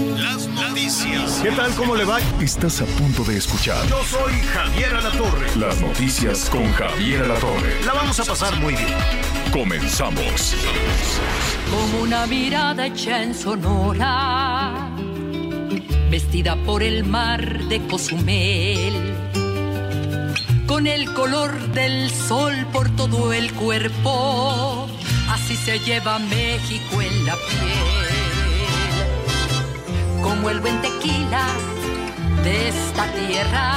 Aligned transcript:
Las 0.00 0.46
noticias. 0.48 1.40
¿Qué 1.42 1.50
tal? 1.50 1.74
¿Cómo 1.74 1.94
le 1.94 2.04
va? 2.04 2.18
Estás 2.40 2.80
a 2.80 2.86
punto 2.86 3.22
de 3.24 3.36
escuchar 3.36 3.86
Yo 3.86 4.02
soy 4.04 4.32
Javier 4.54 4.94
Alatorre. 4.94 5.46
las 5.56 5.80
noticias 5.80 6.48
con 6.48 6.72
Javier 6.72 7.22
Alatorre. 7.24 7.84
La 7.84 7.92
vamos 7.92 8.18
a 8.18 8.24
pasar 8.24 8.56
muy 8.60 8.74
bien. 8.74 8.88
Comenzamos. 9.52 10.54
Como 11.70 12.02
una 12.02 12.26
mirada 12.26 12.86
hecha 12.86 13.22
en 13.22 13.34
Sonora, 13.34 14.88
vestida 16.10 16.56
por 16.64 16.82
el 16.82 17.04
mar 17.04 17.64
de 17.64 17.80
Cozumel, 17.86 19.14
con 20.66 20.86
el 20.86 21.12
color 21.12 21.52
del 21.72 22.10
sol 22.10 22.66
por 22.72 22.88
todo 22.96 23.32
el 23.32 23.52
cuerpo, 23.52 24.88
así 25.28 25.56
se 25.56 25.78
lleva 25.80 26.18
México 26.18 27.02
en 27.02 27.26
la 27.26 27.34
piel, 27.36 28.19
como 30.22 30.50
el 30.50 30.60
buen 30.60 30.80
tequila 30.82 31.46
de 32.44 32.68
esta 32.68 33.04
tierra, 33.12 33.74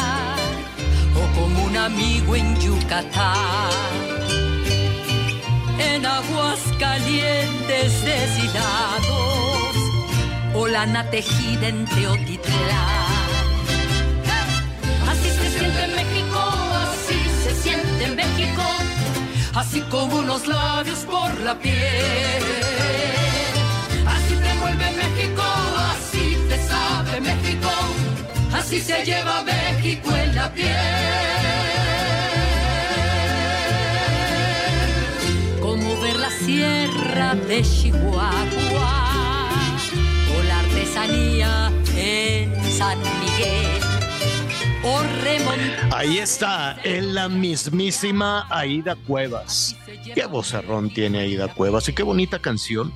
o 1.15 1.39
como 1.39 1.63
un 1.65 1.77
amigo 1.77 2.35
en 2.35 2.59
Yucatán 2.59 3.93
en 5.79 6.05
aguas 6.05 6.59
calientes 6.79 8.03
deshilados 8.03 9.75
o 10.53 10.67
lana 10.67 11.09
tejida 11.09 11.67
en 11.67 11.85
Teotitlán. 11.85 13.13
Así 15.09 15.29
se 15.29 15.49
siente 15.57 15.87
México, 15.99 16.39
así 16.83 17.19
se 17.43 17.55
siente 17.63 18.07
México, 18.15 18.63
así 19.55 19.81
como 19.89 20.17
unos 20.17 20.47
labios 20.47 20.99
por 20.99 21.39
la 21.41 21.57
piel. 21.57 22.43
Así 24.05 24.35
te 24.35 24.53
México, 25.01 25.43
sabe 27.13 27.21
México, 27.21 27.69
así 28.53 28.79
se 28.79 29.05
lleva 29.05 29.43
México 29.43 30.09
en 30.15 30.35
la 30.35 30.51
piel 30.53 30.67
como 35.61 36.01
ver 36.01 36.15
la 36.17 36.29
sierra 36.29 37.35
de 37.35 37.61
Chihuahua 37.61 39.49
o 40.37 40.43
la 40.43 40.59
artesanía 40.59 41.71
en 41.95 42.53
San 42.71 42.99
Miguel 43.19 43.83
Ahí 45.91 46.17
está, 46.17 46.77
en 46.83 47.13
la 47.13 47.29
mismísima 47.29 48.47
Aida 48.49 48.95
Cuevas. 48.95 49.77
Qué 50.13 50.25
vocerrón 50.25 50.89
tiene 50.89 51.19
Aida 51.19 51.47
Cuevas 51.47 51.87
y 51.87 51.93
qué 51.93 52.03
bonita 52.03 52.39
canción. 52.39 52.91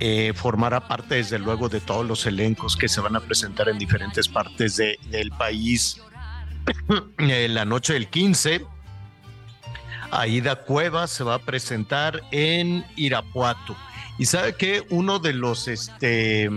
Eh, 0.00 0.32
formará 0.34 0.86
parte, 0.86 1.16
desde 1.16 1.38
luego, 1.38 1.68
de 1.68 1.80
todos 1.80 2.06
los 2.06 2.24
elencos 2.26 2.76
que 2.76 2.88
se 2.88 3.00
van 3.00 3.16
a 3.16 3.20
presentar 3.20 3.68
en 3.68 3.78
diferentes 3.78 4.28
partes 4.28 4.76
de- 4.76 4.98
del 5.10 5.30
país. 5.30 6.00
La 7.18 7.64
noche 7.64 7.94
del 7.94 8.08
15, 8.08 8.64
Aida 10.10 10.56
Cuevas 10.64 11.10
se 11.10 11.24
va 11.24 11.34
a 11.34 11.38
presentar 11.40 12.22
en 12.30 12.84
Irapuato. 12.96 13.76
Y 14.18 14.26
sabe 14.26 14.54
que 14.56 14.84
uno 14.90 15.18
de 15.18 15.32
los, 15.32 15.68
este, 15.68 16.48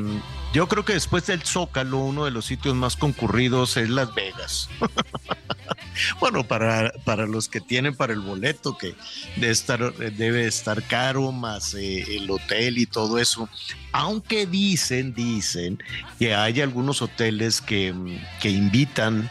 yo 0.53 0.67
creo 0.67 0.83
que 0.83 0.93
después 0.93 1.25
del 1.27 1.43
Zócalo, 1.43 1.97
uno 1.99 2.25
de 2.25 2.31
los 2.31 2.45
sitios 2.45 2.75
más 2.75 2.95
concurridos 2.95 3.77
es 3.77 3.89
Las 3.89 4.13
Vegas. 4.13 4.69
bueno, 6.19 6.45
para, 6.45 6.91
para 7.05 7.25
los 7.25 7.47
que 7.47 7.61
tienen 7.61 7.95
para 7.95 8.13
el 8.13 8.19
boleto, 8.19 8.77
que 8.77 8.95
debe 9.37 9.51
estar, 9.51 9.93
debe 9.93 10.45
estar 10.45 10.83
caro, 10.83 11.31
más 11.31 11.73
eh, 11.73 12.17
el 12.17 12.29
hotel 12.29 12.77
y 12.77 12.85
todo 12.85 13.19
eso. 13.19 13.47
Aunque 13.91 14.45
dicen, 14.45 15.13
dicen 15.13 15.81
que 16.19 16.35
hay 16.35 16.61
algunos 16.61 17.01
hoteles 17.01 17.61
que, 17.61 17.93
que 18.41 18.49
invitan 18.49 19.29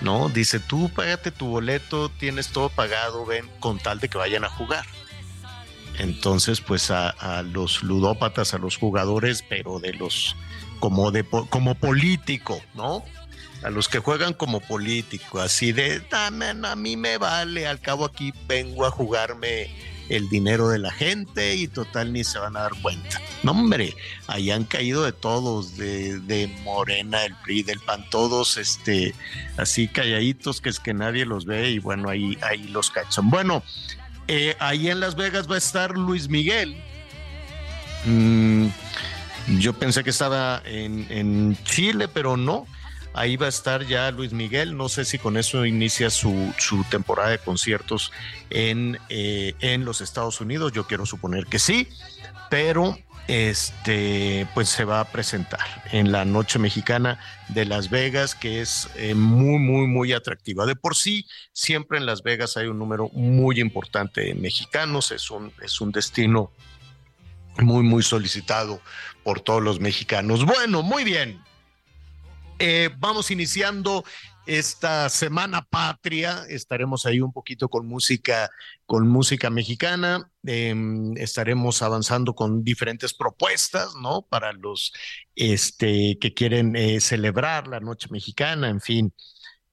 ¿no? 0.00 0.28
Dice, 0.28 0.60
tú 0.60 0.90
págate 0.90 1.30
tu 1.30 1.46
boleto, 1.46 2.10
tienes 2.10 2.48
todo 2.48 2.68
pagado, 2.68 3.24
ven, 3.24 3.48
con 3.60 3.78
tal 3.78 3.98
de 3.98 4.08
que 4.08 4.18
vayan 4.18 4.44
a 4.44 4.48
jugar. 4.50 4.84
Entonces, 5.98 6.60
pues 6.60 6.90
a, 6.90 7.08
a 7.08 7.42
los 7.42 7.82
ludópatas, 7.82 8.52
a 8.52 8.58
los 8.58 8.76
jugadores, 8.76 9.42
pero 9.48 9.78
de 9.78 9.94
los, 9.94 10.36
como, 10.78 11.10
de, 11.10 11.24
como 11.24 11.74
político, 11.74 12.60
¿no? 12.74 13.04
A 13.62 13.70
los 13.70 13.88
que 13.88 13.98
juegan 13.98 14.34
como 14.34 14.60
político, 14.60 15.40
así 15.40 15.72
de, 15.72 16.00
"Dame, 16.10 16.50
a 16.50 16.76
mí 16.76 16.96
me 16.96 17.18
vale, 17.18 17.66
al 17.66 17.80
cabo 17.80 18.04
aquí 18.04 18.32
vengo 18.46 18.84
a 18.86 18.90
jugarme 18.90 19.70
el 20.08 20.28
dinero 20.28 20.68
de 20.68 20.78
la 20.78 20.90
gente 20.92 21.56
y 21.56 21.68
total 21.68 22.12
ni 22.12 22.24
se 22.24 22.38
van 22.38 22.56
a 22.56 22.60
dar 22.62 22.72
cuenta. 22.80 23.20
No, 23.42 23.52
hombre, 23.52 23.94
ahí 24.28 24.50
han 24.50 24.64
caído 24.64 25.04
de 25.04 25.12
todos, 25.12 25.76
de, 25.76 26.20
de 26.20 26.48
Morena, 26.62 27.24
el 27.24 27.34
PRI, 27.36 27.62
del 27.62 27.80
PAN, 27.80 28.04
todos 28.10 28.56
este, 28.56 29.14
así 29.56 29.88
calladitos 29.88 30.60
que 30.60 30.68
es 30.68 30.80
que 30.80 30.94
nadie 30.94 31.24
los 31.24 31.44
ve 31.44 31.70
y 31.70 31.78
bueno, 31.78 32.08
ahí, 32.08 32.38
ahí 32.42 32.64
los 32.68 32.90
cachan. 32.90 33.30
Bueno, 33.30 33.62
eh, 34.28 34.56
ahí 34.58 34.90
en 34.90 35.00
Las 35.00 35.16
Vegas 35.16 35.50
va 35.50 35.56
a 35.56 35.58
estar 35.58 35.96
Luis 35.96 36.28
Miguel. 36.28 36.76
Mm, 38.04 38.68
yo 39.46 39.72
pensé 39.72 40.02
que 40.04 40.10
estaba 40.10 40.62
en, 40.64 41.06
en 41.10 41.56
Chile, 41.64 42.08
pero 42.08 42.36
no. 42.36 42.66
Ahí 43.14 43.36
va 43.36 43.46
a 43.46 43.48
estar 43.48 43.86
ya 43.86 44.10
Luis 44.10 44.32
Miguel. 44.32 44.76
No 44.76 44.90
sé 44.90 45.06
si 45.06 45.18
con 45.18 45.38
eso 45.38 45.64
inicia 45.64 46.10
su, 46.10 46.52
su 46.58 46.84
temporada 46.84 47.30
de 47.30 47.38
conciertos 47.38 48.12
en, 48.50 48.98
eh, 49.08 49.54
en 49.60 49.86
los 49.86 50.02
Estados 50.02 50.40
Unidos. 50.42 50.72
Yo 50.72 50.86
quiero 50.86 51.06
suponer 51.06 51.46
que 51.46 51.58
sí, 51.58 51.88
pero 52.50 52.98
este 53.26 54.46
pues 54.54 54.68
se 54.68 54.84
va 54.84 55.00
a 55.00 55.04
presentar 55.06 55.82
en 55.92 56.12
la 56.12 56.24
noche 56.24 56.58
mexicana 56.58 57.18
de 57.48 57.64
Las 57.64 57.88
Vegas, 57.88 58.34
que 58.34 58.60
es 58.60 58.88
eh, 58.96 59.14
muy, 59.14 59.58
muy, 59.58 59.86
muy 59.86 60.12
atractiva. 60.12 60.66
De 60.66 60.76
por 60.76 60.94
sí, 60.94 61.26
siempre 61.54 61.96
en 61.96 62.04
Las 62.04 62.22
Vegas 62.22 62.58
hay 62.58 62.66
un 62.66 62.78
número 62.78 63.08
muy 63.14 63.60
importante 63.60 64.20
de 64.20 64.34
mexicanos. 64.34 65.10
Es 65.10 65.30
un, 65.30 65.52
es 65.62 65.80
un 65.80 65.90
destino 65.90 66.52
muy, 67.58 67.82
muy 67.82 68.02
solicitado 68.02 68.80
por 69.26 69.40
todos 69.40 69.60
los 69.60 69.80
mexicanos. 69.80 70.46
Bueno, 70.46 70.84
muy 70.84 71.02
bien. 71.02 71.42
Eh, 72.60 72.90
vamos 72.96 73.32
iniciando 73.32 74.04
esta 74.46 75.08
semana 75.08 75.62
patria. 75.62 76.44
Estaremos 76.48 77.06
ahí 77.06 77.20
un 77.20 77.32
poquito 77.32 77.68
con 77.68 77.88
música, 77.88 78.48
con 78.86 79.08
música 79.08 79.50
mexicana. 79.50 80.30
Eh, 80.46 80.72
estaremos 81.16 81.82
avanzando 81.82 82.36
con 82.36 82.62
diferentes 82.62 83.14
propuestas, 83.14 83.96
¿no? 84.00 84.22
Para 84.22 84.52
los 84.52 84.92
este, 85.34 86.18
que 86.20 86.32
quieren 86.32 86.76
eh, 86.76 87.00
celebrar 87.00 87.66
la 87.66 87.80
noche 87.80 88.06
mexicana, 88.12 88.68
en 88.68 88.80
fin. 88.80 89.12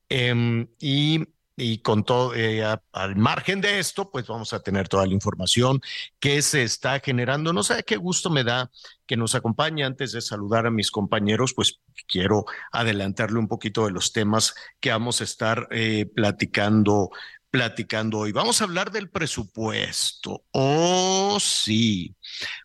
Eh, 0.10 0.66
y 0.80 1.28
y 1.56 1.80
con 1.80 2.04
todo, 2.04 2.34
eh, 2.34 2.64
al 2.92 3.16
margen 3.16 3.62
de 3.62 3.80
esto, 3.80 4.10
pues 4.10 4.26
vamos 4.28 4.54
a 4.54 4.62
tener 4.62 4.88
toda 4.88 5.06
la 5.06 5.14
información 5.14 5.82
que 6.20 6.42
se 6.42 6.64
está 6.64 7.00
generando. 7.00 7.54
No 7.54 7.64
sé 7.64 7.84
qué 7.84 7.98
gusto 7.98 8.30
me 8.30 8.44
da 8.44 8.72
que 9.06 9.18
nos 9.18 9.36
acompañe. 9.36 9.84
Antes 9.84 10.14
de 10.14 10.22
saludar 10.22 10.66
a 10.66 10.72
mis 10.72 10.90
compañeros, 10.90 11.54
pues 11.54 11.80
quiero 12.08 12.46
adelantarle 12.72 13.38
un 13.38 13.48
poquito 13.48 13.86
de 13.86 13.92
los 13.92 14.14
temas 14.14 14.56
que 14.80 14.90
vamos 14.90 15.22
a 15.22 15.26
estar 15.26 15.68
eh, 15.70 16.08
platicando, 16.08 17.12
platicando 17.52 18.20
hoy. 18.20 18.32
Vamos 18.32 18.62
a 18.62 18.64
hablar 18.64 18.92
del 18.92 19.10
presupuesto. 19.12 20.46
Oh, 20.52 21.38
sí. 21.40 22.16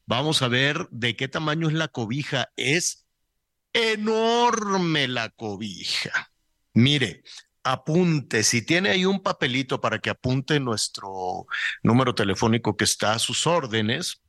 Vamos 0.07 0.41
a 0.41 0.49
ver 0.49 0.89
de 0.91 1.15
qué 1.15 1.29
tamaño 1.29 1.69
es 1.69 1.75
la 1.75 1.89
cobija. 1.89 2.51
Es 2.57 3.05
enorme 3.75 5.09
la 5.09 5.29
cobija. 5.29 6.33
Mire, 6.73 7.23
apunte, 7.73 8.43
si 8.45 8.63
tiene 8.63 8.91
ahí 8.91 9.05
un 9.05 9.23
papelito 9.23 9.81
para 9.81 9.99
que 9.99 10.11
apunte 10.11 10.59
nuestro 10.59 11.47
número 11.83 12.15
telefónico 12.15 12.77
que 12.77 12.85
está 12.85 13.13
a 13.13 13.19
sus 13.19 13.47
órdenes, 13.47 14.23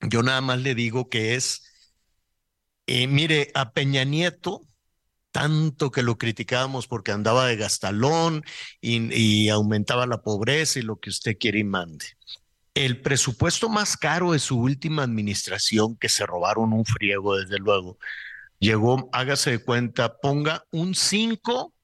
yo 0.00 0.22
nada 0.22 0.40
más 0.40 0.58
le 0.60 0.74
digo 0.74 1.08
que 1.08 1.36
es, 1.36 1.62
eh, 2.86 3.06
mire, 3.06 3.52
a 3.54 3.72
Peña 3.72 4.04
Nieto, 4.04 4.66
tanto 5.30 5.92
que 5.92 6.02
lo 6.02 6.18
criticábamos 6.18 6.88
porque 6.88 7.12
andaba 7.12 7.46
de 7.46 7.56
gastalón 7.56 8.42
y, 8.80 9.14
y 9.14 9.48
aumentaba 9.48 10.06
la 10.06 10.22
pobreza 10.22 10.80
y 10.80 10.82
lo 10.82 10.98
que 10.98 11.10
usted 11.10 11.36
quiere 11.38 11.60
y 11.60 11.64
mande. 11.64 12.06
El 12.74 13.00
presupuesto 13.00 13.68
más 13.68 13.96
caro 13.96 14.32
de 14.32 14.40
su 14.40 14.58
última 14.58 15.04
administración, 15.04 15.96
que 15.96 16.08
se 16.08 16.26
robaron 16.26 16.72
un 16.72 16.84
friego, 16.84 17.36
desde 17.36 17.58
luego, 17.58 17.98
llegó, 18.58 19.08
hágase 19.12 19.52
de 19.52 19.64
cuenta, 19.64 20.18
ponga 20.20 20.64
un 20.72 20.96
5 20.96 21.74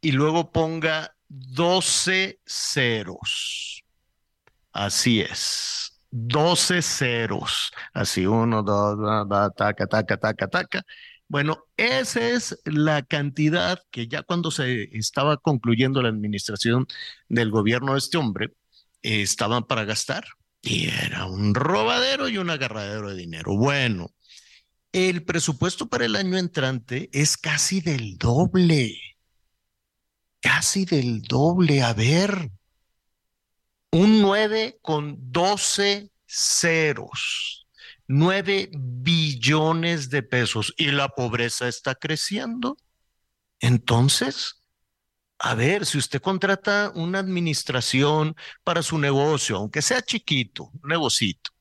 y 0.00 0.12
luego 0.12 0.50
ponga 0.50 1.14
12 1.28 2.40
ceros. 2.44 3.84
Así 4.72 5.20
es. 5.20 6.00
12 6.10 6.82
ceros. 6.82 7.70
Así, 7.92 8.26
uno, 8.26 8.62
dos, 8.62 8.98
va, 8.98 9.50
taca, 9.50 9.86
taca, 9.86 10.16
taca, 10.16 10.48
taca. 10.48 10.82
Bueno, 11.28 11.64
esa 11.76 12.28
es 12.28 12.58
la 12.64 13.02
cantidad 13.02 13.80
que 13.92 14.08
ya 14.08 14.22
cuando 14.22 14.50
se 14.50 14.84
estaba 14.96 15.36
concluyendo 15.36 16.02
la 16.02 16.08
administración 16.08 16.86
del 17.28 17.50
gobierno 17.50 17.92
de 17.92 17.98
este 17.98 18.18
hombre, 18.18 18.54
eh, 19.02 19.22
estaban 19.22 19.64
para 19.64 19.84
gastar. 19.84 20.24
Y 20.62 20.88
era 20.88 21.26
un 21.26 21.54
robadero 21.54 22.28
y 22.28 22.38
un 22.38 22.50
agarradero 22.50 23.10
de 23.10 23.16
dinero. 23.16 23.56
Bueno, 23.56 24.10
el 24.92 25.22
presupuesto 25.24 25.88
para 25.88 26.04
el 26.04 26.16
año 26.16 26.36
entrante 26.36 27.08
es 27.12 27.36
casi 27.36 27.80
del 27.80 28.18
doble. 28.18 28.98
Casi 30.40 30.84
del 30.84 31.22
doble. 31.22 31.82
A 31.82 31.92
ver, 31.92 32.50
un 33.92 34.20
9 34.20 34.78
con 34.82 35.16
12 35.32 36.10
ceros. 36.26 37.66
9 38.06 38.70
billones 38.72 40.10
de 40.10 40.24
pesos 40.24 40.74
y 40.76 40.90
la 40.90 41.10
pobreza 41.10 41.68
está 41.68 41.94
creciendo. 41.94 42.76
Entonces, 43.60 44.64
a 45.38 45.54
ver, 45.54 45.86
si 45.86 45.98
usted 45.98 46.20
contrata 46.20 46.92
una 46.94 47.20
administración 47.20 48.34
para 48.64 48.82
su 48.82 48.98
negocio, 48.98 49.56
aunque 49.56 49.80
sea 49.80 50.02
chiquito, 50.02 50.70
un 50.82 50.88
negocito, 50.88 51.52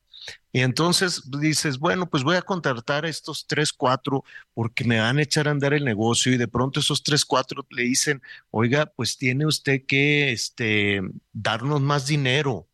y 0.52 0.62
entonces 0.62 1.22
dices, 1.40 1.80
bueno, 1.80 2.10
pues 2.10 2.24
voy 2.24 2.36
a 2.36 2.42
contratar 2.42 3.06
a 3.06 3.10
estos 3.10 3.46
tres, 3.48 3.74
cuatro, 3.74 4.24
porque 4.54 4.84
me 4.84 5.00
van 5.00 5.18
a 5.20 5.24
echar 5.24 5.48
a 5.48 5.52
andar 5.52 5.74
el 5.74 5.86
negocio, 5.86 6.34
y 6.34 6.38
de 6.38 6.48
pronto 6.48 6.80
esos 6.80 7.04
tres, 7.04 7.26
cuatro 7.26 7.66
le 7.70 7.84
dicen, 7.84 8.22
oiga, 8.52 8.86
pues 8.88 9.18
tiene 9.18 9.46
usted 9.46 9.86
que 9.88 10.32
este, 10.32 11.02
darnos 11.34 11.82
más 11.82 12.08
dinero. 12.08 12.68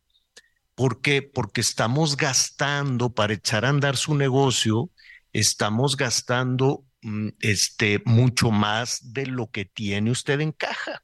¿Por 0.75 1.01
qué? 1.01 1.21
Porque 1.21 1.61
estamos 1.61 2.17
gastando 2.17 3.13
para 3.13 3.33
echar 3.33 3.65
a 3.65 3.69
andar 3.69 3.97
su 3.97 4.15
negocio, 4.15 4.89
estamos 5.31 5.97
gastando 5.97 6.85
Mm, 7.05 7.29
este, 7.39 8.01
mucho 8.05 8.49
más 8.49 9.13
de 9.13 9.27
lo 9.27 9.51
que 9.51 9.65
tiene 9.65 10.09
usted 10.09 10.39
en 10.41 10.51
caja. 10.51 11.03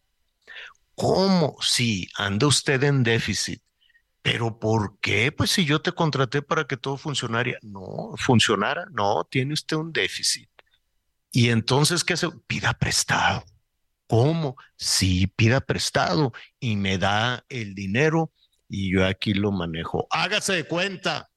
¿Cómo? 0.96 1.58
Sí, 1.62 2.08
anda 2.18 2.48
usted 2.48 2.84
en 2.84 3.04
déficit. 3.04 3.62
¿Pero 4.22 4.60
por 4.60 5.00
qué? 5.00 5.32
Pues 5.32 5.52
si 5.52 5.66
yo 5.66 5.82
te 5.82 5.92
contraté 5.92 6.42
para 6.42 6.66
que 6.66 6.78
todo 6.78 6.98
funcionara, 6.98 7.58
no, 7.64 8.14
funcionara, 8.18 8.86
no, 8.92 9.24
tiene 9.24 9.54
usted 9.54 9.78
un 9.78 9.92
déficit. 9.92 10.50
Y 11.32 11.50
entonces, 11.50 12.04
¿qué 12.04 12.14
hace? 12.14 12.30
Pida 12.46 12.74
prestado. 12.74 13.44
¿Cómo? 14.08 14.58
Sí, 14.76 15.28
pida 15.28 15.62
prestado 15.62 16.34
y 16.60 16.76
me 16.76 16.98
da 16.98 17.46
el 17.48 17.74
dinero 17.74 18.32
y 18.68 18.92
yo 18.94 19.06
aquí 19.06 19.34
lo 19.34 19.52
manejo. 19.52 20.08
Hágase 20.12 20.54
de 20.54 20.64
cuenta. 20.66 21.30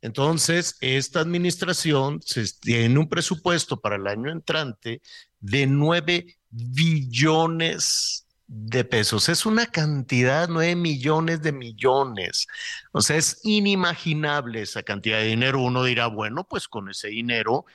Entonces, 0.00 0.76
esta 0.80 1.20
administración 1.20 2.20
tiene 2.60 2.98
un 2.98 3.08
presupuesto 3.08 3.80
para 3.80 3.96
el 3.96 4.06
año 4.06 4.30
entrante 4.30 5.02
de 5.40 5.66
9 5.66 6.38
billones 6.50 8.27
de 8.48 8.84
pesos. 8.84 9.28
Es 9.28 9.46
una 9.46 9.66
cantidad, 9.66 10.48
9 10.48 10.74
millones 10.76 11.42
de 11.42 11.52
millones. 11.52 12.46
O 12.92 13.00
sea, 13.02 13.16
es 13.16 13.40
inimaginable 13.44 14.62
esa 14.62 14.82
cantidad 14.82 15.18
de 15.18 15.26
dinero. 15.26 15.60
Uno 15.62 15.84
dirá, 15.84 16.08
bueno, 16.08 16.44
pues 16.48 16.68
con 16.68 16.90
ese 16.90 17.08
dinero 17.08 17.66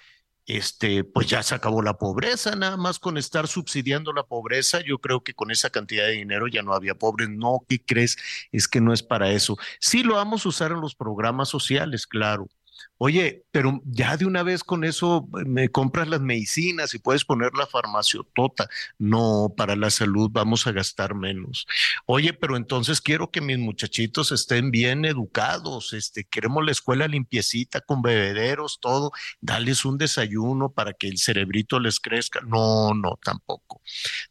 este, 0.46 1.04
pues 1.04 1.28
ya 1.28 1.42
se 1.44 1.56
acabó 1.56 1.82
la 1.82 1.98
pobreza, 1.98 2.56
nada 2.56 2.76
más 2.78 3.00
con 3.00 3.18
estar 3.18 3.48
subsidiando 3.48 4.12
la 4.14 4.24
pobreza, 4.24 4.82
yo 4.82 5.00
creo 5.00 5.24
que 5.24 5.34
con 5.34 5.52
esa 5.52 5.70
cantidad 5.70 6.06
de 6.06 6.14
dinero 6.14 6.48
ya 6.48 6.64
no 6.64 6.74
había 6.74 6.96
pobres. 6.96 7.30
No, 7.30 7.66
¿qué 7.68 7.84
crees? 7.84 8.18
Es 8.52 8.68
que 8.68 8.82
no 8.82 8.94
es 8.94 9.04
para 9.04 9.32
eso. 9.32 9.58
Sí 9.80 10.04
lo 10.04 10.16
vamos 10.16 10.46
a 10.46 10.50
usar 10.50 10.72
en 10.72 10.82
los 10.82 10.96
programas 10.96 11.50
sociales, 11.50 12.08
claro, 12.08 12.48
Oye, 12.98 13.44
pero 13.52 13.82
ya 13.86 14.16
de 14.18 14.26
una 14.26 14.44
vez 14.44 14.64
con 14.64 14.84
eso 14.84 15.28
eh, 15.40 15.44
me 15.46 15.70
compras 15.70 16.08
las 16.08 16.22
medicinas 16.22 16.94
y 16.94 17.00
puedes 17.00 17.26
poner 17.26 17.52
la 17.54 17.68
farmaciotota. 17.68 18.70
No, 18.98 19.54
para 19.58 19.76
la 19.76 19.90
salud 19.90 20.30
vamos 20.32 20.68
a 20.68 20.72
gastar 20.72 21.16
menos. 21.16 21.68
Oye, 22.06 22.34
pero 22.34 22.56
entonces 22.56 23.02
quiero 23.02 23.30
que 23.32 23.42
mis 23.42 23.60
muchachitos 23.60 24.32
estén 24.32 24.72
bien 24.72 25.06
educados. 25.06 25.94
Este, 25.94 26.24
queremos 26.24 26.64
la 26.66 26.72
escuela 26.72 27.08
limpiecita 27.08 27.82
con 27.82 28.02
bebederos, 28.02 28.80
todo. 28.80 29.12
Dales 29.42 29.86
un 29.86 29.98
desayuno 29.98 30.72
para 30.72 30.94
que 30.94 31.08
el 31.08 31.18
cerebrito 31.18 31.80
les 31.80 32.00
crezca. 32.00 32.42
No, 32.42 32.94
no, 32.94 33.20
tampoco. 33.24 33.82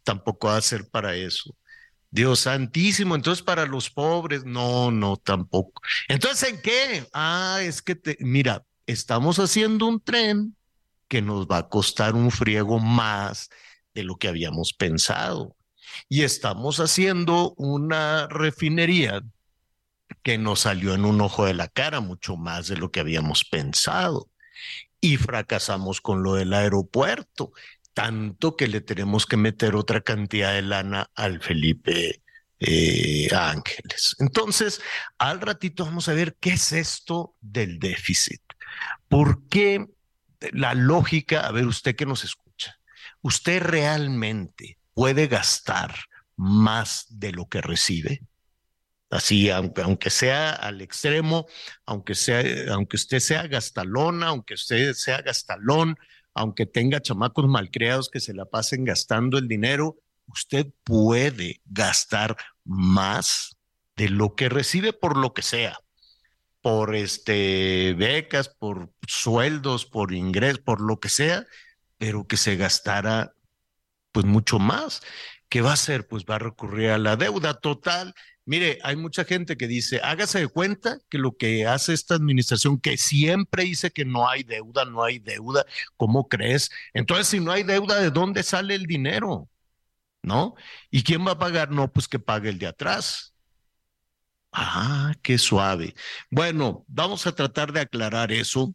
Tampoco 0.03 0.49
va 0.49 0.57
a 0.57 0.63
ser 0.63 0.89
para 0.89 1.15
eso. 1.15 1.55
Dios 2.13 2.41
santísimo, 2.41 3.15
entonces 3.15 3.43
para 3.43 3.65
los 3.65 3.89
pobres, 3.89 4.45
no, 4.45 4.91
no, 4.91 5.17
tampoco. 5.17 5.81
Entonces, 6.09 6.51
¿en 6.51 6.61
qué? 6.61 7.09
Ah, 7.15 7.61
es 7.63 7.81
que, 7.81 7.95
te, 7.95 8.19
mira, 8.21 8.67
estamos 8.87 9.39
haciendo 9.39 9.87
un 9.87 9.99
tren 9.99 10.55
que 11.09 11.23
nos 11.23 11.47
va 11.47 11.57
a 11.57 11.69
costar 11.71 12.15
un 12.15 12.31
friego 12.31 12.79
más 12.79 13.49
de 13.95 14.05
lo 14.05 14.17
que 14.17 14.29
habíamos 14.29 14.75
pensado. 14.75 15.57
Y 16.11 16.23
estamos 16.23 16.81
haciendo 16.81 17.55
una 17.57 18.29
refinería 18.29 19.23
que 20.23 20.37
nos 20.37 20.61
salió 20.61 20.95
en 20.95 21.07
un 21.07 21.19
ojo 21.23 21.47
de 21.47 21.55
la 21.55 21.69
cara 21.69 22.01
mucho 22.01 22.37
más 22.37 22.69
de 22.69 22.77
lo 22.77 22.91
que 22.91 23.01
habíamos 23.01 23.45
pensado. 23.45 24.29
Y 25.01 25.17
fracasamos 25.17 26.03
con 26.03 26.23
lo 26.23 26.35
del 26.35 26.53
aeropuerto 26.53 27.53
tanto 27.95 28.57
que 28.57 28.69
le 28.69 28.81
tenemos 28.81 29.27
que 29.27 29.37
meter 29.37 29.75
otra 29.75 30.01
cantidad 30.01 30.53
de 30.53 30.63
lana 30.63 31.11
al 31.15 31.41
Felipe 31.41 32.23
eh, 32.61 33.29
Ángeles. 33.35 34.17
Entonces, 34.19 34.81
al 35.19 35.41
ratito 35.41 35.85
vamos 35.85 36.09
a 36.09 36.15
ver 36.15 36.37
qué 36.41 36.51
es 36.51 36.73
esto 36.73 37.35
del 37.41 37.79
déficit. 37.79 38.41
¿Por 39.09 39.49
qué 39.49 39.87
la 40.53 40.75
lógica, 40.75 41.41
a 41.41 41.53
ver 41.53 41.67
usted 41.67 41.97
que 41.97 42.07
nos 42.07 42.25
escucha, 42.25 42.79
usted 43.21 43.63
realmente 43.63 44.79
puede 44.95 45.27
gastar 45.27 45.95
más 46.37 47.07
de 47.09 47.33
lo 47.33 47.49
que 47.49 47.61
recibe? 47.61 48.23
Así, 49.11 49.51
aunque, 49.51 49.83
aunque 49.83 50.09
sea 50.09 50.53
al 50.53 50.81
extremo, 50.81 51.47
aunque, 51.85 52.15
sea, 52.15 52.43
aunque 52.73 52.97
usted 52.97 53.21
sea 53.21 53.47
gastalona, 53.47 54.29
aunque 54.29 54.55
usted 54.55 54.95
sea 54.95 55.21
gastalón, 55.21 55.99
aunque 56.35 56.67
tenga 56.67 57.01
chamacos 57.01 57.47
malcriados 57.47 58.09
que 58.09 58.21
se 58.21 58.35
la 58.35 58.47
pasen 58.47 58.85
gastando 58.85 59.39
el 59.39 59.49
dinero, 59.49 59.99
usted 60.27 60.67
puede 60.85 61.61
gastar 61.67 62.37
más 62.65 63.57
de 63.97 64.09
lo 64.09 64.35
que 64.35 64.49
recibe 64.49 64.93
por 64.93 65.17
lo 65.17 65.35
que 65.35 65.43
sea, 65.43 65.79
por 66.61 66.95
este 66.95 67.95
becas, 67.95 68.49
por 68.49 68.91
sueldos, 69.07 69.85
por 69.85 70.13
ingresos, 70.13 70.61
por 70.61 70.81
lo 70.81 71.01
que 71.01 71.09
sea, 71.09 71.47
pero 71.99 72.27
que 72.27 72.37
se 72.37 72.57
gastara 72.57 73.35
pues 74.13 74.27
mucho 74.27 74.59
más. 74.59 75.03
¿Qué 75.49 75.61
va 75.61 75.71
a 75.71 75.75
hacer? 75.75 76.07
Pues 76.07 76.25
va 76.25 76.37
a 76.37 76.39
recurrir 76.39 76.91
a 76.91 76.99
la 76.99 77.17
deuda 77.17 77.55
total 77.55 78.15
Mire, 78.45 78.79
hay 78.83 78.97
mucha 78.97 79.25
gente 79.25 79.57
que 79.57 79.69
dice, 79.69 80.01
hágase 80.03 80.41
de 80.41 80.49
cuenta 80.49 80.99
que 81.09 81.19
lo 81.19 81.37
que 81.37 81.67
hace 81.67 81.93
esta 81.95 82.17
administración, 82.17 82.81
que 82.81 82.97
siempre 82.97 83.65
dice 83.65 83.93
que 83.93 84.05
no 84.05 84.29
hay 84.29 84.43
deuda, 84.43 84.85
no 84.85 85.05
hay 85.05 85.21
deuda, 85.21 85.65
¿cómo 85.97 86.29
crees? 86.29 86.71
Entonces, 86.93 87.29
si 87.29 87.41
no 87.41 87.53
hay 87.53 87.63
deuda, 87.63 88.01
¿de 88.01 88.11
dónde 88.11 88.43
sale 88.43 88.75
el 88.75 88.87
dinero? 88.87 89.49
¿No? 90.23 90.55
¿Y 90.91 91.03
quién 91.05 91.27
va 91.27 91.33
a 91.33 91.39
pagar? 91.39 91.71
No, 91.71 91.93
pues 91.93 92.09
que 92.09 92.19
pague 92.19 92.49
el 92.51 92.59
de 92.59 92.69
atrás. 92.69 93.35
Ah, 94.53 95.15
qué 95.23 95.39
suave. 95.39 95.95
Bueno, 96.31 96.85
vamos 96.89 97.27
a 97.27 97.35
tratar 97.35 97.73
de 97.73 97.81
aclarar 97.81 98.33
eso 98.33 98.75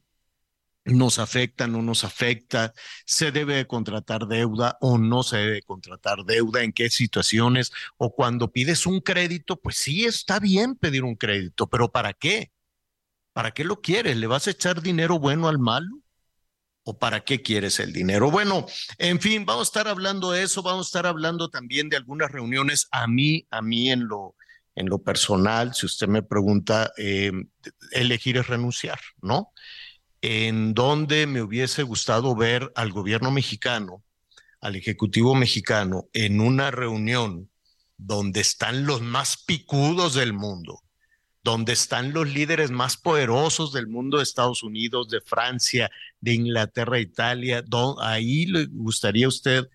nos 0.88 1.20
afecta, 1.20 1.68
no 1.68 1.82
nos 1.82 2.04
afecta, 2.04 2.74
se 3.06 3.32
debe 3.32 3.68
contratar 3.68 4.28
deuda 4.28 4.78
o 4.82 4.98
no 4.98 5.24
se 5.24 5.38
debe 5.38 5.62
contratar 5.62 6.24
deuda, 6.26 6.64
en 6.64 6.74
qué 6.74 6.90
situaciones, 6.90 7.72
o 7.98 8.14
cuando 8.14 8.52
pides 8.52 8.86
un 8.86 9.02
crédito, 9.02 9.60
pues 9.60 9.78
sí 9.78 10.06
está 10.06 10.40
bien 10.40 10.76
pedir 10.76 11.04
un 11.04 11.16
crédito, 11.16 11.68
pero 11.68 11.92
¿para 11.92 12.14
qué? 12.14 12.52
¿Para 13.34 13.52
qué 13.52 13.64
lo 13.64 13.82
quieres? 13.82 14.18
¿Le 14.18 14.28
vas 14.28 14.48
a 14.48 14.52
echar 14.52 14.82
dinero 14.82 15.20
bueno 15.20 15.48
al 15.48 15.60
malo? 15.60 16.00
¿O 16.84 16.98
para 16.98 17.26
qué 17.26 17.42
quieres 17.42 17.80
el 17.82 17.92
dinero? 17.92 18.32
Bueno, 18.32 18.66
en 18.98 19.20
fin, 19.20 19.46
vamos 19.46 19.68
a 19.68 19.70
estar 19.70 19.88
hablando 19.90 20.32
de 20.32 20.44
eso, 20.44 20.64
vamos 20.64 20.88
a 20.88 20.90
estar 20.90 21.06
hablando 21.06 21.50
también 21.50 21.90
de 21.90 21.98
algunas 21.98 22.32
reuniones 22.32 22.88
a 22.92 23.08
mí, 23.08 23.46
a 23.52 23.62
mí 23.62 23.92
en 23.92 24.08
lo, 24.08 24.36
en 24.74 24.88
lo 24.88 25.00
personal, 25.00 25.74
si 25.74 25.86
usted 25.86 26.08
me 26.08 26.24
pregunta, 26.24 26.94
eh, 26.98 27.32
elegir 27.92 28.38
es 28.38 28.48
renunciar, 28.48 29.00
¿no? 29.22 29.52
En 30.22 30.74
donde 30.74 31.28
me 31.28 31.42
hubiese 31.42 31.84
gustado 31.84 32.36
ver 32.36 32.72
al 32.76 32.92
gobierno 32.92 33.32
mexicano, 33.32 34.04
al 34.62 34.76
Ejecutivo 34.76 35.36
mexicano, 35.36 36.08
en 36.14 36.42
una 36.42 36.72
reunión 36.72 37.50
donde 37.98 38.42
están 38.42 38.86
los 38.86 39.02
más 39.02 39.38
picudos 39.38 40.14
del 40.14 40.34
mundo, 40.34 40.84
donde 41.44 41.74
están 41.74 42.14
los 42.14 42.28
líderes 42.28 42.72
más 42.72 42.98
poderosos 42.98 43.72
del 43.74 43.88
mundo 43.88 44.18
de 44.18 44.24
Estados 44.24 44.64
Unidos, 44.64 45.10
de 45.10 45.22
Francia, 45.22 45.90
de 46.20 46.34
Inglaterra, 46.34 47.00
Italia, 47.00 47.64
ahí 48.02 48.46
le 48.46 48.66
gustaría 48.66 49.28
usted 49.28 49.68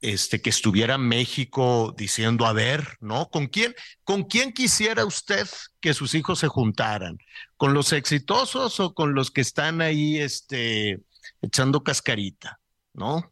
este, 0.00 0.40
que 0.40 0.50
estuviera 0.50 0.96
México 0.96 1.94
diciendo, 1.96 2.46
a 2.46 2.54
ver, 2.54 2.96
¿no? 3.00 3.28
¿Con 3.28 3.48
quién, 3.48 3.74
¿Con 4.02 4.24
quién 4.24 4.52
quisiera 4.52 5.04
usted 5.04 5.46
que 5.80 5.92
sus 5.92 6.14
hijos 6.14 6.38
se 6.38 6.48
juntaran? 6.48 7.18
¿Con 7.60 7.74
los 7.74 7.92
exitosos 7.92 8.80
o 8.80 8.94
con 8.94 9.12
los 9.12 9.30
que 9.30 9.42
están 9.42 9.82
ahí 9.82 10.18
este, 10.18 11.02
echando 11.42 11.84
cascarita? 11.84 12.58
¿No? 12.94 13.30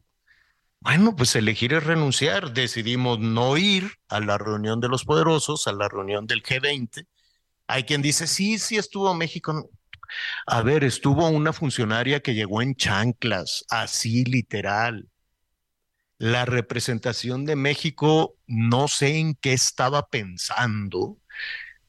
Bueno, 0.81 1.17
pues 1.17 1.35
elegir 1.35 1.73
es 1.73 1.83
renunciar. 1.83 2.53
Decidimos 2.53 3.19
no 3.19 3.57
ir 3.57 3.91
a 4.07 4.21
la 4.21 4.37
reunión 4.37 4.81
de 4.81 4.89
los 4.89 5.07
poderosos, 5.07 5.67
a 5.67 5.73
la 5.73 5.89
reunión 5.89 6.27
del 6.27 6.43
G20. 6.43 7.07
Hay 7.69 7.85
quien 7.85 8.03
dice, 8.03 8.27
sí, 8.27 8.59
sí 8.59 8.77
estuvo 8.77 9.15
México. 9.15 9.71
A 10.47 10.61
ver, 10.61 10.85
estuvo 10.85 11.27
una 11.27 11.55
funcionaria 11.55 12.21
que 12.21 12.35
llegó 12.35 12.61
en 12.61 12.75
chanclas, 12.75 13.65
así 13.71 14.27
literal 14.27 15.09
la 16.19 16.45
representación 16.45 17.47
de 17.47 17.57
México, 17.57 18.37
no 18.47 18.89
sé 18.89 19.17
en 19.19 19.37
qué 19.37 19.55
estaba 19.55 20.09
pensando, 20.09 21.17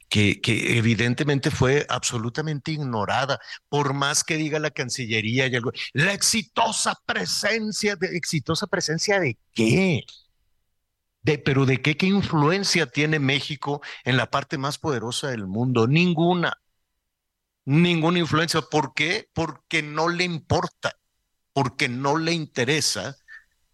que, 0.10 0.40
evidentemente 0.78 1.52
fue 1.52 1.86
absolutamente 1.90 2.72
ignorada, 2.72 3.40
por 3.70 3.94
más 3.94 4.24
que 4.24 4.38
diga 4.38 4.60
la 4.60 4.72
Cancillería 4.72 5.48
y 5.48 5.56
algo. 5.56 5.72
La 5.94 6.14
exitosa 6.14 6.96
presencia, 7.06 7.96
de, 7.96 8.18
exitosa 8.18 8.68
presencia 8.68 9.20
de 9.20 9.38
qué? 9.54 10.04
De, 11.22 11.38
pero 11.38 11.66
de 11.66 11.82
qué, 11.82 11.96
qué 11.96 12.08
influencia 12.08 12.88
tiene 12.88 13.20
México 13.20 13.82
en 14.04 14.18
la 14.18 14.30
parte 14.30 14.58
más 14.58 14.78
poderosa 14.78 15.30
del 15.30 15.48
mundo? 15.48 15.88
Ninguna. 15.88 16.54
Ninguna 17.66 18.20
influencia. 18.20 18.62
¿Por 18.62 18.94
qué? 18.94 19.30
Porque 19.34 19.84
no 19.84 20.10
le 20.10 20.24
importa, 20.24 20.98
porque 21.54 21.88
no 21.88 22.18
le 22.18 22.34
interesa 22.34 23.16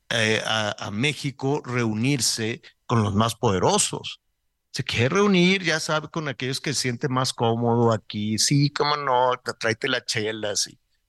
eh, 0.09 0.41
a, 0.45 0.91
México 0.91 1.61
reunirse 1.65 2.61
con 2.85 3.01
los 3.01 3.15
más 3.15 3.35
poderosos. 3.35 4.21
Se 4.75 4.83
quiere 4.83 5.07
reunir, 5.07 5.63
ya 5.63 5.79
sabe, 5.79 6.09
con 6.09 6.27
aquellos 6.27 6.59
que 6.59 6.73
se 6.73 6.81
siente 6.81 7.07
más 7.07 7.31
cómodo 7.31 7.93
aquí. 7.93 8.37
Sí, 8.37 8.69
cómo 8.71 8.97
no, 8.97 9.31
tráete 9.57 9.87
la 9.87 10.03
chela, 10.03 10.53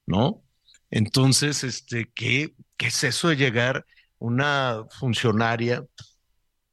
¿no? 0.05 0.41
Entonces, 0.89 1.65
este, 1.65 2.09
¿qué, 2.15 2.55
¿qué 2.77 2.87
es 2.87 3.03
eso 3.03 3.27
de 3.27 3.35
llegar 3.35 3.85
una 4.19 4.85
funcionaria, 4.89 5.85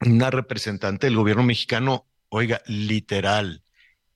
una 0.02 0.30
representante 0.30 1.08
del 1.08 1.16
gobierno 1.16 1.42
mexicano, 1.42 2.06
oiga, 2.28 2.62
literal, 2.66 3.64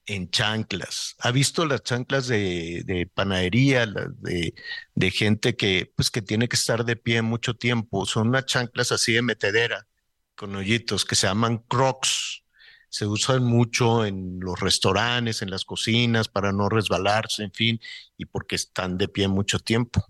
en 0.06 0.30
chanclas. 0.30 1.16
¿Ha 1.18 1.32
visto 1.32 1.66
las 1.66 1.82
chanclas 1.82 2.28
de, 2.28 3.11
panadería, 3.12 3.87
de, 3.87 4.54
de, 4.94 5.11
gente 5.11 5.56
que, 5.56 5.92
pues, 5.97 6.12
que 6.12 6.23
tiene 6.23 6.49
que 6.49 6.54
estar 6.54 6.85
de 6.85 6.94
pie 6.94 7.23
mucho 7.23 7.54
tiempo? 7.54 8.06
Son 8.06 8.28
unas 8.28 8.47
chanclas 8.47 8.92
así 8.92 9.14
de 9.14 9.23
metedera, 9.23 9.88
con 10.37 10.54
hoyitos, 10.54 11.04
que 11.04 11.16
se 11.16 11.26
llaman 11.26 11.58
crocs. 11.58 12.44
Se 12.88 13.07
usan 13.07 13.45
mucho 13.45 14.04
en 14.04 14.40
los 14.40 14.59
restaurantes, 14.61 15.42
en 15.42 15.50
las 15.50 15.64
cocinas, 15.64 16.28
para 16.28 16.52
no 16.52 16.68
resbalarse, 16.68 17.45
en 17.45 17.52
fin, 17.52 17.80
y 18.16 18.25
porque 18.25 18.57
están 18.57 18.99
de 18.99 19.09
pie 19.09 19.28
mucho 19.28 19.59
tiempo. 19.59 20.04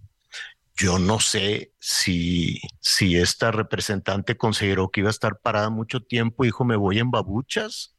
Yo 0.77 0.99
no 0.99 1.19
sé 1.19 1.73
si, 1.81 2.61
si 2.81 3.17
esta 3.17 3.51
representante 3.51 4.37
consideró 4.37 4.91
que 4.91 5.01
iba 5.01 5.11
a 5.11 5.11
estar 5.11 5.41
parada 5.41 5.71
mucho 5.71 6.01
tiempo 6.01 6.45
dijo, 6.45 6.65
me 6.65 6.77
voy 6.77 7.01
en 7.01 7.11
babuchas 7.11 7.97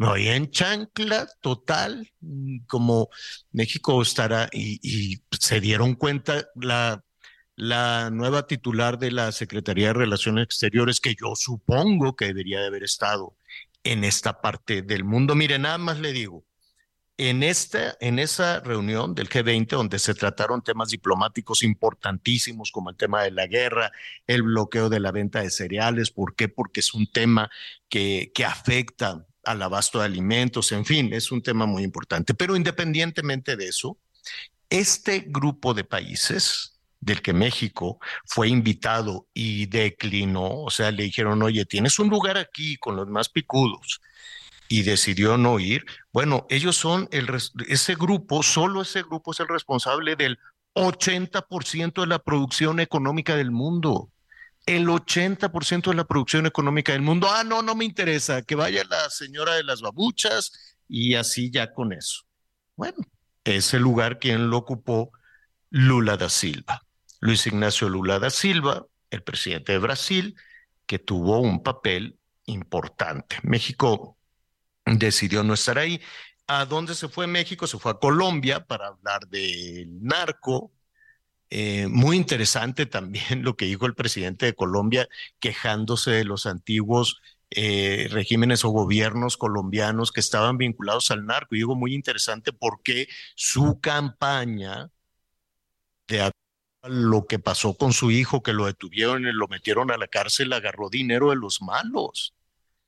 me 0.00 0.06
voy 0.06 0.28
en 0.28 0.50
chancla 0.50 1.28
total, 1.42 2.10
como 2.66 3.10
México 3.52 4.00
estará, 4.00 4.48
y, 4.50 5.20
se 5.38 5.60
dieron 5.60 5.94
cuenta 5.94 6.48
la, 6.54 7.04
la 7.54 8.08
nueva 8.08 8.46
titular 8.46 8.98
de 8.98 9.10
la 9.10 9.30
Secretaría 9.30 9.88
de 9.88 9.92
Relaciones 9.92 10.44
Exteriores, 10.44 11.00
que 11.00 11.14
yo 11.14 11.34
supongo 11.36 12.16
que 12.16 12.28
debería 12.28 12.60
de 12.60 12.68
haber 12.68 12.82
estado 12.82 13.36
en 13.84 14.04
esta 14.04 14.40
parte 14.40 14.82
del 14.82 15.04
mundo. 15.04 15.34
Mire, 15.34 15.58
nada 15.58 15.78
más 15.78 15.98
le 15.98 16.12
digo, 16.12 16.44
en, 17.16 17.42
esta, 17.42 17.96
en 18.00 18.18
esa 18.18 18.60
reunión 18.60 19.14
del 19.14 19.28
G20, 19.28 19.68
donde 19.68 19.98
se 19.98 20.14
trataron 20.14 20.62
temas 20.62 20.88
diplomáticos 20.88 21.62
importantísimos 21.62 22.72
como 22.72 22.90
el 22.90 22.96
tema 22.96 23.22
de 23.22 23.30
la 23.30 23.46
guerra, 23.46 23.92
el 24.26 24.42
bloqueo 24.42 24.88
de 24.88 25.00
la 25.00 25.12
venta 25.12 25.42
de 25.42 25.50
cereales, 25.50 26.10
¿por 26.10 26.34
qué? 26.34 26.48
Porque 26.48 26.80
es 26.80 26.94
un 26.94 27.10
tema 27.10 27.50
que, 27.88 28.32
que 28.34 28.44
afecta 28.44 29.26
al 29.44 29.62
abasto 29.62 29.98
de 29.98 30.06
alimentos, 30.06 30.72
en 30.72 30.84
fin, 30.84 31.12
es 31.12 31.30
un 31.30 31.42
tema 31.42 31.66
muy 31.66 31.82
importante. 31.82 32.34
Pero 32.34 32.56
independientemente 32.56 33.56
de 33.56 33.68
eso, 33.68 33.98
este 34.70 35.24
grupo 35.26 35.74
de 35.74 35.84
países 35.84 36.69
del 37.00 37.22
que 37.22 37.32
México 37.32 37.98
fue 38.26 38.48
invitado 38.48 39.26
y 39.34 39.66
declinó, 39.66 40.62
o 40.62 40.70
sea, 40.70 40.90
le 40.90 41.04
dijeron, 41.04 41.42
oye, 41.42 41.64
tienes 41.64 41.98
un 41.98 42.08
lugar 42.08 42.36
aquí 42.38 42.76
con 42.76 42.96
los 42.96 43.08
más 43.08 43.28
picudos, 43.28 44.00
y 44.68 44.82
decidió 44.82 45.36
no 45.36 45.58
ir, 45.58 45.84
bueno, 46.12 46.46
ellos 46.48 46.76
son 46.76 47.08
el, 47.10 47.28
ese 47.66 47.94
grupo, 47.96 48.42
solo 48.44 48.82
ese 48.82 49.02
grupo 49.02 49.32
es 49.32 49.40
el 49.40 49.48
responsable 49.48 50.14
del 50.14 50.38
80% 50.74 52.02
de 52.02 52.06
la 52.06 52.20
producción 52.20 52.78
económica 52.78 53.34
del 53.34 53.50
mundo 53.50 54.10
el 54.66 54.86
80% 54.86 55.90
de 55.90 55.96
la 55.96 56.04
producción 56.04 56.46
económica 56.46 56.92
del 56.92 57.02
mundo. 57.02 57.28
Ah, 57.30 57.44
no, 57.44 57.62
no 57.62 57.74
me 57.74 57.84
interesa, 57.84 58.42
que 58.42 58.54
vaya 58.54 58.84
la 58.88 59.10
señora 59.10 59.54
de 59.54 59.64
las 59.64 59.80
babuchas 59.80 60.76
y 60.88 61.14
así 61.14 61.50
ya 61.50 61.72
con 61.72 61.92
eso. 61.92 62.22
Bueno, 62.76 62.98
ese 63.44 63.78
lugar 63.78 64.18
quien 64.18 64.50
lo 64.50 64.58
ocupó 64.58 65.12
Lula 65.70 66.16
da 66.16 66.28
Silva. 66.28 66.82
Luis 67.20 67.46
Ignacio 67.46 67.88
Lula 67.88 68.18
da 68.18 68.30
Silva, 68.30 68.86
el 69.10 69.22
presidente 69.22 69.72
de 69.72 69.78
Brasil, 69.78 70.36
que 70.86 70.98
tuvo 70.98 71.40
un 71.40 71.62
papel 71.62 72.18
importante. 72.46 73.36
México 73.42 74.16
decidió 74.84 75.44
no 75.44 75.54
estar 75.54 75.78
ahí. 75.78 76.00
¿A 76.46 76.64
dónde 76.64 76.94
se 76.94 77.08
fue 77.08 77.26
México? 77.26 77.66
Se 77.66 77.78
fue 77.78 77.92
a 77.92 77.98
Colombia 77.98 78.66
para 78.66 78.88
hablar 78.88 79.28
del 79.28 80.02
narco, 80.02 80.72
eh, 81.50 81.88
muy 81.88 82.16
interesante 82.16 82.86
también 82.86 83.42
lo 83.42 83.56
que 83.56 83.66
dijo 83.66 83.86
el 83.86 83.94
presidente 83.94 84.46
de 84.46 84.54
Colombia, 84.54 85.08
quejándose 85.40 86.12
de 86.12 86.24
los 86.24 86.46
antiguos 86.46 87.20
eh, 87.50 88.06
regímenes 88.10 88.64
o 88.64 88.70
gobiernos 88.70 89.36
colombianos 89.36 90.12
que 90.12 90.20
estaban 90.20 90.58
vinculados 90.58 91.10
al 91.10 91.26
narco. 91.26 91.54
Y 91.54 91.58
digo 91.58 91.74
muy 91.74 91.94
interesante 91.94 92.52
porque 92.52 93.08
su 93.34 93.80
campaña 93.80 94.90
de 96.08 96.30
lo 96.84 97.26
que 97.26 97.38
pasó 97.38 97.74
con 97.74 97.92
su 97.92 98.10
hijo, 98.10 98.42
que 98.42 98.52
lo 98.52 98.66
detuvieron 98.66 99.26
y 99.26 99.32
lo 99.32 99.48
metieron 99.48 99.90
a 99.90 99.98
la 99.98 100.08
cárcel, 100.08 100.52
agarró 100.52 100.88
dinero 100.88 101.30
de 101.30 101.36
los 101.36 101.60
malos. 101.62 102.34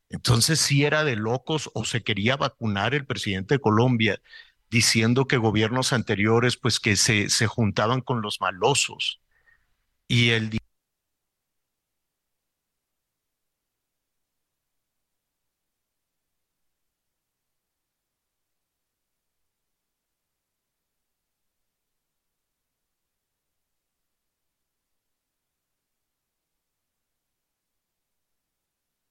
Entonces, 0.09 0.61
si 0.61 0.85
era 0.85 1.05
de 1.05 1.17
locos 1.17 1.71
o 1.75 1.85
se 1.85 2.03
quería 2.03 2.37
vacunar 2.37 2.95
el 2.95 3.07
presidente 3.07 3.55
de 3.55 3.61
Colombia 3.61 4.21
diciendo 4.71 5.27
que 5.27 5.37
gobiernos 5.37 5.93
anteriores 5.93 6.57
pues 6.57 6.81
que 6.81 6.97
se, 6.97 7.29
se 7.29 7.47
juntaban 7.47 8.01
con 8.01 8.23
los 8.23 8.41
malosos 8.41 9.21
y 10.09 10.31
el 10.31 10.51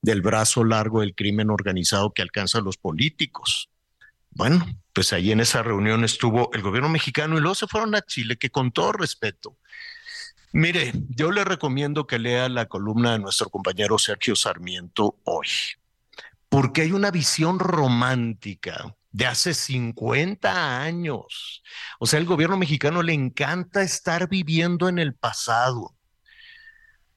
del 0.02 0.20
brazo 0.20 0.64
largo 0.64 1.00
del 1.00 1.14
crimen 1.14 1.48
organizado 1.48 2.12
que 2.12 2.22
alcanza 2.22 2.58
a 2.58 2.62
los 2.62 2.76
políticos. 2.76 3.70
Bueno, 4.30 4.66
pues 4.92 5.12
ahí 5.12 5.30
en 5.30 5.40
esa 5.40 5.62
reunión 5.62 6.04
estuvo 6.04 6.50
el 6.52 6.62
gobierno 6.62 6.88
mexicano 6.88 7.38
y 7.38 7.40
luego 7.40 7.54
se 7.54 7.66
fueron 7.68 7.94
a 7.94 8.02
Chile, 8.02 8.36
que 8.36 8.50
con 8.50 8.72
todo 8.72 8.92
respeto, 8.92 9.56
mire, 10.52 10.92
yo 11.08 11.30
le 11.30 11.44
recomiendo 11.44 12.06
que 12.06 12.18
lea 12.18 12.48
la 12.48 12.66
columna 12.66 13.12
de 13.12 13.20
nuestro 13.20 13.48
compañero 13.48 13.98
Sergio 13.98 14.34
Sarmiento 14.34 15.18
hoy, 15.24 15.48
porque 16.48 16.82
hay 16.82 16.92
una 16.92 17.10
visión 17.10 17.58
romántica 17.58 18.96
de 19.12 19.26
hace 19.26 19.54
50 19.54 20.82
años. 20.82 21.62
O 21.98 22.06
sea, 22.06 22.18
el 22.18 22.26
gobierno 22.26 22.56
mexicano 22.56 23.02
le 23.02 23.12
encanta 23.12 23.82
estar 23.82 24.28
viviendo 24.28 24.88
en 24.88 24.98
el 24.98 25.14
pasado. 25.14 25.94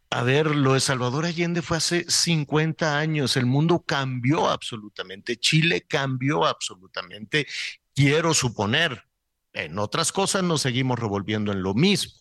A 0.09 0.23
ver, 0.23 0.55
lo 0.55 0.73
de 0.73 0.79
Salvador 0.79 1.25
Allende 1.25 1.61
fue 1.61 1.77
hace 1.77 2.05
50 2.07 2.97
años, 2.97 3.37
el 3.37 3.45
mundo 3.45 3.83
cambió 3.85 4.49
absolutamente, 4.49 5.37
Chile 5.37 5.81
cambió 5.81 6.45
absolutamente, 6.45 7.47
quiero 7.93 8.33
suponer, 8.33 9.03
en 9.53 9.79
otras 9.79 10.11
cosas 10.11 10.43
nos 10.43 10.61
seguimos 10.61 10.99
revolviendo 10.99 11.51
en 11.51 11.63
lo 11.63 11.73
mismo, 11.73 12.13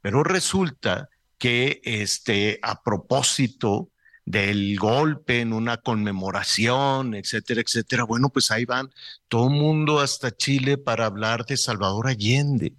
pero 0.00 0.24
resulta 0.24 1.08
que 1.38 1.80
este, 1.84 2.58
a 2.62 2.82
propósito 2.82 3.90
del 4.24 4.78
golpe 4.78 5.40
en 5.40 5.52
una 5.52 5.78
conmemoración, 5.78 7.14
etcétera, 7.14 7.62
etcétera, 7.62 8.04
bueno, 8.04 8.28
pues 8.28 8.50
ahí 8.50 8.64
van 8.66 8.90
todo 9.28 9.48
el 9.48 9.54
mundo 9.54 10.00
hasta 10.00 10.36
Chile 10.36 10.76
para 10.76 11.06
hablar 11.06 11.46
de 11.46 11.56
Salvador 11.56 12.08
Allende. 12.08 12.74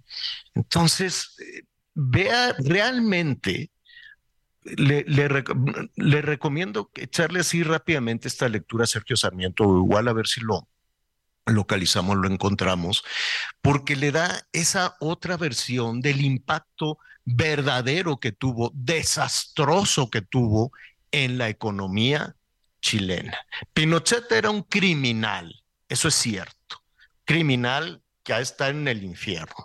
Entonces, 0.54 1.34
eh, 1.40 1.62
vea 1.94 2.54
realmente 2.58 3.70
le, 4.62 6.22
recomiendo 6.22 6.90
echarle 6.94 7.40
así 7.40 7.62
rápidamente 7.62 8.28
esta 8.28 8.48
lectura 8.48 8.84
a 8.84 8.86
Sergio 8.86 9.16
Sarmiento, 9.16 9.64
igual 9.64 10.08
a 10.08 10.12
ver 10.12 10.26
si 10.26 10.40
lo 10.40 10.68
localizamos, 11.46 12.16
lo 12.16 12.28
encontramos, 12.28 13.02
porque 13.62 13.96
le 13.96 14.12
da 14.12 14.46
esa 14.52 14.96
otra 15.00 15.36
versión 15.36 16.00
del 16.00 16.20
impacto 16.20 16.98
verdadero 17.24 18.18
que 18.18 18.32
tuvo, 18.32 18.70
desastroso 18.74 20.10
que 20.10 20.22
tuvo 20.22 20.72
en 21.10 21.38
la 21.38 21.48
economía 21.48 22.36
chilena. 22.80 23.36
Pinochet 23.72 24.30
era 24.32 24.50
un 24.50 24.62
criminal, 24.62 25.62
eso 25.88 26.08
es 26.08 26.14
cierto, 26.14 26.82
criminal 27.24 28.02
que 28.22 28.38
está 28.38 28.68
en 28.68 28.86
el 28.86 29.02
infierno. 29.02 29.64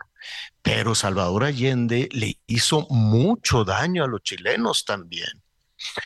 Pero 0.65 0.95
Salvador 0.95 1.43
Allende 1.43 2.09
le 2.11 2.39
hizo 2.47 2.87
mucho 2.89 3.63
daño 3.63 4.03
a 4.03 4.07
los 4.07 4.23
chilenos 4.23 4.83
también. 4.83 5.43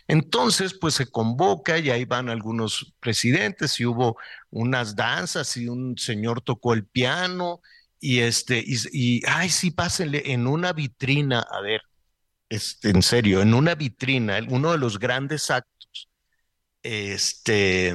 Entonces, 0.05 0.73
pues 0.73 0.95
se 0.95 1.09
convoca 1.09 1.77
y 1.77 1.89
ahí 1.89 2.03
van 2.03 2.27
algunos 2.27 2.93
presidentes 2.99 3.79
y 3.79 3.85
hubo 3.85 4.17
unas 4.49 4.97
danzas 4.97 5.55
y 5.55 5.69
un 5.69 5.97
señor 5.97 6.41
tocó 6.41 6.73
el 6.73 6.85
piano 6.85 7.61
y 8.01 8.19
este, 8.19 8.61
y, 8.65 9.21
ay, 9.27 9.47
sí, 9.49 9.71
pásenle 9.71 10.23
en 10.33 10.45
una 10.45 10.73
vitrina, 10.73 11.39
a 11.39 11.61
ver, 11.61 11.81
este, 12.49 12.89
en 12.89 13.01
serio, 13.01 13.41
en 13.41 13.53
una 13.53 13.75
vitrina, 13.75 14.39
uno 14.49 14.73
de 14.73 14.77
los 14.77 14.99
grandes 14.99 15.49
actos, 15.51 16.09
este, 16.83 17.93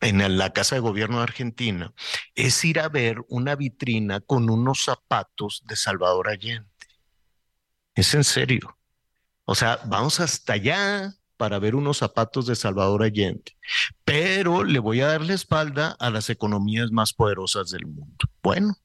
en 0.00 0.38
la 0.38 0.52
Casa 0.52 0.76
de 0.76 0.80
Gobierno 0.80 1.18
de 1.18 1.24
Argentina, 1.24 1.92
es 2.34 2.64
ir 2.64 2.80
a 2.80 2.88
ver 2.88 3.18
una 3.28 3.56
vitrina 3.56 4.20
con 4.20 4.48
unos 4.50 4.84
zapatos 4.84 5.62
de 5.66 5.76
Salvador 5.76 6.28
Allende. 6.28 6.68
Es 7.94 8.14
en 8.14 8.24
serio. 8.24 8.78
O 9.44 9.54
sea, 9.54 9.80
vamos 9.86 10.20
hasta 10.20 10.52
allá 10.52 11.14
para 11.36 11.58
ver 11.58 11.74
unos 11.74 11.98
zapatos 11.98 12.46
de 12.46 12.56
Salvador 12.56 13.02
Allende, 13.02 13.56
pero 14.04 14.64
le 14.64 14.78
voy 14.78 15.00
a 15.00 15.08
dar 15.08 15.22
la 15.22 15.34
espalda 15.34 15.96
a 15.98 16.10
las 16.10 16.30
economías 16.30 16.90
más 16.90 17.12
poderosas 17.12 17.70
del 17.70 17.86
mundo. 17.86 18.26
Bueno, 18.42 18.76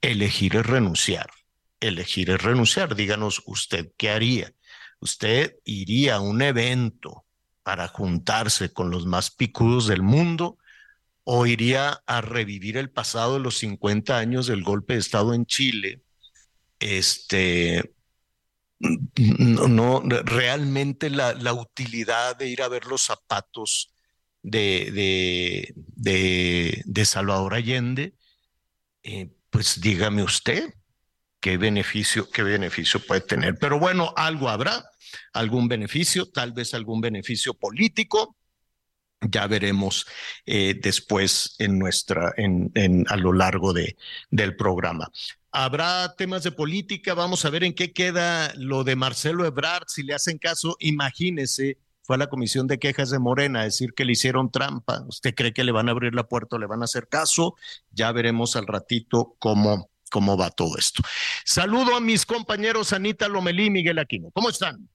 elegir 0.00 0.56
es 0.56 0.66
renunciar. 0.66 1.30
Elegir 1.78 2.30
es 2.30 2.42
renunciar. 2.42 2.94
Díganos 2.94 3.42
usted 3.46 3.92
qué 3.96 4.10
haría. 4.10 4.52
Usted 5.00 5.56
iría 5.64 6.16
a 6.16 6.20
un 6.20 6.42
evento 6.42 7.24
para 7.70 7.86
juntarse 7.86 8.72
con 8.72 8.90
los 8.90 9.06
más 9.06 9.30
picudos 9.30 9.86
del 9.86 10.02
mundo 10.02 10.58
o 11.22 11.46
iría 11.46 12.02
a 12.04 12.20
revivir 12.20 12.76
el 12.76 12.90
pasado 12.90 13.34
de 13.34 13.38
los 13.38 13.58
50 13.58 14.18
años 14.18 14.48
del 14.48 14.64
golpe 14.64 14.94
de 14.94 14.98
Estado 14.98 15.34
en 15.34 15.46
Chile, 15.46 16.02
este, 16.80 17.94
no, 18.80 20.00
realmente 20.00 21.10
la, 21.10 21.32
la, 21.34 21.52
utilidad 21.52 22.34
de 22.36 22.48
ir 22.48 22.60
a 22.60 22.68
ver 22.68 22.86
los 22.86 23.02
zapatos 23.02 23.94
de, 24.42 25.72
de, 25.94 26.82
de, 26.84 27.04
Salvador 27.04 27.54
Allende, 27.54 28.16
eh, 29.04 29.30
pues 29.48 29.80
dígame 29.80 30.24
usted 30.24 30.74
qué 31.40 31.56
beneficio, 31.56 32.28
qué 32.30 32.42
beneficio 32.42 33.00
puede 33.00 33.22
tener. 33.22 33.56
Pero 33.58 33.78
bueno, 33.78 34.12
algo 34.16 34.48
habrá, 34.48 34.84
algún 35.32 35.68
beneficio, 35.68 36.26
tal 36.26 36.52
vez 36.52 36.74
algún 36.74 37.00
beneficio 37.00 37.54
político. 37.54 38.36
Ya 39.22 39.46
veremos 39.46 40.06
eh, 40.46 40.78
después 40.80 41.56
en 41.58 41.78
nuestra, 41.78 42.32
en, 42.36 43.04
a 43.08 43.16
lo 43.16 43.32
largo 43.34 43.72
de, 43.72 43.96
del 44.30 44.56
programa. 44.56 45.10
Habrá 45.52 46.14
temas 46.16 46.42
de 46.42 46.52
política, 46.52 47.12
vamos 47.12 47.44
a 47.44 47.50
ver 47.50 47.64
en 47.64 47.74
qué 47.74 47.92
queda 47.92 48.52
lo 48.56 48.84
de 48.84 48.96
Marcelo 48.96 49.44
Ebrard, 49.44 49.84
si 49.88 50.04
le 50.04 50.14
hacen 50.14 50.38
caso, 50.38 50.76
imagínese, 50.78 51.76
fue 52.02 52.16
a 52.16 52.18
la 52.18 52.28
Comisión 52.28 52.66
de 52.66 52.78
Quejas 52.78 53.10
de 53.10 53.18
Morena 53.18 53.64
decir 53.64 53.92
que 53.94 54.04
le 54.04 54.12
hicieron 54.12 54.50
trampa. 54.50 55.04
¿Usted 55.06 55.34
cree 55.34 55.52
que 55.52 55.64
le 55.64 55.72
van 55.72 55.88
a 55.88 55.92
abrir 55.92 56.14
la 56.14 56.26
puerta 56.26 56.56
o 56.56 56.58
le 56.58 56.66
van 56.66 56.82
a 56.82 56.86
hacer 56.86 57.08
caso? 57.08 57.56
Ya 57.90 58.10
veremos 58.12 58.56
al 58.56 58.66
ratito 58.66 59.36
cómo, 59.38 59.89
cómo 60.10 60.36
va 60.36 60.50
todo 60.50 60.76
esto. 60.76 61.02
Saludo 61.44 61.96
a 61.96 62.00
mis 62.00 62.26
compañeros 62.26 62.92
Anita 62.92 63.28
Lomelí 63.28 63.66
y 63.66 63.70
Miguel 63.70 63.98
Aquino. 63.98 64.30
¿Cómo 64.32 64.50
están? 64.50 64.88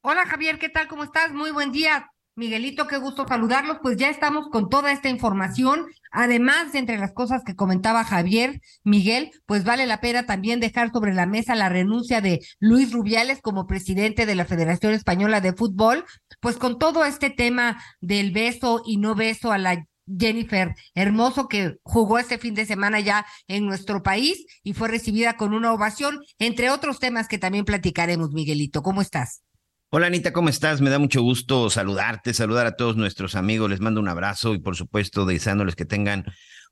Hola 0.00 0.26
Javier, 0.26 0.58
¿qué 0.58 0.68
tal? 0.68 0.88
¿Cómo 0.88 1.04
estás? 1.04 1.32
Muy 1.32 1.50
buen 1.50 1.70
día. 1.70 2.08
Miguelito, 2.34 2.86
qué 2.86 2.96
gusto 2.96 3.26
saludarlos. 3.28 3.78
Pues 3.82 3.98
ya 3.98 4.08
estamos 4.08 4.48
con 4.48 4.70
toda 4.70 4.90
esta 4.90 5.10
información. 5.10 5.86
Además, 6.10 6.72
de 6.72 6.78
entre 6.78 6.96
las 6.96 7.12
cosas 7.12 7.42
que 7.44 7.54
comentaba 7.54 8.04
Javier, 8.04 8.60
Miguel, 8.84 9.30
pues 9.44 9.64
vale 9.64 9.86
la 9.86 10.00
pena 10.00 10.24
también 10.24 10.58
dejar 10.58 10.90
sobre 10.92 11.12
la 11.12 11.26
mesa 11.26 11.54
la 11.54 11.68
renuncia 11.68 12.22
de 12.22 12.40
Luis 12.58 12.92
Rubiales 12.92 13.40
como 13.42 13.66
presidente 13.66 14.24
de 14.24 14.34
la 14.34 14.46
Federación 14.46 14.94
Española 14.94 15.42
de 15.42 15.52
Fútbol, 15.52 16.04
pues 16.40 16.56
con 16.56 16.78
todo 16.78 17.04
este 17.04 17.28
tema 17.28 17.82
del 18.00 18.32
beso 18.32 18.82
y 18.86 18.96
no 18.96 19.14
beso 19.14 19.52
a 19.52 19.58
la 19.58 19.84
Jennifer 20.06 20.74
Hermoso, 20.94 21.48
que 21.48 21.76
jugó 21.82 22.18
este 22.18 22.38
fin 22.38 22.54
de 22.54 22.66
semana 22.66 23.00
ya 23.00 23.26
en 23.48 23.66
nuestro 23.66 24.02
país 24.02 24.44
y 24.62 24.74
fue 24.74 24.88
recibida 24.88 25.36
con 25.36 25.54
una 25.54 25.72
ovación, 25.72 26.20
entre 26.38 26.70
otros 26.70 26.98
temas 26.98 27.28
que 27.28 27.38
también 27.38 27.64
platicaremos, 27.64 28.32
Miguelito. 28.32 28.82
¿Cómo 28.82 29.02
estás? 29.02 29.42
Hola 29.90 30.06
Anita, 30.06 30.32
¿cómo 30.32 30.48
estás? 30.48 30.80
Me 30.80 30.88
da 30.88 30.98
mucho 30.98 31.20
gusto 31.20 31.68
saludarte, 31.68 32.32
saludar 32.32 32.66
a 32.66 32.76
todos 32.76 32.96
nuestros 32.96 33.34
amigos, 33.34 33.68
les 33.68 33.80
mando 33.80 34.00
un 34.00 34.08
abrazo 34.08 34.54
y 34.54 34.58
por 34.58 34.74
supuesto 34.74 35.26
deseándoles 35.26 35.76
que 35.76 35.84
tengan 35.84 36.24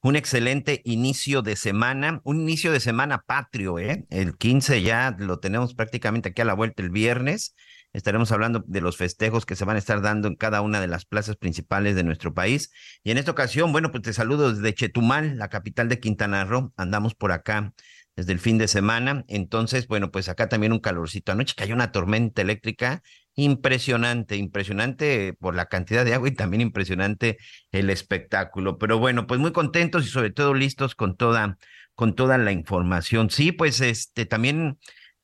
un 0.02 0.16
excelente 0.16 0.80
inicio 0.84 1.42
de 1.42 1.56
semana, 1.56 2.20
un 2.24 2.40
inicio 2.40 2.72
de 2.72 2.80
semana 2.80 3.22
patrio, 3.26 3.78
¿eh? 3.78 4.06
El 4.08 4.38
15 4.38 4.82
ya 4.82 5.14
lo 5.18 5.38
tenemos 5.38 5.74
prácticamente 5.74 6.30
aquí 6.30 6.40
a 6.40 6.46
la 6.46 6.54
vuelta 6.54 6.82
el 6.82 6.88
viernes. 6.88 7.54
Estaremos 7.92 8.30
hablando 8.30 8.62
de 8.66 8.80
los 8.80 8.96
festejos 8.96 9.46
que 9.46 9.56
se 9.56 9.64
van 9.64 9.76
a 9.76 9.80
estar 9.80 10.00
dando 10.00 10.28
en 10.28 10.36
cada 10.36 10.60
una 10.60 10.80
de 10.80 10.86
las 10.86 11.04
plazas 11.04 11.36
principales 11.36 11.96
de 11.96 12.04
nuestro 12.04 12.32
país. 12.32 12.70
Y 13.02 13.10
en 13.10 13.18
esta 13.18 13.32
ocasión, 13.32 13.72
bueno, 13.72 13.90
pues 13.90 14.02
te 14.02 14.12
saludo 14.12 14.52
desde 14.52 14.74
Chetumal, 14.74 15.38
la 15.38 15.48
capital 15.48 15.88
de 15.88 15.98
Quintana 15.98 16.44
Roo. 16.44 16.72
Andamos 16.76 17.14
por 17.14 17.32
acá 17.32 17.72
desde 18.14 18.32
el 18.32 18.38
fin 18.38 18.58
de 18.58 18.68
semana. 18.68 19.24
Entonces, 19.28 19.88
bueno, 19.88 20.10
pues 20.10 20.28
acá 20.28 20.48
también 20.48 20.72
un 20.72 20.78
calorcito. 20.78 21.32
Anoche 21.32 21.54
cayó 21.56 21.74
una 21.74 21.90
tormenta 21.90 22.42
eléctrica 22.42 23.02
impresionante, 23.34 24.36
impresionante 24.36 25.34
por 25.40 25.54
la 25.54 25.66
cantidad 25.66 26.04
de 26.04 26.14
agua 26.14 26.28
y 26.28 26.34
también 26.34 26.60
impresionante 26.60 27.38
el 27.72 27.90
espectáculo. 27.90 28.78
Pero 28.78 28.98
bueno, 28.98 29.26
pues 29.26 29.40
muy 29.40 29.52
contentos 29.52 30.06
y 30.06 30.10
sobre 30.10 30.30
todo 30.30 30.54
listos 30.54 30.94
con 30.94 31.16
toda, 31.16 31.58
con 31.94 32.14
toda 32.14 32.38
la 32.38 32.52
información. 32.52 33.30
Sí, 33.30 33.52
pues 33.52 33.80
este 33.80 34.26
también 34.26 34.78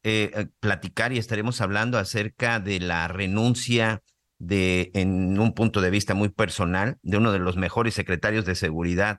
eh, 0.08 0.30
eh, 0.34 0.46
platicar 0.60 1.12
y 1.12 1.18
estaremos 1.18 1.60
hablando 1.60 1.98
acerca 1.98 2.60
de 2.60 2.78
la 2.78 3.08
renuncia 3.08 4.04
de, 4.38 4.92
en 4.94 5.36
un 5.36 5.52
punto 5.52 5.80
de 5.80 5.90
vista 5.90 6.14
muy 6.14 6.28
personal, 6.28 6.96
de 7.02 7.16
uno 7.16 7.32
de 7.32 7.40
los 7.40 7.56
mejores 7.56 7.94
secretarios 7.94 8.44
de 8.44 8.54
seguridad 8.54 9.18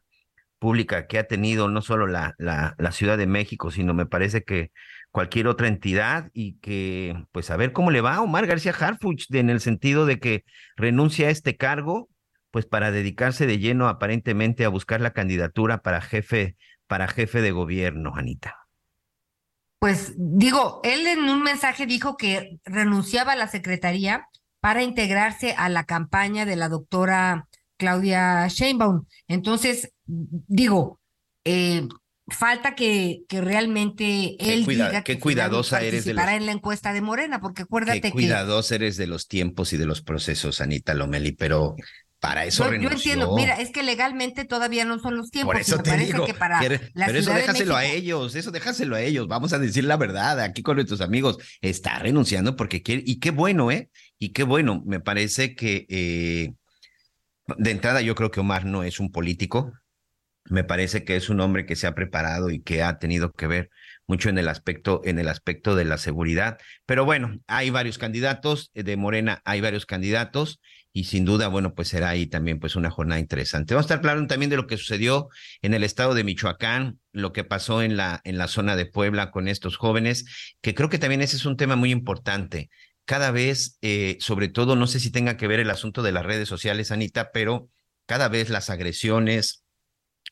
pública 0.59 1.05
que 1.07 1.19
ha 1.19 1.27
tenido 1.27 1.67
no 1.67 1.81
solo 1.81 2.07
la, 2.07 2.35
la, 2.37 2.73
la, 2.77 2.93
Ciudad 2.93 3.17
de 3.17 3.27
México, 3.27 3.69
sino 3.69 3.93
me 3.93 4.05
parece 4.05 4.43
que 4.43 4.71
cualquier 5.11 5.49
otra 5.49 5.67
entidad 5.67 6.29
y 6.33 6.57
que, 6.59 7.21
pues, 7.33 7.51
a 7.51 7.57
ver 7.57 7.73
cómo 7.73 7.91
le 7.91 7.99
va 7.99 8.15
a 8.15 8.21
Omar 8.21 8.47
García 8.47 8.71
Harfuch 8.71 9.25
en 9.33 9.49
el 9.49 9.59
sentido 9.59 10.05
de 10.05 10.19
que 10.19 10.45
renuncia 10.77 11.27
a 11.27 11.31
este 11.31 11.57
cargo, 11.57 12.07
pues, 12.49 12.65
para 12.65 12.91
dedicarse 12.91 13.45
de 13.45 13.59
lleno 13.59 13.89
aparentemente 13.89 14.63
a 14.63 14.69
buscar 14.69 15.01
la 15.01 15.11
candidatura 15.11 15.81
para 15.81 15.99
jefe, 15.99 16.55
para 16.87 17.09
jefe 17.09 17.41
de 17.41 17.51
gobierno, 17.51 18.13
Anita. 18.15 18.66
Pues 19.79 20.13
digo, 20.17 20.81
él 20.83 21.05
en 21.05 21.29
un 21.29 21.43
mensaje 21.43 21.85
dijo 21.85 22.17
que 22.17 22.59
renunciaba 22.65 23.33
a 23.33 23.35
la 23.35 23.47
secretaría 23.47 24.27
para 24.59 24.83
integrarse 24.83 25.53
a 25.53 25.69
la 25.69 25.83
campaña 25.85 26.45
de 26.45 26.55
la 26.55 26.67
doctora 26.67 27.47
Claudia 27.77 28.47
Sheinbaum. 28.47 29.05
Entonces, 29.27 29.93
digo, 30.05 30.99
eh, 31.45 31.87
falta 32.27 32.75
que, 32.75 33.23
que 33.29 33.39
realmente 33.39 34.35
él 34.39 34.65
diga 34.65 35.03
que 35.03 35.19
cuidadosa 35.19 35.81
eres 35.81 36.05
de 36.05 36.11
en 36.11 36.45
la 36.45 36.51
encuesta 36.51 36.91
de 36.91 37.01
Morena, 37.01 37.39
porque 37.39 37.61
acuérdate 37.61 38.01
qué 38.01 38.09
que 38.09 38.11
cuidadosa 38.11 38.75
eres 38.75 38.97
de 38.97 39.07
los 39.07 39.27
tiempos 39.27 39.73
y 39.73 39.77
de 39.77 39.85
los 39.85 40.01
procesos, 40.01 40.59
Anita 40.59 40.93
Lomeli, 40.93 41.31
pero 41.31 41.75
para 42.27 42.43
eso 42.43 42.69
yo, 42.69 42.81
yo 42.81 42.89
entiendo, 42.89 43.33
mira, 43.35 43.53
es 43.55 43.71
que 43.71 43.83
legalmente 43.83 44.43
todavía 44.43 44.83
no 44.83 44.99
son 44.99 45.15
los 45.15 45.31
tiempos. 45.31 45.53
Por 45.53 45.61
eso 45.61 45.77
te 45.77 45.95
digo, 45.95 46.25
que 46.25 46.33
para 46.33 46.59
pero 46.59 47.17
eso 47.17 47.33
déjaselo 47.33 47.73
a 47.73 47.85
ellos, 47.85 48.35
eso 48.35 48.51
déjaselo 48.51 48.97
a 48.97 49.01
ellos. 49.01 49.29
Vamos 49.29 49.53
a 49.53 49.59
decir 49.59 49.85
la 49.85 49.95
verdad 49.95 50.41
aquí 50.41 50.61
con 50.61 50.75
nuestros 50.75 50.99
amigos. 50.99 51.37
Está 51.61 51.99
renunciando 51.99 52.57
porque 52.57 52.83
quiere, 52.83 53.01
y 53.05 53.19
qué 53.19 53.31
bueno, 53.31 53.71
¿eh? 53.71 53.89
Y 54.19 54.33
qué 54.33 54.43
bueno, 54.43 54.83
me 54.85 54.99
parece 54.99 55.55
que 55.55 55.85
eh, 55.87 56.53
de 57.57 57.71
entrada 57.71 58.01
yo 58.01 58.13
creo 58.13 58.29
que 58.29 58.41
Omar 58.41 58.65
no 58.65 58.83
es 58.83 58.99
un 58.99 59.09
político, 59.09 59.71
me 60.49 60.65
parece 60.65 61.05
que 61.05 61.15
es 61.15 61.29
un 61.29 61.39
hombre 61.39 61.65
que 61.65 61.77
se 61.77 61.87
ha 61.87 61.95
preparado 61.95 62.49
y 62.49 62.61
que 62.61 62.83
ha 62.83 62.99
tenido 62.99 63.31
que 63.31 63.47
ver 63.47 63.69
mucho 64.05 64.27
en 64.27 64.37
el 64.37 64.49
aspecto 64.49 65.01
en 65.05 65.17
el 65.17 65.29
aspecto 65.29 65.75
de 65.75 65.85
la 65.85 65.97
seguridad, 65.97 66.57
pero 66.85 67.05
bueno, 67.05 67.39
hay 67.47 67.69
varios 67.69 67.97
candidatos 67.97 68.71
de 68.73 68.97
Morena, 68.97 69.41
hay 69.45 69.61
varios 69.61 69.85
candidatos 69.85 70.59
y 70.97 71.03
sin 71.03 71.25
duda, 71.25 71.47
bueno, 71.47 71.75
pues 71.75 71.89
será 71.89 72.09
ahí 72.09 72.25
también 72.25 72.59
pues 72.59 72.75
una 72.75 72.89
jornada 72.89 73.19
interesante. 73.19 73.75
Vamos 73.75 73.91
a 73.91 73.93
estar 73.93 74.09
hablando 74.09 74.27
también 74.27 74.49
de 74.49 74.55
lo 74.55 74.65
que 74.65 74.77
sucedió 74.77 75.29
en 75.61 75.75
el 75.75 75.83
estado 75.83 76.15
de 76.15 76.23
Michoacán, 76.23 76.99
lo 77.11 77.33
que 77.33 77.43
pasó 77.43 77.83
en 77.83 77.97
la 77.97 78.19
en 78.23 78.39
la 78.39 78.47
zona 78.47 78.75
de 78.75 78.87
Puebla 78.87 79.29
con 79.29 79.47
estos 79.47 79.77
jóvenes, 79.77 80.25
que 80.59 80.73
creo 80.73 80.89
que 80.89 80.97
también 80.97 81.21
ese 81.21 81.35
es 81.35 81.45
un 81.45 81.55
tema 81.55 81.75
muy 81.75 81.91
importante 81.91 82.71
cada 83.05 83.29
vez, 83.29 83.77
eh, 83.83 84.17
sobre 84.21 84.47
todo, 84.47 84.75
no 84.75 84.87
sé 84.87 84.99
si 84.99 85.11
tenga 85.11 85.37
que 85.37 85.45
ver 85.45 85.59
el 85.59 85.69
asunto 85.69 86.01
de 86.01 86.11
las 86.11 86.25
redes 86.25 86.49
sociales, 86.49 86.91
Anita, 86.91 87.29
pero 87.31 87.69
cada 88.07 88.27
vez 88.27 88.49
las 88.49 88.71
agresiones 88.71 89.65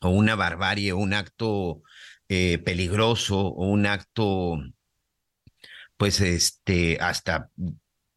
o 0.00 0.08
una 0.08 0.34
barbarie, 0.34 0.92
un 0.92 1.14
acto 1.14 1.82
eh, 2.28 2.58
peligroso 2.58 3.38
o 3.38 3.68
un 3.68 3.86
acto, 3.86 4.58
pues, 5.96 6.20
este, 6.20 6.98
hasta 7.00 7.50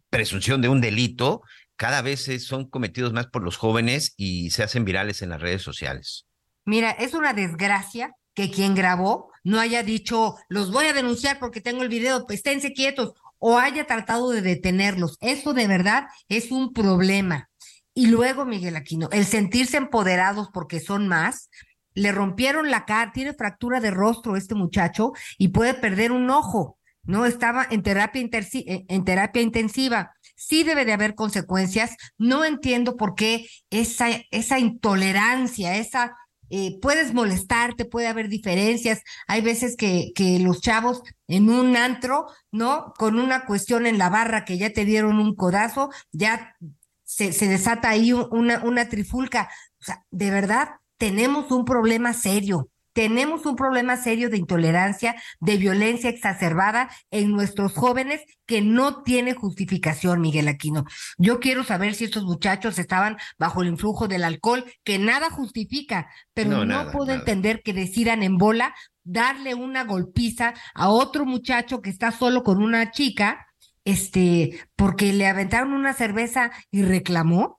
presunción 0.10 0.62
de 0.62 0.70
un 0.70 0.82
delito, 0.82 1.44
cada 1.80 2.02
vez 2.02 2.28
son 2.44 2.70
cometidos 2.70 3.14
más 3.14 3.28
por 3.28 3.42
los 3.42 3.56
jóvenes 3.56 4.14
y 4.18 4.52
se 4.52 4.64
hacen 4.64 4.84
virales 4.84 5.22
en 5.22 5.30
las 5.30 5.40
redes 5.40 5.62
sociales. 5.62 6.28
Mira, 6.66 6.92
es 6.92 7.14
una 7.14 7.32
desgracia 7.32 8.12
que 8.34 8.52
quien 8.52 8.76
grabó 8.76 9.32
no 9.46 9.62
haya 9.62 9.82
dicho, 9.82 10.36
los 10.50 10.74
voy 10.74 10.88
a 10.88 10.94
denunciar 10.94 11.40
porque 11.40 11.62
tengo 11.62 11.82
el 11.82 11.88
video, 11.88 12.26
pues, 12.28 12.40
esténse 12.40 12.74
quietos, 12.74 13.14
o 13.38 13.58
haya 13.58 13.88
tratado 13.88 14.30
de 14.32 14.42
detenerlos. 14.42 15.16
Eso 15.22 15.54
de 15.54 15.68
verdad 15.68 16.08
es 16.28 16.52
un 16.52 16.74
problema. 16.74 17.50
Y 17.94 18.08
luego, 18.08 18.46
Miguel 18.46 18.76
Aquino, 18.76 19.08
el 19.14 19.26
sentirse 19.26 19.78
empoderados 19.78 20.50
porque 20.54 20.82
son 20.82 21.08
más, 21.08 21.50
le 21.94 22.12
rompieron 22.12 22.70
la 22.70 22.84
cara, 22.84 23.14
tiene 23.14 23.34
fractura 23.34 23.80
de 23.80 23.92
rostro 23.92 24.36
este 24.36 24.54
muchacho 24.54 25.14
y 25.38 25.48
puede 25.48 25.76
perder 25.76 26.12
un 26.12 26.30
ojo, 26.30 26.78
¿no? 27.04 27.26
Estaba 27.26 27.66
en 27.72 27.84
terapia, 27.84 28.22
en 28.22 29.06
terapia 29.06 29.42
intensiva. 29.42 30.14
Sí 30.40 30.64
debe 30.64 30.86
de 30.86 30.94
haber 30.94 31.16
consecuencias. 31.16 31.96
No 32.18 32.46
entiendo 32.46 32.96
por 32.96 33.16
qué 33.16 33.48
esa, 33.70 34.08
esa 34.32 34.58
intolerancia, 34.58 35.76
esa 35.76 36.16
eh, 36.50 36.80
puedes 36.82 37.14
molestarte, 37.14 37.86
puede 37.86 38.08
haber 38.08 38.30
diferencias. 38.30 39.02
Hay 39.28 39.42
veces 39.42 39.76
que, 39.76 40.12
que 40.16 40.40
los 40.40 40.62
chavos 40.62 41.04
en 41.28 41.50
un 41.50 41.76
antro, 41.76 42.28
¿no? 42.52 42.94
Con 42.98 43.20
una 43.20 43.46
cuestión 43.46 43.86
en 43.86 43.98
la 43.98 44.10
barra 44.10 44.46
que 44.46 44.58
ya 44.58 44.72
te 44.72 44.86
dieron 44.86 45.20
un 45.20 45.36
codazo, 45.36 45.90
ya 46.12 46.56
se, 47.04 47.34
se 47.34 47.48
desata 47.48 47.90
ahí 47.90 48.14
una, 48.14 48.64
una 48.64 48.88
trifulca. 48.90 49.50
O 49.82 49.84
sea, 49.84 50.06
de 50.10 50.32
verdad, 50.32 50.70
tenemos 50.98 51.52
un 51.52 51.66
problema 51.66 52.14
serio 52.14 52.70
tenemos 52.94 53.46
un 53.46 53.56
problema 53.56 53.98
serio 53.98 54.30
de 54.30 54.38
intolerancia, 54.38 55.16
de 55.40 55.58
violencia 55.58 56.10
exacerbada 56.10 56.90
en 57.12 57.32
nuestros 57.32 57.74
jóvenes 57.74 58.22
que 58.46 58.62
no 58.62 59.04
tiene 59.04 59.34
justificación, 59.34 60.22
Miguel 60.22 60.48
Aquino. 60.48 60.86
Yo 61.18 61.40
quiero 61.40 61.64
saber 61.64 61.94
si 61.94 62.06
estos 62.06 62.24
muchachos 62.24 62.80
estaban 62.80 63.18
bajo 63.38 63.62
el 63.62 63.70
influjo 63.70 64.08
del 64.08 64.24
alcohol, 64.24 64.66
que 64.84 64.98
nada 64.98 65.30
justifica, 65.30 66.10
pero 66.34 66.66
no, 66.66 66.92
puedo 66.92 67.14
entender 67.14 67.62
que 67.64 67.74
decidan 67.74 68.24
en 68.24 68.38
bola 68.38 68.74
darle 69.04 69.56
una 69.56 69.84
golpiza 69.84 70.54
a 70.74 70.90
otro 70.90 71.26
muchacho 71.26 71.82
que 71.82 71.90
está 71.90 72.12
solo 72.12 72.44
con 72.44 72.62
una 72.62 72.92
chica, 72.92 73.48
este, 73.86 74.60
porque 74.76 75.14
le 75.14 75.28
aventaron 75.28 75.74
una 75.74 75.94
cerveza 75.94 76.52
y 76.72 76.84
reclamó. 76.84 77.59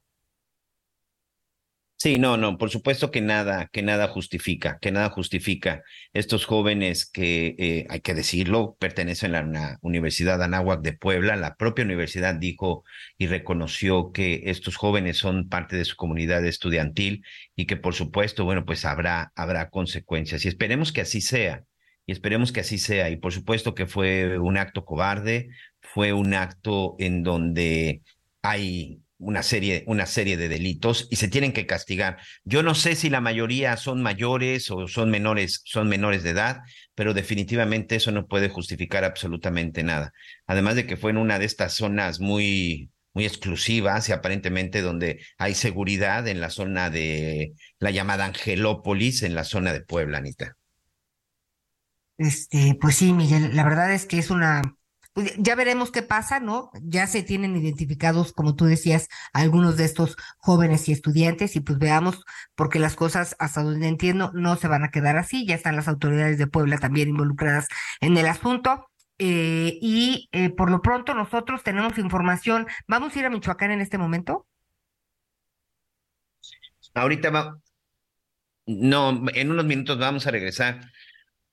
Sí, 2.02 2.16
no, 2.16 2.38
no, 2.38 2.56
por 2.56 2.70
supuesto 2.70 3.10
que 3.10 3.20
nada, 3.20 3.68
que 3.70 3.82
nada 3.82 4.08
justifica, 4.08 4.78
que 4.80 4.90
nada 4.90 5.10
justifica 5.10 5.82
estos 6.14 6.46
jóvenes 6.46 7.04
que, 7.04 7.54
eh, 7.58 7.86
hay 7.90 8.00
que 8.00 8.14
decirlo, 8.14 8.74
pertenecen 8.80 9.34
a 9.34 9.42
la 9.42 9.78
Universidad 9.82 10.42
Anáhuac 10.42 10.80
de 10.80 10.94
Puebla. 10.94 11.36
La 11.36 11.56
propia 11.56 11.84
universidad 11.84 12.36
dijo 12.36 12.84
y 13.18 13.26
reconoció 13.26 14.12
que 14.12 14.44
estos 14.46 14.76
jóvenes 14.76 15.18
son 15.18 15.50
parte 15.50 15.76
de 15.76 15.84
su 15.84 15.94
comunidad 15.96 16.42
estudiantil 16.46 17.22
y 17.54 17.66
que, 17.66 17.76
por 17.76 17.94
supuesto, 17.94 18.46
bueno, 18.46 18.64
pues 18.64 18.86
habrá, 18.86 19.30
habrá 19.36 19.68
consecuencias. 19.68 20.46
Y 20.46 20.48
esperemos 20.48 20.92
que 20.92 21.02
así 21.02 21.20
sea, 21.20 21.64
y 22.06 22.12
esperemos 22.12 22.50
que 22.50 22.60
así 22.60 22.78
sea. 22.78 23.10
Y 23.10 23.16
por 23.16 23.34
supuesto 23.34 23.74
que 23.74 23.86
fue 23.86 24.38
un 24.38 24.56
acto 24.56 24.86
cobarde, 24.86 25.50
fue 25.82 26.14
un 26.14 26.32
acto 26.32 26.96
en 26.98 27.22
donde 27.22 28.00
hay 28.40 29.02
una 29.20 29.42
serie, 29.42 29.84
una 29.86 30.06
serie 30.06 30.36
de 30.36 30.48
delitos 30.48 31.06
y 31.10 31.16
se 31.16 31.28
tienen 31.28 31.52
que 31.52 31.66
castigar. 31.66 32.18
Yo 32.44 32.62
no 32.62 32.74
sé 32.74 32.96
si 32.96 33.10
la 33.10 33.20
mayoría 33.20 33.76
son 33.76 34.02
mayores 34.02 34.70
o 34.70 34.88
son 34.88 35.10
menores, 35.10 35.60
son 35.64 35.88
menores 35.88 36.22
de 36.22 36.30
edad, 36.30 36.62
pero 36.94 37.14
definitivamente 37.14 37.96
eso 37.96 38.10
no 38.10 38.26
puede 38.26 38.48
justificar 38.48 39.04
absolutamente 39.04 39.82
nada. 39.84 40.12
Además 40.46 40.74
de 40.74 40.86
que 40.86 40.96
fue 40.96 41.10
en 41.10 41.18
una 41.18 41.38
de 41.38 41.44
estas 41.44 41.74
zonas 41.74 42.18
muy, 42.18 42.90
muy 43.12 43.26
exclusivas 43.26 44.08
y 44.08 44.12
aparentemente 44.12 44.80
donde 44.80 45.22
hay 45.38 45.54
seguridad 45.54 46.26
en 46.26 46.40
la 46.40 46.50
zona 46.50 46.90
de 46.90 47.52
la 47.78 47.90
llamada 47.90 48.24
Angelópolis, 48.24 49.22
en 49.22 49.34
la 49.34 49.44
zona 49.44 49.72
de 49.72 49.82
Puebla, 49.82 50.18
Anita. 50.18 50.56
Este, 52.16 52.76
pues 52.80 52.96
sí, 52.96 53.12
Miguel, 53.12 53.54
la 53.54 53.64
verdad 53.64 53.92
es 53.92 54.06
que 54.06 54.18
es 54.18 54.30
una 54.30 54.62
ya 55.38 55.54
veremos 55.54 55.90
qué 55.90 56.02
pasa, 56.02 56.40
¿no? 56.40 56.70
Ya 56.82 57.06
se 57.06 57.22
tienen 57.22 57.56
identificados, 57.56 58.32
como 58.32 58.54
tú 58.56 58.64
decías, 58.64 59.08
algunos 59.32 59.76
de 59.76 59.84
estos 59.84 60.16
jóvenes 60.38 60.88
y 60.88 60.92
estudiantes 60.92 61.56
y 61.56 61.60
pues 61.60 61.78
veamos, 61.78 62.24
porque 62.54 62.78
las 62.78 62.96
cosas, 62.96 63.36
hasta 63.38 63.62
donde 63.62 63.88
entiendo, 63.88 64.30
no 64.34 64.56
se 64.56 64.68
van 64.68 64.84
a 64.84 64.90
quedar 64.90 65.16
así. 65.16 65.46
Ya 65.46 65.54
están 65.54 65.76
las 65.76 65.88
autoridades 65.88 66.38
de 66.38 66.46
Puebla 66.46 66.78
también 66.78 67.08
involucradas 67.08 67.68
en 68.00 68.16
el 68.16 68.26
asunto. 68.26 68.86
Eh, 69.18 69.78
y 69.82 70.28
eh, 70.32 70.48
por 70.48 70.70
lo 70.70 70.80
pronto 70.80 71.14
nosotros 71.14 71.62
tenemos 71.62 71.98
información. 71.98 72.66
¿Vamos 72.88 73.14
a 73.14 73.18
ir 73.18 73.26
a 73.26 73.30
Michoacán 73.30 73.70
en 73.70 73.82
este 73.82 73.98
momento? 73.98 74.46
Ahorita 76.94 77.30
va. 77.30 77.58
No, 78.66 79.22
en 79.34 79.50
unos 79.50 79.64
minutos 79.64 79.98
vamos 79.98 80.26
a 80.26 80.30
regresar 80.30 80.80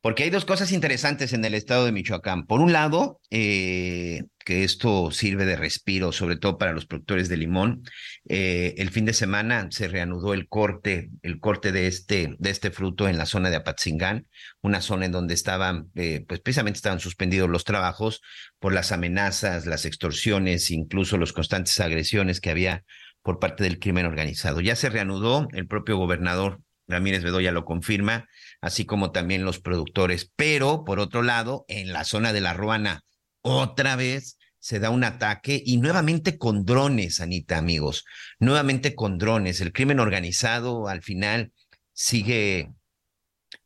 porque 0.08 0.24
hay 0.24 0.30
dos 0.30 0.46
cosas 0.46 0.72
interesantes 0.72 1.34
en 1.34 1.44
el 1.44 1.54
estado 1.54 1.84
de 1.84 1.92
Michoacán. 1.92 2.46
Por 2.46 2.62
un 2.62 2.72
lado, 2.72 3.20
eh, 3.30 4.24
que 4.46 4.64
esto 4.64 5.12
sirve 5.12 5.46
de 5.46 5.58
respiro, 5.58 6.14
sobre 6.14 6.38
todo 6.38 6.58
para 6.58 6.72
los 6.72 6.86
productores 6.86 7.28
de 7.28 7.36
limón. 7.36 7.84
Eh, 8.30 8.74
el 8.78 8.90
fin 8.90 9.04
de 9.04 9.12
semana 9.12 9.68
se 9.70 9.90
reanudó 9.90 10.34
el 10.34 10.48
corte, 10.48 11.10
el 11.24 11.42
corte 11.42 11.74
de 11.74 11.88
este, 11.88 12.38
de 12.40 12.50
este 12.50 12.72
fruto 12.72 13.10
en 13.10 13.18
la 13.18 13.26
zona 13.26 13.50
de 13.50 13.58
Apatzingán, 13.58 14.28
una 14.62 14.80
zona 14.80 15.08
en 15.08 15.12
donde 15.12 15.34
estaban, 15.34 15.92
eh, 15.96 16.24
pues 16.26 16.40
precisamente 16.40 16.78
estaban 16.78 17.02
suspendidos 17.02 17.50
los 17.50 17.66
trabajos 17.66 18.22
por 18.60 18.72
las 18.72 18.94
amenazas, 18.94 19.66
las 19.66 19.84
extorsiones, 19.84 20.72
incluso 20.72 21.18
las 21.18 21.34
constantes 21.34 21.82
agresiones 21.82 22.40
que 22.40 22.50
había 22.50 22.86
por 23.24 23.40
parte 23.40 23.66
del 23.66 23.78
crimen 23.78 24.06
organizado. 24.06 24.62
Ya 24.62 24.78
se 24.78 24.90
reanudó, 24.90 25.50
el 25.52 25.68
propio 25.68 25.98
gobernador 25.98 26.62
Ramírez 26.88 27.24
Bedoya 27.24 27.52
lo 27.52 27.66
confirma, 27.66 28.28
así 28.62 28.86
como 28.86 29.12
también 29.12 29.46
los 29.46 29.60
productores. 29.60 30.32
Pero, 30.36 30.84
por 30.84 31.00
otro 31.00 31.24
lado, 31.24 31.66
en 31.68 31.94
la 31.94 32.04
zona 32.04 32.34
de 32.34 32.42
la 32.42 32.54
Ruana, 32.54 33.04
otra 33.42 33.96
vez 33.96 34.38
se 34.60 34.80
da 34.80 34.90
un 34.90 35.04
ataque 35.04 35.62
y 35.66 35.78
nuevamente 35.78 36.38
con 36.38 36.66
drones, 36.66 37.22
Anita, 37.22 37.58
amigos, 37.58 38.06
nuevamente 38.40 38.96
con 38.96 39.18
drones. 39.18 39.62
El 39.62 39.72
crimen 39.72 40.00
organizado 40.00 40.88
al 40.88 41.02
final 41.02 41.54
sigue 41.94 42.74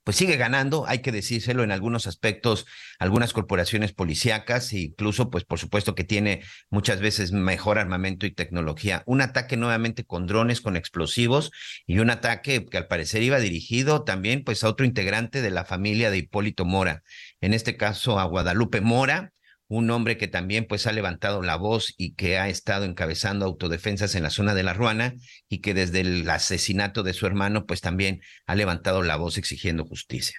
pues 0.03 0.17
sigue 0.17 0.37
ganando, 0.37 0.85
hay 0.87 0.99
que 0.99 1.11
decírselo 1.11 1.63
en 1.63 1.71
algunos 1.71 2.07
aspectos, 2.07 2.65
algunas 2.99 3.33
corporaciones 3.33 3.93
policíacas, 3.93 4.73
e 4.73 4.79
incluso, 4.79 5.29
pues 5.29 5.43
por 5.43 5.59
supuesto 5.59 5.95
que 5.95 6.03
tiene 6.03 6.43
muchas 6.69 6.99
veces 6.99 7.31
mejor 7.31 7.77
armamento 7.77 8.25
y 8.25 8.31
tecnología. 8.33 9.03
Un 9.05 9.21
ataque 9.21 9.57
nuevamente 9.57 10.03
con 10.03 10.27
drones, 10.27 10.61
con 10.61 10.75
explosivos, 10.75 11.51
y 11.85 11.99
un 11.99 12.09
ataque 12.09 12.65
que 12.65 12.77
al 12.77 12.87
parecer 12.87 13.21
iba 13.21 13.39
dirigido 13.39 14.03
también 14.03 14.43
pues 14.43 14.63
a 14.63 14.69
otro 14.69 14.85
integrante 14.85 15.41
de 15.41 15.51
la 15.51 15.65
familia 15.65 16.09
de 16.09 16.17
Hipólito 16.17 16.65
Mora, 16.65 17.03
en 17.39 17.53
este 17.53 17.77
caso 17.77 18.19
a 18.19 18.25
Guadalupe 18.25 18.81
Mora, 18.81 19.33
un 19.71 19.89
hombre 19.89 20.17
que 20.17 20.27
también 20.27 20.65
pues 20.67 20.85
ha 20.85 20.91
levantado 20.91 21.41
la 21.41 21.55
voz 21.55 21.93
y 21.97 22.13
que 22.15 22.37
ha 22.37 22.49
estado 22.49 22.83
encabezando 22.83 23.45
autodefensas 23.45 24.15
en 24.15 24.23
la 24.23 24.29
zona 24.29 24.53
de 24.53 24.63
la 24.63 24.73
Ruana 24.73 25.13
y 25.47 25.61
que 25.61 25.73
desde 25.73 26.01
el 26.01 26.29
asesinato 26.29 27.03
de 27.03 27.13
su 27.13 27.25
hermano 27.25 27.65
pues 27.65 27.79
también 27.79 28.19
ha 28.47 28.55
levantado 28.55 29.01
la 29.01 29.15
voz 29.15 29.37
exigiendo 29.37 29.85
justicia. 29.85 30.35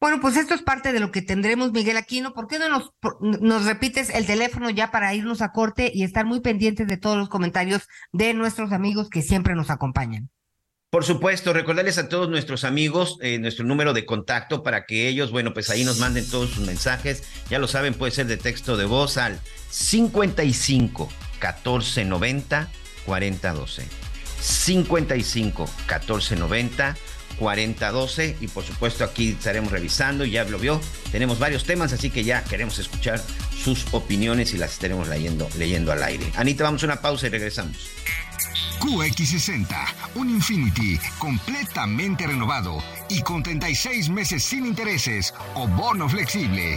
Bueno, 0.00 0.20
pues 0.20 0.36
esto 0.36 0.52
es 0.52 0.60
parte 0.60 0.92
de 0.92 1.00
lo 1.00 1.10
que 1.10 1.22
tendremos, 1.22 1.72
Miguel 1.72 1.96
Aquino. 1.96 2.34
¿Por 2.34 2.46
qué 2.46 2.58
no 2.58 2.68
nos, 2.68 2.90
nos 3.40 3.64
repites 3.64 4.10
el 4.10 4.26
teléfono 4.26 4.68
ya 4.68 4.90
para 4.90 5.14
irnos 5.14 5.40
a 5.40 5.52
corte 5.52 5.90
y 5.94 6.02
estar 6.02 6.26
muy 6.26 6.40
pendientes 6.40 6.86
de 6.86 6.98
todos 6.98 7.16
los 7.16 7.30
comentarios 7.30 7.88
de 8.12 8.34
nuestros 8.34 8.72
amigos 8.72 9.08
que 9.08 9.22
siempre 9.22 9.54
nos 9.54 9.70
acompañan? 9.70 10.28
Por 10.94 11.04
supuesto, 11.04 11.52
recordarles 11.52 11.98
a 11.98 12.08
todos 12.08 12.28
nuestros 12.28 12.62
amigos 12.62 13.18
eh, 13.20 13.40
nuestro 13.40 13.64
número 13.64 13.94
de 13.94 14.06
contacto 14.06 14.62
para 14.62 14.86
que 14.86 15.08
ellos, 15.08 15.32
bueno, 15.32 15.52
pues 15.52 15.68
ahí 15.68 15.82
nos 15.82 15.98
manden 15.98 16.24
todos 16.30 16.50
sus 16.50 16.64
mensajes. 16.64 17.24
Ya 17.50 17.58
lo 17.58 17.66
saben, 17.66 17.94
puede 17.94 18.12
ser 18.12 18.28
de 18.28 18.36
texto 18.36 18.76
de 18.76 18.84
voz 18.84 19.16
al 19.16 19.40
55 19.70 21.08
14 21.40 22.04
90 22.04 22.68
40 23.06 23.52
12. 23.52 23.82
55 24.40 25.68
14 25.86 26.36
90 26.36 26.96
40 27.38 27.90
12 27.90 28.36
y 28.40 28.48
por 28.48 28.64
supuesto 28.64 29.04
aquí 29.04 29.30
estaremos 29.30 29.72
revisando, 29.72 30.24
ya 30.24 30.44
lo 30.44 30.58
vio, 30.58 30.80
tenemos 31.10 31.38
varios 31.38 31.64
temas, 31.64 31.92
así 31.92 32.10
que 32.10 32.24
ya 32.24 32.44
queremos 32.44 32.78
escuchar 32.78 33.22
sus 33.56 33.86
opiniones 33.92 34.52
y 34.54 34.58
las 34.58 34.72
estaremos 34.72 35.08
leyendo, 35.08 35.48
leyendo 35.58 35.92
al 35.92 36.02
aire. 36.02 36.30
Anita, 36.36 36.64
vamos 36.64 36.82
a 36.82 36.86
una 36.86 37.00
pausa 37.00 37.26
y 37.26 37.30
regresamos. 37.30 37.76
QX60, 38.80 39.66
un 40.16 40.30
Infinity 40.30 40.98
completamente 41.18 42.26
renovado 42.26 42.82
y 43.08 43.22
con 43.22 43.42
36 43.42 44.10
meses 44.10 44.44
sin 44.44 44.66
intereses 44.66 45.32
o 45.54 45.66
bono 45.66 46.08
flexible. 46.08 46.76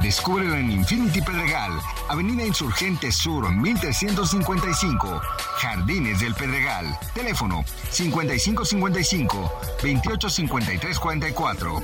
Descúbrelo 0.00 0.56
en 0.56 0.70
Infinity 0.70 1.22
Pedregal, 1.22 1.72
Avenida 2.08 2.44
Insurgente 2.44 3.12
Sur 3.12 3.50
1355, 3.50 5.20
Jardines 5.58 6.20
del 6.20 6.34
Pedregal. 6.34 6.98
Teléfono 7.14 7.64
5555 7.90 9.52
285344. 9.82 11.82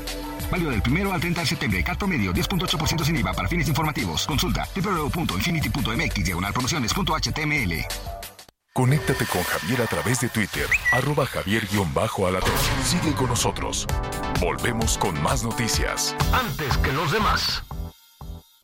Válido 0.50 0.70
del 0.70 0.82
primero 0.82 1.12
al 1.12 1.20
30 1.20 1.40
de 1.40 1.46
septiembre. 1.46 1.84
Cat 1.84 1.98
promedio 1.98 2.32
10.8% 2.32 3.04
sin 3.04 3.16
IVA 3.16 3.32
para 3.32 3.48
fines 3.48 3.68
informativos. 3.68 4.26
Consulta 4.26 4.66
www.infinity.mx 4.74 6.24
diagonal 6.24 6.52
promociones.html. 6.52 7.86
Conéctate 8.72 9.26
con 9.26 9.42
Javier 9.42 9.82
a 9.82 9.86
través 9.86 10.20
de 10.20 10.28
Twitter, 10.28 10.66
arroba 10.92 11.26
javier-alatón. 11.26 12.50
Sigue 12.84 13.12
con 13.14 13.26
nosotros. 13.26 13.86
Volvemos 14.40 14.96
con 14.96 15.20
más 15.22 15.42
noticias. 15.42 16.14
Antes 16.32 16.76
que 16.78 16.92
los 16.92 17.10
demás. 17.10 17.64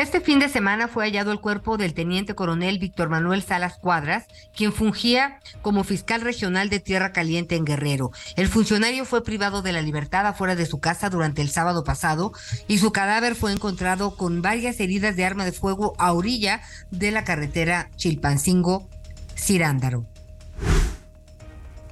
Este 0.00 0.20
fin 0.22 0.38
de 0.38 0.48
semana 0.48 0.88
fue 0.88 1.04
hallado 1.04 1.30
el 1.30 1.40
cuerpo 1.40 1.76
del 1.76 1.92
teniente 1.92 2.34
coronel 2.34 2.78
Víctor 2.78 3.10
Manuel 3.10 3.42
Salas 3.42 3.76
Cuadras, 3.76 4.24
quien 4.56 4.72
fungía 4.72 5.40
como 5.60 5.84
fiscal 5.84 6.22
regional 6.22 6.70
de 6.70 6.80
Tierra 6.80 7.12
Caliente 7.12 7.54
en 7.54 7.66
Guerrero. 7.66 8.10
El 8.34 8.48
funcionario 8.48 9.04
fue 9.04 9.22
privado 9.22 9.60
de 9.60 9.72
la 9.72 9.82
libertad 9.82 10.26
afuera 10.26 10.56
de 10.56 10.64
su 10.64 10.80
casa 10.80 11.10
durante 11.10 11.42
el 11.42 11.50
sábado 11.50 11.84
pasado 11.84 12.32
y 12.66 12.78
su 12.78 12.92
cadáver 12.92 13.34
fue 13.34 13.52
encontrado 13.52 14.16
con 14.16 14.40
varias 14.40 14.80
heridas 14.80 15.16
de 15.16 15.26
arma 15.26 15.44
de 15.44 15.52
fuego 15.52 15.92
a 15.98 16.14
orilla 16.14 16.62
de 16.90 17.10
la 17.10 17.24
carretera 17.24 17.90
Chilpancingo-Cirándaro. 17.98 20.06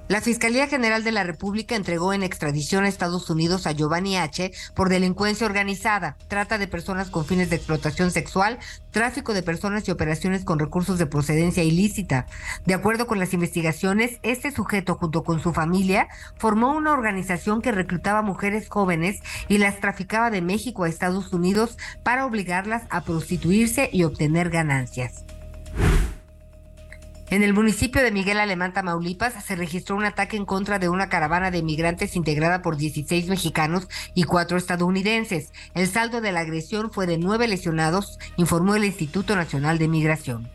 La 0.08 0.22
Fiscalía 0.22 0.66
General 0.66 1.04
de 1.04 1.12
la 1.12 1.22
República 1.22 1.76
entregó 1.76 2.14
en 2.14 2.22
extradición 2.22 2.84
a 2.84 2.88
Estados 2.88 3.28
Unidos 3.28 3.66
a 3.66 3.72
Giovanni 3.72 4.16
H. 4.16 4.52
por 4.74 4.88
delincuencia 4.88 5.46
organizada, 5.46 6.16
trata 6.28 6.56
de 6.56 6.66
personas 6.66 7.10
con 7.10 7.26
fines 7.26 7.50
de 7.50 7.56
explotación 7.56 8.10
sexual, 8.10 8.58
tráfico 8.90 9.34
de 9.34 9.42
personas 9.42 9.86
y 9.86 9.90
operaciones 9.90 10.46
con 10.46 10.58
recursos 10.58 10.98
de 10.98 11.04
procedencia 11.04 11.62
ilícita. 11.62 12.24
De 12.64 12.72
acuerdo 12.72 13.06
con 13.06 13.18
las 13.18 13.34
investigaciones, 13.34 14.18
este 14.22 14.50
sujeto 14.50 14.94
junto 14.94 15.24
con 15.24 15.40
su 15.40 15.52
familia 15.52 16.08
formó 16.38 16.72
una 16.74 16.94
organización 16.94 17.60
que 17.60 17.70
reclutaba 17.70 18.22
mujeres 18.22 18.70
jóvenes 18.70 19.20
y 19.46 19.58
las 19.58 19.78
traficaba 19.78 20.30
de 20.30 20.40
México 20.40 20.84
a 20.84 20.88
Estados 20.88 21.34
Unidos 21.34 21.76
para 22.02 22.24
obligarlas 22.24 22.84
a 22.88 23.02
prostituirse 23.02 23.90
y 23.92 24.04
obtener 24.04 24.48
ganancias. 24.48 25.26
En 27.30 27.42
el 27.42 27.52
municipio 27.52 28.02
de 28.02 28.10
Miguel 28.10 28.40
Alemán, 28.40 28.72
Tamaulipas, 28.72 29.44
se 29.44 29.54
registró 29.54 29.96
un 29.96 30.04
ataque 30.04 30.38
en 30.38 30.46
contra 30.46 30.78
de 30.78 30.88
una 30.88 31.10
caravana 31.10 31.50
de 31.50 31.62
migrantes 31.62 32.16
integrada 32.16 32.62
por 32.62 32.78
16 32.78 33.28
mexicanos 33.28 33.86
y 34.14 34.22
cuatro 34.22 34.56
estadounidenses. 34.56 35.52
El 35.74 35.88
saldo 35.88 36.22
de 36.22 36.32
la 36.32 36.40
agresión 36.40 36.90
fue 36.90 37.06
de 37.06 37.18
nueve 37.18 37.46
lesionados, 37.46 38.18
informó 38.38 38.76
el 38.76 38.86
Instituto 38.86 39.36
Nacional 39.36 39.76
de 39.76 39.88
Migración. 39.88 40.48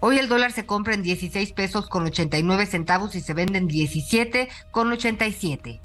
Hoy 0.00 0.18
el 0.18 0.28
dólar 0.28 0.52
se 0.52 0.66
compra 0.66 0.92
en 0.92 1.02
16 1.02 1.52
pesos 1.52 1.88
con 1.88 2.04
89 2.04 2.66
centavos 2.66 3.14
y 3.14 3.22
se 3.22 3.32
vende 3.32 3.56
en 3.56 3.66
17 3.66 4.50
con 4.70 4.92
87. 4.92 5.80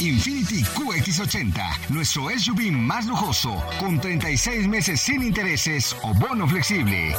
Infinity 0.00 0.62
QX80, 0.62 1.88
nuestro 1.90 2.30
SUV 2.30 2.72
más 2.72 3.06
lujoso, 3.06 3.62
con 3.78 4.00
36 4.00 4.66
meses 4.66 4.98
sin 4.98 5.22
intereses 5.22 5.94
o 6.02 6.14
bono 6.14 6.48
flexible. 6.48 7.14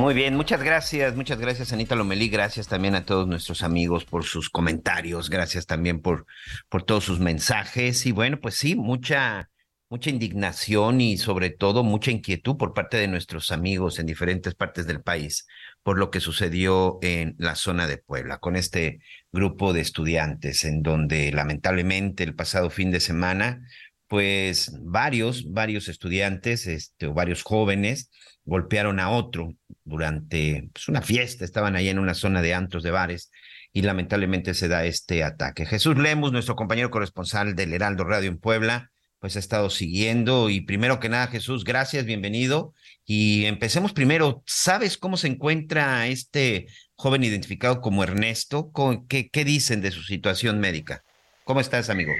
Muy 0.00 0.14
bien, 0.14 0.34
muchas 0.34 0.62
gracias, 0.62 1.14
muchas 1.14 1.38
gracias 1.38 1.74
Anita 1.74 1.94
Lomelí, 1.94 2.30
gracias 2.30 2.66
también 2.66 2.94
a 2.94 3.04
todos 3.04 3.28
nuestros 3.28 3.62
amigos 3.62 4.06
por 4.06 4.24
sus 4.24 4.48
comentarios, 4.48 5.28
gracias 5.28 5.66
también 5.66 6.00
por, 6.00 6.24
por 6.70 6.84
todos 6.84 7.04
sus 7.04 7.20
mensajes. 7.20 8.06
Y 8.06 8.12
bueno, 8.12 8.40
pues 8.40 8.54
sí, 8.54 8.76
mucha, 8.76 9.50
mucha 9.90 10.08
indignación 10.08 11.02
y 11.02 11.18
sobre 11.18 11.50
todo 11.50 11.84
mucha 11.84 12.10
inquietud 12.12 12.56
por 12.56 12.72
parte 12.72 12.96
de 12.96 13.08
nuestros 13.08 13.52
amigos 13.52 13.98
en 13.98 14.06
diferentes 14.06 14.54
partes 14.54 14.86
del 14.86 15.02
país 15.02 15.46
por 15.82 15.98
lo 15.98 16.10
que 16.10 16.20
sucedió 16.20 16.98
en 17.02 17.34
la 17.38 17.54
zona 17.54 17.86
de 17.86 17.98
Puebla 17.98 18.38
con 18.38 18.56
este 18.56 19.00
grupo 19.32 19.74
de 19.74 19.82
estudiantes 19.82 20.64
en 20.64 20.82
donde 20.82 21.30
lamentablemente 21.30 22.24
el 22.24 22.34
pasado 22.34 22.70
fin 22.70 22.90
de 22.90 23.00
semana 23.00 23.60
pues 24.08 24.72
varios, 24.80 25.52
varios 25.52 25.88
estudiantes 25.88 26.66
este, 26.66 27.06
o 27.06 27.14
varios 27.14 27.42
jóvenes 27.42 28.10
golpearon 28.50 28.98
a 28.98 29.10
otro 29.10 29.54
durante 29.84 30.68
pues, 30.72 30.88
una 30.88 31.02
fiesta, 31.02 31.44
estaban 31.44 31.76
ahí 31.76 31.88
en 31.88 32.00
una 32.00 32.14
zona 32.14 32.42
de 32.42 32.52
antros 32.52 32.82
de 32.82 32.90
bares 32.90 33.30
y 33.72 33.82
lamentablemente 33.82 34.54
se 34.54 34.66
da 34.66 34.84
este 34.84 35.22
ataque. 35.22 35.66
Jesús 35.66 35.96
Lemus, 35.96 36.32
nuestro 36.32 36.56
compañero 36.56 36.90
corresponsal 36.90 37.54
del 37.54 37.72
Heraldo 37.72 38.02
Radio 38.02 38.28
en 38.28 38.38
Puebla, 38.38 38.90
pues 39.20 39.36
ha 39.36 39.38
estado 39.38 39.70
siguiendo 39.70 40.50
y 40.50 40.62
primero 40.62 40.98
que 40.98 41.08
nada 41.08 41.28
Jesús, 41.28 41.62
gracias, 41.62 42.04
bienvenido 42.06 42.74
y 43.04 43.44
empecemos 43.44 43.92
primero, 43.92 44.42
¿sabes 44.46 44.98
cómo 44.98 45.16
se 45.16 45.28
encuentra 45.28 46.08
este 46.08 46.66
joven 46.96 47.22
identificado 47.22 47.80
como 47.80 48.02
Ernesto? 48.02 48.72
¿Qué, 49.08 49.30
qué 49.30 49.44
dicen 49.44 49.80
de 49.80 49.92
su 49.92 50.02
situación 50.02 50.58
médica? 50.58 51.04
¿Cómo 51.44 51.60
estás, 51.60 51.88
amigo? 51.88 52.12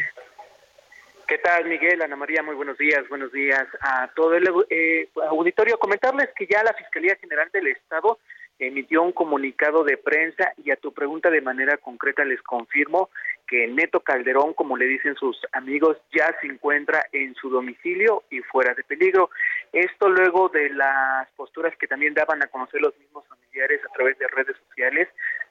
¿Qué 1.31 1.39
tal, 1.39 1.65
Miguel? 1.67 2.03
Ana 2.03 2.17
María, 2.17 2.43
muy 2.43 2.57
buenos 2.57 2.77
días. 2.77 3.09
Buenos 3.09 3.31
días 3.31 3.65
a 3.83 4.09
todo 4.17 4.35
el 4.35 4.49
eh, 4.69 5.09
auditorio. 5.29 5.79
Comentarles 5.79 6.29
que 6.35 6.49
ya 6.49 6.61
la 6.65 6.75
Fiscalía 6.75 7.15
General 7.21 7.49
del 7.53 7.69
Estado 7.69 8.19
emitió 8.59 9.01
un 9.05 9.13
comunicado 9.13 9.85
de 9.85 9.97
prensa 9.97 10.53
y 10.65 10.73
a 10.73 10.77
tu 10.77 10.93
pregunta 10.93 11.31
de 11.31 11.41
manera 11.41 11.77
concreta 11.77 12.25
les 12.25 12.43
confirmo 12.43 13.11
que 13.47 13.69
Neto 13.69 14.01
Calderón, 14.01 14.55
como 14.55 14.77
le 14.77 14.87
dicen 14.87 15.15
sus 15.15 15.41
amigos, 15.53 15.99
ya 16.13 16.35
se 16.41 16.49
encuentra 16.49 17.07
en 17.13 17.33
su 17.37 17.49
domicilio 17.49 18.25
y 18.29 18.41
fuera 18.41 18.75
de 18.75 18.83
peligro. 18.83 19.31
Esto 19.73 20.09
luego 20.09 20.49
de 20.49 20.71
las 20.71 21.31
posturas 21.37 21.77
que 21.77 21.87
también 21.87 22.13
daban 22.13 22.43
a 22.43 22.49
conocer 22.49 22.81
los 22.81 22.99
mismos 22.99 23.25
familiares 23.29 23.81
a 23.89 23.93
través 23.93 24.19
de 24.19 24.27
redes 24.27 24.57
sociales 24.67 25.09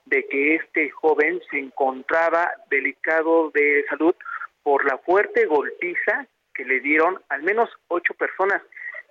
de 0.08 0.28
que 0.28 0.56
este 0.56 0.89
joven 0.89 1.39
se 1.50 1.58
encontraba 1.58 2.52
delicado 2.70 3.50
de 3.52 3.86
salud 3.88 4.13
por 4.70 4.86
la 4.86 5.00
fuerte 5.00 5.48
golpiza 5.48 6.28
que 6.54 6.64
le 6.64 6.80
dieron 6.80 7.20
al 7.30 7.42
menos 7.42 7.72
ocho 7.88 8.14
personas 8.14 8.62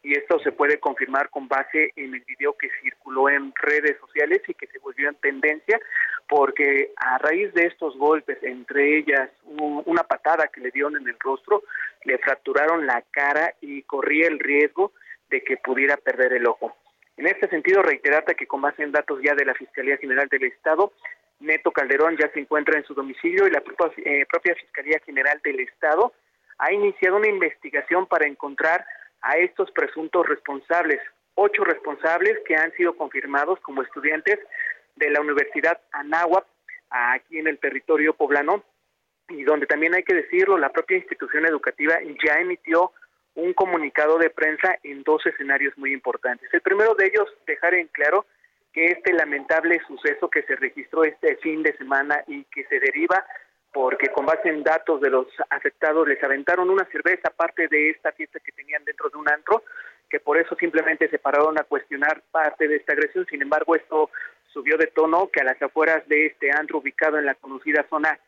y 0.04 0.16
esto 0.16 0.38
se 0.38 0.52
puede 0.52 0.78
confirmar 0.78 1.30
con 1.30 1.48
base 1.48 1.90
en 1.96 2.14
el 2.14 2.20
video 2.20 2.56
que 2.56 2.70
circuló 2.80 3.28
en 3.28 3.52
redes 3.60 3.96
sociales 3.98 4.40
y 4.46 4.54
que 4.54 4.68
se 4.68 4.78
volvió 4.78 5.08
en 5.08 5.16
tendencia 5.16 5.80
porque 6.28 6.92
a 6.94 7.18
raíz 7.18 7.52
de 7.54 7.66
estos 7.66 7.98
golpes, 7.98 8.38
entre 8.42 8.98
ellas 8.98 9.30
una 9.48 10.04
patada 10.04 10.46
que 10.46 10.60
le 10.60 10.70
dieron 10.70 10.96
en 10.96 11.08
el 11.08 11.16
rostro, 11.18 11.64
le 12.04 12.18
fracturaron 12.18 12.86
la 12.86 13.02
cara 13.10 13.52
y 13.60 13.82
corría 13.82 14.28
el 14.28 14.38
riesgo 14.38 14.92
de 15.28 15.42
que 15.42 15.56
pudiera 15.56 15.96
perder 15.96 16.34
el 16.34 16.46
ojo. 16.46 16.76
En 17.16 17.26
este 17.26 17.48
sentido, 17.48 17.82
reiterarte 17.82 18.36
que 18.36 18.46
con 18.46 18.60
base 18.60 18.84
en 18.84 18.92
datos 18.92 19.18
ya 19.24 19.34
de 19.34 19.44
la 19.44 19.54
Fiscalía 19.54 19.96
General 19.96 20.28
del 20.28 20.44
Estado, 20.44 20.92
Neto 21.40 21.70
Calderón 21.70 22.16
ya 22.16 22.30
se 22.32 22.40
encuentra 22.40 22.76
en 22.76 22.84
su 22.84 22.94
domicilio 22.94 23.46
y 23.46 23.50
la 23.50 23.58
eh, 23.58 24.26
propia, 24.28 24.54
Fiscalía 24.54 25.00
General 25.04 25.40
del 25.42 25.60
Estado 25.60 26.12
ha 26.58 26.72
iniciado 26.72 27.16
una 27.16 27.28
investigación 27.28 28.06
para 28.06 28.26
encontrar 28.26 28.84
a 29.22 29.36
estos 29.36 29.70
presuntos 29.70 30.26
responsables, 30.26 31.00
ocho 31.34 31.62
responsables 31.64 32.38
que 32.46 32.56
han 32.56 32.72
sido 32.72 32.96
confirmados 32.96 33.60
como 33.60 33.82
estudiantes 33.82 34.38
de 34.96 35.10
la 35.10 35.20
Universidad 35.20 35.80
Anáhuac 35.92 36.44
aquí 36.90 37.38
en 37.38 37.46
el 37.46 37.58
territorio 37.58 38.14
poblano 38.14 38.64
y 39.28 39.44
donde 39.44 39.66
también 39.66 39.94
hay 39.94 40.02
que 40.02 40.14
decirlo, 40.14 40.58
la 40.58 40.70
propia 40.70 40.96
institución 40.96 41.46
educativa 41.46 41.98
ya 42.24 42.40
emitió 42.40 42.92
un 43.34 43.52
comunicado 43.52 44.18
de 44.18 44.30
prensa 44.30 44.76
en 44.82 45.02
dos 45.04 45.24
escenarios 45.26 45.76
muy 45.78 45.92
importantes. 45.92 46.52
El 46.52 46.60
primero 46.60 46.94
de 46.94 47.06
ellos, 47.06 47.28
dejar 47.46 47.74
en 47.74 47.86
claro 47.88 48.26
que 48.72 48.86
este 48.86 49.12
lamentable 49.12 49.80
suceso 49.86 50.28
que 50.28 50.42
se 50.42 50.56
registró 50.56 51.04
este 51.04 51.36
fin 51.36 51.62
de 51.62 51.76
semana 51.76 52.22
y 52.26 52.44
que 52.44 52.64
se 52.64 52.78
deriva 52.78 53.24
porque 53.72 54.08
con 54.08 54.26
base 54.26 54.48
en 54.48 54.62
datos 54.62 55.00
de 55.00 55.10
los 55.10 55.26
afectados 55.50 56.08
les 56.08 56.22
aventaron 56.22 56.70
una 56.70 56.84
cerveza 56.86 57.28
aparte 57.28 57.68
de 57.68 57.90
esta 57.90 58.12
fiesta 58.12 58.40
que 58.40 58.52
tenían 58.52 58.84
dentro 58.84 59.10
de 59.10 59.18
un 59.18 59.30
antro, 59.30 59.62
que 60.08 60.20
por 60.20 60.38
eso 60.38 60.56
simplemente 60.56 61.08
se 61.08 61.18
pararon 61.18 61.58
a 61.58 61.64
cuestionar 61.64 62.22
parte 62.30 62.66
de 62.66 62.76
esta 62.76 62.94
agresión. 62.94 63.26
Sin 63.26 63.42
embargo, 63.42 63.76
esto 63.76 64.10
subió 64.52 64.76
de 64.78 64.86
tono 64.86 65.28
que 65.28 65.40
a 65.40 65.44
las 65.44 65.60
afueras 65.60 66.06
de 66.08 66.26
este 66.26 66.50
antro 66.50 66.78
ubicado 66.78 67.18
en 67.18 67.26
la 67.26 67.34
conocida 67.34 67.86
zona 67.90 68.18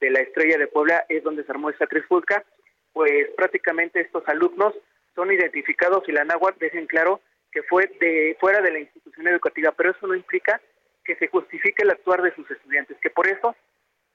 de 0.00 0.10
la 0.10 0.20
Estrella 0.20 0.58
de 0.58 0.66
Puebla 0.66 1.04
es 1.08 1.22
donde 1.22 1.44
se 1.44 1.52
armó 1.52 1.70
esta 1.70 1.86
trifulca, 1.86 2.44
pues 2.92 3.28
prácticamente 3.36 4.00
estos 4.00 4.26
alumnos 4.28 4.74
son 5.14 5.32
identificados 5.32 6.08
y 6.08 6.12
la 6.12 6.24
náhuatl 6.24 6.58
dejen 6.58 6.86
claro 6.86 7.20
que 7.52 7.62
fue 7.64 7.90
de 8.00 8.36
fuera 8.40 8.60
de 8.60 8.70
la 8.70 8.78
institución 8.80 9.28
educativa, 9.28 9.72
pero 9.72 9.90
eso 9.90 10.06
no 10.06 10.14
implica 10.14 10.60
que 11.04 11.16
se 11.16 11.28
justifique 11.28 11.82
el 11.82 11.90
actuar 11.90 12.22
de 12.22 12.34
sus 12.34 12.50
estudiantes, 12.50 12.96
que 13.00 13.10
por 13.10 13.26
eso 13.26 13.56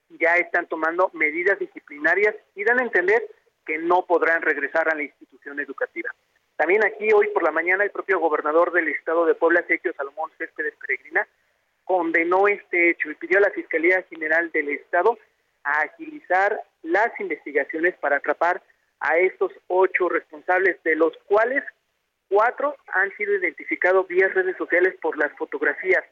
ya 0.08 0.36
están 0.36 0.66
tomando 0.66 1.10
medidas 1.12 1.58
disciplinarias 1.58 2.34
y 2.54 2.64
dan 2.64 2.80
a 2.80 2.84
entender 2.84 3.22
que 3.66 3.78
no 3.78 4.06
podrán 4.06 4.42
regresar 4.42 4.88
a 4.88 4.94
la 4.94 5.02
institución 5.02 5.58
educativa. 5.60 6.10
También 6.56 6.84
aquí 6.84 7.12
hoy 7.12 7.28
por 7.28 7.42
la 7.42 7.50
mañana 7.50 7.84
el 7.84 7.90
propio 7.90 8.18
gobernador 8.18 8.72
del 8.72 8.88
estado 8.88 9.26
de 9.26 9.34
Puebla, 9.34 9.64
Sergio 9.66 9.92
Salomón 9.94 10.30
Céspedes 10.38 10.74
Peregrina, 10.76 11.26
condenó 11.84 12.48
este 12.48 12.90
hecho 12.90 13.10
y 13.10 13.14
pidió 13.14 13.38
a 13.38 13.42
la 13.42 13.50
Fiscalía 13.50 14.02
General 14.08 14.50
del 14.52 14.70
Estado 14.70 15.18
a 15.64 15.80
agilizar 15.80 16.60
las 16.82 17.08
investigaciones 17.20 17.94
para 17.98 18.16
atrapar 18.16 18.62
a 19.00 19.18
estos 19.18 19.52
ocho 19.66 20.08
responsables, 20.08 20.82
de 20.82 20.94
los 20.96 21.12
cuales 21.26 21.62
cuatro 22.28 22.76
han 22.92 23.10
sido 23.16 23.34
identificados 23.34 24.06
vía 24.08 24.28
redes 24.28 24.56
sociales 24.56 24.94
por 25.00 25.16
las 25.18 25.32
fotografías. 25.36 26.04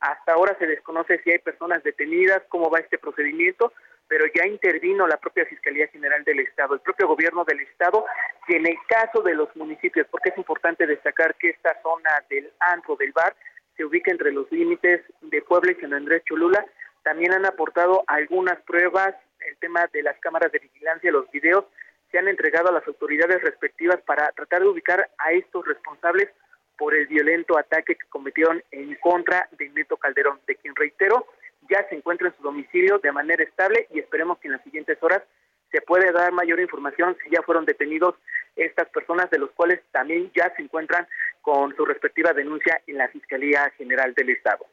Hasta 0.00 0.32
ahora 0.32 0.56
se 0.58 0.66
desconoce 0.66 1.20
si 1.22 1.30
hay 1.30 1.38
personas 1.38 1.82
detenidas, 1.82 2.42
cómo 2.48 2.70
va 2.70 2.78
este 2.78 2.98
procedimiento, 2.98 3.72
pero 4.06 4.24
ya 4.34 4.46
intervino 4.46 5.06
la 5.06 5.18
propia 5.18 5.44
Fiscalía 5.46 5.86
General 5.88 6.24
del 6.24 6.40
Estado, 6.40 6.74
el 6.74 6.80
propio 6.80 7.08
gobierno 7.08 7.44
del 7.44 7.60
Estado, 7.60 8.04
que 8.46 8.56
en 8.56 8.66
el 8.66 8.78
caso 8.88 9.22
de 9.22 9.34
los 9.34 9.54
municipios, 9.54 10.06
porque 10.10 10.30
es 10.30 10.38
importante 10.38 10.86
destacar 10.86 11.34
que 11.34 11.50
esta 11.50 11.80
zona 11.82 12.10
del 12.30 12.50
antro 12.60 12.96
del 12.96 13.12
bar 13.12 13.36
se 13.76 13.84
ubica 13.84 14.10
entre 14.10 14.32
los 14.32 14.50
límites 14.50 15.02
de 15.20 15.42
Puebla 15.42 15.72
y 15.72 15.80
San 15.80 15.92
Andrés 15.92 16.22
Cholula, 16.24 16.64
también 17.02 17.32
han 17.32 17.46
aportado 17.46 18.02
algunas 18.06 18.60
pruebas, 18.62 19.14
el 19.46 19.56
tema 19.58 19.86
de 19.92 20.02
las 20.02 20.18
cámaras 20.20 20.50
de 20.52 20.58
vigilancia, 20.58 21.12
los 21.12 21.30
videos, 21.30 21.64
se 22.10 22.18
han 22.18 22.28
entregado 22.28 22.68
a 22.68 22.72
las 22.72 22.86
autoridades 22.86 23.42
respectivas 23.42 24.00
para 24.02 24.30
tratar 24.32 24.62
de 24.62 24.68
ubicar 24.68 25.10
a 25.18 25.32
estos 25.32 25.66
responsables 25.66 26.28
por 26.76 26.94
el 26.94 27.06
violento 27.06 27.58
ataque 27.58 27.96
que 27.96 28.06
cometieron 28.08 28.62
en 28.70 28.94
contra 28.96 29.48
de 29.58 29.68
Neto 29.70 29.96
Calderón, 29.96 30.40
de 30.46 30.56
quien 30.56 30.74
reitero, 30.76 31.26
ya 31.68 31.86
se 31.88 31.96
encuentra 31.96 32.28
en 32.28 32.36
su 32.36 32.42
domicilio 32.42 32.98
de 32.98 33.12
manera 33.12 33.42
estable 33.42 33.88
y 33.92 33.98
esperemos 33.98 34.38
que 34.38 34.48
en 34.48 34.52
las 34.52 34.62
siguientes 34.62 34.96
horas 35.02 35.22
se 35.70 35.82
pueda 35.82 36.10
dar 36.12 36.32
mayor 36.32 36.60
información 36.60 37.16
si 37.22 37.30
ya 37.30 37.42
fueron 37.42 37.66
detenidos 37.66 38.14
estas 38.56 38.88
personas, 38.88 39.30
de 39.30 39.38
los 39.38 39.50
cuales 39.50 39.80
también 39.92 40.30
ya 40.34 40.52
se 40.56 40.62
encuentran 40.62 41.06
con 41.42 41.74
su 41.76 41.84
respectiva 41.84 42.32
denuncia 42.32 42.80
en 42.86 42.96
la 42.98 43.08
Fiscalía 43.08 43.70
General 43.76 44.14
del 44.14 44.30
Estado. 44.30 44.64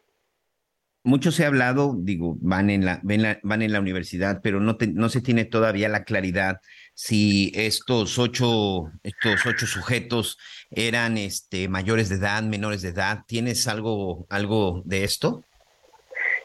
Mucho 1.06 1.32
se 1.32 1.44
ha 1.44 1.48
hablado, 1.48 1.94
digo, 1.98 2.36
van 2.42 2.70
en 2.70 2.84
la, 2.84 3.00
van 3.44 3.62
en 3.62 3.72
la 3.72 3.80
universidad, 3.80 4.42
pero 4.44 4.60
no, 4.60 4.78
no 4.94 5.10
se 5.10 5.22
tiene 5.22 5.46
todavía 5.46 5.88
la 5.88 6.04
claridad 6.04 6.60
si 6.96 7.52
estos 7.54 8.18
ocho, 8.18 8.92
estos 9.04 9.46
ocho 9.46 9.68
sujetos 9.68 10.40
eran 10.72 11.18
este, 11.18 11.68
mayores 11.68 12.10
de 12.10 12.16
edad, 12.16 12.42
menores 12.42 12.82
de 12.82 12.90
edad. 12.90 13.20
¿Tienes 13.28 13.68
algo, 13.68 14.26
algo 14.30 14.82
de 14.86 15.04
esto? 15.04 15.44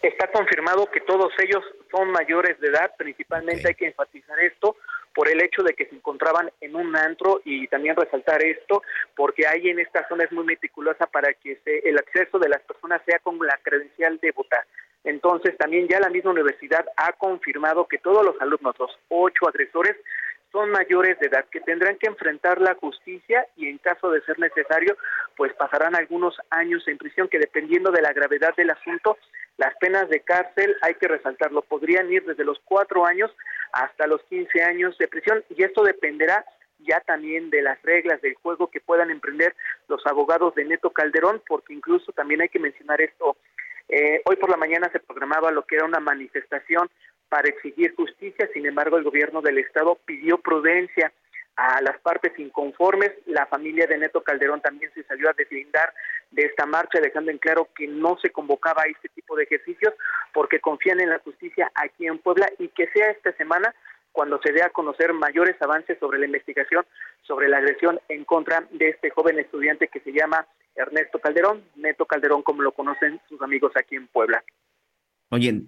Está 0.03 0.31
confirmado 0.33 0.87
que 0.93 1.01
todos 1.01 1.33
ellos 1.39 1.63
son 1.91 2.11
mayores 2.11 2.59
de 2.61 2.69
edad, 2.69 2.91
principalmente 2.99 3.69
hay 3.69 3.75
que 3.75 3.87
enfatizar 3.87 4.39
esto 4.41 4.77
por 5.15 5.29
el 5.29 5.43
hecho 5.43 5.63
de 5.63 5.75
que 5.75 5.87
se 5.87 5.95
encontraban 5.95 6.51
en 6.61 6.77
un 6.77 6.95
antro 6.97 7.41
y 7.45 7.67
también 7.69 7.97
resaltar 7.97 8.45
esto 8.45 8.83
porque 9.17 9.47
hay 9.47 9.69
en 9.69 9.79
esta 9.81 10.07
zona 10.09 10.25
es 10.25 10.33
muy 10.33 10.45
meticulosa 10.45 11.07
para 11.07 11.33
que 11.35 11.59
el 11.85 11.99
acceso 11.99 12.39
de 12.39 12.49
las 12.49 12.61
personas 12.63 13.03
sea 13.05 13.19
con 13.19 13.39
la 13.39 13.59
credencial 13.63 14.19
de 14.19 14.33
votar. 14.33 14.65
Entonces 15.05 15.57
también 15.57 15.89
ya 15.89 15.99
la 15.99 16.11
misma 16.11 16.31
universidad 16.31 16.85
ha 16.97 17.13
confirmado 17.13 17.87
que 17.87 17.99
todos 17.99 18.25
los 18.25 18.41
alumnos, 18.41 18.79
los 18.79 18.99
ocho 19.09 19.49
agresores, 19.49 19.97
son 20.53 20.71
mayores 20.71 21.19
de 21.21 21.29
edad 21.29 21.45
que 21.51 21.61
tendrán 21.61 21.97
que 21.97 22.09
enfrentar 22.09 22.61
la 22.61 22.75
justicia 22.75 23.47
y 23.57 23.69
en 23.69 23.79
caso 23.79 24.11
de 24.11 24.21
ser 24.23 24.39
necesario, 24.39 24.97
pues 25.37 25.53
pasarán 25.55 25.95
algunos 25.95 26.37
años 26.51 26.87
en 26.89 26.99
prisión 26.99 27.29
que 27.29 27.39
dependiendo 27.39 27.91
de 27.93 28.03
la 28.03 28.13
gravedad 28.13 28.55
del 28.57 28.71
asunto, 28.71 29.17
las 29.61 29.77
penas 29.77 30.09
de 30.09 30.21
cárcel, 30.21 30.75
hay 30.81 30.95
que 30.95 31.07
resaltarlo, 31.07 31.61
podrían 31.61 32.11
ir 32.11 32.25
desde 32.25 32.47
los 32.47 32.59
cuatro 32.65 33.05
años 33.05 33.31
hasta 33.73 34.07
los 34.07 34.23
quince 34.23 34.63
años 34.63 34.97
de 34.97 35.07
prisión 35.07 35.45
y 35.51 35.63
esto 35.63 35.85
dependerá 35.85 36.47
ya 36.79 37.01
también 37.01 37.51
de 37.51 37.61
las 37.61 37.81
reglas 37.83 38.23
del 38.23 38.37
juego 38.37 38.71
que 38.71 38.81
puedan 38.81 39.11
emprender 39.11 39.55
los 39.87 40.01
abogados 40.07 40.55
de 40.55 40.65
Neto 40.65 40.89
Calderón, 40.89 41.43
porque 41.47 41.75
incluso 41.75 42.11
también 42.13 42.41
hay 42.41 42.49
que 42.49 42.59
mencionar 42.59 43.03
esto. 43.03 43.37
Eh, 43.91 44.23
hoy 44.25 44.37
por 44.37 44.49
la 44.49 44.57
mañana 44.57 44.89
se 44.93 44.99
programaba 44.99 45.51
lo 45.51 45.67
que 45.67 45.77
era 45.77 45.85
una 45.85 46.01
manifestación 46.01 46.89
para 47.29 47.51
exigir 47.51 47.95
justicia, 47.95 48.49
sin 48.55 48.65
embargo 48.65 48.97
el 48.97 49.05
gobierno 49.05 49.43
del 49.43 49.59
estado 49.59 49.99
pidió 50.07 50.39
prudencia 50.39 51.13
a 51.57 51.81
las 51.83 51.99
partes 52.01 52.39
inconformes, 52.39 53.13
la 53.27 53.47
familia 53.47 53.87
de 53.87 53.99
Neto 53.99 54.23
Calderón 54.23 54.61
también 54.61 54.93
se 54.95 55.03
salió 55.05 55.29
a 55.29 55.35
deslindar 55.35 55.93
de 56.31 56.43
esta 56.43 56.65
marcha, 56.65 57.01
dejando 57.01 57.31
en 57.31 57.39
claro 57.39 57.69
que 57.75 57.87
no 57.87 58.17
se 58.23 58.31
convocaba 58.31 58.83
a 58.83 58.91
este 58.91 59.09
tipo 59.11 59.37
de 59.37 59.45
ejercicios 59.45 59.93
porque 60.33 60.61
confían 60.61 61.01
en 61.01 61.11
la 61.11 61.19
justicia 61.19 61.71
aquí 61.75 62.07
en 62.07 62.19
Puebla 62.19 62.49
y 62.59 62.69
que 62.69 62.89
sea 62.89 63.11
esta 63.11 63.33
semana 63.33 63.75
cuando 64.13 64.41
se 64.43 64.53
dé 64.53 64.63
a 64.63 64.71
conocer 64.71 65.13
mayores 65.13 65.61
avances 65.61 65.99
sobre 65.99 66.19
la 66.19 66.27
investigación 66.27 66.85
sobre 67.23 67.49
la 67.49 67.59
agresión 67.59 68.01
en 68.09 68.25
contra 68.25 68.67
de 68.71 68.89
este 68.89 69.11
joven 69.11 69.39
estudiante 69.39 69.89
que 69.89 70.01
se 70.01 70.13
llama 70.13 70.47
Ernesto 70.75 71.21
Calderón, 71.21 71.63
Neto 71.77 72.07
Calderón 72.07 72.43
como 72.43 72.63
lo 72.63 72.73
conocen 72.73 73.21
sus 73.29 73.41
amigos 73.43 73.73
aquí 73.77 73.97
en 73.97 74.09
Puebla. 74.09 74.43
Oye, 75.33 75.63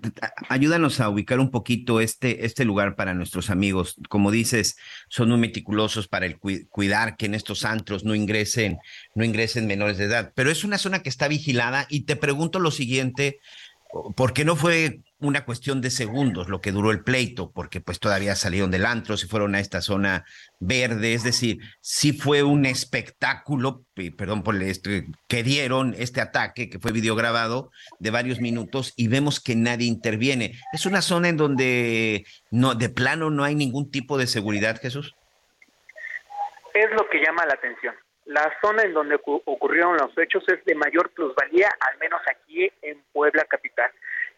ayúdanos 0.48 0.98
a 1.00 1.08
ubicar 1.08 1.38
un 1.38 1.52
poquito 1.52 2.00
este, 2.00 2.44
este 2.44 2.64
lugar 2.64 2.96
para 2.96 3.14
nuestros 3.14 3.48
amigos. 3.48 3.94
Como 4.08 4.32
dices, 4.32 4.76
son 5.08 5.28
muy 5.28 5.38
meticulosos 5.38 6.08
para 6.08 6.26
el 6.26 6.38
cuidar 6.38 7.16
que 7.16 7.26
en 7.26 7.34
estos 7.36 7.64
antros 7.64 8.04
no 8.04 8.16
ingresen, 8.16 8.78
no 9.14 9.24
ingresen 9.24 9.68
menores 9.68 9.98
de 9.98 10.06
edad. 10.06 10.32
Pero 10.34 10.50
es 10.50 10.64
una 10.64 10.78
zona 10.78 11.04
que 11.04 11.08
está 11.08 11.28
vigilada 11.28 11.86
y 11.88 12.06
te 12.06 12.16
pregunto 12.16 12.58
lo 12.58 12.72
siguiente, 12.72 13.38
¿por 14.16 14.32
qué 14.32 14.44
no 14.44 14.56
fue 14.56 15.00
una 15.22 15.44
cuestión 15.44 15.80
de 15.80 15.90
segundos 15.90 16.48
lo 16.48 16.60
que 16.60 16.72
duró 16.72 16.90
el 16.90 17.02
pleito, 17.02 17.52
porque 17.52 17.80
pues 17.80 18.00
todavía 18.00 18.34
salieron 18.34 18.70
del 18.70 18.84
antro, 18.84 19.16
se 19.16 19.28
fueron 19.28 19.54
a 19.54 19.60
esta 19.60 19.80
zona 19.80 20.24
verde, 20.58 21.14
es 21.14 21.22
decir, 21.22 21.58
sí 21.80 22.12
fue 22.12 22.42
un 22.42 22.66
espectáculo, 22.66 23.84
perdón 24.16 24.42
por 24.42 24.56
esto, 24.56 24.90
que 25.28 25.42
dieron 25.42 25.94
este 25.96 26.20
ataque 26.20 26.68
que 26.68 26.78
fue 26.78 26.92
videograbado 26.92 27.70
de 28.00 28.10
varios 28.10 28.40
minutos 28.40 28.92
y 28.96 29.08
vemos 29.08 29.40
que 29.40 29.54
nadie 29.54 29.86
interviene. 29.86 30.58
Es 30.72 30.86
una 30.86 31.02
zona 31.02 31.28
en 31.28 31.36
donde 31.36 32.26
no 32.50 32.74
de 32.74 32.88
plano 32.88 33.30
no 33.30 33.44
hay 33.44 33.54
ningún 33.54 33.90
tipo 33.90 34.18
de 34.18 34.26
seguridad, 34.26 34.80
Jesús. 34.80 35.14
Es 36.74 36.90
lo 36.92 37.08
que 37.08 37.22
llama 37.24 37.46
la 37.46 37.54
atención. 37.54 37.94
La 38.24 38.52
zona 38.60 38.82
en 38.82 38.94
donde 38.94 39.20
ocurrieron 39.24 39.96
los 39.96 40.16
hechos 40.16 40.44
es 40.48 40.64
de 40.64 40.74
mayor 40.74 41.10
plusvalía, 41.10 41.68
al 41.80 41.98
menos 41.98 42.20
aquí 42.28 42.70
en 42.82 43.02
Puebla 43.12 43.44
capital 43.44 43.90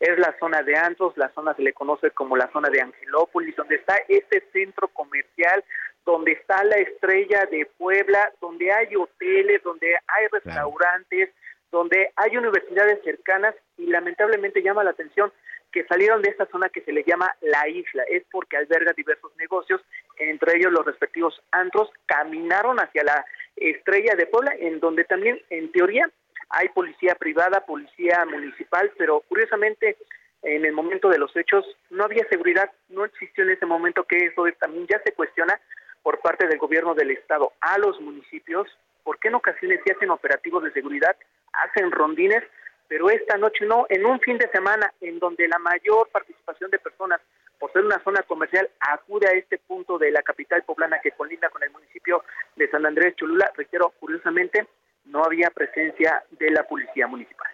es 0.04 0.18
la 0.18 0.36
zona 0.38 0.62
de 0.62 0.76
Antros, 0.76 1.16
la 1.16 1.30
zona 1.30 1.54
se 1.54 1.62
le 1.62 1.72
conoce 1.72 2.10
como 2.10 2.36
la 2.36 2.50
zona 2.52 2.68
de 2.68 2.80
Angelópolis, 2.80 3.56
donde 3.56 3.76
está 3.76 3.96
este 4.08 4.42
centro 4.52 4.88
comercial, 4.88 5.64
donde 6.04 6.32
está 6.32 6.62
la 6.64 6.76
estrella 6.76 7.46
de 7.50 7.66
Puebla, 7.78 8.32
donde 8.40 8.70
hay 8.70 8.94
hoteles, 8.94 9.62
donde 9.62 9.96
hay 10.06 10.26
restaurantes, 10.30 11.30
donde 11.70 12.12
hay 12.16 12.36
universidades 12.36 13.02
cercanas 13.02 13.54
y 13.78 13.86
lamentablemente 13.86 14.62
llama 14.62 14.84
la 14.84 14.90
atención 14.90 15.32
que 15.72 15.84
salieron 15.86 16.22
de 16.22 16.30
esta 16.30 16.46
zona 16.46 16.68
que 16.68 16.82
se 16.82 16.92
le 16.92 17.02
llama 17.02 17.34
la 17.40 17.66
isla, 17.68 18.04
es 18.04 18.22
porque 18.30 18.56
alberga 18.56 18.92
diversos 18.92 19.34
negocios, 19.36 19.80
entre 20.18 20.56
ellos 20.56 20.70
los 20.70 20.86
respectivos 20.86 21.42
antros, 21.50 21.90
caminaron 22.06 22.78
hacia 22.78 23.02
la 23.02 23.24
estrella 23.56 24.14
de 24.14 24.26
Puebla, 24.26 24.54
en 24.58 24.78
donde 24.78 25.02
también, 25.04 25.40
en 25.50 25.72
teoría, 25.72 26.08
hay 26.54 26.68
policía 26.68 27.14
privada, 27.14 27.64
policía 27.66 28.24
municipal, 28.26 28.92
pero 28.96 29.20
curiosamente 29.28 29.96
en 30.42 30.64
el 30.64 30.72
momento 30.72 31.08
de 31.08 31.18
los 31.18 31.34
hechos 31.36 31.64
no 31.90 32.04
había 32.04 32.26
seguridad, 32.28 32.70
no 32.88 33.04
existió 33.04 33.44
en 33.44 33.50
ese 33.50 33.66
momento 33.66 34.04
que 34.04 34.26
eso 34.26 34.44
también 34.60 34.86
ya 34.86 35.00
se 35.04 35.12
cuestiona 35.12 35.58
por 36.02 36.20
parte 36.20 36.46
del 36.46 36.58
gobierno 36.58 36.94
del 36.94 37.10
estado 37.10 37.52
a 37.60 37.78
los 37.78 38.00
municipios, 38.00 38.68
porque 39.02 39.28
en 39.28 39.34
ocasiones 39.34 39.80
se 39.84 39.92
hacen 39.92 40.10
operativos 40.10 40.62
de 40.62 40.72
seguridad, 40.72 41.16
hacen 41.52 41.90
rondines, 41.90 42.44
pero 42.88 43.08
esta 43.08 43.38
noche 43.38 43.64
no, 43.64 43.86
en 43.88 44.04
un 44.04 44.20
fin 44.20 44.36
de 44.36 44.48
semana 44.50 44.92
en 45.00 45.18
donde 45.18 45.48
la 45.48 45.58
mayor 45.58 46.08
participación 46.10 46.70
de 46.70 46.78
personas 46.78 47.20
por 47.58 47.72
ser 47.72 47.84
una 47.84 48.02
zona 48.04 48.22
comercial 48.22 48.68
acude 48.80 49.26
a 49.26 49.32
este 49.32 49.58
punto 49.58 49.96
de 49.96 50.10
la 50.10 50.22
capital 50.22 50.62
poblana 50.64 51.00
que 51.00 51.12
colinda 51.12 51.48
con 51.48 51.62
el 51.62 51.70
municipio 51.70 52.22
de 52.56 52.68
San 52.68 52.84
Andrés 52.84 53.16
Cholula, 53.16 53.50
reitero, 53.56 53.94
curiosamente 53.98 54.66
no 55.06 55.24
había 55.24 55.50
presencia 55.50 56.24
de 56.38 56.50
la 56.50 56.66
policía 56.66 57.06
municipal. 57.06 57.48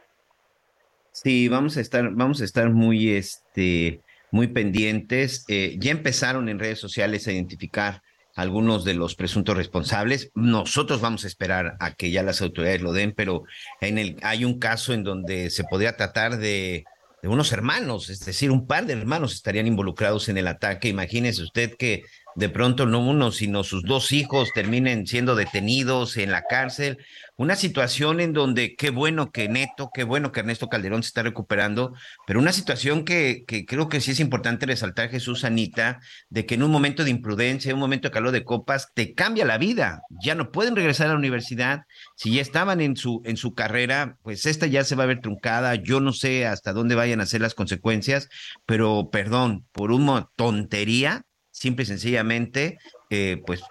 Sí, 1.12 1.48
vamos 1.48 1.76
a 1.76 1.80
estar, 1.80 2.10
vamos 2.10 2.40
a 2.40 2.44
estar 2.44 2.70
muy, 2.70 3.10
este, 3.10 4.00
muy 4.30 4.48
pendientes. 4.48 5.44
Eh, 5.48 5.76
ya 5.78 5.90
empezaron 5.90 6.48
en 6.48 6.58
redes 6.58 6.78
sociales 6.78 7.26
a 7.26 7.32
identificar 7.32 8.02
algunos 8.36 8.84
de 8.84 8.94
los 8.94 9.16
presuntos 9.16 9.56
responsables. 9.56 10.30
Nosotros 10.34 11.00
vamos 11.00 11.24
a 11.24 11.26
esperar 11.26 11.76
a 11.80 11.94
que 11.94 12.10
ya 12.10 12.22
las 12.22 12.40
autoridades 12.40 12.80
lo 12.80 12.92
den, 12.92 13.12
pero 13.12 13.42
en 13.80 13.98
el, 13.98 14.16
hay 14.22 14.44
un 14.44 14.58
caso 14.58 14.94
en 14.94 15.02
donde 15.02 15.50
se 15.50 15.64
podría 15.64 15.96
tratar 15.96 16.38
de, 16.38 16.84
de 17.22 17.28
unos 17.28 17.52
hermanos, 17.52 18.08
es 18.08 18.24
decir, 18.24 18.50
un 18.50 18.66
par 18.66 18.86
de 18.86 18.94
hermanos 18.94 19.34
estarían 19.34 19.66
involucrados 19.66 20.28
en 20.28 20.38
el 20.38 20.46
ataque. 20.46 20.88
Imagínese 20.88 21.42
usted 21.42 21.76
que 21.76 22.04
de 22.36 22.48
pronto 22.48 22.86
no 22.86 23.00
uno, 23.00 23.32
sino 23.32 23.64
sus 23.64 23.82
dos 23.82 24.12
hijos 24.12 24.52
terminen 24.52 25.06
siendo 25.06 25.34
detenidos 25.34 26.16
en 26.16 26.30
la 26.30 26.42
cárcel. 26.42 26.98
Una 27.36 27.56
situación 27.56 28.20
en 28.20 28.34
donde 28.34 28.76
qué 28.76 28.90
bueno 28.90 29.30
que 29.32 29.48
Neto, 29.48 29.90
qué 29.94 30.04
bueno 30.04 30.30
que 30.30 30.40
Ernesto 30.40 30.68
Calderón 30.68 31.02
se 31.02 31.08
está 31.08 31.22
recuperando, 31.22 31.94
pero 32.26 32.38
una 32.38 32.52
situación 32.52 33.04
que, 33.04 33.44
creo 33.66 33.88
que 33.88 34.00
sí 34.00 34.10
es 34.10 34.20
importante 34.20 34.66
resaltar, 34.66 35.08
Jesús 35.08 35.44
Anita, 35.44 36.00
de 36.28 36.44
que 36.44 36.56
en 36.56 36.62
un 36.62 36.70
momento 36.70 37.02
de 37.02 37.10
imprudencia, 37.10 37.70
en 37.70 37.76
un 37.76 37.80
momento 37.80 38.08
de 38.08 38.12
calor 38.12 38.32
de 38.32 38.44
copas, 38.44 38.88
te 38.94 39.14
cambia 39.14 39.46
la 39.46 39.56
vida. 39.56 40.02
Ya 40.22 40.34
no 40.34 40.52
pueden 40.52 40.76
regresar 40.76 41.06
a 41.06 41.12
la 41.12 41.18
universidad. 41.18 41.84
Si 42.14 42.34
ya 42.34 42.42
estaban 42.42 42.82
en 42.82 42.96
su, 42.96 43.22
en 43.24 43.38
su 43.38 43.54
carrera, 43.54 44.18
pues 44.22 44.44
esta 44.44 44.66
ya 44.66 44.84
se 44.84 44.94
va 44.94 45.04
a 45.04 45.06
ver 45.06 45.20
truncada. 45.20 45.74
Yo 45.76 46.00
no 46.00 46.12
sé 46.12 46.46
hasta 46.46 46.74
dónde 46.74 46.94
vayan 46.94 47.22
a 47.22 47.26
ser 47.26 47.40
las 47.40 47.54
consecuencias, 47.54 48.28
pero 48.66 49.08
perdón, 49.10 49.66
por 49.72 49.92
una 49.92 50.28
tontería, 50.36 51.24
simple 51.60 51.82
y 51.82 51.86
sencillamente, 51.86 52.78
eh, 53.10 53.42
pues 53.46 53.62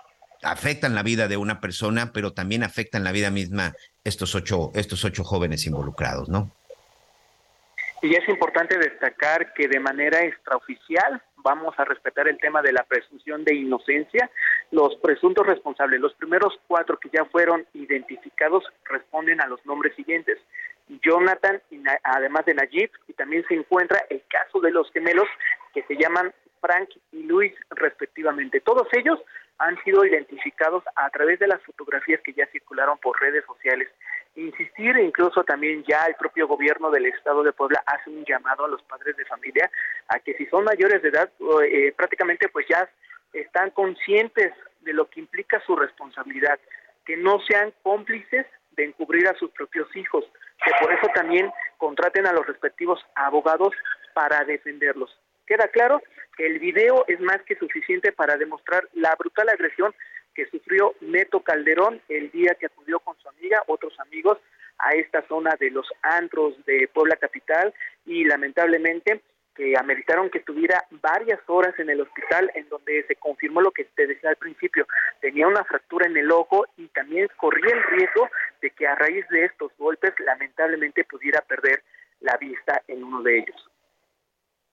afectan 0.43 0.93
la 0.93 1.01
vida 1.01 1.27
de 1.27 1.37
una 1.37 1.59
persona, 1.59 2.11
pero 2.13 2.33
también 2.33 2.63
afectan 2.63 3.03
la 3.03 3.11
vida 3.11 3.31
misma 3.31 3.73
estos 4.03 4.35
ocho, 4.35 4.71
estos 4.75 5.03
ocho 5.03 5.23
jóvenes 5.23 5.65
involucrados, 5.65 6.29
¿no? 6.29 6.51
Y 8.01 8.15
es 8.15 8.29
importante 8.29 8.77
destacar 8.77 9.53
que 9.53 9.67
de 9.67 9.79
manera 9.79 10.21
extraoficial 10.21 11.21
vamos 11.37 11.73
a 11.77 11.83
respetar 11.83 12.27
el 12.27 12.37
tema 12.37 12.61
de 12.61 12.71
la 12.71 12.83
presunción 12.83 13.43
de 13.43 13.55
inocencia. 13.55 14.29
Los 14.71 14.95
presuntos 14.97 15.45
responsables, 15.47 15.99
los 15.99 16.13
primeros 16.13 16.53
cuatro 16.67 16.97
que 16.97 17.09
ya 17.11 17.25
fueron 17.25 17.65
identificados, 17.73 18.63
responden 18.85 19.41
a 19.41 19.47
los 19.47 19.65
nombres 19.65 19.95
siguientes. 19.95 20.37
Jonathan, 21.03 21.61
además 22.03 22.45
de 22.45 22.53
Najib, 22.53 22.91
y 23.07 23.13
también 23.13 23.43
se 23.47 23.55
encuentra 23.55 24.05
el 24.09 24.23
caso 24.29 24.61
de 24.61 24.71
los 24.71 24.89
gemelos 24.91 25.27
que 25.73 25.83
se 25.83 25.95
llaman 25.95 26.33
Frank 26.61 26.89
y 27.11 27.23
Luis 27.23 27.53
respectivamente. 27.71 28.61
Todos 28.61 28.87
ellos 28.93 29.19
han 29.59 29.81
sido 29.83 30.05
identificados 30.05 30.83
a 30.95 31.09
través 31.09 31.37
de 31.39 31.47
las 31.47 31.61
fotografías 31.63 32.21
que 32.21 32.33
ya 32.33 32.47
circularon 32.47 32.97
por 32.97 33.19
redes 33.19 33.43
sociales. 33.45 33.89
Insistir, 34.35 34.97
incluso 34.97 35.43
también 35.43 35.83
ya 35.83 36.05
el 36.05 36.15
propio 36.15 36.47
gobierno 36.47 36.89
del 36.89 37.07
estado 37.07 37.43
de 37.43 37.51
Puebla 37.51 37.83
hace 37.85 38.09
un 38.09 38.23
llamado 38.25 38.65
a 38.65 38.69
los 38.69 38.81
padres 38.83 39.17
de 39.17 39.25
familia 39.25 39.69
a 40.07 40.19
que 40.19 40.33
si 40.35 40.45
son 40.45 40.63
mayores 40.63 41.01
de 41.01 41.09
edad, 41.09 41.29
eh, 41.63 41.91
prácticamente 41.95 42.47
pues 42.47 42.65
ya 42.69 42.89
están 43.33 43.71
conscientes 43.71 44.53
de 44.81 44.93
lo 44.93 45.09
que 45.09 45.19
implica 45.19 45.61
su 45.65 45.75
responsabilidad, 45.75 46.57
que 47.05 47.17
no 47.17 47.39
sean 47.41 47.73
cómplices 47.83 48.45
de 48.71 48.85
encubrir 48.85 49.27
a 49.27 49.35
sus 49.35 49.51
propios 49.51 49.93
hijos, 49.95 50.23
que 50.63 50.71
por 50.81 50.93
eso 50.93 51.07
también 51.13 51.51
contraten 51.77 52.25
a 52.27 52.33
los 52.33 52.47
respectivos 52.47 53.05
abogados 53.15 53.73
para 54.13 54.45
defenderlos. 54.45 55.09
Queda 55.49 55.67
claro 55.69 55.99
que 56.37 56.45
el 56.45 56.59
video 56.59 57.05
es 57.07 57.19
más 57.21 57.41
que 57.41 57.55
suficiente 57.55 58.11
para 58.11 58.37
demostrar 58.37 58.87
la 58.93 59.15
brutal 59.15 59.49
agresión 59.49 59.95
que 60.35 60.45
sufrió 60.45 60.93
Neto 61.01 61.39
Calderón 61.39 61.99
el 62.07 62.29
día 62.29 62.53
que 62.53 62.67
acudió 62.67 62.99
con 62.99 63.17
su 63.17 63.27
amiga, 63.27 63.63
otros 63.65 63.99
amigos, 63.99 64.37
a 64.77 64.91
esta 64.91 65.27
zona 65.27 65.55
de 65.59 65.71
los 65.71 65.87
antros 66.03 66.53
de 66.67 66.87
Puebla 66.93 67.15
Capital 67.15 67.73
y 68.05 68.25
lamentablemente 68.25 69.21
que 69.55 69.73
ameritaron 69.75 70.29
que 70.29 70.37
estuviera 70.37 70.85
varias 71.01 71.39
horas 71.47 71.73
en 71.79 71.89
el 71.89 72.01
hospital 72.01 72.51
en 72.53 72.69
donde 72.69 73.03
se 73.07 73.15
confirmó 73.15 73.61
lo 73.61 73.71
que 73.71 73.85
te 73.85 74.05
decía 74.05 74.29
al 74.29 74.35
principio, 74.35 74.85
tenía 75.19 75.47
una 75.47 75.63
fractura 75.63 76.05
en 76.05 76.15
el 76.15 76.31
ojo 76.31 76.67
y 76.77 76.89
también 76.89 77.27
corría 77.37 77.73
el 77.73 77.83
riesgo 77.97 78.29
de 78.61 78.69
que 78.69 78.85
a 78.85 78.93
raíz 78.93 79.27
de 79.29 79.45
estos 79.45 79.71
golpes 79.79 80.13
lamentablemente 80.19 81.03
pudiera 81.05 81.41
perder 81.41 81.81
la 82.19 82.37
vista 82.37 82.83
en 82.87 83.03
uno 83.03 83.23
de 83.23 83.39
ellos. 83.39 83.69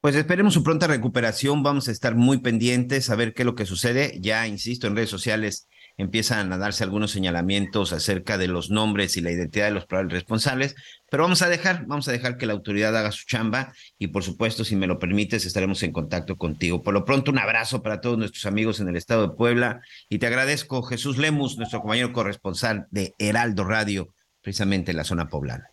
Pues 0.07 0.14
esperemos 0.14 0.54
su 0.54 0.62
pronta 0.62 0.86
recuperación, 0.86 1.64
vamos 1.64 1.88
a 1.88 1.90
estar 1.90 2.14
muy 2.14 2.38
pendientes 2.38 3.11
a 3.11 3.16
ver 3.16 3.34
qué 3.34 3.42
es 3.42 3.46
lo 3.46 3.57
que 3.57 3.66
sucede. 3.66 4.12
Ya, 4.20 4.46
insisto, 4.46 4.86
en 4.86 4.94
redes 4.94 5.11
sociales 5.11 5.68
empiezan 5.96 6.52
a 6.52 6.59
darse 6.59 6.84
algunos 6.84 7.11
señalamientos 7.11 7.92
acerca 7.92 8.38
de 8.38 8.46
los 8.46 8.70
nombres 8.70 9.16
y 9.16 9.20
la 9.20 9.32
identidad 9.32 9.64
de 9.64 9.72
los 9.72 9.84
probables 9.84 10.12
responsables, 10.12 10.76
pero 11.11 11.24
vamos 11.24 11.42
a 11.42 11.48
dejar, 11.48 11.86
vamos 11.86 12.07
a 12.07 12.12
dejar 12.12 12.36
que 12.36 12.46
la 12.46 12.52
autoridad 12.52 12.96
haga 12.96 13.11
su 13.11 13.26
chamba 13.26 13.72
y 13.98 14.07
por 14.07 14.22
supuesto, 14.22 14.62
si 14.62 14.76
me 14.76 14.86
lo 14.86 15.00
permites, 15.00 15.44
estaremos 15.44 15.82
en 15.82 15.90
contacto 15.90 16.36
contigo. 16.36 16.84
Por 16.84 16.94
lo 16.94 17.04
pronto, 17.04 17.32
un 17.32 17.40
abrazo 17.40 17.82
para 17.82 18.00
todos 18.00 18.16
nuestros 18.16 18.46
amigos 18.46 18.78
en 18.78 18.86
el 18.86 18.94
estado 18.94 19.26
de 19.26 19.34
Puebla 19.34 19.80
y 20.09 20.20
te 20.20 20.28
agradezco, 20.28 20.84
Jesús 20.84 21.18
Lemus, 21.18 21.59
nuestro 21.59 21.80
compañero 21.80 22.12
corresponsal 22.12 22.86
de 22.92 23.12
Heraldo 23.18 23.64
Radio, 23.64 24.14
precisamente 24.40 24.92
en 24.92 24.98
la 24.98 25.04
zona 25.04 25.26
poblana. 25.26 25.68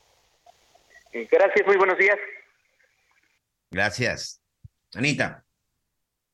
Gracias, 1.14 1.68
muy 1.68 1.78
buenos 1.78 2.00
días. 2.00 2.18
Gracias. 3.74 4.40
Anita. 4.94 5.44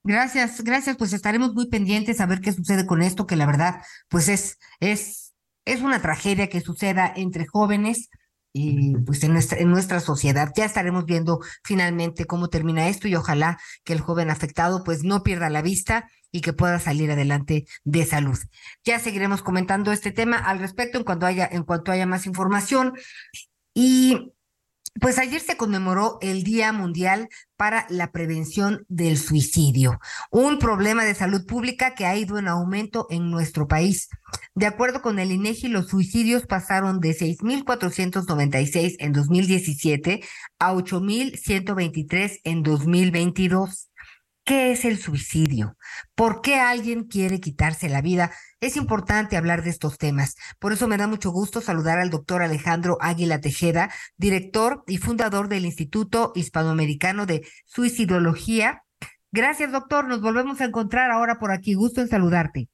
Gracias, 0.04 0.62
gracias. 0.62 0.98
Pues 0.98 1.14
estaremos 1.14 1.54
muy 1.54 1.70
pendientes 1.70 2.20
a 2.20 2.26
ver 2.26 2.42
qué 2.42 2.52
sucede 2.52 2.86
con 2.86 3.02
esto, 3.02 3.26
que 3.26 3.38
la 3.38 3.46
verdad, 3.46 3.82
pues 4.10 4.28
es, 4.28 4.58
es, 4.82 5.34
es 5.66 5.82
una 5.82 6.02
tragedia 6.02 6.48
que 6.48 6.62
suceda 6.62 7.12
entre 7.16 7.48
jóvenes 7.48 8.10
y 8.52 8.96
pues 9.06 9.24
en 9.24 9.34
nuestra, 9.34 9.58
en 9.58 9.70
nuestra 9.70 10.02
sociedad. 10.02 10.52
Ya 10.56 10.66
estaremos 10.66 11.06
viendo 11.06 11.40
finalmente 11.64 12.26
cómo 12.26 12.50
termina 12.50 12.90
esto 12.90 13.08
y 13.08 13.16
ojalá 13.16 13.58
que 13.86 13.94
el 13.94 14.02
joven 14.02 14.30
afectado 14.30 14.84
pues 14.84 15.04
no 15.04 15.24
pierda 15.24 15.50
la 15.50 15.62
vista 15.62 16.10
y 16.32 16.42
que 16.42 16.54
pueda 16.54 16.80
salir 16.80 17.10
adelante 17.10 17.66
de 17.86 18.06
salud. 18.06 18.38
Ya 18.84 19.00
seguiremos 19.00 19.42
comentando 19.44 19.92
este 19.92 20.12
tema 20.12 20.38
al 20.38 20.60
respecto 20.60 20.98
en 20.98 21.04
cuanto 21.06 21.26
haya, 21.26 21.48
en 21.50 21.64
cuanto 21.64 21.92
haya 21.92 22.06
más 22.06 22.26
información. 22.26 22.94
Y 23.74 24.34
pues 25.00 25.18
ayer 25.18 25.42
se 25.42 25.58
conmemoró 25.58 26.18
el 26.22 26.44
Día 26.44 26.72
Mundial 26.72 27.30
para 27.56 27.86
la 27.90 28.12
Prevención 28.12 28.86
del 28.88 29.18
Suicidio, 29.18 30.00
un 30.32 30.60
problema 30.60 31.04
de 31.04 31.16
salud 31.16 31.46
pública 31.46 31.94
que 31.94 32.06
ha 32.06 32.16
ido 32.16 32.38
en 32.38 32.48
aumento 32.48 33.08
en 33.10 33.30
nuestro 33.30 33.68
país. 33.68 34.08
De 34.56 34.66
acuerdo 34.66 35.02
con 35.02 35.20
el 35.20 35.32
INEGI, 35.32 35.68
los 35.68 35.88
suicidios 35.88 36.46
pasaron 36.46 37.00
de 37.00 37.10
6.496 37.10 38.96
en 39.00 39.12
2017 39.12 40.22
a 40.60 40.74
8.123 40.74 42.40
en 42.44 42.64
2022. 42.64 43.89
¿Qué 44.50 44.72
es 44.72 44.84
el 44.84 44.98
suicidio? 44.98 45.78
¿Por 46.16 46.42
qué 46.42 46.56
alguien 46.56 47.04
quiere 47.04 47.40
quitarse 47.40 47.88
la 47.88 48.02
vida? 48.02 48.32
Es 48.60 48.78
importante 48.78 49.38
hablar 49.38 49.62
de 49.62 49.70
estos 49.70 50.00
temas. 50.00 50.38
Por 50.58 50.74
eso 50.74 50.88
me 50.88 50.98
da 50.98 51.06
mucho 51.06 51.30
gusto 51.30 51.62
saludar 51.62 52.00
al 52.00 52.10
doctor 52.10 52.42
Alejandro 52.42 52.98
Águila 53.00 53.42
Tejeda, 53.42 53.94
director 54.18 54.84
y 54.88 54.98
fundador 54.98 55.50
del 55.50 55.66
Instituto 55.66 56.32
Hispanoamericano 56.34 57.28
de 57.28 57.48
Suicidología. 57.66 58.82
Gracias, 59.32 59.72
doctor. 59.72 60.08
Nos 60.08 60.20
volvemos 60.20 60.62
a 60.62 60.66
encontrar 60.66 61.12
ahora 61.12 61.38
por 61.38 61.52
aquí. 61.52 61.76
Gusto 61.76 62.02
en 62.02 62.08
saludarte. 62.08 62.70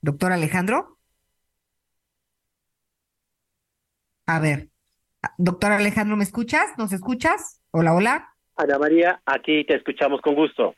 Doctor 0.00 0.32
Alejandro. 0.32 0.98
A 4.26 4.38
ver, 4.40 4.68
doctor 5.36 5.72
Alejandro, 5.72 6.16
¿me 6.16 6.24
escuchas? 6.24 6.76
¿Nos 6.78 6.92
escuchas? 6.92 7.62
Hola, 7.70 7.94
hola. 7.94 8.28
Ana 8.56 8.78
María, 8.78 9.20
aquí 9.24 9.64
te 9.64 9.76
escuchamos 9.76 10.20
con 10.20 10.34
gusto. 10.34 10.74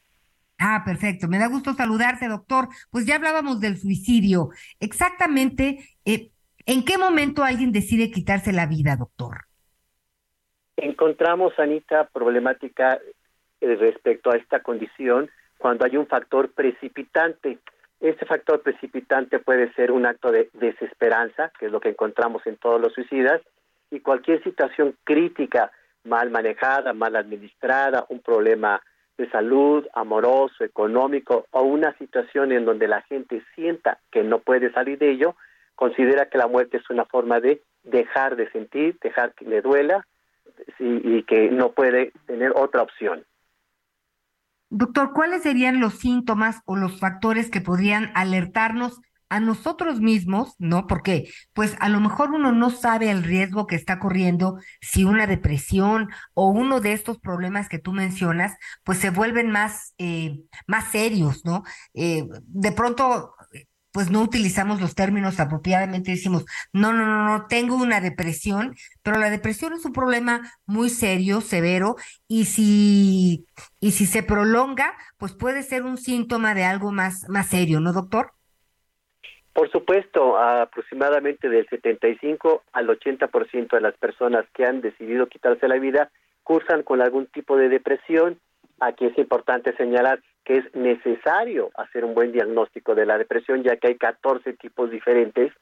Ah, 0.58 0.82
perfecto. 0.84 1.26
Me 1.26 1.38
da 1.38 1.48
gusto 1.48 1.72
saludarte, 1.72 2.28
doctor. 2.28 2.68
Pues 2.90 3.06
ya 3.06 3.16
hablábamos 3.16 3.60
del 3.60 3.78
suicidio. 3.78 4.50
Exactamente, 4.78 5.78
eh, 6.04 6.30
¿en 6.66 6.84
qué 6.84 6.98
momento 6.98 7.42
alguien 7.42 7.72
decide 7.72 8.10
quitarse 8.10 8.52
la 8.52 8.66
vida, 8.66 8.96
doctor? 8.96 9.46
Encontramos, 10.76 11.58
Anita, 11.58 12.08
problemática 12.12 13.00
eh, 13.60 13.74
respecto 13.76 14.30
a 14.30 14.36
esta 14.36 14.60
condición 14.60 15.30
cuando 15.58 15.86
hay 15.86 15.96
un 15.96 16.06
factor 16.06 16.52
precipitante. 16.52 17.58
Este 18.00 18.26
factor 18.26 18.62
precipitante 18.62 19.38
puede 19.38 19.72
ser 19.74 19.92
un 19.92 20.06
acto 20.06 20.30
de 20.30 20.50
desesperanza, 20.54 21.52
que 21.58 21.66
es 21.66 21.72
lo 21.72 21.80
que 21.80 21.90
encontramos 21.90 22.46
en 22.46 22.56
todos 22.56 22.80
los 22.80 22.92
suicidas, 22.94 23.40
y 23.90 24.00
cualquier 24.00 24.42
situación 24.42 24.96
crítica 25.04 25.70
mal 26.04 26.30
manejada, 26.30 26.92
mal 26.92 27.16
administrada, 27.16 28.06
un 28.08 28.20
problema 28.20 28.80
de 29.18 29.30
salud, 29.30 29.86
amoroso, 29.94 30.64
económico 30.64 31.46
o 31.50 31.62
una 31.62 31.96
situación 31.98 32.52
en 32.52 32.64
donde 32.64 32.88
la 32.88 33.02
gente 33.02 33.44
sienta 33.54 33.98
que 34.10 34.22
no 34.22 34.38
puede 34.38 34.72
salir 34.72 34.98
de 34.98 35.10
ello, 35.10 35.36
considera 35.74 36.28
que 36.30 36.38
la 36.38 36.46
muerte 36.46 36.78
es 36.78 36.88
una 36.88 37.04
forma 37.04 37.40
de 37.40 37.62
dejar 37.82 38.36
de 38.36 38.50
sentir, 38.50 38.98
dejar 39.02 39.34
que 39.34 39.44
le 39.44 39.60
duela 39.60 40.06
y, 40.78 41.22
que 41.24 41.50
no 41.50 41.72
puede 41.72 42.12
tener 42.26 42.52
otra 42.54 42.82
opción. 42.82 43.24
Doctor, 44.70 45.12
¿cuáles 45.12 45.42
serían 45.42 45.80
los 45.80 45.94
síntomas 45.94 46.62
o 46.64 46.76
los 46.76 47.00
factores 47.00 47.50
que 47.50 47.60
podrían 47.60 48.10
alertarnos 48.14 49.00
a 49.30 49.40
nosotros 49.40 50.00
mismos, 50.00 50.54
¿no? 50.58 50.86
Porque 50.86 51.32
pues 51.54 51.76
a 51.80 51.88
lo 51.88 52.00
mejor 52.00 52.32
uno 52.32 52.52
no 52.52 52.70
sabe 52.70 53.10
el 53.10 53.22
riesgo 53.22 53.66
que 53.66 53.76
está 53.76 53.98
corriendo 53.98 54.58
si 54.82 55.04
una 55.04 55.26
depresión 55.26 56.10
o 56.34 56.50
uno 56.50 56.80
de 56.80 56.92
estos 56.92 57.18
problemas 57.18 57.68
que 57.68 57.78
tú 57.78 57.92
mencionas, 57.92 58.54
pues 58.84 58.98
se 58.98 59.10
vuelven 59.10 59.50
más, 59.50 59.94
eh, 59.98 60.42
más 60.66 60.90
serios, 60.90 61.44
¿no? 61.44 61.62
Eh, 61.94 62.26
de 62.46 62.72
pronto 62.72 63.34
pues 63.92 64.10
no 64.10 64.22
utilizamos 64.22 64.80
los 64.80 64.94
términos 64.94 65.40
apropiadamente, 65.40 66.12
decimos, 66.12 66.44
no, 66.72 66.92
no, 66.92 67.06
no, 67.06 67.24
no, 67.24 67.46
tengo 67.46 67.74
una 67.76 68.00
depresión, 68.00 68.76
pero 69.02 69.18
la 69.18 69.30
depresión 69.30 69.72
es 69.72 69.84
un 69.84 69.92
problema 69.92 70.52
muy 70.64 70.90
serio, 70.90 71.40
severo, 71.40 71.96
y 72.28 72.44
si, 72.44 73.46
y 73.80 73.92
si 73.92 74.06
se 74.06 74.22
prolonga, 74.22 74.94
pues 75.16 75.32
puede 75.34 75.62
ser 75.64 75.82
un 75.82 75.98
síntoma 75.98 76.54
de 76.54 76.64
algo 76.64 76.92
más, 76.92 77.28
más 77.28 77.48
serio, 77.48 77.80
¿no, 77.80 77.92
doctor? 77.92 78.32
Por 79.52 79.70
supuesto, 79.70 80.38
aproximadamente 80.38 81.48
del 81.48 81.68
75 81.68 82.62
al 82.72 82.88
80% 82.88 83.70
de 83.70 83.80
las 83.80 83.96
personas 83.96 84.44
que 84.54 84.64
han 84.64 84.80
decidido 84.80 85.26
quitarse 85.26 85.66
la 85.66 85.76
vida 85.76 86.10
cursan 86.44 86.82
con 86.82 87.02
algún 87.02 87.26
tipo 87.26 87.56
de 87.56 87.68
depresión. 87.68 88.38
Aquí 88.78 89.06
es 89.06 89.18
importante 89.18 89.76
señalar 89.76 90.20
que 90.44 90.58
es 90.58 90.74
necesario 90.74 91.70
hacer 91.74 92.04
un 92.04 92.14
buen 92.14 92.32
diagnóstico 92.32 92.94
de 92.94 93.06
la 93.06 93.18
depresión, 93.18 93.62
ya 93.62 93.76
que 93.76 93.88
hay 93.88 93.96
14 93.96 94.54
tipos 94.54 94.90
diferentes 94.90 95.52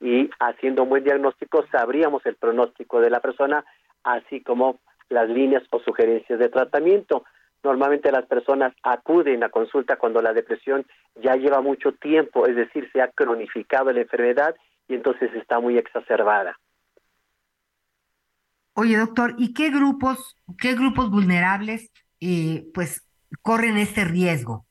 y 0.00 0.28
haciendo 0.40 0.82
un 0.82 0.90
buen 0.90 1.04
diagnóstico 1.04 1.64
sabríamos 1.72 2.26
el 2.26 2.34
pronóstico 2.34 3.00
de 3.00 3.10
la 3.10 3.20
persona, 3.20 3.64
así 4.04 4.40
como 4.40 4.78
las 5.08 5.28
líneas 5.28 5.62
o 5.70 5.80
sugerencias 5.80 6.38
de 6.38 6.48
tratamiento. 6.48 7.24
Normalmente 7.62 8.12
las 8.12 8.26
personas 8.26 8.74
acuden 8.82 9.42
a 9.42 9.48
consulta 9.48 9.96
cuando 9.96 10.22
la 10.22 10.32
depresión 10.32 10.86
ya 11.16 11.34
lleva 11.34 11.60
mucho 11.60 11.92
tiempo, 11.92 12.46
es 12.46 12.54
decir, 12.54 12.88
se 12.92 13.00
ha 13.00 13.08
cronificado 13.08 13.90
la 13.92 14.02
enfermedad 14.02 14.54
y 14.88 14.94
entonces 14.94 15.30
está 15.34 15.58
muy 15.58 15.78
exacerbada. 15.78 16.58
Oye, 18.74 18.98
doctor, 18.98 19.34
¿y 19.38 19.54
qué 19.54 19.70
grupos, 19.70 20.36
qué 20.60 20.74
grupos 20.74 21.10
vulnerables, 21.10 21.90
eh, 22.20 22.66
pues, 22.74 23.08
corren 23.40 23.78
este 23.78 24.04
riesgo? 24.04 24.66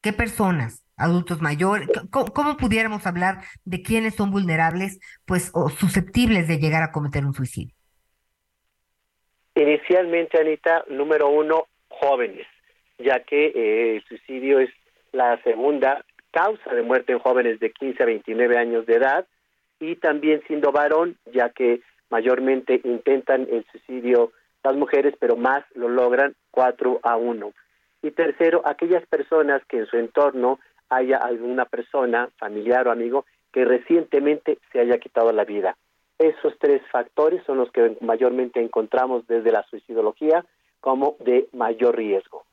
¿Qué 0.00 0.14
personas? 0.14 0.82
Adultos 0.96 1.40
mayores, 1.40 1.88
¿cómo, 2.10 2.56
pudiéramos 2.56 3.06
hablar 3.06 3.42
de 3.64 3.82
quiénes 3.82 4.14
son 4.14 4.30
vulnerables, 4.30 4.98
pues, 5.26 5.50
o 5.54 5.68
susceptibles 5.68 6.48
de 6.48 6.58
llegar 6.58 6.82
a 6.82 6.90
cometer 6.90 7.24
un 7.24 7.34
suicidio? 7.34 7.74
Inicialmente, 9.54 10.40
Anita, 10.40 10.84
número 10.88 11.28
uno, 11.28 11.66
jóvenes, 12.00 12.46
ya 12.98 13.20
que 13.20 13.46
eh, 13.46 13.96
el 13.96 14.04
suicidio 14.04 14.60
es 14.60 14.70
la 15.12 15.40
segunda 15.42 16.04
causa 16.30 16.74
de 16.74 16.82
muerte 16.82 17.12
en 17.12 17.18
jóvenes 17.18 17.60
de 17.60 17.72
15 17.72 18.02
a 18.02 18.06
29 18.06 18.56
años 18.56 18.86
de 18.86 18.94
edad 18.94 19.26
y 19.80 19.96
también 19.96 20.42
siendo 20.46 20.72
varón, 20.72 21.16
ya 21.32 21.50
que 21.50 21.80
mayormente 22.10 22.80
intentan 22.84 23.48
el 23.50 23.64
suicidio 23.70 24.32
las 24.62 24.76
mujeres, 24.76 25.14
pero 25.18 25.36
más 25.36 25.64
lo 25.74 25.88
logran 25.88 26.34
4 26.50 27.00
a 27.02 27.16
1. 27.16 27.52
Y 28.02 28.10
tercero, 28.10 28.62
aquellas 28.64 29.06
personas 29.06 29.62
que 29.66 29.78
en 29.78 29.86
su 29.86 29.96
entorno 29.96 30.58
haya 30.90 31.16
alguna 31.18 31.64
persona, 31.64 32.28
familiar 32.38 32.88
o 32.88 32.90
amigo, 32.90 33.24
que 33.52 33.64
recientemente 33.64 34.58
se 34.72 34.80
haya 34.80 34.98
quitado 34.98 35.32
la 35.32 35.44
vida. 35.44 35.76
Esos 36.18 36.58
tres 36.58 36.82
factores 36.90 37.42
son 37.44 37.58
los 37.58 37.70
que 37.72 37.96
mayormente 38.00 38.60
encontramos 38.60 39.26
desde 39.26 39.52
la 39.52 39.62
suicidología 39.64 40.44
como 40.80 41.16
de 41.20 41.48
mayor 41.52 41.96
riesgo. 41.96 42.44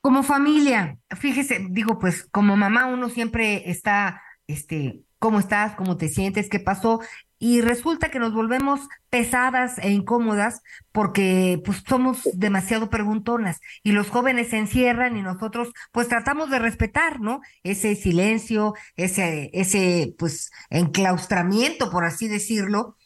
Como 0.00 0.22
familia, 0.22 0.98
fíjese, 1.18 1.66
digo, 1.70 1.98
pues 1.98 2.28
como 2.30 2.56
mamá 2.56 2.86
uno 2.86 3.08
siempre 3.08 3.68
está, 3.68 4.22
este, 4.46 5.00
¿cómo 5.18 5.40
estás? 5.40 5.74
¿Cómo 5.74 5.96
te 5.96 6.08
sientes? 6.08 6.48
¿Qué 6.48 6.60
pasó? 6.60 7.00
Y 7.38 7.60
resulta 7.60 8.10
que 8.10 8.18
nos 8.18 8.32
volvemos 8.32 8.80
pesadas 9.10 9.78
e 9.78 9.90
incómodas 9.90 10.62
porque 10.90 11.60
pues 11.64 11.82
somos 11.86 12.22
demasiado 12.32 12.88
preguntonas 12.88 13.60
y 13.82 13.92
los 13.92 14.08
jóvenes 14.08 14.48
se 14.48 14.58
encierran 14.58 15.16
y 15.16 15.22
nosotros 15.22 15.72
pues 15.92 16.08
tratamos 16.08 16.50
de 16.50 16.60
respetar, 16.60 17.20
¿no? 17.20 17.40
Ese 17.62 17.94
silencio, 17.94 18.74
ese, 18.96 19.50
ese 19.52 20.14
pues 20.18 20.50
enclaustramiento, 20.70 21.90
por 21.90 22.04
así 22.04 22.26
decirlo, 22.26 22.96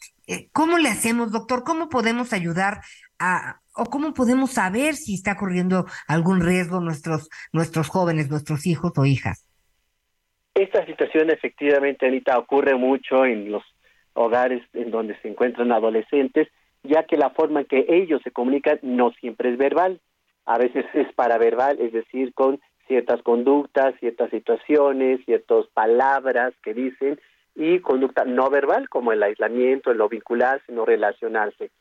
¿Cómo 0.51 0.77
le 0.77 0.89
hacemos, 0.89 1.31
doctor? 1.31 1.63
¿Cómo 1.63 1.89
podemos 1.89 2.33
ayudar 2.33 2.81
a, 3.19 3.59
o 3.75 3.85
cómo 3.85 4.13
podemos 4.13 4.51
saber 4.51 4.95
si 4.95 5.15
está 5.15 5.35
corriendo 5.35 5.85
algún 6.07 6.41
riesgo 6.41 6.79
nuestros, 6.79 7.29
nuestros 7.53 7.89
jóvenes, 7.89 8.29
nuestros 8.29 8.65
hijos 8.65 8.91
o 8.97 9.05
hijas? 9.05 9.47
Esta 10.53 10.85
situación 10.85 11.29
efectivamente, 11.29 12.07
Anita, 12.07 12.37
ocurre 12.37 12.75
mucho 12.75 13.25
en 13.25 13.51
los 13.51 13.63
hogares 14.13 14.61
en 14.73 14.91
donde 14.91 15.17
se 15.21 15.29
encuentran 15.29 15.71
adolescentes, 15.71 16.47
ya 16.83 17.03
que 17.03 17.15
la 17.15 17.29
forma 17.29 17.61
en 17.61 17.67
que 17.67 17.85
ellos 17.87 18.21
se 18.23 18.31
comunican 18.31 18.79
no 18.81 19.11
siempre 19.11 19.51
es 19.51 19.57
verbal, 19.57 20.01
a 20.45 20.57
veces 20.57 20.85
es 20.93 21.11
paraverbal, 21.13 21.79
es 21.79 21.93
decir, 21.93 22.33
con 22.33 22.59
ciertas 22.87 23.21
conductas, 23.21 23.95
ciertas 23.99 24.29
situaciones, 24.31 25.23
ciertas 25.25 25.67
palabras 25.73 26.53
que 26.63 26.73
dicen, 26.73 27.19
y 27.55 27.79
conducta 27.79 28.25
no 28.25 28.49
verbal 28.49 28.89
como 28.89 29.11
el 29.11 29.23
aislamiento, 29.23 29.91
el 29.91 29.97
no 29.97 30.09
vincularse, 30.09 30.71
no 30.71 30.85
relacionarse. 30.85 31.71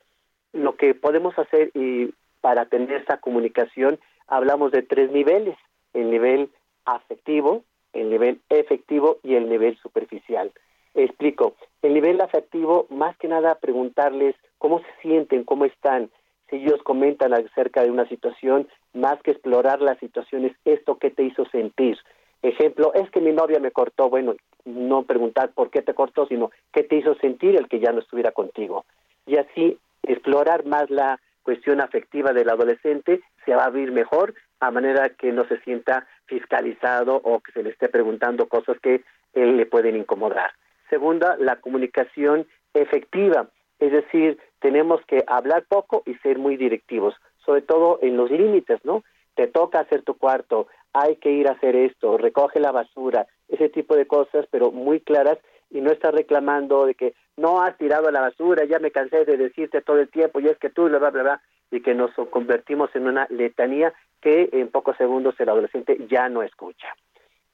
Lo 0.53 0.77
que 0.77 0.95
podemos 0.95 1.39
hacer 1.39 1.71
y 1.75 2.13
para 2.41 2.67
tener 2.67 2.93
esta 2.93 3.19
comunicación 3.19 3.99
hablamos 4.27 4.73
de 4.73 4.83
tres 4.83 5.11
niveles, 5.11 5.57
el 5.93 6.11
nivel 6.11 6.51
afectivo, 6.85 7.65
el 7.93 8.11
nivel 8.11 8.41
efectivo 8.49 9.19
y 9.23 9.35
el 9.35 9.49
nivel 9.49 9.77
superficial. 9.79 10.53
Explico, 10.95 11.55
el 11.83 11.95
nivel 11.95 12.21
afectivo, 12.21 12.87
más 12.91 13.17
que 13.19 13.29
nada 13.29 13.57
preguntarles 13.57 14.35
cómo 14.59 14.81
se 14.81 15.03
sienten, 15.03 15.45
cómo 15.45 15.65
están, 15.65 16.11
si 16.49 16.57
ellos 16.57 16.83
comentan 16.83 17.33
acerca 17.33 17.83
de 17.83 17.91
una 17.91 18.09
situación, 18.09 18.69
más 18.93 19.23
que 19.23 19.31
explorar 19.31 19.81
las 19.81 19.99
situaciones, 19.99 20.53
esto 20.65 20.99
que 20.99 21.11
te 21.11 21.23
hizo 21.23 21.45
sentir, 21.47 21.97
Ejemplo, 22.43 22.93
es 22.95 23.11
que 23.11 23.21
mi 23.21 23.33
novia 23.33 23.61
me 23.61 23.71
cortó, 23.71 24.09
bueno, 24.09 24.35
no 24.65 25.03
preguntar 25.03 25.51
por 25.51 25.71
qué 25.71 25.83
te 25.83 25.95
cortó, 25.95 26.27
sino 26.27 26.51
qué 26.73 26.83
te 26.83 26.97
hizo 26.97 27.15
sentir 27.17 27.57
el 27.57 27.69
que 27.69 27.81
ya 27.81 27.93
no 27.93 28.01
estuviera 28.01 28.33
contigo. 28.33 28.85
Y 29.27 29.37
así 29.37 29.79
explorar 30.03 30.65
más 30.65 30.89
la 30.91 31.21
cuestión 31.43 31.81
afectiva 31.81 32.33
del 32.33 32.49
adolescente 32.49 33.21
se 33.45 33.55
va 33.55 33.65
a 33.65 33.67
abrir 33.67 33.93
mejor 33.93 34.35
a 34.61 34.71
manera 34.71 35.11
que 35.11 35.33
no 35.33 35.47
se 35.47 35.59
sienta 35.61 36.07
fiscalizado 36.27 37.21
o 37.25 37.41
que 37.41 37.53
se 37.53 37.63
le 37.63 37.71
esté 37.71 37.89
preguntando 37.89 38.49
cosas 38.49 38.79
que 38.81 39.03
le 39.35 39.67
pueden 39.67 39.97
incomodar. 39.97 40.51
Segunda, 40.89 41.37
la 41.39 41.57
comunicación 41.57 42.47
efectiva, 42.75 43.49
es 43.79 43.93
decir, 43.93 44.39
tenemos 44.61 45.01
que 45.07 45.25
hablar 45.27 45.65
poco 45.69 46.03
y 46.07 46.15
ser 46.17 46.39
muy 46.39 46.57
directivos, 46.57 47.15
sobre 47.45 47.63
todo 47.63 47.99
en 48.03 48.17
los 48.17 48.31
límites, 48.31 48.81
¿no? 48.85 49.03
Te 49.35 49.47
toca 49.47 49.81
hacer 49.81 50.03
tu 50.03 50.15
cuarto, 50.15 50.67
hay 50.93 51.17
que 51.17 51.31
ir 51.31 51.49
a 51.49 51.53
hacer 51.53 51.77
esto, 51.77 52.19
recoge 52.19 52.61
la 52.61 52.73
basura, 52.73 53.27
ese 53.49 53.69
tipo 53.69 53.97
de 53.97 54.07
cosas, 54.07 54.47
pero 54.51 54.71
muy 54.71 55.01
claras 55.01 55.39
y 55.71 55.81
no 55.81 55.91
estar 55.91 56.15
reclamando 56.15 56.87
de 56.87 56.95
que 56.95 57.15
no 57.37 57.63
has 57.63 57.77
tirado 57.79 58.11
la 58.11 58.21
basura, 58.21 58.65
ya 58.65 58.79
me 58.79 58.91
cansé 58.91 59.25
de 59.25 59.37
decirte 59.37 59.83
todo 59.83 59.99
el 59.99 60.11
tiempo 60.11 60.41
y 60.41 60.49
es 60.49 60.59
que 60.59 60.71
tú, 60.71 60.85
bla, 60.85 60.99
bla, 60.99 61.11
bla, 61.11 61.23
bla, 61.23 61.43
y 61.71 61.81
que 61.81 61.95
nos 61.95 62.11
convertimos 62.31 62.91
en 62.95 63.07
una 63.07 63.27
letanía 63.31 63.93
que 64.21 64.51
en 64.53 64.69
pocos 64.69 64.97
segundos 64.97 65.35
el 65.39 65.49
adolescente 65.49 65.97
ya 66.11 66.29
no 66.29 66.43
escucha. 66.43 66.89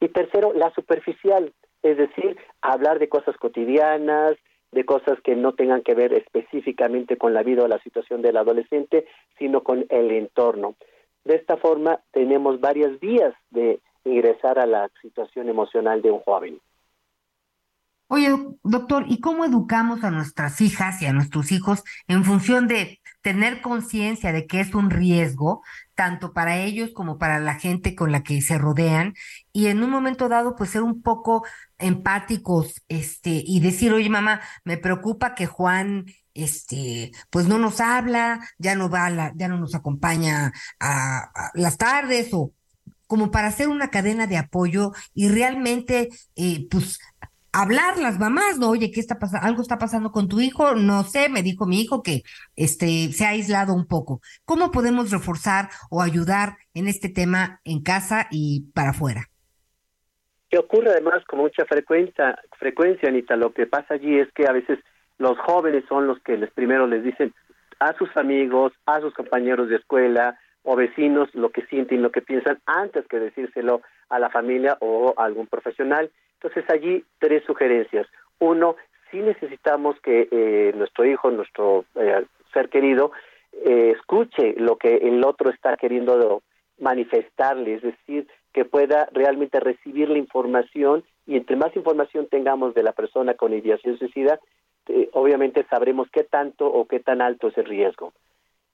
Y 0.01 0.09
tercero, 0.09 0.53
la 0.55 0.71
superficial, 0.71 1.53
es 1.83 1.97
decir, 1.97 2.37
hablar 2.61 2.99
de 2.99 3.09
cosas 3.09 3.37
cotidianas, 3.37 4.37
de 4.73 4.85
cosas 4.85 5.21
que 5.23 5.37
no 5.37 5.55
tengan 5.55 5.83
que 5.83 5.95
ver 5.95 6.13
específicamente 6.13 7.17
con 7.17 7.33
la 7.33 7.43
vida 7.43 7.65
o 7.65 7.69
la 7.69 7.79
situación 7.81 8.23
del 8.23 8.37
adolescente, 8.37 9.07
sino 9.39 9.63
con 9.63 9.87
el 9.89 10.11
entorno. 10.11 10.75
De 11.27 11.35
esta 11.35 11.57
forma, 11.57 12.01
tenemos 12.13 12.61
varias 12.61 13.01
vías 13.01 13.35
de 13.51 13.81
ingresar 14.05 14.61
a 14.61 14.67
la 14.67 14.89
situación 15.03 15.49
emocional 15.49 16.01
de 16.01 16.13
un 16.13 16.21
joven. 16.21 16.61
Oye, 18.07 18.29
doctor, 18.63 19.07
¿y 19.09 19.19
cómo 19.19 19.45
educamos 19.45 20.05
a 20.05 20.13
nuestras 20.13 20.61
hijas 20.61 21.03
y 21.03 21.07
a 21.07 21.13
nuestros 21.13 21.51
hijos 21.51 21.83
en 22.07 22.23
función 22.23 22.69
de 22.69 23.01
tener 23.23 23.61
conciencia 23.61 24.31
de 24.31 24.47
que 24.47 24.61
es 24.61 24.73
un 24.77 24.91
riesgo, 24.91 25.63
tanto 25.97 26.33
para 26.33 26.59
ellos 26.59 26.91
como 26.95 27.19
para 27.19 27.41
la 27.41 27.55
gente 27.55 27.97
con 27.97 28.13
la 28.13 28.23
que 28.23 28.41
se 28.41 28.57
rodean, 28.57 29.15
y 29.53 29.67
en 29.67 29.83
un 29.83 29.91
momento 29.91 30.29
dado, 30.29 30.55
pues 30.55 30.71
ser 30.71 30.83
un 30.83 31.03
poco 31.03 31.45
empáticos, 31.79 32.85
este, 32.87 33.43
y 33.45 33.59
decir, 33.59 33.93
oye, 33.93 34.09
mamá, 34.09 34.41
me 34.63 34.77
preocupa 34.77 35.35
que 35.35 35.47
Juan 35.47 36.07
este, 36.37 37.13
pues 37.31 37.49
no 37.49 37.59
nos 37.59 37.81
habla, 37.81 38.41
ya 38.59 38.75
no 38.75 38.89
va, 38.89 39.11
la, 39.11 39.33
ya 39.37 39.49
no 39.49 39.59
nos 39.59 39.75
acompaña 39.75 40.53
a, 40.81 41.51
las 41.55 41.79
tardes 41.79 42.31
o 42.33 42.53
como 43.07 43.31
para 43.31 43.49
hacer 43.49 43.69
una 43.69 43.91
cadena 43.91 44.27
de 44.27 44.37
apoyo 44.37 44.93
y 45.15 45.29
realmente, 45.29 46.09
eh, 46.37 46.67
pues 46.71 46.99
hablar 47.53 47.99
las 47.99 48.19
mamás, 48.19 48.59
¿no? 48.59 48.71
Oye, 48.71 48.91
¿qué 48.91 49.01
está 49.01 49.19
pasando? 49.19 49.47
¿Algo 49.47 49.63
está 49.63 49.79
pasando 49.79 50.13
con 50.13 50.29
tu 50.29 50.41
hijo? 50.41 50.75
No 50.75 51.05
sé, 51.05 51.29
me 51.29 51.43
dijo 51.43 51.67
mi 51.67 51.81
hijo 51.81 52.03
que 52.03 52.23
este 52.55 53.13
se 53.13 53.25
ha 53.25 53.31
aislado 53.31 53.75
un 53.75 53.87
poco. 53.87 54.21
¿Cómo 54.45 54.71
podemos 54.71 55.11
reforzar 55.11 55.71
o 55.89 56.03
ayudar 56.03 56.57
en 56.75 56.89
este 56.89 57.09
tema 57.09 57.61
en 57.65 57.83
casa 57.83 58.27
y 58.31 58.71
para 58.75 58.91
afuera? 58.91 59.31
que 60.51 60.59
ocurre 60.59 60.91
además 60.91 61.25
con 61.27 61.41
mucha 61.41 61.65
frecuencia, 61.65 62.39
frecuencia, 62.59 63.09
Anita, 63.09 63.37
lo 63.37 63.53
que 63.53 63.67
pasa 63.67 63.95
allí 63.95 64.19
es 64.19 64.31
que 64.33 64.47
a 64.47 64.53
veces 64.53 64.79
los 65.19 65.39
jóvenes 65.39 65.85
son 65.89 66.07
los 66.07 66.21
que 66.21 66.37
les 66.37 66.51
primero 66.51 66.87
les 66.87 67.03
dicen 67.03 67.33
a 67.79 67.93
sus 67.95 68.15
amigos, 68.17 68.73
a 68.87 69.01
sus 69.01 69.15
compañeros 69.15 69.69
de 69.69 69.77
escuela 69.77 70.39
o 70.63 70.77
vecinos 70.77 71.29
lo 71.35 71.51
que 71.51 71.65
sienten, 71.67 72.03
lo 72.03 72.11
que 72.11 72.23
piensan 72.23 72.59
antes 72.67 73.07
que 73.07 73.19
decírselo 73.19 73.83
a 74.09 74.19
la 74.19 74.31
familia 74.31 74.77
o 74.81 75.15
a 75.17 75.25
algún 75.25 75.47
profesional. 75.47 76.11
Entonces 76.35 76.65
allí 76.71 77.05
tres 77.19 77.45
sugerencias. 77.45 78.07
Uno, 78.39 78.77
sí 79.11 79.19
necesitamos 79.19 79.99
que 80.01 80.29
eh, 80.31 80.73
nuestro 80.77 81.05
hijo, 81.05 81.31
nuestro 81.31 81.85
eh, 81.95 82.25
ser 82.53 82.69
querido, 82.69 83.13
eh, 83.65 83.95
escuche 83.97 84.55
lo 84.59 84.77
que 84.77 84.97
el 84.97 85.25
otro 85.25 85.51
está 85.51 85.77
queriendo 85.77 86.43
manifestarle, 86.79 87.75
es 87.75 87.83
decir, 87.83 88.27
que 88.53 88.65
pueda 88.65 89.09
realmente 89.13 89.61
recibir 89.61 90.09
la 90.09 90.19
información 90.19 91.05
y 91.27 91.37
entre 91.37 91.57
más 91.57 91.75
información 91.75 92.27
tengamos 92.27 92.75
de 92.75 92.83
la 92.83 92.93
persona 92.93 93.35
con 93.35 93.53
ideación 93.53 93.99
suicida, 93.99 94.41
eh, 94.89 95.09
obviamente 95.13 95.65
sabremos 95.69 96.09
qué 96.11 96.25
tanto 96.25 96.67
o 96.67 96.87
qué 96.87 97.01
tan 97.01 97.21
alto 97.21 97.49
es 97.49 97.59
el 97.59 97.65
riesgo. 97.65 98.13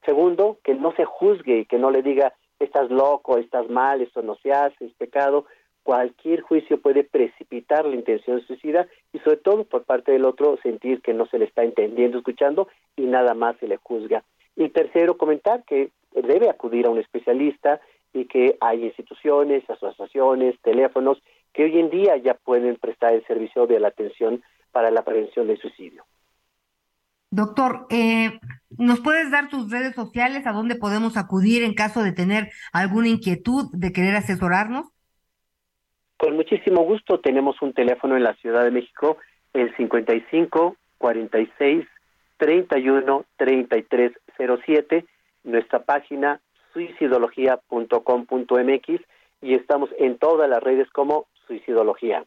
Segundo, 0.04 0.58
que 0.64 0.74
no 0.74 0.92
se 0.92 1.04
juzgue 1.04 1.60
y 1.60 1.64
que 1.64 1.78
no 1.78 1.90
le 1.90 2.02
diga 2.02 2.34
estás 2.58 2.90
loco, 2.90 3.38
estás 3.38 3.68
mal, 3.68 4.00
esto 4.02 4.22
no 4.22 4.36
se 4.36 4.52
hace, 4.52 4.84
es 4.84 4.92
pecado. 4.94 5.46
Cualquier 5.82 6.42
juicio 6.42 6.80
puede 6.80 7.02
precipitar 7.02 7.84
la 7.84 7.96
intención 7.96 8.40
suicida 8.46 8.86
y 9.12 9.18
sobre 9.18 9.38
todo 9.38 9.64
por 9.64 9.84
parte 9.84 10.12
del 10.12 10.24
otro 10.24 10.56
sentir 10.62 11.02
que 11.02 11.12
no 11.12 11.26
se 11.26 11.38
le 11.38 11.46
está 11.46 11.64
entendiendo, 11.64 12.18
escuchando 12.18 12.68
y 12.96 13.02
nada 13.02 13.34
más 13.34 13.56
se 13.58 13.66
le 13.66 13.78
juzga. 13.78 14.22
Y 14.54 14.68
tercero, 14.68 15.16
comentar 15.16 15.64
que 15.64 15.90
debe 16.12 16.48
acudir 16.48 16.86
a 16.86 16.90
un 16.90 16.98
especialista 16.98 17.80
y 18.12 18.26
que 18.26 18.56
hay 18.60 18.84
instituciones, 18.84 19.68
asociaciones, 19.68 20.54
teléfonos 20.60 21.20
que 21.52 21.64
hoy 21.64 21.80
en 21.80 21.90
día 21.90 22.16
ya 22.16 22.34
pueden 22.34 22.76
prestar 22.76 23.14
el 23.14 23.26
servicio 23.26 23.66
de 23.66 23.80
la 23.80 23.88
atención 23.88 24.42
para 24.72 24.90
la 24.90 25.02
prevención 25.02 25.46
del 25.46 25.60
suicidio. 25.60 26.04
Doctor, 27.30 27.86
eh, 27.88 28.40
¿nos 28.76 29.00
puedes 29.00 29.30
dar 29.30 29.48
tus 29.48 29.70
redes 29.70 29.94
sociales 29.94 30.46
a 30.46 30.52
dónde 30.52 30.76
podemos 30.76 31.16
acudir 31.16 31.62
en 31.62 31.72
caso 31.74 32.02
de 32.02 32.12
tener 32.12 32.50
alguna 32.72 33.08
inquietud 33.08 33.70
de 33.72 33.92
querer 33.92 34.16
asesorarnos? 34.16 34.86
Con 36.18 36.36
muchísimo 36.36 36.84
gusto 36.84 37.20
tenemos 37.20 37.62
un 37.62 37.72
teléfono 37.72 38.16
en 38.16 38.24
la 38.24 38.34
Ciudad 38.34 38.64
de 38.64 38.70
México, 38.70 39.16
el 39.54 39.74
55 39.76 40.76
46 40.98 41.86
31 42.36 43.24
33 43.36 44.12
07, 44.66 45.06
nuestra 45.44 45.84
página 45.84 46.40
suicidología.com.mx 46.72 49.00
y 49.42 49.54
estamos 49.54 49.90
en 49.98 50.18
todas 50.18 50.48
las 50.48 50.62
redes 50.62 50.88
como 50.90 51.26
Suicidología. 51.46 52.24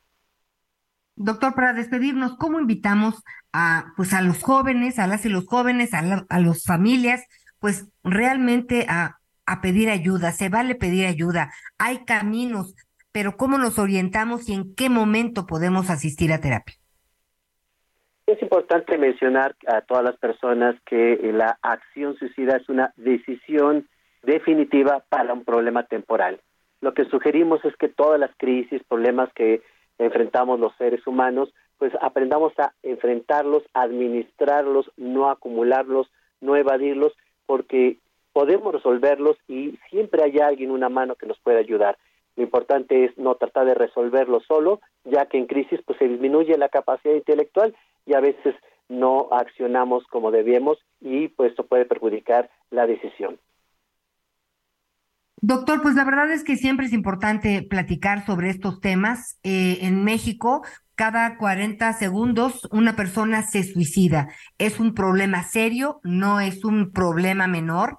Doctor, 1.15 1.55
para 1.55 1.73
despedirnos, 1.73 2.35
¿cómo 2.37 2.59
invitamos 2.59 3.23
a, 3.53 3.93
pues, 3.95 4.13
a 4.13 4.21
los 4.21 4.43
jóvenes, 4.43 4.99
a 4.99 5.07
las 5.07 5.25
y 5.25 5.29
los 5.29 5.45
jóvenes, 5.45 5.93
a, 5.93 6.01
la, 6.01 6.25
a 6.29 6.39
las 6.39 6.65
familias, 6.65 7.25
pues 7.59 7.89
realmente 8.03 8.85
a, 8.89 9.19
a 9.45 9.61
pedir 9.61 9.89
ayuda? 9.89 10.31
Se 10.31 10.49
vale 10.49 10.75
pedir 10.75 11.05
ayuda, 11.05 11.51
hay 11.77 12.03
caminos, 12.05 12.75
pero 13.11 13.37
¿cómo 13.37 13.57
nos 13.57 13.79
orientamos 13.79 14.49
y 14.49 14.53
en 14.53 14.75
qué 14.75 14.89
momento 14.89 15.45
podemos 15.45 15.89
asistir 15.89 16.33
a 16.33 16.41
terapia? 16.41 16.75
Es 18.27 18.41
importante 18.41 18.97
mencionar 18.97 19.55
a 19.67 19.81
todas 19.81 20.03
las 20.03 20.17
personas 20.17 20.75
que 20.85 21.17
la 21.31 21.57
acción 21.61 22.17
suicida 22.17 22.57
es 22.57 22.67
una 22.67 22.91
decisión 22.97 23.87
definitiva 24.23 25.05
para 25.09 25.31
un 25.33 25.45
problema 25.45 25.83
temporal. 25.83 26.41
Lo 26.81 26.93
que 26.93 27.05
sugerimos 27.05 27.63
es 27.63 27.75
que 27.77 27.87
todas 27.87 28.19
las 28.19 28.31
crisis, 28.37 28.81
problemas 28.89 29.29
que 29.33 29.61
enfrentamos 29.97 30.59
los 30.59 30.75
seres 30.77 31.05
humanos, 31.07 31.53
pues 31.77 31.93
aprendamos 32.01 32.53
a 32.59 32.73
enfrentarlos, 32.83 33.63
administrarlos, 33.73 34.91
no 34.97 35.29
acumularlos, 35.29 36.09
no 36.41 36.55
evadirlos, 36.55 37.13
porque 37.45 37.97
podemos 38.33 38.73
resolverlos 38.73 39.37
y 39.47 39.77
siempre 39.89 40.23
hay 40.23 40.39
alguien, 40.39 40.71
una 40.71 40.89
mano 40.89 41.15
que 41.15 41.25
nos 41.25 41.39
puede 41.39 41.59
ayudar. 41.59 41.97
Lo 42.35 42.43
importante 42.43 43.05
es 43.05 43.17
no 43.17 43.35
tratar 43.35 43.65
de 43.65 43.75
resolverlo 43.75 44.41
solo, 44.41 44.81
ya 45.05 45.25
que 45.27 45.37
en 45.37 45.45
crisis 45.45 45.79
pues 45.85 45.97
se 45.99 46.07
disminuye 46.07 46.57
la 46.57 46.69
capacidad 46.69 47.13
intelectual 47.13 47.75
y 48.05 48.13
a 48.13 48.19
veces 48.19 48.55
no 48.89 49.29
accionamos 49.31 50.05
como 50.07 50.31
debíamos 50.31 50.77
y 50.99 51.29
pues 51.29 51.51
esto 51.51 51.65
puede 51.65 51.85
perjudicar 51.85 52.49
la 52.71 52.87
decisión. 52.87 53.39
Doctor, 55.41 55.81
pues 55.81 55.95
la 55.95 56.05
verdad 56.05 56.31
es 56.31 56.43
que 56.43 56.55
siempre 56.55 56.85
es 56.85 56.93
importante 56.93 57.61
platicar 57.61 58.25
sobre 58.25 58.49
estos 58.49 58.79
temas. 58.79 59.37
Eh, 59.43 59.79
en 59.81 60.03
México, 60.03 60.63
cada 60.95 61.37
40 61.37 61.93
segundos 61.93 62.67
una 62.71 62.95
persona 62.95 63.43
se 63.43 63.63
suicida. 63.63 64.29
Es 64.57 64.79
un 64.79 64.93
problema 64.93 65.43
serio, 65.43 65.99
no 66.03 66.39
es 66.39 66.63
un 66.63 66.91
problema 66.91 67.47
menor 67.47 67.97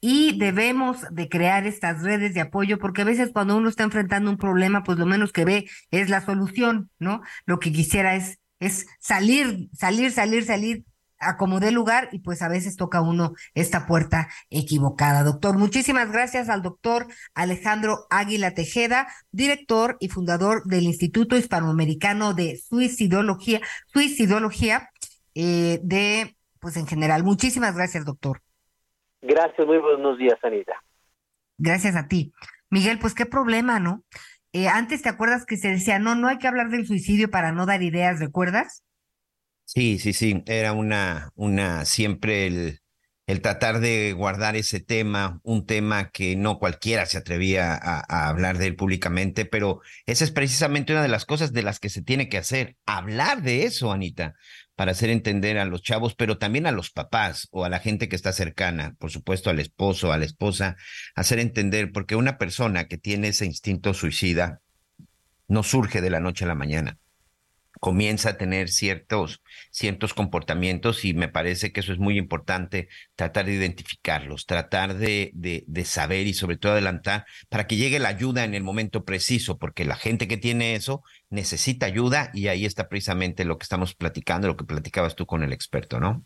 y 0.00 0.38
debemos 0.38 1.02
de 1.10 1.28
crear 1.28 1.66
estas 1.66 2.02
redes 2.02 2.34
de 2.34 2.40
apoyo 2.40 2.78
porque 2.78 3.02
a 3.02 3.04
veces 3.04 3.30
cuando 3.32 3.56
uno 3.56 3.68
está 3.68 3.84
enfrentando 3.84 4.30
un 4.30 4.38
problema, 4.38 4.82
pues 4.82 4.98
lo 4.98 5.06
menos 5.06 5.32
que 5.32 5.44
ve 5.44 5.68
es 5.90 6.08
la 6.08 6.20
solución, 6.20 6.90
¿no? 6.98 7.20
Lo 7.46 7.58
que 7.58 7.72
quisiera 7.72 8.14
es 8.16 8.38
es 8.60 8.86
salir, 8.98 9.68
salir, 9.72 10.10
salir, 10.10 10.44
salir 10.44 10.84
acomodé 11.18 11.70
lugar 11.70 12.08
y 12.12 12.20
pues 12.20 12.42
a 12.42 12.48
veces 12.48 12.76
toca 12.76 13.00
uno 13.00 13.32
esta 13.54 13.86
puerta 13.86 14.28
equivocada. 14.50 15.22
Doctor, 15.22 15.58
muchísimas 15.58 16.10
gracias 16.10 16.48
al 16.48 16.62
doctor 16.62 17.06
Alejandro 17.34 18.06
Águila 18.10 18.54
Tejeda, 18.54 19.08
director 19.30 19.96
y 20.00 20.08
fundador 20.08 20.64
del 20.64 20.84
Instituto 20.84 21.36
Hispanoamericano 21.36 22.34
de 22.34 22.56
Suicidología, 22.56 23.60
Suicidología 23.86 24.90
eh, 25.34 25.80
de, 25.82 26.36
pues 26.60 26.76
en 26.76 26.86
general. 26.86 27.24
Muchísimas 27.24 27.74
gracias, 27.76 28.04
doctor. 28.04 28.42
Gracias, 29.20 29.66
muy 29.66 29.78
buenos 29.78 30.18
días, 30.18 30.38
Anita. 30.42 30.72
Gracias 31.58 31.96
a 31.96 32.06
ti. 32.06 32.32
Miguel, 32.70 32.98
pues 32.98 33.14
qué 33.14 33.26
problema, 33.26 33.80
¿no? 33.80 34.04
Eh, 34.52 34.68
antes 34.68 35.02
te 35.02 35.08
acuerdas 35.08 35.44
que 35.44 35.56
se 35.56 35.68
decía, 35.68 35.98
no, 35.98 36.14
no 36.14 36.28
hay 36.28 36.38
que 36.38 36.48
hablar 36.48 36.70
del 36.70 36.86
suicidio 36.86 37.30
para 37.30 37.52
no 37.52 37.66
dar 37.66 37.82
ideas, 37.82 38.20
¿recuerdas? 38.20 38.84
Sí, 39.70 39.98
sí, 39.98 40.14
sí, 40.14 40.42
era 40.46 40.72
una, 40.72 41.30
una, 41.34 41.84
siempre 41.84 42.46
el, 42.46 42.80
el 43.26 43.42
tratar 43.42 43.80
de 43.80 44.14
guardar 44.14 44.56
ese 44.56 44.80
tema, 44.80 45.40
un 45.42 45.66
tema 45.66 46.08
que 46.10 46.36
no 46.36 46.58
cualquiera 46.58 47.04
se 47.04 47.18
atrevía 47.18 47.74
a, 47.74 48.02
a, 48.08 48.28
hablar 48.30 48.56
de 48.56 48.66
él 48.68 48.76
públicamente, 48.76 49.44
pero 49.44 49.82
esa 50.06 50.24
es 50.24 50.30
precisamente 50.30 50.94
una 50.94 51.02
de 51.02 51.08
las 51.08 51.26
cosas 51.26 51.52
de 51.52 51.62
las 51.62 51.80
que 51.80 51.90
se 51.90 52.00
tiene 52.00 52.30
que 52.30 52.38
hacer, 52.38 52.76
hablar 52.86 53.42
de 53.42 53.64
eso, 53.64 53.92
Anita, 53.92 54.36
para 54.74 54.92
hacer 54.92 55.10
entender 55.10 55.58
a 55.58 55.66
los 55.66 55.82
chavos, 55.82 56.14
pero 56.14 56.38
también 56.38 56.66
a 56.66 56.72
los 56.72 56.90
papás 56.90 57.48
o 57.50 57.66
a 57.66 57.68
la 57.68 57.78
gente 57.78 58.08
que 58.08 58.16
está 58.16 58.32
cercana, 58.32 58.96
por 58.98 59.10
supuesto 59.10 59.50
al 59.50 59.60
esposo, 59.60 60.12
a 60.12 60.18
la 60.18 60.24
esposa, 60.24 60.76
hacer 61.14 61.40
entender, 61.40 61.92
porque 61.92 62.16
una 62.16 62.38
persona 62.38 62.88
que 62.88 62.96
tiene 62.96 63.28
ese 63.28 63.44
instinto 63.44 63.92
suicida 63.92 64.62
no 65.46 65.62
surge 65.62 66.00
de 66.00 66.08
la 66.08 66.20
noche 66.20 66.46
a 66.46 66.48
la 66.48 66.54
mañana 66.54 66.98
comienza 67.80 68.30
a 68.30 68.36
tener 68.36 68.68
ciertos, 68.68 69.42
ciertos 69.70 70.14
comportamientos 70.14 71.04
y 71.04 71.14
me 71.14 71.28
parece 71.28 71.72
que 71.72 71.80
eso 71.80 71.92
es 71.92 71.98
muy 71.98 72.18
importante, 72.18 72.88
tratar 73.16 73.46
de 73.46 73.54
identificarlos, 73.54 74.46
tratar 74.46 74.94
de, 74.94 75.30
de, 75.34 75.64
de, 75.66 75.84
saber 75.84 76.26
y 76.26 76.34
sobre 76.34 76.56
todo 76.56 76.72
adelantar 76.72 77.26
para 77.48 77.66
que 77.66 77.76
llegue 77.76 77.98
la 77.98 78.08
ayuda 78.08 78.44
en 78.44 78.54
el 78.54 78.62
momento 78.62 79.04
preciso, 79.04 79.58
porque 79.58 79.84
la 79.84 79.96
gente 79.96 80.28
que 80.28 80.36
tiene 80.36 80.74
eso 80.74 81.02
necesita 81.30 81.86
ayuda 81.86 82.30
y 82.34 82.48
ahí 82.48 82.64
está 82.64 82.88
precisamente 82.88 83.44
lo 83.44 83.58
que 83.58 83.64
estamos 83.64 83.94
platicando, 83.94 84.48
lo 84.48 84.56
que 84.56 84.64
platicabas 84.64 85.14
tú 85.14 85.26
con 85.26 85.42
el 85.42 85.52
experto, 85.52 86.00
¿no? 86.00 86.24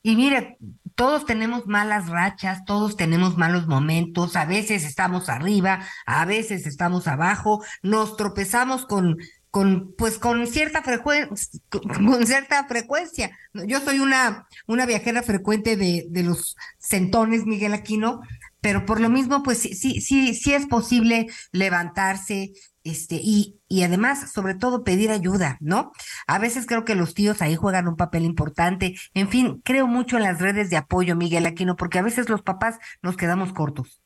Y 0.00 0.14
mire, 0.14 0.56
todos 0.94 1.26
tenemos 1.26 1.66
malas 1.66 2.08
rachas, 2.08 2.64
todos 2.64 2.96
tenemos 2.96 3.36
malos 3.36 3.66
momentos, 3.66 4.36
a 4.36 4.44
veces 4.44 4.84
estamos 4.84 5.28
arriba, 5.28 5.80
a 6.06 6.24
veces 6.24 6.66
estamos 6.66 7.08
abajo, 7.08 7.64
nos 7.82 8.16
tropezamos 8.16 8.86
con 8.86 9.18
con 9.50 9.94
pues 9.96 10.18
con 10.18 10.46
cierta 10.46 10.82
frecuencia 10.82 11.60
con 11.70 12.26
cierta 12.26 12.66
frecuencia. 12.66 13.36
Yo 13.52 13.80
soy 13.80 14.00
una 14.00 14.46
una 14.66 14.86
viajera 14.86 15.22
frecuente 15.22 15.76
de, 15.76 16.06
de 16.08 16.22
los 16.22 16.56
centones 16.78 17.46
Miguel 17.46 17.74
Aquino 17.74 18.20
pero 18.60 18.84
por 18.84 19.00
lo 19.00 19.08
mismo 19.08 19.42
pues 19.42 19.58
sí 19.58 19.74
sí 19.74 20.34
sí 20.34 20.54
es 20.54 20.66
posible 20.66 21.28
levantarse 21.52 22.52
este 22.84 23.16
y 23.16 23.60
y 23.68 23.82
además 23.82 24.32
sobre 24.32 24.54
todo 24.54 24.84
pedir 24.84 25.10
ayuda 25.10 25.58
no 25.60 25.92
a 26.26 26.38
veces 26.38 26.66
creo 26.66 26.84
que 26.84 26.94
los 26.94 27.14
tíos 27.14 27.42
ahí 27.42 27.56
juegan 27.56 27.88
un 27.88 27.96
papel 27.96 28.24
importante. 28.24 28.96
En 29.14 29.28
fin 29.28 29.60
creo 29.64 29.86
mucho 29.86 30.16
en 30.16 30.24
las 30.24 30.40
redes 30.40 30.70
de 30.70 30.76
apoyo 30.76 31.16
Miguel 31.16 31.46
Aquino 31.46 31.76
porque 31.76 31.98
a 31.98 32.02
veces 32.02 32.28
los 32.28 32.42
papás 32.42 32.78
nos 33.02 33.16
quedamos 33.16 33.52
cortos 33.52 34.00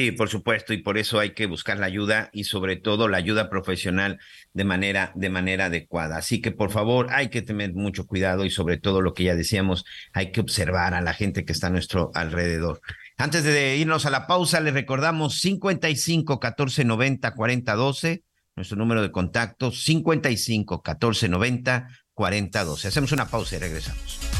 Sí, 0.00 0.12
por 0.12 0.30
supuesto, 0.30 0.72
y 0.72 0.78
por 0.78 0.96
eso 0.96 1.18
hay 1.18 1.34
que 1.34 1.44
buscar 1.44 1.78
la 1.78 1.84
ayuda 1.84 2.30
y 2.32 2.44
sobre 2.44 2.76
todo 2.76 3.06
la 3.06 3.18
ayuda 3.18 3.50
profesional 3.50 4.18
de 4.54 4.64
manera, 4.64 5.12
de 5.14 5.28
manera 5.28 5.66
adecuada. 5.66 6.16
Así 6.16 6.40
que 6.40 6.52
por 6.52 6.70
favor, 6.70 7.08
hay 7.10 7.28
que 7.28 7.42
tener 7.42 7.74
mucho 7.74 8.06
cuidado 8.06 8.46
y 8.46 8.50
sobre 8.50 8.78
todo 8.78 9.02
lo 9.02 9.12
que 9.12 9.24
ya 9.24 9.34
decíamos, 9.34 9.84
hay 10.14 10.32
que 10.32 10.40
observar 10.40 10.94
a 10.94 11.02
la 11.02 11.12
gente 11.12 11.44
que 11.44 11.52
está 11.52 11.66
a 11.66 11.70
nuestro 11.70 12.10
alrededor. 12.14 12.80
Antes 13.18 13.44
de 13.44 13.76
irnos 13.76 14.06
a 14.06 14.10
la 14.10 14.26
pausa, 14.26 14.60
les 14.60 14.72
recordamos 14.72 15.38
55 15.42 16.40
14 16.40 16.84
90 16.86 17.34
40 17.34 17.74
12, 17.74 18.24
Nuestro 18.56 18.78
número 18.78 19.02
de 19.02 19.12
contacto 19.12 19.70
55 19.70 20.80
14 20.80 21.28
90 21.28 21.88
40 22.14 22.64
12. 22.64 22.88
Hacemos 22.88 23.12
una 23.12 23.28
pausa 23.28 23.56
y 23.56 23.58
regresamos. 23.58 24.39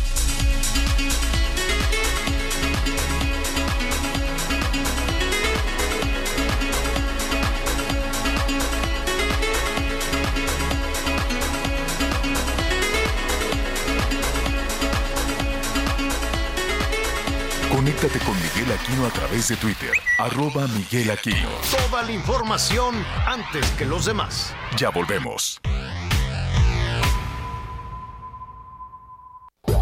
Conéctate 17.91 18.25
con 18.25 18.37
Miguel 18.37 18.73
Aquino 18.73 19.05
a 19.05 19.11
través 19.11 19.49
de 19.49 19.57
Twitter, 19.57 19.91
arroba 20.17 20.69
Miguel 20.69 21.11
Aquino. 21.11 21.49
Toda 21.89 22.05
la 22.05 22.13
información 22.13 22.95
antes 23.27 23.69
que 23.73 23.85
los 23.85 24.05
demás. 24.05 24.55
Ya 24.77 24.91
volvemos. 24.91 25.61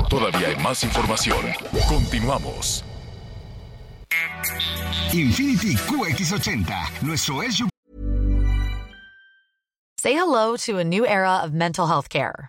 Todavía 0.09 0.49
hay 0.49 0.57
más 0.57 0.83
información. 0.85 1.39
Continuamos. 1.87 2.83
Infinity 5.13 5.75
QX80, 5.75 7.03
nuestro 7.03 7.43
SUV. 7.43 7.69
Say 10.01 10.15
hello 10.15 10.57
to 10.57 10.79
a 10.79 10.85
new 10.85 11.05
era 11.05 11.43
of 11.45 11.53
mental 11.53 11.87
health 11.87 12.09
care. 12.09 12.49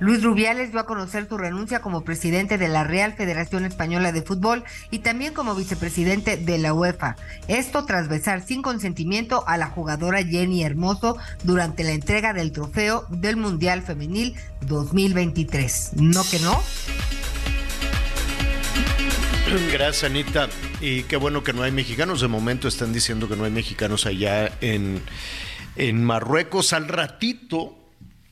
Luis 0.00 0.22
Rubiales 0.22 0.72
dio 0.72 0.80
a 0.80 0.86
conocer 0.86 1.28
su 1.28 1.38
renuncia 1.38 1.80
como 1.80 2.02
presidente 2.02 2.58
de 2.58 2.68
la 2.68 2.82
Real 2.82 3.14
Federación 3.14 3.64
Española 3.64 4.10
de 4.10 4.22
Fútbol 4.22 4.64
y 4.90 4.98
también 4.98 5.32
como 5.32 5.54
vicepresidente 5.54 6.36
de 6.36 6.58
la 6.58 6.74
UEFA. 6.74 7.16
Esto 7.46 7.84
tras 7.84 8.08
besar 8.08 8.42
sin 8.42 8.60
consentimiento 8.60 9.44
a 9.46 9.56
la 9.56 9.68
jugadora 9.68 10.24
Jenny 10.24 10.64
Hermoso 10.64 11.16
durante 11.44 11.84
la 11.84 11.92
entrega 11.92 12.32
del 12.32 12.50
trofeo 12.50 13.06
del 13.08 13.36
Mundial 13.36 13.82
Femenil 13.82 14.34
2023. 14.62 15.92
¿No 15.94 16.24
que 16.28 16.40
no? 16.40 16.60
Gracias, 19.72 20.10
Anita. 20.10 20.48
Y 20.80 21.04
qué 21.04 21.16
bueno 21.16 21.44
que 21.44 21.52
no 21.52 21.62
hay 21.62 21.70
mexicanos. 21.70 22.20
De 22.20 22.28
momento 22.28 22.66
están 22.66 22.92
diciendo 22.92 23.28
que 23.28 23.36
no 23.36 23.44
hay 23.44 23.52
mexicanos 23.52 24.06
allá 24.06 24.50
en, 24.60 25.00
en 25.76 26.04
Marruecos. 26.04 26.72
Al 26.72 26.88
ratito, 26.88 27.76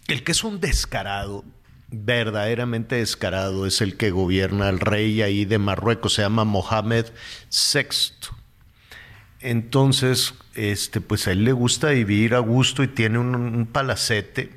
el 0.08 0.24
que 0.24 0.32
es 0.32 0.44
un 0.44 0.60
descarado, 0.60 1.44
verdaderamente 1.90 2.96
descarado, 2.96 3.66
es 3.66 3.80
el 3.80 3.96
que 3.96 4.10
gobierna 4.10 4.68
el 4.68 4.80
rey 4.80 5.22
ahí 5.22 5.44
de 5.44 5.58
Marruecos, 5.58 6.14
se 6.14 6.22
llama 6.22 6.44
Mohamed 6.44 7.06
VI. 7.50 7.88
Entonces, 9.40 10.34
este, 10.54 11.00
pues 11.00 11.26
a 11.26 11.32
él 11.32 11.44
le 11.44 11.52
gusta 11.52 11.90
vivir 11.90 12.34
a 12.34 12.38
gusto 12.38 12.82
y 12.82 12.88
tiene 12.88 13.18
un, 13.18 13.34
un 13.34 13.66
palacete, 13.66 14.50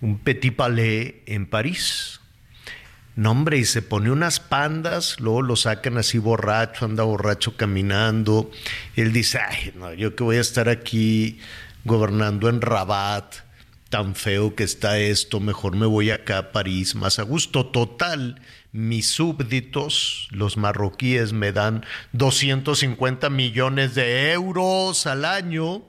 un 0.00 0.18
petit 0.18 0.54
palais 0.54 1.14
en 1.26 1.46
París. 1.46 2.20
No, 3.14 3.30
hombre, 3.30 3.56
y 3.56 3.64
se 3.64 3.80
pone 3.80 4.10
unas 4.10 4.40
pandas, 4.40 5.20
luego 5.20 5.40
lo 5.40 5.56
sacan 5.56 5.96
así 5.96 6.18
borracho, 6.18 6.84
anda 6.84 7.02
borracho 7.02 7.56
caminando. 7.56 8.50
Él 8.94 9.14
dice, 9.14 9.38
ay, 9.38 9.72
no, 9.74 9.94
yo 9.94 10.14
que 10.14 10.22
voy 10.22 10.36
a 10.36 10.42
estar 10.42 10.68
aquí 10.68 11.40
gobernando 11.86 12.48
en 12.48 12.60
Rabat, 12.60 13.36
tan 13.88 14.14
feo 14.16 14.54
que 14.54 14.64
está 14.64 14.98
esto, 14.98 15.40
mejor 15.40 15.76
me 15.76 15.86
voy 15.86 16.10
acá 16.10 16.38
a 16.38 16.52
París, 16.52 16.94
más 16.94 17.18
a 17.18 17.22
gusto. 17.22 17.66
Total, 17.66 18.42
mis 18.72 19.08
súbditos, 19.08 20.28
los 20.32 20.56
marroquíes, 20.56 21.32
me 21.32 21.52
dan 21.52 21.84
250 22.12 23.30
millones 23.30 23.94
de 23.94 24.32
euros 24.32 25.06
al 25.06 25.24
año 25.24 25.84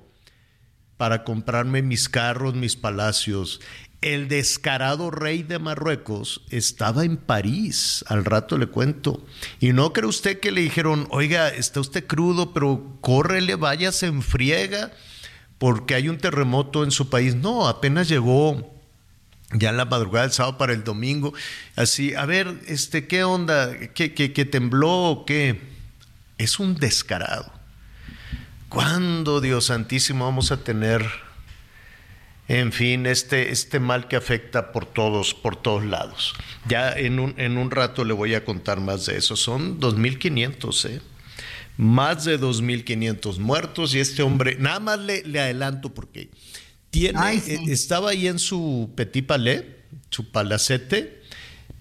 para 0.97 1.23
comprarme 1.23 1.81
mis 1.81 2.09
carros, 2.09 2.53
mis 2.53 2.75
palacios. 2.75 3.59
El 4.01 4.27
descarado 4.27 5.09
rey 5.09 5.41
de 5.41 5.57
Marruecos 5.57 6.43
estaba 6.51 7.03
en 7.03 7.17
París, 7.17 8.05
al 8.07 8.25
rato 8.25 8.59
le 8.59 8.67
cuento. 8.67 9.25
Y 9.59 9.73
no 9.73 9.91
cree 9.91 10.05
usted 10.05 10.39
que 10.39 10.51
le 10.51 10.61
dijeron, 10.61 11.07
oiga, 11.09 11.49
está 11.49 11.79
usted 11.79 12.05
crudo, 12.05 12.53
pero 12.53 12.99
córrele, 13.01 13.55
vaya, 13.55 13.91
se 13.91 14.05
enfriega 14.05 14.91
porque 15.57 15.95
hay 15.95 16.09
un 16.09 16.17
terremoto 16.17 16.83
en 16.83 16.91
su 16.91 17.09
país. 17.09 17.35
No, 17.35 17.67
apenas 17.67 18.07
llegó 18.07 18.73
ya 19.53 19.69
en 19.69 19.77
la 19.77 19.85
madrugada 19.85 20.25
del 20.25 20.33
sábado 20.33 20.57
para 20.57 20.73
el 20.73 20.83
domingo. 20.83 21.33
Así, 21.75 22.13
a 22.13 22.25
ver, 22.25 22.61
este, 22.67 23.07
¿qué 23.07 23.23
onda? 23.23 23.77
¿Qué, 23.93 24.13
qué, 24.13 24.33
qué 24.33 24.45
tembló 24.45 25.23
qué? 25.25 25.61
Es 26.37 26.59
un 26.59 26.75
descarado. 26.75 27.51
¿Cuándo, 28.69 29.39
Dios 29.39 29.65
Santísimo, 29.65 30.25
vamos 30.25 30.51
a 30.51 30.57
tener, 30.57 31.05
en 32.49 32.73
fin, 32.73 33.05
este, 33.05 33.51
este 33.51 33.79
mal 33.79 34.09
que 34.09 34.17
afecta 34.17 34.73
por 34.73 34.85
todos, 34.85 35.33
por 35.33 35.55
todos 35.55 35.85
lados? 35.85 36.33
Ya 36.67 36.91
en 36.91 37.19
un, 37.19 37.33
en 37.37 37.57
un 37.57 37.71
rato 37.71 38.03
le 38.03 38.13
voy 38.13 38.35
a 38.35 38.43
contar 38.43 38.81
más 38.81 39.05
de 39.05 39.17
eso. 39.17 39.37
Son 39.37 39.79
2.500, 39.79 40.89
¿eh? 40.89 41.01
Más 41.77 42.25
de 42.25 42.39
2.500 42.39 43.37
muertos 43.37 43.93
y 43.93 43.99
este 43.99 44.23
hombre, 44.23 44.57
nada 44.59 44.79
más 44.79 44.99
le, 44.99 45.23
le 45.23 45.39
adelanto 45.39 45.93
porque 45.93 46.29
tiene, 46.89 47.35
eh, 47.35 47.59
estaba 47.67 48.11
ahí 48.11 48.27
en 48.27 48.39
su 48.39 48.91
Petit 48.95 49.25
Palais, 49.25 49.63
su 50.09 50.31
palacete, 50.31 51.21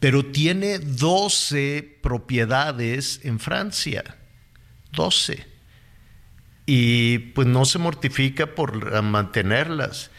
pero 0.01 0.27
tiene 0.27 0.79
12 0.79 1.99
propiedades 2.03 3.21
en 3.23 3.41
Francia. 3.41 4.17
12. 4.93 5.47
Y 6.67 7.19
pues 7.19 7.47
no 7.47 7.65
se 7.65 7.79
mortifica 7.79 8.55
por 8.55 9.03
mantenerlas. 9.03 10.11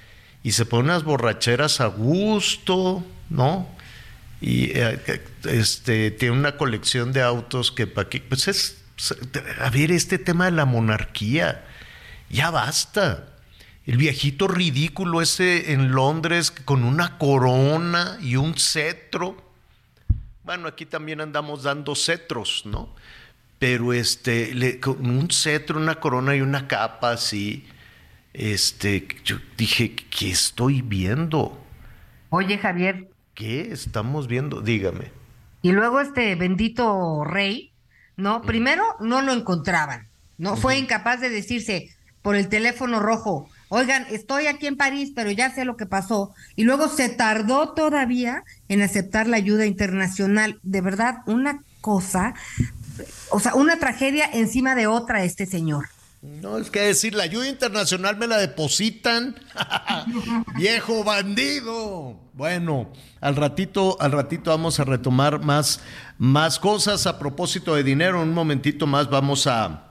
Y 0.43 0.53
se 0.53 0.65
pone 0.65 0.85
unas 0.85 1.03
borracheras 1.03 1.81
a 1.81 1.87
gusto, 1.87 3.05
¿no? 3.29 3.67
Y 4.39 4.71
eh, 4.77 4.99
este, 5.45 6.11
tiene 6.11 6.37
una 6.37 6.57
colección 6.57 7.11
de 7.11 7.21
autos 7.21 7.71
que 7.71 7.87
para 7.87 8.09
pues 8.29 8.47
es, 8.47 8.76
a 9.61 9.69
ver, 9.69 9.91
este 9.91 10.17
tema 10.17 10.45
de 10.45 10.51
la 10.51 10.65
monarquía, 10.65 11.65
ya 12.29 12.49
basta. 12.51 13.33
El 13.85 13.97
viejito 13.97 14.47
ridículo 14.47 15.21
ese 15.21 15.71
en 15.71 15.91
Londres 15.91 16.51
con 16.51 16.83
una 16.83 17.17
corona 17.17 18.17
y 18.21 18.35
un 18.35 18.57
cetro. 18.57 19.37
Bueno, 20.43 20.67
aquí 20.67 20.85
también 20.85 21.21
andamos 21.21 21.63
dando 21.63 21.95
cetros, 21.95 22.63
¿no? 22.65 22.93
Pero 23.59 23.93
este, 23.93 24.79
con 24.79 25.09
un 25.09 25.29
cetro, 25.31 25.79
una 25.79 25.95
corona 25.95 26.35
y 26.35 26.41
una 26.41 26.67
capa 26.67 27.11
así, 27.11 27.65
este, 28.33 29.07
yo 29.23 29.37
dije, 29.57 29.95
¿qué 29.95 30.31
estoy 30.31 30.81
viendo? 30.81 31.57
Oye, 32.29 32.57
Javier. 32.57 33.09
¿Qué 33.33 33.71
estamos 33.71 34.27
viendo? 34.27 34.61
Dígame. 34.61 35.11
Y 35.61 35.71
luego 35.71 36.01
este 36.01 36.35
bendito 36.35 37.23
rey, 37.23 37.71
¿no? 38.17 38.41
Primero 38.41 38.83
no 38.99 39.21
lo 39.21 39.31
encontraban, 39.31 40.07
¿no? 40.37 40.57
Fue 40.57 40.77
incapaz 40.77 41.21
de 41.21 41.29
decirse 41.29 41.95
por 42.21 42.35
el 42.35 42.49
teléfono 42.49 42.99
rojo, 42.99 43.47
oigan, 43.69 44.05
estoy 44.09 44.47
aquí 44.47 44.67
en 44.67 44.75
París, 44.75 45.13
pero 45.15 45.31
ya 45.31 45.49
sé 45.49 45.63
lo 45.63 45.77
que 45.77 45.85
pasó. 45.85 46.33
Y 46.55 46.63
luego 46.63 46.89
se 46.89 47.09
tardó 47.09 47.73
todavía 47.73 48.43
en 48.67 48.81
aceptar 48.81 49.27
la 49.27 49.37
ayuda 49.37 49.65
internacional. 49.65 50.59
De 50.63 50.81
verdad, 50.81 51.19
una 51.25 51.63
cosa, 51.79 52.33
o 53.29 53.39
sea, 53.39 53.55
una 53.55 53.77
tragedia 53.77 54.29
encima 54.33 54.75
de 54.75 54.87
otra 54.87 55.23
este 55.23 55.45
señor. 55.45 55.87
No, 56.21 56.57
es 56.57 56.71
que 56.71 56.79
decir, 56.79 57.13
la 57.13 57.23
ayuda 57.23 57.47
internacional 57.47 58.17
me 58.17 58.27
la 58.27 58.37
depositan. 58.37 59.35
Viejo 60.57 61.03
bandido. 61.03 62.19
Bueno, 62.33 62.91
al 63.21 63.35
ratito, 63.35 63.97
al 63.99 64.11
ratito 64.11 64.49
vamos 64.49 64.79
a 64.79 64.83
retomar 64.83 65.43
más, 65.43 65.81
más 66.17 66.57
cosas 66.59 67.05
a 67.05 67.19
propósito 67.19 67.75
de 67.75 67.83
dinero. 67.83 68.21
Un 68.21 68.33
momentito 68.33 68.87
más 68.87 69.09
vamos 69.09 69.45
a, 69.45 69.83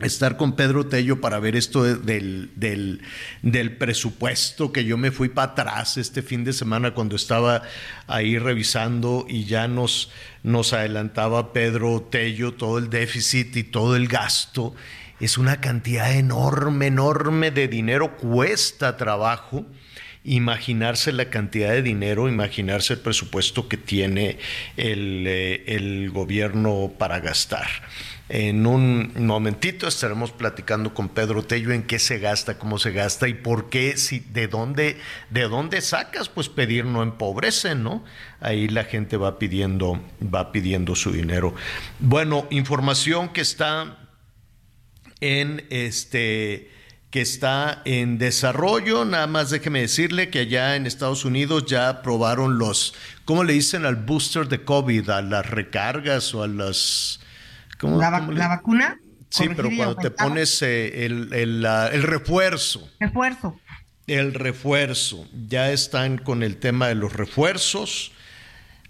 estar 0.00 0.36
con 0.36 0.56
Pedro 0.56 0.86
Tello 0.86 1.20
para 1.20 1.38
ver 1.38 1.54
esto 1.54 1.84
del, 1.84 2.50
del, 2.56 3.02
del, 3.42 3.76
presupuesto, 3.76 4.72
que 4.72 4.84
yo 4.84 4.96
me 4.96 5.12
fui 5.12 5.28
para 5.28 5.52
atrás 5.52 5.96
este 5.96 6.22
fin 6.22 6.42
de 6.42 6.52
semana 6.52 6.92
cuando 6.92 7.14
estaba 7.14 7.62
ahí 8.08 8.36
revisando 8.38 9.26
y 9.28 9.44
ya 9.44 9.68
nos, 9.68 10.10
nos 10.42 10.72
adelantaba 10.72 11.52
Pedro 11.52 12.02
Tello 12.02 12.54
todo 12.54 12.78
el 12.78 12.90
déficit 12.90 13.56
y 13.56 13.62
todo 13.62 13.94
el 13.94 14.08
gasto. 14.08 14.74
Es 15.22 15.38
una 15.38 15.60
cantidad 15.60 16.12
enorme, 16.12 16.88
enorme 16.88 17.52
de 17.52 17.68
dinero, 17.68 18.16
cuesta 18.16 18.96
trabajo 18.96 19.64
imaginarse 20.24 21.12
la 21.12 21.26
cantidad 21.30 21.70
de 21.70 21.82
dinero, 21.82 22.28
imaginarse 22.28 22.94
el 22.94 22.98
presupuesto 22.98 23.68
que 23.68 23.76
tiene 23.76 24.38
el, 24.76 25.24
eh, 25.28 25.62
el 25.68 26.10
gobierno 26.10 26.90
para 26.98 27.20
gastar. 27.20 27.68
En 28.28 28.66
un 28.66 29.12
momentito 29.14 29.86
estaremos 29.86 30.32
platicando 30.32 30.92
con 30.92 31.08
Pedro 31.08 31.44
Tello 31.44 31.70
en 31.70 31.84
qué 31.84 32.00
se 32.00 32.18
gasta, 32.18 32.58
cómo 32.58 32.80
se 32.80 32.90
gasta 32.90 33.28
y 33.28 33.34
por 33.34 33.70
qué, 33.70 33.96
si, 33.98 34.18
de 34.18 34.48
dónde, 34.48 34.96
de 35.30 35.42
dónde 35.42 35.82
sacas, 35.82 36.28
pues 36.28 36.48
pedir 36.48 36.84
no 36.84 37.04
empobrece, 37.04 37.76
¿no? 37.76 38.04
Ahí 38.40 38.66
la 38.66 38.82
gente 38.84 39.16
va 39.16 39.38
pidiendo, 39.38 40.02
va 40.22 40.50
pidiendo 40.50 40.96
su 40.96 41.12
dinero. 41.12 41.54
Bueno, 42.00 42.48
información 42.50 43.28
que 43.28 43.42
está 43.42 44.01
en 45.22 45.64
este 45.70 46.70
que 47.10 47.20
está 47.20 47.82
en 47.84 48.18
desarrollo. 48.18 49.04
Nada 49.04 49.26
más 49.26 49.50
déjeme 49.50 49.80
decirle 49.80 50.30
que 50.30 50.40
allá 50.40 50.76
en 50.76 50.86
Estados 50.86 51.24
Unidos 51.24 51.66
ya 51.66 51.88
aprobaron 51.88 52.58
los, 52.58 52.94
¿cómo 53.24 53.44
le 53.44 53.52
dicen 53.52 53.84
al 53.84 53.96
booster 53.96 54.48
de 54.48 54.64
COVID? 54.64 55.10
A 55.10 55.22
las 55.22 55.48
recargas 55.48 56.34
o 56.34 56.42
a 56.42 56.48
las 56.48 57.20
¿La, 57.82 58.48
vacuna? 58.48 58.98
Sí, 59.28 59.48
pero 59.56 59.70
cuando 59.76 59.96
te 59.96 60.10
pones 60.10 60.62
eh, 60.62 61.04
el, 61.04 61.32
el, 61.32 62.02
refuerzo. 62.02 62.88
Refuerzo. 63.00 63.58
El 64.06 64.34
refuerzo. 64.34 65.26
Ya 65.48 65.70
están 65.70 66.18
con 66.18 66.42
el 66.42 66.58
tema 66.58 66.88
de 66.88 66.94
los 66.94 67.12
refuerzos. 67.12 68.12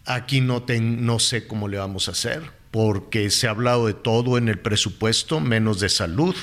Aquí 0.04 0.40
no, 0.40 0.64
no 0.68 1.18
sé 1.18 1.46
cómo 1.46 1.68
le 1.68 1.78
vamos 1.78 2.08
a 2.08 2.12
hacer, 2.12 2.42
porque 2.72 3.30
se 3.30 3.46
ha 3.46 3.50
hablado 3.50 3.86
de 3.86 3.92
todo 3.92 4.38
en 4.38 4.48
el 4.48 4.58
presupuesto, 4.58 5.40
menos 5.40 5.78
de 5.78 5.90
salud, 5.90 6.34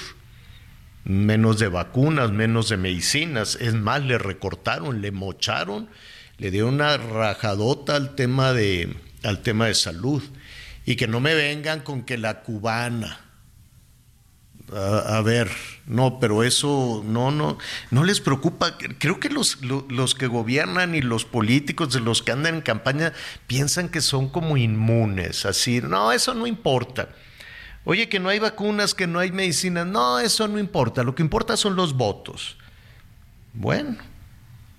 menos 1.04 1.58
de 1.58 1.68
vacunas, 1.68 2.32
menos 2.32 2.70
de 2.70 2.78
medicinas. 2.78 3.58
Es 3.60 3.74
más, 3.74 4.04
le 4.04 4.20
recortaron, 4.20 5.02
le 5.02 5.12
mocharon, 5.12 5.90
le 6.38 6.52
dio 6.52 6.68
una 6.68 6.98
rajadota 6.98 7.96
al 7.96 8.14
tema 8.14 8.54
de, 8.54 8.96
al 9.24 9.42
tema 9.42 9.66
de 9.66 9.74
salud. 9.74 10.22
Y 10.86 10.96
que 10.98 11.08
no 11.08 11.20
me 11.20 11.34
vengan 11.34 11.82
con 11.82 12.04
que 12.04 12.20
la 12.20 12.42
cubana. 12.42 13.29
A, 14.76 15.22
ver, 15.22 15.50
no, 15.88 16.20
pero 16.20 16.44
eso 16.44 17.04
no, 17.06 17.32
no, 17.32 17.58
no 17.90 18.04
les 18.04 18.22
preocupa. 18.22 18.78
Creo 19.00 19.20
que 19.20 19.30
los, 19.30 19.60
los, 19.64 20.16
que 20.16 20.28
gobiernan 20.28 20.94
y 20.94 21.02
los 21.02 21.26
políticos, 21.26 21.94
de 21.94 22.00
los 22.00 22.22
que 22.22 22.32
andan 22.32 22.56
en 22.56 22.62
campaña, 22.62 23.14
piensan 23.48 23.90
que 23.90 24.02
son 24.02 24.30
como 24.30 24.58
inmunes, 24.58 25.46
así, 25.46 25.82
no, 25.82 26.12
eso 26.12 26.34
no 26.36 26.46
importa. 26.46 27.10
Oye, 27.84 28.10
que 28.10 28.20
no 28.20 28.30
hay 28.30 28.40
vacunas, 28.40 28.94
que 28.94 29.08
no 29.08 29.20
hay 29.20 29.32
medicinas, 29.32 29.88
no, 29.88 30.20
eso 30.20 30.48
no 30.48 30.60
importa, 30.60 31.04
lo 31.04 31.16
que 31.16 31.24
importa 31.24 31.58
son 31.58 31.76
los 31.76 31.94
votos. 31.94 32.58
Bueno, 33.54 33.98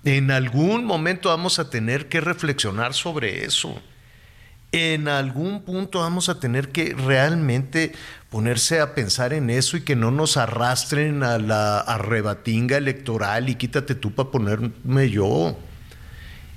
en 0.05 0.31
algún 0.31 0.85
momento 0.85 1.29
vamos 1.29 1.59
a 1.59 1.69
tener 1.69 2.07
que 2.07 2.21
reflexionar 2.21 2.93
sobre 2.93 3.43
eso 3.43 3.81
en 4.71 5.07
algún 5.07 5.63
punto 5.63 5.99
vamos 5.99 6.29
a 6.29 6.39
tener 6.39 6.69
que 6.69 6.93
realmente 6.93 7.91
ponerse 8.29 8.79
a 8.79 8.95
pensar 8.95 9.33
en 9.33 9.49
eso 9.49 9.75
y 9.75 9.81
que 9.81 9.97
no 9.97 10.11
nos 10.11 10.37
arrastren 10.37 11.23
a 11.23 11.37
la 11.37 11.79
arrebatinga 11.79 12.77
electoral 12.77 13.49
y 13.49 13.55
quítate 13.55 13.95
tú 13.95 14.13
para 14.13 14.31
ponerme 14.31 15.09
yo. 15.09 15.57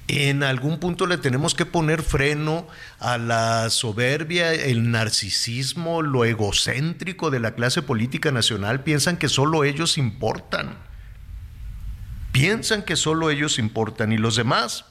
En 0.07 0.43
algún 0.43 0.79
punto 0.79 1.07
le 1.07 1.17
tenemos 1.17 1.55
que 1.55 1.67
poner 1.67 2.03
freno 2.03 2.69
a 2.99 3.17
la 3.19 3.71
soberbia, 3.71 4.53
el 4.53 4.91
narcisismo, 4.91 6.03
lo 6.03 6.25
egocéntrico 6.25 7.31
de 7.31 7.41
la 7.41 7.55
clase 7.55 7.83
política 7.83 8.31
nacional. 8.31 8.85
Piensan 8.85 9.17
que 9.17 9.29
solo 9.29 9.65
ellos 9.65 9.97
importan. 9.97 10.77
Piensan 12.33 12.83
que 12.83 12.97
solo 12.97 13.31
ellos 13.31 13.59
importan 13.59 14.13
y 14.13 14.19
los 14.19 14.37
demás. 14.37 14.85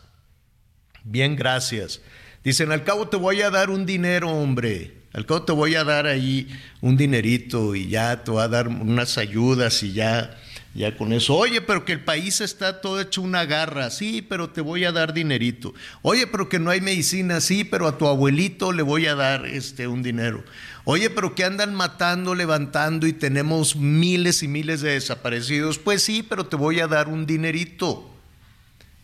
Bien, 1.03 1.36
gracias. 1.36 2.01
Dicen, 2.43 2.73
al 2.73 2.83
cabo 2.83 3.07
te 3.07 3.15
voy 3.15 3.41
a 3.41 3.49
dar 3.49 3.69
un 3.69 3.85
dinero, 3.85 4.29
hombre. 4.29 4.91
Al 5.13 5.25
cabo 5.25 5.43
te 5.43 5.53
voy 5.53 5.75
a 5.75 5.83
dar 5.83 6.07
ahí 6.07 6.47
un 6.81 6.97
dinerito 6.97 7.73
y 7.73 7.87
ya 7.87 8.23
te 8.23 8.31
voy 8.31 8.41
a 8.41 8.47
dar 8.49 8.67
unas 8.67 9.17
ayudas 9.17 9.81
y 9.83 9.93
ya, 9.93 10.37
ya 10.73 10.97
con 10.97 11.13
eso. 11.13 11.35
Oye, 11.35 11.61
pero 11.61 11.85
que 11.85 11.93
el 11.93 12.03
país 12.03 12.41
está 12.41 12.81
todo 12.81 12.99
hecho 12.99 13.21
una 13.21 13.45
garra. 13.45 13.89
Sí, 13.91 14.21
pero 14.27 14.49
te 14.49 14.59
voy 14.59 14.83
a 14.83 14.91
dar 14.91 15.13
dinerito. 15.13 15.73
Oye, 16.01 16.27
pero 16.27 16.49
que 16.49 16.59
no 16.59 16.69
hay 16.69 16.81
medicina. 16.81 17.39
Sí, 17.39 17.63
pero 17.63 17.87
a 17.87 17.97
tu 17.97 18.07
abuelito 18.07 18.73
le 18.73 18.81
voy 18.81 19.05
a 19.05 19.15
dar 19.15 19.45
este 19.45 19.87
un 19.87 20.03
dinero. 20.03 20.43
Oye, 20.83 21.09
pero 21.09 21.35
que 21.35 21.45
andan 21.45 21.73
matando, 21.73 22.35
levantando 22.35 23.07
y 23.07 23.13
tenemos 23.13 23.77
miles 23.77 24.43
y 24.43 24.49
miles 24.49 24.81
de 24.81 24.91
desaparecidos. 24.91 25.77
Pues 25.77 26.03
sí, 26.03 26.23
pero 26.27 26.47
te 26.47 26.57
voy 26.57 26.81
a 26.81 26.87
dar 26.87 27.07
un 27.07 27.25
dinerito. 27.25 28.09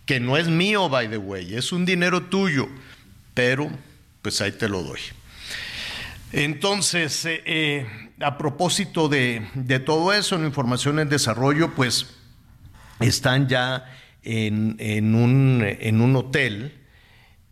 Que 0.06 0.20
no 0.20 0.36
es 0.36 0.48
mío, 0.50 0.90
by 0.90 1.08
the 1.08 1.18
way, 1.18 1.54
es 1.54 1.72
un 1.72 1.86
dinero 1.86 2.24
tuyo 2.24 2.68
pero 3.40 3.72
pues 4.22 4.42
ahí 4.42 4.52
te 4.52 4.68
lo 4.68 4.84
doy. 4.84 5.00
Entonces, 6.34 7.22
eh, 7.26 7.88
a 8.20 8.38
propósito 8.38 9.08
de, 9.08 9.48
todo 9.86 10.12
eso, 10.12 10.36
en 10.36 10.44
información 10.44 11.00
en 11.00 11.08
desarrollo, 11.08 11.74
pues 11.74 12.18
están 13.00 13.48
ya 13.48 13.98
en, 14.24 15.16
un, 15.16 15.64
en 15.66 16.02
un, 16.02 16.16
hotel. 16.18 16.80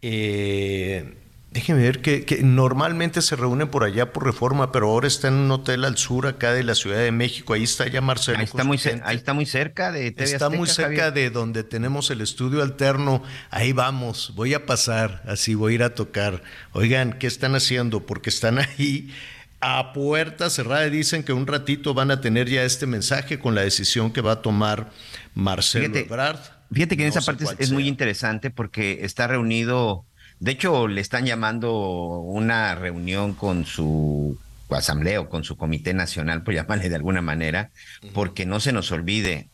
Eh, 0.01 1.15
Déjeme 1.57 1.81
ver 1.81 2.01
que, 2.01 2.39
normalmente 2.43 3.19
se 3.23 3.35
reúnen 3.35 3.67
por 3.67 3.83
allá 3.83 4.13
por 4.13 4.23
reforma, 4.23 4.71
pero 4.71 4.89
ahora 4.89 5.07
está 5.07 5.29
en 5.29 5.33
un 5.33 5.49
hotel 5.49 5.85
al 5.85 5.97
sur 5.97 6.27
acá 6.27 6.53
de 6.53 6.61
la 6.61 6.75
Ciudad 6.75 6.99
de 6.99 7.11
México. 7.11 7.53
Ahí 7.53 7.63
está 7.63 7.87
ya 7.87 7.99
Marcelo. 7.99 8.37
Ahí 8.37 8.43
está, 8.43 8.63
muy, 8.63 8.79
ahí 9.03 9.15
está 9.15 9.33
muy 9.33 9.47
cerca 9.47 9.91
de 9.91 10.11
TV 10.11 10.31
Está 10.33 10.51
muy 10.51 10.67
cerca 10.67 11.09
de 11.09 11.31
donde 11.31 11.63
tenemos 11.63 12.11
el 12.11 12.21
estudio 12.21 12.61
alterno. 12.61 13.23
Ahí 13.49 13.73
vamos, 13.73 14.33
voy 14.35 14.53
a 14.53 14.67
pasar, 14.67 15.23
así 15.25 15.55
voy 15.55 15.71
a 15.71 15.75
ir 15.75 15.83
a 15.83 15.95
tocar. 15.95 16.43
Oigan, 16.73 17.13
¿qué 17.13 17.25
están 17.25 17.55
haciendo? 17.55 18.05
Porque 18.05 18.29
están 18.29 18.59
ahí 18.77 19.11
a 19.59 19.93
puerta 19.93 20.51
cerrada 20.51 20.87
dicen 20.87 21.23
que 21.23 21.33
un 21.33 21.47
ratito 21.47 21.95
van 21.95 22.11
a 22.11 22.21
tener 22.21 22.47
ya 22.47 22.65
este 22.65 22.85
mensaje 22.85 23.39
con 23.39 23.55
la 23.55 23.61
decisión 23.61 24.13
que 24.13 24.21
va 24.21 24.33
a 24.33 24.41
tomar 24.43 24.91
Marcelo 25.33 25.85
Fíjate, 25.85 26.01
Ebrard. 26.01 26.39
Fíjate 26.71 26.97
que 26.97 27.03
en 27.03 27.09
esa 27.09 27.21
parte 27.21 27.45
es, 27.57 27.71
muy 27.71 27.87
interesante 27.87 28.51
porque 28.51 28.99
está 29.01 29.25
reunido, 29.25 30.05
de 30.39 30.51
hecho 30.51 30.87
le 30.87 31.01
están 31.01 31.25
llamando 31.25 31.71
una 32.19 32.75
reunión 32.75 33.33
con 33.33 33.65
su 33.65 34.37
asamblea 34.69 35.21
o 35.21 35.29
con 35.29 35.43
su 35.43 35.57
comité 35.57 35.93
nacional, 35.93 36.43
por 36.43 36.53
llamarle 36.55 36.89
de 36.89 36.95
alguna 36.95 37.21
manera, 37.21 37.71
porque 38.13 38.45
no 38.45 38.59
se 38.59 38.73
nos 38.73 38.91
olvide, 38.91 39.49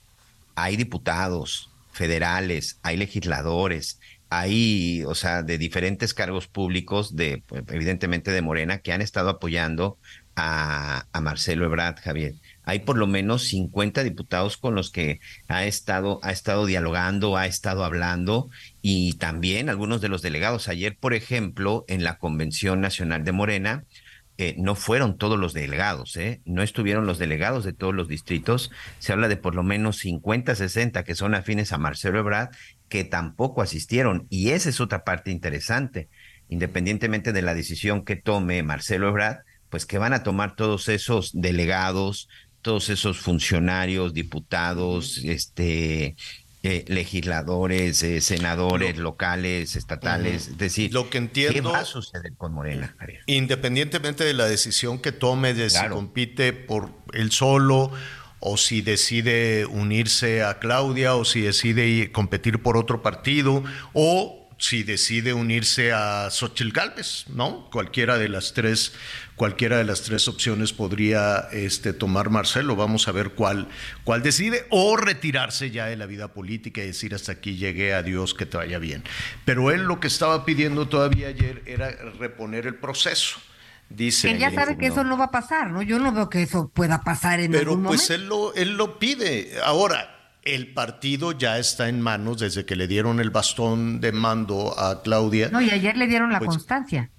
hay 0.55 0.75
diputados 0.75 1.69
federales, 1.91 2.79
hay 2.81 2.97
legisladores, 2.97 3.99
hay, 4.29 5.03
o 5.05 5.13
sea, 5.13 5.43
de 5.43 5.59
diferentes 5.59 6.13
cargos 6.13 6.47
públicos, 6.47 7.15
de 7.15 7.43
evidentemente 7.67 8.31
de 8.31 8.41
Morena, 8.41 8.79
que 8.79 8.91
han 8.91 9.01
estado 9.01 9.29
apoyando 9.29 9.97
a, 10.35 11.05
a 11.11 11.21
Marcelo 11.21 11.65
Ebrard, 11.65 11.99
Javier. 11.99 12.33
Hay 12.63 12.79
por 12.79 12.97
lo 12.97 13.05
menos 13.05 13.43
50 13.43 14.03
diputados 14.03 14.57
con 14.57 14.73
los 14.73 14.89
que 14.89 15.19
ha 15.47 15.65
estado, 15.65 16.19
ha 16.23 16.31
estado 16.31 16.65
dialogando, 16.65 17.37
ha 17.37 17.45
estado 17.45 17.83
hablando, 17.83 18.49
y 18.85 19.13
también 19.13 19.69
algunos 19.69 20.01
de 20.01 20.09
los 20.09 20.21
delegados. 20.21 20.67
Ayer, 20.67 20.97
por 20.99 21.13
ejemplo, 21.13 21.85
en 21.87 22.03
la 22.03 22.17
Convención 22.17 22.81
Nacional 22.81 23.23
de 23.23 23.31
Morena, 23.31 23.85
eh, 24.37 24.55
no 24.57 24.75
fueron 24.75 25.17
todos 25.17 25.39
los 25.39 25.53
delegados, 25.53 26.17
¿eh? 26.17 26.41
no 26.43 26.63
estuvieron 26.63 27.05
los 27.05 27.17
delegados 27.17 27.63
de 27.63 27.71
todos 27.71 27.95
los 27.95 28.09
distritos. 28.09 28.71
Se 28.99 29.13
habla 29.13 29.29
de 29.29 29.37
por 29.37 29.55
lo 29.55 29.63
menos 29.63 29.99
50, 29.99 30.53
60 30.55 31.05
que 31.05 31.15
son 31.15 31.33
afines 31.33 31.71
a 31.71 31.77
Marcelo 31.77 32.19
Ebrard, 32.19 32.49
que 32.89 33.05
tampoco 33.05 33.61
asistieron. 33.61 34.27
Y 34.29 34.49
esa 34.49 34.67
es 34.67 34.81
otra 34.81 35.05
parte 35.05 35.31
interesante. 35.31 36.09
Independientemente 36.49 37.31
de 37.31 37.41
la 37.41 37.55
decisión 37.55 38.03
que 38.03 38.17
tome 38.17 38.63
Marcelo 38.63 39.07
Ebrard, 39.07 39.45
pues 39.69 39.85
que 39.85 39.97
van 39.97 40.11
a 40.11 40.23
tomar 40.23 40.57
todos 40.57 40.89
esos 40.89 41.31
delegados, 41.33 42.27
todos 42.61 42.89
esos 42.89 43.19
funcionarios, 43.19 44.13
diputados, 44.13 45.21
este, 45.23 46.17
eh, 46.65 46.85
legisladores, 46.87 48.01
eh, 48.03 48.21
senadores 48.21 48.97
locales, 48.97 49.75
estatales, 49.75 50.47
es 50.47 50.57
decir, 50.57 50.93
Lo 50.93 51.09
que 51.09 51.17
entiendo- 51.17 51.53
¿qué 51.53 51.61
va 51.61 51.79
a 51.79 51.85
suceder 51.85 52.33
con 52.37 52.53
Morena? 52.53 52.95
Independientemente 53.27 54.23
de 54.23 54.33
la 54.33 54.45
decisión 54.45 54.99
que 54.99 55.11
tome 55.11 55.53
de 55.53 55.67
Claro. 55.67 55.89
si 55.89 55.93
compite 55.95 56.53
por 56.53 56.89
él 57.13 57.31
solo 57.31 57.91
o 58.39 58.57
si 58.57 58.81
decide 58.81 59.65
unirse 59.65 60.43
a 60.43 60.59
Claudia 60.59 61.15
o 61.15 61.25
si 61.25 61.41
decide 61.41 61.85
ir- 61.87 62.11
competir 62.11 62.61
por 62.61 62.77
otro 62.77 63.01
partido 63.01 63.63
o 63.93 64.42
si 64.63 64.83
decide 64.83 65.33
unirse 65.33 65.91
a 65.91 66.29
Xochitl 66.31 66.71
Gálvez, 66.71 67.25
¿no? 67.27 67.69
Cualquiera 67.69 68.17
de 68.17 68.29
las 68.29 68.53
tres, 68.53 68.93
cualquiera 69.35 69.77
de 69.77 69.83
las 69.83 70.03
tres 70.03 70.29
opciones 70.29 70.71
podría 70.71 71.49
este, 71.51 71.91
tomar 71.91 72.29
Marcelo. 72.29 72.77
Vamos 72.77 73.09
a 73.09 73.11
ver 73.11 73.31
cuál, 73.31 73.67
cuál 74.05 74.23
decide, 74.23 74.65
o 74.69 74.95
retirarse 74.95 75.69
ya 75.69 75.87
de 75.87 75.97
la 75.97 76.05
vida 76.05 76.29
política 76.29 76.81
y 76.81 76.87
decir 76.87 77.13
hasta 77.13 77.33
aquí 77.33 77.57
llegué, 77.57 77.93
adiós, 77.93 78.33
que 78.33 78.45
te 78.45 78.55
vaya 78.55 78.79
bien. 78.79 79.03
Pero 79.43 79.69
él 79.69 79.81
lo 79.81 79.99
que 79.99 80.07
estaba 80.07 80.45
pidiendo 80.45 80.87
todavía 80.87 81.27
ayer 81.27 81.61
era 81.65 81.91
reponer 82.17 82.65
el 82.65 82.75
proceso. 82.75 83.39
Dice. 83.89 84.31
Que 84.31 84.39
ya 84.39 84.49
sabe 84.49 84.77
que 84.77 84.87
eso 84.87 85.03
no 85.03 85.17
va 85.17 85.25
a 85.25 85.31
pasar, 85.31 85.71
¿no? 85.71 85.81
Yo 85.81 85.99
no 85.99 86.13
veo 86.13 86.29
que 86.29 86.41
eso 86.41 86.69
pueda 86.69 87.03
pasar 87.03 87.41
en 87.41 87.51
Pero 87.51 87.71
algún 87.71 87.83
pues 87.83 88.09
momento. 88.09 88.13
él 88.13 88.29
lo, 88.29 88.53
él 88.55 88.77
lo 88.77 88.97
pide. 88.97 89.57
Ahora, 89.61 90.22
el 90.45 90.73
partido 90.73 91.31
ya 91.31 91.57
está 91.57 91.89
en 91.89 92.01
manos 92.01 92.39
desde 92.39 92.65
que 92.65 92.75
le 92.75 92.87
dieron 92.87 93.19
el 93.19 93.29
bastón 93.29 94.01
de 94.01 94.11
mando 94.11 94.77
a 94.77 95.01
Claudia. 95.01 95.49
No, 95.49 95.61
y 95.61 95.69
ayer 95.69 95.95
le 95.97 96.07
dieron 96.07 96.31
la 96.31 96.39
Pues, 96.39 96.49
constancia. 96.49 97.09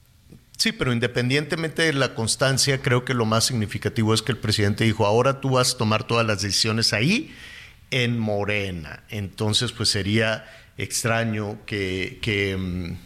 Sí, 0.56 0.72
pero 0.72 0.92
independientemente 0.92 1.82
de 1.82 1.92
la 1.94 2.14
constancia, 2.14 2.80
creo 2.80 3.04
que 3.04 3.14
lo 3.14 3.24
más 3.24 3.44
significativo 3.44 4.14
es 4.14 4.22
que 4.22 4.32
el 4.32 4.38
presidente 4.38 4.84
dijo, 4.84 5.04
ahora 5.04 5.40
tú 5.40 5.50
vas 5.50 5.74
a 5.74 5.78
tomar 5.78 6.04
todas 6.04 6.26
las 6.26 6.42
decisiones 6.42 6.92
ahí 6.92 7.34
en 7.90 8.18
Morena. 8.18 9.02
Entonces, 9.08 9.72
pues 9.72 9.88
sería 9.88 10.44
extraño 10.78 11.58
que, 11.66 12.18
que, 12.22 12.56
mm, 12.56 12.96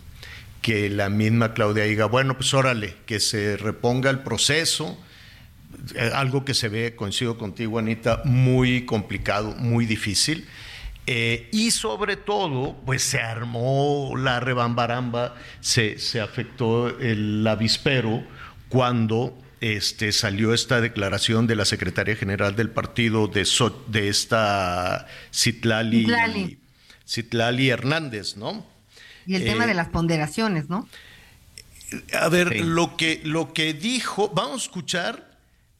que 0.62 0.90
la 0.90 1.08
misma 1.08 1.54
Claudia 1.54 1.84
diga, 1.84 2.06
bueno, 2.06 2.36
pues 2.36 2.52
órale, 2.54 2.96
que 3.06 3.20
se 3.20 3.56
reponga 3.56 4.10
el 4.10 4.20
proceso. 4.20 4.98
Eh, 5.94 6.10
algo 6.14 6.44
que 6.44 6.54
se 6.54 6.68
ve, 6.68 6.94
coincido 6.96 7.38
contigo, 7.38 7.78
Anita, 7.78 8.22
muy 8.24 8.84
complicado, 8.84 9.54
muy 9.58 9.86
difícil. 9.86 10.46
Eh, 11.06 11.48
y 11.52 11.70
sobre 11.70 12.16
todo, 12.16 12.76
pues 12.84 13.02
se 13.02 13.18
armó 13.20 14.12
la 14.16 14.40
rebambaramba, 14.40 15.34
se, 15.60 15.98
se 15.98 16.20
afectó 16.20 16.88
el 16.98 17.46
avispero 17.46 18.22
cuando 18.68 19.36
este, 19.60 20.12
salió 20.12 20.52
esta 20.52 20.80
declaración 20.82 21.46
de 21.46 21.56
la 21.56 21.64
secretaria 21.64 22.14
general 22.14 22.54
del 22.56 22.68
partido 22.70 23.26
de, 23.26 23.44
So- 23.46 23.84
de 23.88 24.08
esta 24.08 25.06
Citlali, 25.32 26.00
Citlali. 26.02 26.58
Citlali 27.08 27.70
Hernández, 27.70 28.36
¿no? 28.36 28.66
Y 29.26 29.34
el 29.34 29.44
tema 29.44 29.64
Eh, 29.64 29.68
de 29.68 29.74
las 29.74 29.88
ponderaciones, 29.88 30.68
¿no? 30.68 30.86
a 32.12 32.28
ver, 32.28 32.54
lo, 32.60 32.96
que, 32.98 33.22
lo 33.24 33.54
que 33.54 33.72
dijo, 33.72 34.30
vamos 34.34 34.60
a 34.60 34.64
escuchar 34.64 35.27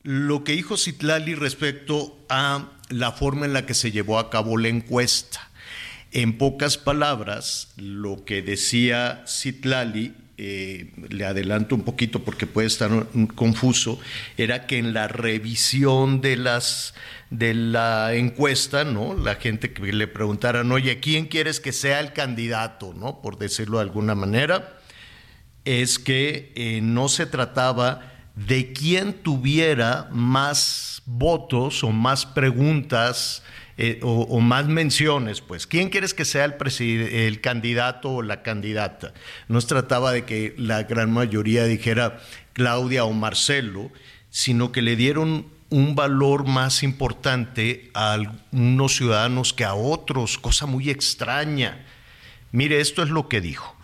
lo 0.09 0.43
que 0.43 0.53
dijo 0.53 0.79
Citlali 0.79 1.35
respecto 1.35 2.17
a 2.31 2.71
la 2.89 3.13
forma 3.13 3.45
en 3.45 3.53
la 3.53 3.67
que 3.67 3.75
se 3.75 3.91
llevó 3.91 4.19
a 4.19 4.31
cabo 4.31 4.57
la 4.57 4.69
encuesta. 4.69 5.51
En 6.13 6.39
pocas 6.39 6.79
palabras, 6.79 7.75
lo 7.77 8.25
que 8.25 8.41
decía 8.41 9.23
Citlali, 9.29 10.15
eh, 10.39 10.95
le 11.11 11.27
adelanto 11.27 11.75
un 11.75 11.83
poquito 11.83 12.25
porque 12.25 12.47
puede 12.47 12.69
estar 12.69 12.91
confuso, 13.35 14.01
era 14.39 14.67
que 14.67 14.79
en 14.79 14.95
la 14.95 15.09
revisión 15.09 16.23
de 16.23 16.39
las 16.39 16.95
de 17.29 17.53
la 17.53 18.15
encuesta, 18.15 18.85
¿no? 18.85 19.13
La 19.13 19.35
gente 19.35 19.75
que 19.75 19.93
le 19.93 20.09
preguntaran, 20.09 20.73
oye, 20.73 21.01
¿quién 21.01 21.27
quieres 21.27 21.61
que 21.61 21.73
sea 21.73 22.01
el 22.01 22.15
candidato, 22.15 22.95
¿no? 22.95 23.21
Por 23.21 23.37
decirlo 23.37 23.77
de 23.77 23.83
alguna 23.83 24.15
manera 24.15 24.79
es 25.67 25.99
que 25.99 26.51
eh, 26.55 26.81
no 26.83 27.11
se 27.11 27.27
trataba 27.27 28.18
de 28.47 28.73
quién 28.73 29.15
tuviera 29.15 30.09
más 30.13 31.03
votos 31.07 31.83
o 31.83 31.91
más 31.91 32.25
preguntas 32.25 33.43
eh, 33.77 34.01
o, 34.03 34.41
más 34.41 34.67
menciones, 34.67 35.41
pues. 35.41 35.67
¿Quién 35.67 35.89
quieres 35.89 36.13
que 36.13 36.25
sea 36.25 36.45
el, 36.45 36.57
el 36.81 37.41
candidato 37.41 38.11
o 38.11 38.23
la 38.23 38.43
candidata? 38.43 39.13
No 39.47 39.61
se 39.61 39.69
trataba 39.69 40.13
de 40.13 40.25
que 40.25 40.55
la 40.57 40.83
gran 40.83 41.13
mayoría 41.13 41.65
dijera 41.65 42.21
Claudia 42.53 43.05
o 43.05 43.13
Marcelo, 43.13 43.91
sino 44.31 44.73
que 44.73 44.83
le 44.83 44.97
dieron 44.97 45.47
un 45.71 45.95
valor 45.95 46.47
más 46.47 46.83
importante 46.83 47.91
a 47.95 48.15
algunos 48.15 48.97
ciudadanos 48.97 49.53
que 49.53 49.65
a 49.65 49.75
otros, 49.75 50.39
cosa 50.39 50.67
muy 50.67 50.91
extraña. 50.91 51.87
Mire, 52.51 52.81
esto 52.81 53.03
es 53.03 53.11
lo 53.11 53.29
que 53.29 53.41
dijo. 53.41 53.77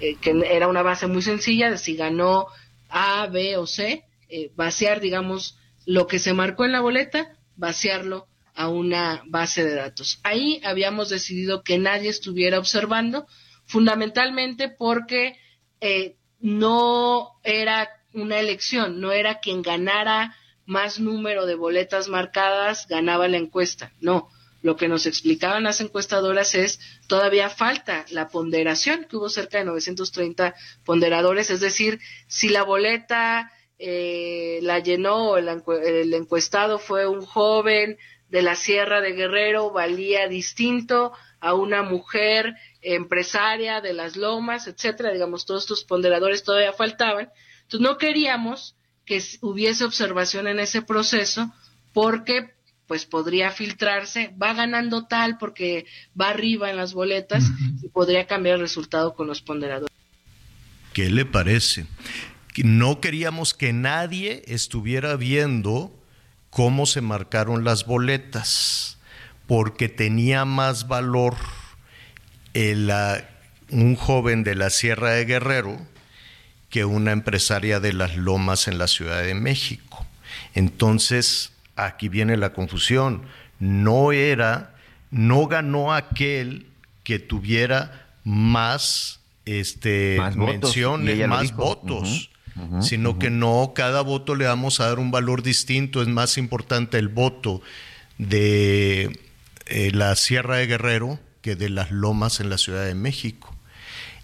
eh, 0.00 0.16
que 0.20 0.32
era 0.50 0.66
una 0.66 0.82
base 0.82 1.06
muy 1.06 1.22
sencilla 1.22 1.76
si 1.78 1.94
ganó 1.94 2.48
A, 2.92 3.26
B 3.26 3.56
o 3.56 3.66
C, 3.66 4.04
eh, 4.28 4.52
vaciar, 4.54 5.00
digamos, 5.00 5.58
lo 5.86 6.06
que 6.06 6.18
se 6.18 6.32
marcó 6.32 6.64
en 6.64 6.72
la 6.72 6.80
boleta, 6.80 7.36
vaciarlo 7.56 8.28
a 8.54 8.68
una 8.68 9.22
base 9.26 9.64
de 9.64 9.74
datos. 9.74 10.20
Ahí 10.22 10.60
habíamos 10.64 11.08
decidido 11.08 11.62
que 11.62 11.78
nadie 11.78 12.10
estuviera 12.10 12.58
observando, 12.58 13.26
fundamentalmente 13.64 14.68
porque 14.68 15.36
eh, 15.80 16.16
no 16.38 17.30
era 17.42 17.88
una 18.12 18.38
elección, 18.38 19.00
no 19.00 19.12
era 19.12 19.40
quien 19.40 19.62
ganara 19.62 20.36
más 20.66 21.00
número 21.00 21.46
de 21.46 21.54
boletas 21.54 22.08
marcadas 22.08 22.86
ganaba 22.88 23.28
la 23.28 23.38
encuesta, 23.38 23.92
no. 24.00 24.28
Lo 24.62 24.76
que 24.76 24.88
nos 24.88 25.06
explicaban 25.06 25.64
las 25.64 25.80
encuestadoras 25.80 26.54
es 26.54 26.80
todavía 27.08 27.50
falta 27.50 28.06
la 28.10 28.28
ponderación, 28.28 29.06
que 29.08 29.16
hubo 29.16 29.28
cerca 29.28 29.58
de 29.58 29.64
930 29.64 30.54
ponderadores, 30.84 31.50
es 31.50 31.60
decir, 31.60 32.00
si 32.28 32.48
la 32.48 32.62
boleta 32.62 33.52
eh, 33.78 34.60
la 34.62 34.78
llenó 34.78 35.36
el, 35.36 35.48
el 35.84 36.14
encuestado 36.14 36.78
fue 36.78 37.08
un 37.08 37.22
joven 37.22 37.98
de 38.28 38.42
la 38.42 38.54
Sierra 38.54 39.00
de 39.00 39.12
Guerrero, 39.12 39.72
valía 39.72 40.28
distinto 40.28 41.12
a 41.40 41.54
una 41.54 41.82
mujer 41.82 42.54
empresaria 42.80 43.80
de 43.80 43.92
las 43.92 44.16
lomas, 44.16 44.68
etcétera, 44.68 45.12
digamos, 45.12 45.44
todos 45.44 45.64
estos 45.64 45.84
ponderadores 45.84 46.44
todavía 46.44 46.72
faltaban. 46.72 47.30
Entonces 47.62 47.80
no 47.80 47.98
queríamos 47.98 48.76
que 49.04 49.20
hubiese 49.40 49.84
observación 49.84 50.46
en 50.46 50.60
ese 50.60 50.82
proceso 50.82 51.52
porque 51.92 52.54
pues 52.92 53.06
podría 53.06 53.50
filtrarse, 53.50 54.34
va 54.36 54.52
ganando 54.52 55.06
tal 55.06 55.38
porque 55.38 55.86
va 56.20 56.28
arriba 56.28 56.68
en 56.68 56.76
las 56.76 56.92
boletas 56.92 57.42
y 57.82 57.88
podría 57.88 58.26
cambiar 58.26 58.56
el 58.56 58.60
resultado 58.60 59.14
con 59.14 59.26
los 59.26 59.40
ponderadores. 59.40 59.96
¿Qué 60.92 61.08
le 61.08 61.24
parece? 61.24 61.86
Que 62.52 62.64
No 62.64 63.00
queríamos 63.00 63.54
que 63.54 63.72
nadie 63.72 64.42
estuviera 64.46 65.16
viendo 65.16 65.90
cómo 66.50 66.84
se 66.84 67.00
marcaron 67.00 67.64
las 67.64 67.86
boletas, 67.86 68.98
porque 69.46 69.88
tenía 69.88 70.44
más 70.44 70.86
valor 70.86 71.36
el, 72.52 72.92
un 73.70 73.96
joven 73.96 74.44
de 74.44 74.54
la 74.54 74.68
Sierra 74.68 75.12
de 75.12 75.24
Guerrero 75.24 75.78
que 76.68 76.84
una 76.84 77.12
empresaria 77.12 77.80
de 77.80 77.94
las 77.94 78.18
lomas 78.18 78.68
en 78.68 78.76
la 78.76 78.86
Ciudad 78.86 79.22
de 79.22 79.32
México. 79.32 80.06
Entonces, 80.52 81.52
aquí 81.86 82.08
viene 82.08 82.36
la 82.36 82.52
confusión. 82.52 83.22
No 83.58 84.12
era, 84.12 84.74
no 85.10 85.46
ganó 85.46 85.94
aquel 85.94 86.66
que 87.04 87.18
tuviera 87.18 88.08
más, 88.24 89.20
este, 89.44 90.16
Más 90.18 90.36
votos, 90.36 90.54
menciones, 90.54 91.28
más 91.28 91.54
votos. 91.54 92.30
Sino 92.80 93.18
que 93.18 93.30
no, 93.30 93.72
cada 93.74 94.02
voto 94.02 94.34
le 94.34 94.44
vamos 94.44 94.78
a 94.80 94.86
dar 94.86 94.98
un 94.98 95.10
valor 95.10 95.42
distinto. 95.42 96.02
Es 96.02 96.08
más 96.08 96.36
importante 96.36 96.98
el 96.98 97.08
voto 97.08 97.62
de 98.18 99.18
eh, 99.66 99.90
la 99.92 100.14
Sierra 100.16 100.56
de 100.56 100.66
Guerrero 100.66 101.18
que 101.40 101.56
de 101.56 101.70
las 101.70 101.90
lomas 101.90 102.40
en 102.40 102.50
la 102.50 102.58
Ciudad 102.58 102.84
de 102.84 102.94
México. 102.94 103.54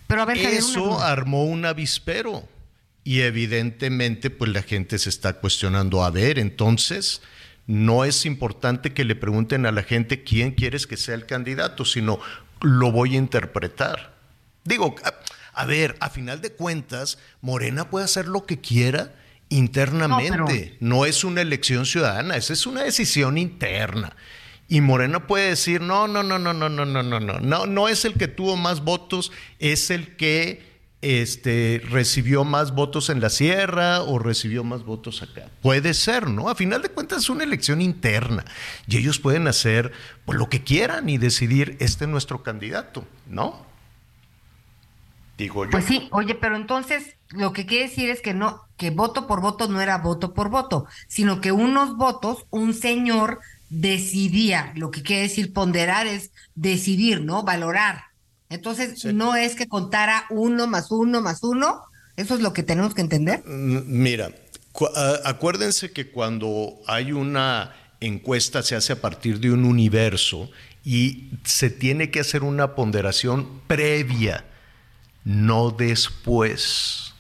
Pero 0.07 0.23
a 0.23 0.25
ver, 0.25 0.39
una 0.39 0.49
Eso 0.51 1.01
armó 1.01 1.45
un 1.45 1.65
avispero 1.65 2.49
y 3.05 3.21
evidentemente 3.21 4.31
pues 4.31 4.51
la 4.53 4.63
gente 4.63 4.99
se 4.99 5.09
está 5.09 5.35
cuestionando, 5.35 6.05
a 6.05 6.11
ver, 6.11 6.39
entonces 6.39 7.23
no 7.69 8.05
es 8.05 8.27
importante 8.27 8.95
que 8.95 9.05
le 9.05 9.15
pregunten 9.15 9.67
a 9.67 9.73
la 9.73 9.85
gente 9.85 10.25
quién 10.25 10.53
quieres 10.53 10.87
que 10.87 10.97
sea 10.97 11.15
el 11.15 11.27
candidato, 11.27 11.85
sino 11.85 12.19
lo 12.63 12.91
voy 12.91 13.15
a 13.15 13.19
interpretar. 13.19 14.17
Digo, 14.65 14.97
a, 15.05 15.15
a 15.53 15.67
ver, 15.67 15.95
a 16.01 16.09
final 16.09 16.41
de 16.41 16.53
cuentas, 16.53 17.19
Morena 17.43 17.91
puede 17.91 18.07
hacer 18.07 18.27
lo 18.27 18.47
que 18.47 18.59
quiera 18.59 19.15
internamente, 19.51 20.77
no, 20.81 21.05
es 21.05 21.25
una 21.25 21.41
elección 21.41 21.87
ciudadana, 21.87 22.37
esa 22.37 22.53
es 22.53 22.67
una 22.67 22.83
decisión 22.83 23.39
interna. 23.39 24.17
Y 24.67 24.81
Morena 24.81 25.27
puede 25.27 25.51
decir, 25.51 25.81
no, 25.81 26.09
no, 26.09 26.23
no, 26.23 26.39
no, 26.39 26.53
no, 26.53 26.69
no, 26.69 26.85
no, 26.85 27.03
no, 27.03 27.21
no, 27.21 27.41
no, 27.41 27.67
no 27.67 27.89
es 27.89 28.05
el 28.05 28.15
que 28.15 28.29
tuvo 28.29 28.57
más 28.57 28.83
votos, 28.83 29.33
es 29.59 29.91
el 29.91 30.17
que 30.17 30.68
este, 31.01 31.81
recibió 31.89 32.45
más 32.45 32.75
votos 32.75 33.09
en 33.09 33.21
la 33.21 33.31
sierra 33.31 34.03
o 34.03 34.19
recibió 34.19 34.65
más 34.65 34.85
votos 34.85 35.23
acá. 35.23 35.49
Puede 35.63 35.95
ser, 35.95 36.29
¿no? 36.29 36.49
A 36.49 36.55
final 36.55 36.83
de 36.83 36.89
cuentas 36.89 37.19
es 37.19 37.31
una 37.31 37.45
elección 37.45 37.81
interna 37.81 38.45
y 38.87 38.97
ellos 38.97 39.19
pueden 39.19 39.47
hacer 39.47 39.93
pues, 40.25 40.39
lo 40.39 40.49
que 40.49 40.65
quieran 40.65 41.09
y 41.09 41.19
decidir, 41.19 41.77
este 41.81 42.05
es 42.05 42.11
nuestro 42.11 42.43
candidato, 42.43 43.05
¿no? 43.29 43.67
Digo 45.37 45.65
yo. 45.65 45.71
Pues 45.71 45.85
sí, 45.85 46.09
oye, 46.11 46.35
pero 46.35 46.57
entonces 46.57 47.15
lo 47.31 47.53
que 47.53 47.65
quiere 47.65 47.89
decir 47.89 48.11
es 48.11 48.21
que 48.21 48.35
no, 48.35 48.65
que 48.77 48.91
voto 48.91 49.29
por 49.29 49.41
voto 49.41 49.69
no 49.69 49.81
era 49.81 49.99
voto 49.99 50.35
por 50.35 50.49
voto, 50.49 50.87
sino 51.07 51.41
que 51.41 51.53
unos 51.53 51.97
votos, 51.97 52.47
un 52.51 52.75
señor 52.75 53.39
decidía, 53.71 54.73
lo 54.75 54.91
que 54.91 55.03
quiere 55.03 55.23
decir 55.23 55.53
ponderar 55.53 56.09
es 56.09 56.33
decidir, 56.57 57.21
¿no? 57.21 57.45
Valorar. 57.45 58.08
Entonces, 58.51 59.05
no 59.05 59.37
es 59.37 59.55
que 59.55 59.69
contara 59.69 60.25
uno 60.31 60.67
más 60.67 60.91
uno 60.91 61.21
más 61.21 61.43
uno, 61.43 61.83
eso 62.17 62.35
es 62.35 62.41
lo 62.41 62.53
que 62.53 62.63
tenemos 62.63 62.95
que 62.95 63.03
entender. 63.03 63.43
Mira, 63.47 64.33
acuérdense 65.25 65.93
que 65.93 66.11
cuando 66.11 66.79
hay 66.87 67.13
una 67.13 67.75
encuesta 68.01 68.63
se 68.63 68.77
hace 68.77 68.93
a 68.93 69.01
partir 69.01 69.41
de 69.41 69.51
un 69.51 69.65
universo 69.65 70.51
y 70.85 71.31
se 71.45 71.71
tiene 71.71 72.11
que 72.11 72.21
hacer 72.21 72.43
una 72.43 72.75
ponderación 72.75 73.61
previa, 73.67 74.45
no 75.25 75.71
después. 75.71 77.15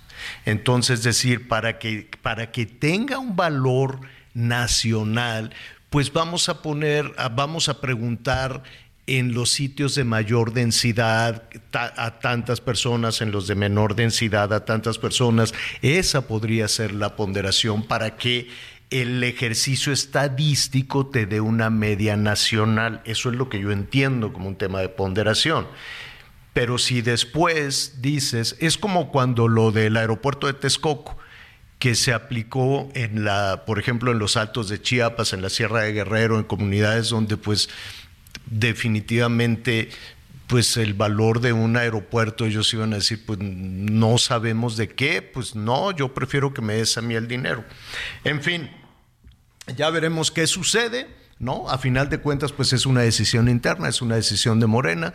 Entonces, 0.47 1.03
decir, 1.03 1.49
para 1.49 1.79
que, 1.79 2.09
para 2.23 2.51
que 2.51 2.65
tenga 2.65 3.19
un 3.19 3.37
valor 3.37 4.01
nacional, 4.35 5.53
pues 5.91 6.13
vamos 6.13 6.49
a 6.49 6.63
poner, 6.63 7.13
vamos 7.33 7.69
a 7.69 7.81
preguntar 7.81 8.63
en 9.09 9.33
los 9.33 9.51
sitios 9.51 9.95
de 9.95 10.05
mayor 10.05 10.53
densidad 10.53 11.45
a 11.73 12.19
tantas 12.21 12.61
personas, 12.61 13.23
en 13.23 13.33
los 13.33 13.49
de 13.49 13.55
menor 13.55 13.95
densidad 13.95 14.53
a 14.53 14.65
tantas 14.65 14.99
personas. 14.99 15.55
Esa 15.81 16.29
podría 16.29 16.69
ser 16.69 16.93
la 16.93 17.17
ponderación 17.17 17.83
para 17.83 18.17
que 18.17 18.49
el 18.91 19.25
ejercicio 19.25 19.93
estadístico 19.93 21.07
te 21.07 21.27
dé 21.27 21.41
una 21.41 21.71
media 21.71 22.17
nacional. 22.17 23.03
Eso 23.05 23.31
es 23.31 23.37
lo 23.37 23.49
que 23.49 23.61
yo 23.61 23.71
entiendo 23.71 24.33
como 24.33 24.49
un 24.49 24.57
tema 24.57 24.81
de 24.81 24.89
ponderación. 24.89 25.67
Pero 26.53 26.77
si 26.79 27.03
después 27.03 28.03
dices, 28.03 28.57
es 28.61 28.79
como 28.79 29.11
cuando 29.11 29.49
lo 29.49 29.73
del 29.73 29.97
aeropuerto 29.97 30.47
de 30.47 30.55
Texcoco, 30.55 31.17
que 31.79 31.95
se 31.95 32.13
aplicó 32.13 32.89
en 32.95 33.25
la, 33.25 33.65
por 33.65 33.79
ejemplo, 33.79 34.11
en 34.11 34.19
los 34.19 34.37
altos 34.37 34.69
de 34.69 34.83
Chiapas, 34.83 35.33
en 35.33 35.43
la 35.43 35.49
Sierra 35.49 35.83
de 35.83 35.93
Guerrero, 35.93 36.37
en 36.37 36.45
comunidades 36.45 37.11
donde 37.11 37.37
pues 37.37 37.69
definitivamente 38.51 39.91
pues 40.49 40.79
el 40.79 40.95
valor 40.95 41.41
de 41.41 41.53
un 41.53 41.77
aeropuerto, 41.77 42.47
ellos 42.47 42.73
iban 42.73 42.95
a 42.95 42.97
decir, 42.97 43.23
pues 43.27 43.39
no 43.39 44.17
sabemos 44.17 44.79
de 44.79 44.89
qué, 44.89 45.21
pues 45.21 45.55
no, 45.55 45.91
yo 45.91 46.15
prefiero 46.15 46.55
que 46.55 46.63
me 46.63 46.75
des 46.75 46.97
a 46.97 47.03
mí 47.03 47.15
el 47.15 47.29
dinero. 47.29 47.65
En 48.25 48.43
fin, 48.43 48.71
ya 49.77 49.91
veremos 49.91 50.31
qué 50.31 50.47
sucede, 50.47 51.07
¿no? 51.39 51.69
A 51.69 51.77
final 51.77 52.09
de 52.09 52.19
cuentas, 52.19 52.53
pues 52.53 52.73
es 52.73 52.87
una 52.87 53.03
decisión 53.03 53.49
interna, 53.49 53.91
es 53.91 54.01
una 54.01 54.17
decisión 54.17 54.59
de 54.59 54.67
Morena. 54.67 55.13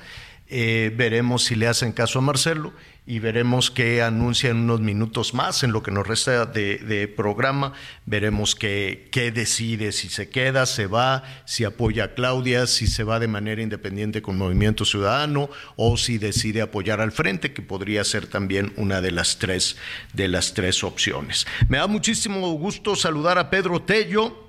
Eh, 0.47 0.91
veremos 0.95 1.45
si 1.45 1.55
le 1.55 1.67
hacen 1.67 1.93
caso 1.93 2.19
a 2.19 2.21
Marcelo 2.21 2.73
y 3.05 3.19
veremos 3.19 3.69
qué 3.71 4.01
anuncia 4.01 4.49
en 4.49 4.57
unos 4.57 4.79
minutos 4.79 5.33
más 5.33 5.63
en 5.63 5.71
lo 5.71 5.83
que 5.83 5.91
nos 5.91 6.07
resta 6.07 6.45
de, 6.45 6.77
de 6.77 7.07
programa. 7.07 7.73
Veremos 8.05 8.55
qué, 8.55 9.09
qué 9.11 9.31
decide, 9.31 9.91
si 9.91 10.09
se 10.09 10.29
queda, 10.29 10.65
se 10.65 10.87
va, 10.87 11.23
si 11.45 11.63
apoya 11.63 12.05
a 12.05 12.13
Claudia, 12.13 12.67
si 12.67 12.87
se 12.87 13.03
va 13.03 13.19
de 13.19 13.27
manera 13.27 13.61
independiente 13.61 14.21
con 14.21 14.37
Movimiento 14.37 14.85
Ciudadano 14.85 15.49
o 15.75 15.97
si 15.97 16.17
decide 16.17 16.61
apoyar 16.61 17.01
al 17.01 17.11
frente, 17.11 17.53
que 17.53 17.61
podría 17.61 18.03
ser 18.03 18.27
también 18.27 18.73
una 18.77 19.01
de 19.01 19.11
las 19.11 19.39
tres, 19.39 19.77
de 20.13 20.27
las 20.27 20.53
tres 20.53 20.83
opciones. 20.83 21.45
Me 21.67 21.77
da 21.77 21.87
muchísimo 21.87 22.51
gusto 22.53 22.95
saludar 22.95 23.37
a 23.37 23.49
Pedro 23.49 23.81
Tello 23.81 24.42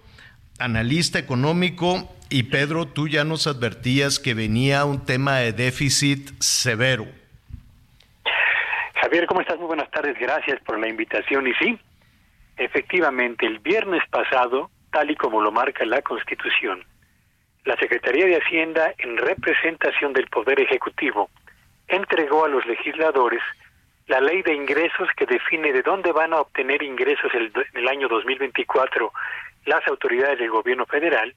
analista 0.59 1.19
económico. 1.19 2.09
Y 2.31 2.45
Pedro, 2.45 2.87
tú 2.87 3.09
ya 3.09 3.25
nos 3.25 3.47
advertías 3.47 4.19
que 4.19 4.35
venía 4.35 4.85
un 4.85 5.05
tema 5.05 5.39
de 5.39 5.53
déficit 5.53 6.31
severo. 6.41 7.07
Javier, 9.01 9.27
¿cómo 9.27 9.41
estás? 9.41 9.59
Muy 9.59 9.67
buenas 9.67 9.91
tardes, 9.91 10.19
gracias 10.19 10.61
por 10.63 10.79
la 10.79 10.89
invitación. 10.89 11.47
Y 11.47 11.55
sí, 11.55 11.79
efectivamente, 12.57 13.47
el 13.47 13.59
viernes 13.59 14.03
pasado, 14.11 14.71
tal 14.91 15.11
y 15.11 15.17
como 15.17 15.43
lo 15.43 15.53
marca 15.53 15.85
la 15.85 16.03
Constitución, 16.03 16.85
la 17.65 17.77
Secretaría 17.77 18.27
de 18.27 18.37
Hacienda, 18.37 18.95
en 18.99 19.17
representación 19.17 20.13
del 20.13 20.27
Poder 20.29 20.61
Ejecutivo, 20.61 21.31
entregó 21.89 22.45
a 22.45 22.49
los 22.49 22.65
legisladores 22.67 23.43
la 24.07 24.21
ley 24.21 24.43
de 24.43 24.55
ingresos 24.55 25.09
que 25.17 25.27
define 25.27 25.73
de 25.73 25.83
dónde 25.83 26.13
van 26.13 26.33
a 26.33 26.41
obtener 26.41 26.83
ingresos 26.83 27.33
el, 27.35 27.53
el 27.73 27.89
año 27.89 28.09
2024 28.09 29.13
las 29.67 29.87
autoridades 29.89 30.39
del 30.39 30.51
gobierno 30.51 30.87
federal, 30.87 31.35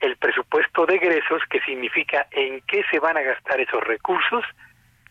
el 0.00 0.16
presupuesto 0.16 0.86
de 0.86 0.96
egresos, 0.96 1.42
que 1.48 1.60
significa 1.60 2.26
en 2.30 2.60
qué 2.62 2.82
se 2.90 2.98
van 2.98 3.16
a 3.16 3.22
gastar 3.22 3.60
esos 3.60 3.82
recursos, 3.84 4.44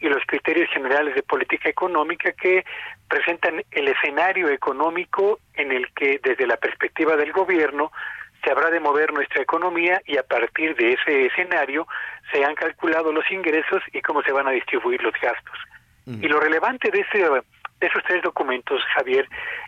y 0.04 0.10
los 0.10 0.22
criterios 0.28 0.70
generales 0.70 1.16
de 1.16 1.24
política 1.24 1.70
económica 1.70 2.34
que 2.34 2.66
presentan 3.08 3.64
el 3.72 3.88
escenario 3.88 4.50
económico 4.50 5.40
en 5.54 5.72
el 5.72 5.94
que 5.94 6.20
desde 6.22 6.46
la 6.46 6.58
perspectiva 6.58 7.16
del 7.16 7.32
gobierno 7.32 7.90
se 8.44 8.52
habrá 8.52 8.70
de 8.70 8.82
mover 8.82 9.14
nuestra 9.14 9.42
economía 9.42 10.02
y 10.06 10.18
a 10.18 10.24
partir 10.24 10.76
de 10.76 10.94
ese 10.94 11.28
escenario 11.28 11.88
se 12.34 12.44
han 12.44 12.56
calculado 12.56 13.14
los 13.14 13.30
ingresos 13.32 13.82
y 13.94 14.02
cómo 14.02 14.22
se 14.24 14.34
van 14.34 14.48
a 14.48 14.52
distribuir 14.52 15.02
los 15.02 15.14
gastos. 15.22 15.58
Y 16.06 16.28
lo 16.28 16.42
relevante 16.42 16.92
de, 16.92 17.00
ese, 17.00 17.26
esos 17.88 18.04
tres 18.04 18.22
documentos, 18.24 18.82
Javier, 18.96 19.28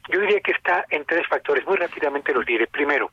yo 0.09 0.19
diría 0.19 0.39
que 0.39 0.51
está 0.51 0.85
en 0.89 1.05
tres 1.05 1.27
factores. 1.27 1.65
Muy 1.65 1.77
rápidamente 1.77 2.33
los 2.33 2.45
diré. 2.45 2.67
Primero, 2.67 3.11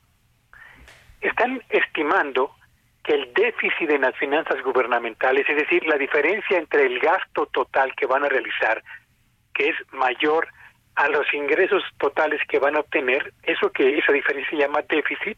están 1.20 1.62
estimando 1.68 2.54
que 3.02 3.14
el 3.14 3.32
déficit 3.34 3.90
en 3.90 4.02
las 4.02 4.16
finanzas 4.16 4.62
gubernamentales, 4.62 5.48
es 5.48 5.56
decir, 5.56 5.84
la 5.86 5.96
diferencia 5.96 6.56
entre 6.56 6.86
el 6.86 6.98
gasto 7.00 7.46
total 7.46 7.94
que 7.96 8.06
van 8.06 8.24
a 8.24 8.28
realizar, 8.28 8.82
que 9.54 9.70
es 9.70 9.76
mayor 9.92 10.48
a 10.94 11.08
los 11.08 11.32
ingresos 11.34 11.82
totales 11.98 12.40
que 12.48 12.58
van 12.58 12.76
a 12.76 12.80
obtener, 12.80 13.32
eso 13.42 13.70
que 13.72 13.98
esa 13.98 14.12
diferencia 14.12 14.50
se 14.50 14.56
llama 14.56 14.82
déficit, 14.88 15.36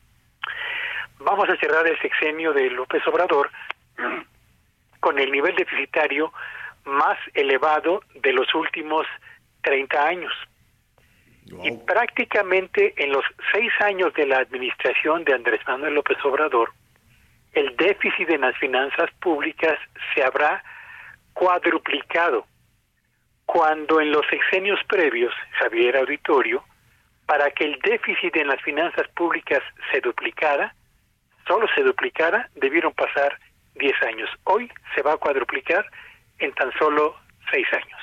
vamos 1.18 1.48
a 1.48 1.56
cerrar 1.56 1.86
el 1.86 1.98
sexenio 2.00 2.52
de 2.52 2.70
López 2.70 3.06
Obrador 3.06 3.50
con 5.00 5.18
el 5.18 5.30
nivel 5.30 5.54
deficitario 5.54 6.32
más 6.84 7.18
elevado 7.34 8.02
de 8.14 8.32
los 8.32 8.54
últimos 8.54 9.06
30 9.64 10.06
años. 10.06 10.32
Y 11.62 11.72
prácticamente 11.72 12.94
en 12.96 13.12
los 13.12 13.24
seis 13.52 13.70
años 13.80 14.14
de 14.14 14.26
la 14.26 14.38
administración 14.38 15.24
de 15.24 15.34
Andrés 15.34 15.60
Manuel 15.66 15.94
López 15.94 16.16
Obrador, 16.24 16.72
el 17.52 17.76
déficit 17.76 18.30
en 18.30 18.40
las 18.42 18.56
finanzas 18.58 19.10
públicas 19.20 19.78
se 20.14 20.22
habrá 20.22 20.62
cuadruplicado, 21.34 22.46
cuando 23.46 24.00
en 24.00 24.10
los 24.10 24.26
sexenios 24.28 24.80
previos, 24.88 25.32
Javier 25.58 25.96
Auditorio, 25.98 26.64
para 27.26 27.50
que 27.50 27.64
el 27.64 27.78
déficit 27.80 28.34
en 28.36 28.48
las 28.48 28.60
finanzas 28.62 29.06
públicas 29.08 29.62
se 29.92 30.00
duplicara, 30.00 30.74
solo 31.46 31.66
se 31.74 31.82
duplicara, 31.82 32.48
debieron 32.54 32.92
pasar 32.94 33.38
10 33.74 34.02
años. 34.02 34.30
Hoy 34.44 34.70
se 34.94 35.02
va 35.02 35.14
a 35.14 35.16
cuadruplicar 35.18 35.84
en 36.38 36.52
tan 36.54 36.72
solo 36.78 37.16
6 37.50 37.66
años. 37.72 38.00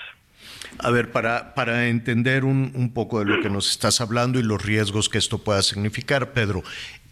A 0.80 0.90
ver, 0.90 1.12
para, 1.12 1.54
para 1.54 1.88
entender 1.88 2.44
un, 2.44 2.72
un, 2.76 2.94
poco 2.94 3.20
de 3.20 3.26
lo 3.26 3.42
que 3.42 3.50
nos 3.50 3.70
estás 3.70 4.02
hablando 4.02 4.40
y 4.40 4.44
los 4.44 4.64
riesgos 4.64 5.10
que 5.10 5.18
esto 5.18 5.40
pueda 5.40 5.62
significar, 5.62 6.34
Pedro, 6.34 6.64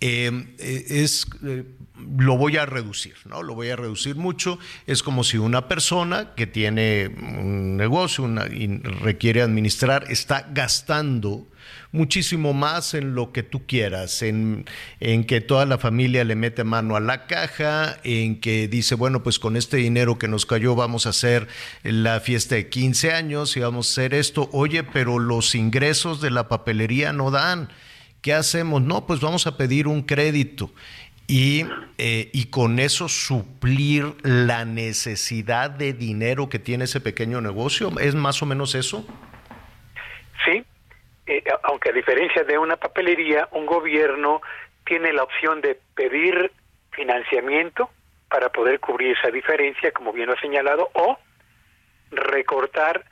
eh, 0.01 0.31
eh, 0.59 0.85
es, 0.89 1.27
eh, 1.45 1.65
lo 2.17 2.37
voy 2.37 2.55
a 2.55 2.65
reducir, 2.65 3.15
¿no? 3.25 3.43
Lo 3.43 3.53
voy 3.53 3.69
a 3.69 3.75
reducir 3.75 4.15
mucho. 4.15 4.57
Es 4.87 5.03
como 5.03 5.25
si 5.25 5.37
una 5.37 5.67
persona 5.67 6.33
que 6.35 6.47
tiene 6.47 7.09
un 7.09 7.75
negocio 7.75 8.23
una, 8.23 8.47
y 8.47 8.67
requiere 8.77 9.41
administrar 9.41 10.05
está 10.09 10.47
gastando 10.53 11.47
muchísimo 11.91 12.53
más 12.53 12.93
en 12.93 13.15
lo 13.15 13.31
que 13.31 13.43
tú 13.43 13.65
quieras, 13.65 14.21
en, 14.21 14.65
en, 14.99 15.23
que 15.23 15.41
toda 15.41 15.65
la 15.65 15.77
familia 15.77 16.23
le 16.23 16.35
mete 16.35 16.63
mano 16.63 16.95
a 16.95 16.99
la 16.99 17.25
caja, 17.25 17.97
en 18.03 18.39
que 18.39 18.67
dice, 18.67 18.95
bueno, 18.95 19.23
pues 19.23 19.39
con 19.39 19.57
este 19.57 19.77
dinero 19.77 20.19
que 20.19 20.27
nos 20.27 20.45
cayó 20.45 20.75
vamos 20.75 21.05
a 21.05 21.09
hacer 21.09 21.47
la 21.83 22.19
fiesta 22.19 22.55
de 22.55 22.69
15 22.69 23.13
años 23.13 23.57
y 23.57 23.61
vamos 23.61 23.87
a 23.87 23.91
hacer 23.91 24.13
esto. 24.13 24.49
Oye, 24.51 24.83
pero 24.83 25.19
los 25.19 25.55
ingresos 25.55 26.21
de 26.21 26.31
la 26.31 26.47
papelería 26.47 27.13
no 27.13 27.31
dan. 27.31 27.69
¿Qué 28.21 28.33
hacemos? 28.33 28.81
No, 28.81 29.07
pues 29.07 29.21
vamos 29.21 29.47
a 29.47 29.57
pedir 29.57 29.87
un 29.87 30.01
crédito. 30.03 30.71
Y, 31.27 31.65
eh, 31.99 32.31
y, 32.33 32.45
con 32.45 32.79
eso 32.79 33.07
suplir 33.07 34.15
la 34.23 34.65
necesidad 34.65 35.69
de 35.69 35.93
dinero 35.93 36.49
que 36.49 36.57
tiene 36.57 36.85
ese 36.85 37.01
pequeño 37.01 37.39
negocio. 37.39 37.91
¿Es 37.99 38.15
más 38.15 38.41
o 38.41 38.47
menos 38.47 38.73
eso? 38.73 39.05
Eh, 41.29 41.43
aunque 41.61 41.89
a 41.89 41.93
diferencia 41.93 42.43
de 42.43 42.57
una 42.57 42.75
papelería, 42.75 43.47
un 43.51 43.67
gobierno 43.67 44.41
tiene 44.83 45.13
la 45.13 45.21
opción 45.21 45.61
de 45.61 45.77
pedir 45.93 46.51
financiamiento 46.89 47.91
para 48.27 48.49
poder 48.49 48.79
cubrir 48.79 49.15
esa 49.15 49.29
diferencia, 49.29 49.91
como 49.91 50.11
bien 50.11 50.31
ha 50.31 50.41
señalado, 50.41 50.89
o 50.93 51.19
recortar 52.09 53.05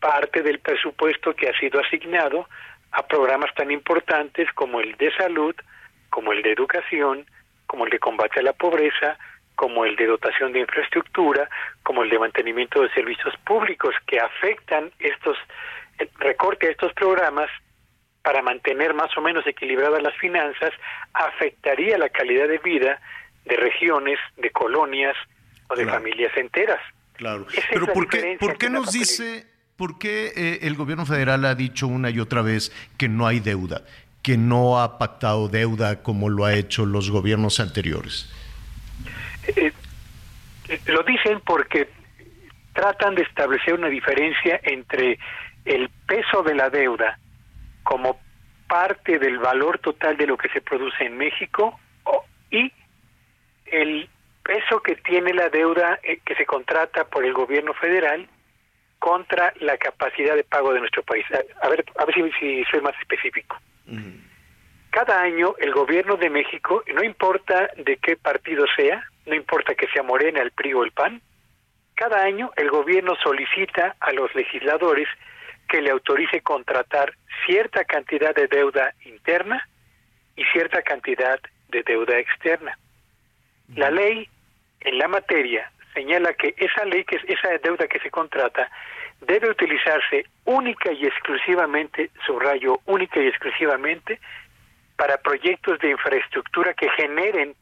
parte 0.00 0.42
del 0.42 0.60
presupuesto 0.60 1.36
que 1.36 1.50
ha 1.50 1.58
sido 1.58 1.78
asignado 1.78 2.48
a 2.92 3.06
programas 3.06 3.52
tan 3.54 3.70
importantes 3.70 4.50
como 4.54 4.80
el 4.80 4.96
de 4.96 5.12
salud, 5.12 5.54
como 6.08 6.32
el 6.32 6.40
de 6.40 6.52
educación, 6.52 7.26
como 7.66 7.84
el 7.84 7.90
de 7.90 7.98
combate 7.98 8.40
a 8.40 8.44
la 8.44 8.54
pobreza, 8.54 9.18
como 9.56 9.84
el 9.84 9.94
de 9.96 10.06
dotación 10.06 10.54
de 10.54 10.60
infraestructura, 10.60 11.50
como 11.82 12.02
el 12.02 12.08
de 12.08 12.18
mantenimiento 12.18 12.80
de 12.80 12.88
servicios 12.94 13.36
públicos 13.44 13.94
que 14.06 14.18
afectan 14.18 14.90
estos 15.00 15.36
recorte 16.18 16.66
de 16.66 16.72
estos 16.72 16.92
programas 16.94 17.50
para 18.22 18.42
mantener 18.42 18.94
más 18.94 19.16
o 19.16 19.22
menos 19.22 19.46
equilibradas 19.46 20.02
las 20.02 20.14
finanzas 20.16 20.70
afectaría 21.14 21.96
la 21.98 22.08
calidad 22.10 22.48
de 22.48 22.58
vida 22.58 23.00
de 23.44 23.56
regiones, 23.56 24.18
de 24.36 24.50
colonias 24.50 25.16
o 25.68 25.74
de 25.74 25.84
claro. 25.84 25.98
familias 25.98 26.36
enteras. 26.36 26.80
Claro. 27.14 27.46
Pero 27.70 27.86
¿por 27.86 28.08
qué, 28.08 28.36
¿por 28.38 28.58
qué 28.58 28.70
nos 28.70 28.92
dice, 28.92 29.46
por 29.76 29.98
qué 29.98 30.32
eh, 30.36 30.58
el 30.62 30.74
gobierno 30.74 31.06
federal 31.06 31.44
ha 31.44 31.54
dicho 31.54 31.88
una 31.88 32.10
y 32.10 32.20
otra 32.20 32.42
vez 32.42 32.72
que 32.96 33.08
no 33.08 33.26
hay 33.26 33.40
deuda, 33.40 33.82
que 34.22 34.36
no 34.36 34.80
ha 34.80 34.98
pactado 34.98 35.48
deuda 35.48 36.02
como 36.02 36.28
lo 36.28 36.44
ha 36.44 36.54
hecho 36.54 36.86
los 36.86 37.10
gobiernos 37.10 37.60
anteriores? 37.60 38.30
Eh, 39.46 39.72
eh, 40.68 40.80
lo 40.86 41.02
dicen 41.02 41.40
porque 41.44 41.88
tratan 42.74 43.14
de 43.14 43.22
establecer 43.22 43.74
una 43.74 43.88
diferencia 43.88 44.60
entre 44.62 45.18
el 45.68 45.90
peso 46.06 46.42
de 46.42 46.54
la 46.54 46.70
deuda 46.70 47.18
como 47.82 48.18
parte 48.66 49.18
del 49.18 49.38
valor 49.38 49.78
total 49.78 50.16
de 50.16 50.26
lo 50.26 50.36
que 50.36 50.48
se 50.48 50.60
produce 50.60 51.04
en 51.04 51.16
México 51.16 51.78
y 52.50 52.72
el 53.66 54.08
peso 54.42 54.80
que 54.82 54.96
tiene 54.96 55.34
la 55.34 55.50
deuda 55.50 55.98
eh, 56.02 56.20
que 56.24 56.34
se 56.34 56.46
contrata 56.46 57.04
por 57.04 57.24
el 57.24 57.34
gobierno 57.34 57.74
federal 57.74 58.26
contra 58.98 59.52
la 59.60 59.76
capacidad 59.76 60.34
de 60.34 60.44
pago 60.44 60.72
de 60.72 60.80
nuestro 60.80 61.02
país. 61.02 61.24
A, 61.30 61.66
a 61.66 61.68
ver, 61.68 61.84
a 61.98 62.04
ver 62.06 62.14
si, 62.14 62.32
si, 62.40 62.64
soy 62.70 62.80
más 62.80 62.94
específico. 62.98 63.56
Uh 63.86 63.92
-huh. 63.92 64.20
Cada 64.90 65.20
año 65.20 65.54
el 65.58 65.72
gobierno 65.72 66.16
de 66.16 66.30
México, 66.30 66.82
no 66.94 67.04
importa 67.04 67.70
de 67.76 67.96
qué 67.98 68.16
partido 68.16 68.64
sea, 68.74 69.02
no 69.26 69.34
importa 69.34 69.74
que 69.74 69.86
sea 69.88 70.02
Morena, 70.02 70.40
el 70.40 70.50
PRI 70.50 70.72
o 70.72 70.82
el 70.82 70.92
PAN, 70.92 71.20
cada 71.94 72.22
año 72.22 72.50
el 72.56 72.70
gobierno 72.70 73.16
solicita 73.22 73.96
a 74.00 74.12
los 74.12 74.34
legisladores 74.34 75.08
que 75.68 75.80
le 75.82 75.90
autorice 75.90 76.40
contratar 76.40 77.12
cierta 77.46 77.84
cantidad 77.84 78.34
de 78.34 78.48
deuda 78.48 78.94
interna 79.04 79.68
y 80.36 80.44
cierta 80.46 80.82
cantidad 80.82 81.38
de 81.68 81.82
deuda 81.82 82.18
externa. 82.18 82.78
La 83.74 83.90
ley 83.90 84.28
en 84.80 84.98
la 84.98 85.08
materia 85.08 85.70
señala 85.94 86.32
que 86.34 86.54
esa 86.56 86.84
ley, 86.84 87.04
que 87.04 87.16
esa 87.26 87.48
deuda 87.62 87.86
que 87.86 87.98
se 88.00 88.10
contrata, 88.10 88.70
debe 89.20 89.50
utilizarse 89.50 90.24
única 90.44 90.92
y 90.92 91.04
exclusivamente, 91.04 92.10
subrayo, 92.24 92.80
única 92.86 93.20
y 93.20 93.26
exclusivamente, 93.26 94.20
para 94.96 95.18
proyectos 95.18 95.78
de 95.80 95.90
infraestructura 95.90 96.74
que 96.74 96.88
generen 96.90 97.54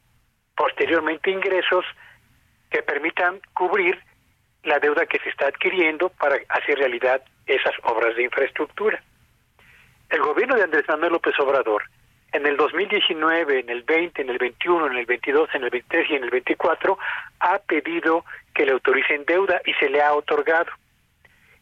posteriormente 0.55 1.29
ingresos 1.29 1.85
que 2.69 2.81
permitan 2.81 3.39
cubrir 3.53 3.99
la 4.63 4.79
deuda 4.79 5.05
que 5.05 5.19
se 5.19 5.29
está 5.29 5.47
adquiriendo 5.47 6.09
para 6.09 6.37
hacer 6.49 6.77
realidad 6.77 7.21
esas 7.47 7.73
obras 7.83 8.15
de 8.15 8.23
infraestructura. 8.23 9.01
El 10.09 10.21
gobierno 10.21 10.55
de 10.55 10.63
Andrés 10.63 10.85
Manuel 10.87 11.13
López 11.13 11.37
Obrador, 11.39 11.83
en 12.31 12.45
el 12.45 12.57
2019, 12.57 13.59
en 13.59 13.69
el 13.69 13.83
20, 13.83 14.21
en 14.21 14.29
el 14.29 14.37
21, 14.37 14.87
en 14.87 14.97
el 14.97 15.05
22, 15.05 15.49
en 15.53 15.63
el 15.63 15.69
23 15.69 16.09
y 16.09 16.15
en 16.15 16.23
el 16.23 16.29
24, 16.29 16.97
ha 17.39 17.59
pedido 17.59 18.25
que 18.53 18.65
le 18.65 18.73
autoricen 18.73 19.25
deuda 19.25 19.61
y 19.65 19.73
se 19.73 19.89
le 19.89 20.01
ha 20.01 20.13
otorgado. 20.13 20.71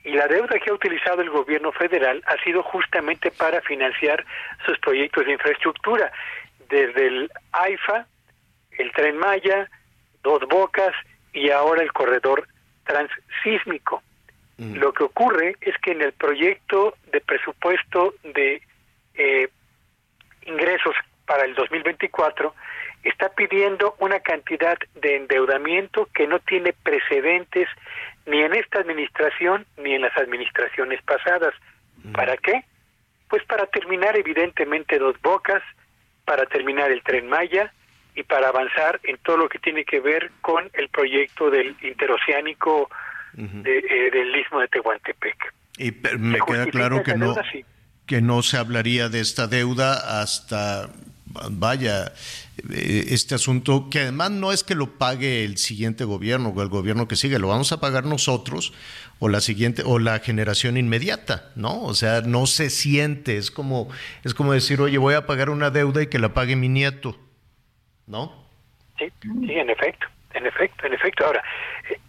Y 0.03 0.11
la 0.11 0.27
deuda 0.27 0.59
que 0.59 0.69
ha 0.69 0.73
utilizado 0.73 1.21
el 1.21 1.29
gobierno 1.29 1.71
federal 1.71 2.23
ha 2.27 2.41
sido 2.43 2.61
justamente 2.63 3.31
para 3.31 3.61
financiar 3.61 4.25
sus 4.65 4.77
proyectos 4.79 5.25
de 5.25 5.33
infraestructura, 5.33 6.11
desde 6.69 7.07
el 7.07 7.31
AIFA, 7.51 8.05
el 8.77 8.91
Tren 8.91 9.17
Maya, 9.17 9.69
Dos 10.23 10.41
Bocas 10.49 10.93
y 11.33 11.49
ahora 11.51 11.83
el 11.83 11.91
corredor 11.91 12.47
transísmico. 12.85 14.01
Mm. 14.57 14.75
Lo 14.75 14.93
que 14.93 15.03
ocurre 15.03 15.55
es 15.61 15.77
que 15.79 15.91
en 15.91 16.01
el 16.01 16.13
proyecto 16.13 16.95
de 17.11 17.21
presupuesto 17.21 18.13
de 18.23 18.61
eh, 19.15 19.49
ingresos 20.45 20.95
para 21.25 21.43
el 21.45 21.55
2024 21.55 22.53
está 23.03 23.29
pidiendo 23.29 23.95
una 23.99 24.19
cantidad 24.19 24.77
de 24.95 25.17
endeudamiento 25.17 26.07
que 26.13 26.27
no 26.27 26.39
tiene 26.39 26.73
precedentes 26.73 27.67
ni 28.25 28.41
en 28.41 28.55
esta 28.55 28.79
administración 28.79 29.65
ni 29.77 29.93
en 29.93 30.01
las 30.01 30.15
administraciones 30.17 31.01
pasadas. 31.03 31.53
Mm. 32.03 32.11
¿Para 32.13 32.37
qué? 32.37 32.63
Pues 33.29 33.43
para 33.45 33.65
terminar 33.67 34.17
evidentemente 34.17 34.97
dos 34.97 35.19
bocas, 35.21 35.61
para 36.23 36.45
terminar 36.45 36.91
el 36.91 37.03
tren 37.03 37.27
Maya 37.27 37.73
y 38.15 38.23
para 38.23 38.47
avanzar 38.47 38.99
en 39.03 39.17
todo 39.17 39.37
lo 39.37 39.49
que 39.49 39.59
tiene 39.59 39.83
que 39.83 39.99
ver 39.99 40.31
con 40.41 40.69
el 40.73 40.89
proyecto 40.89 41.49
del 41.49 41.75
interoceánico 41.81 42.89
uh 43.37 43.41
-huh. 43.41 43.61
de, 43.63 43.77
eh, 43.77 44.11
del 44.11 44.35
istmo 44.35 44.59
de 44.59 44.67
Tehuantepec. 44.67 45.53
Y 45.77 45.91
me 46.17 46.39
queda 46.39 46.67
claro 46.67 47.03
que 47.03 47.15
no, 47.15 47.27
deuda, 47.33 47.43
sí. 47.51 47.65
que 48.05 48.21
no 48.21 48.41
se 48.41 48.57
hablaría 48.57 49.09
de 49.09 49.19
esta 49.19 49.47
deuda 49.47 50.21
hasta, 50.21 50.89
vaya, 51.51 52.13
este 52.69 53.35
asunto, 53.35 53.89
que 53.89 53.99
además 53.99 54.31
no 54.31 54.51
es 54.51 54.63
que 54.63 54.75
lo 54.75 54.97
pague 54.97 55.43
el 55.43 55.57
siguiente 55.57 56.05
gobierno 56.05 56.49
o 56.49 56.61
el 56.61 56.69
gobierno 56.69 57.07
que 57.07 57.15
sigue, 57.15 57.39
lo 57.39 57.49
vamos 57.49 57.71
a 57.71 57.79
pagar 57.79 58.05
nosotros 58.05 58.73
o 59.19 59.29
la 59.29 59.41
siguiente 59.41 59.83
o 59.85 59.99
la 59.99 60.19
generación 60.19 60.77
inmediata, 60.77 61.51
¿no? 61.55 61.83
O 61.83 61.93
sea, 61.93 62.21
no 62.21 62.47
se 62.47 62.69
siente, 62.69 63.37
es 63.37 63.51
como 63.51 63.89
es 64.23 64.33
como 64.33 64.53
decir, 64.53 64.81
"Oye, 64.81 64.97
voy 64.97 65.13
a 65.13 65.25
pagar 65.25 65.49
una 65.49 65.69
deuda 65.69 66.01
y 66.03 66.07
que 66.07 66.19
la 66.19 66.33
pague 66.33 66.55
mi 66.55 66.69
nieto." 66.69 67.17
¿No? 68.07 68.45
Sí, 68.99 69.05
sí, 69.21 69.53
en 69.53 69.69
efecto, 69.69 70.05
en 70.35 70.45
efecto, 70.45 70.85
en 70.85 70.93
efecto. 70.93 71.25
Ahora, 71.25 71.43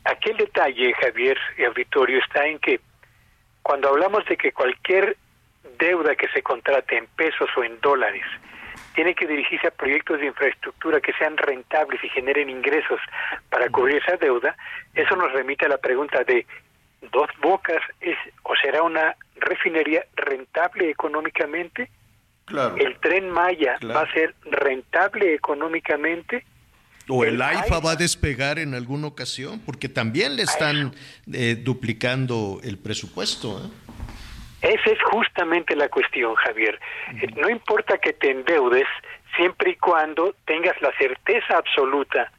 aquel 0.04 0.36
detalle, 0.36 0.92
Javier 0.94 1.38
y 1.56 1.64
auditorio, 1.64 2.18
está 2.18 2.46
en 2.46 2.58
que 2.58 2.80
cuando 3.62 3.88
hablamos 3.88 4.24
de 4.26 4.36
que 4.36 4.52
cualquier 4.52 5.16
deuda 5.78 6.14
que 6.14 6.28
se 6.28 6.42
contrate 6.42 6.96
en 6.96 7.06
pesos 7.16 7.48
o 7.56 7.64
en 7.64 7.80
dólares 7.80 8.24
tiene 8.94 9.14
que 9.14 9.26
dirigirse 9.26 9.66
a 9.66 9.70
proyectos 9.70 10.20
de 10.20 10.26
infraestructura 10.26 11.00
que 11.00 11.12
sean 11.14 11.36
rentables 11.36 12.02
y 12.02 12.08
generen 12.08 12.48
ingresos 12.48 13.00
para 13.50 13.68
cubrir 13.68 13.96
esa 13.96 14.16
deuda, 14.16 14.56
eso 14.94 15.16
nos 15.16 15.32
remite 15.32 15.66
a 15.66 15.68
la 15.68 15.78
pregunta 15.78 16.24
de 16.24 16.46
dos 17.12 17.28
bocas 17.42 17.82
es 18.00 18.16
o 18.42 18.54
será 18.56 18.82
una 18.82 19.14
refinería 19.36 20.04
rentable 20.14 20.90
económicamente 20.90 21.90
Claro. 22.46 22.76
el 22.76 22.96
tren 23.00 23.28
Maya 23.28 23.76
claro. 23.80 23.94
va 24.00 24.06
a 24.08 24.12
ser 24.12 24.34
rentable 24.44 25.34
económicamente. 25.34 26.44
O 27.08 27.24
el, 27.24 27.34
el 27.34 27.42
AIFA 27.42 27.80
va 27.80 27.92
a 27.92 27.96
despegar 27.96 28.58
en 28.58 28.74
alguna 28.74 29.06
ocasión, 29.06 29.60
porque 29.64 29.88
también 29.88 30.36
le 30.36 30.42
están 30.42 30.92
eh, 31.32 31.56
duplicando 31.56 32.60
el 32.64 32.78
presupuesto. 32.78 33.58
¿eh? 33.58 33.70
Esa 34.74 34.90
es 34.90 34.98
justamente 35.02 35.76
la 35.76 35.88
cuestión, 35.88 36.34
Javier. 36.34 36.78
-huh. 37.12 37.36
No 37.36 37.48
importa 37.48 37.98
que 37.98 38.12
te 38.12 38.30
endeudes, 38.30 38.86
siempre 39.36 39.70
y 39.70 39.76
cuando 39.76 40.34
tengas 40.46 40.80
la 40.80 40.92
certeza 40.98 41.58
absoluta 41.58 42.32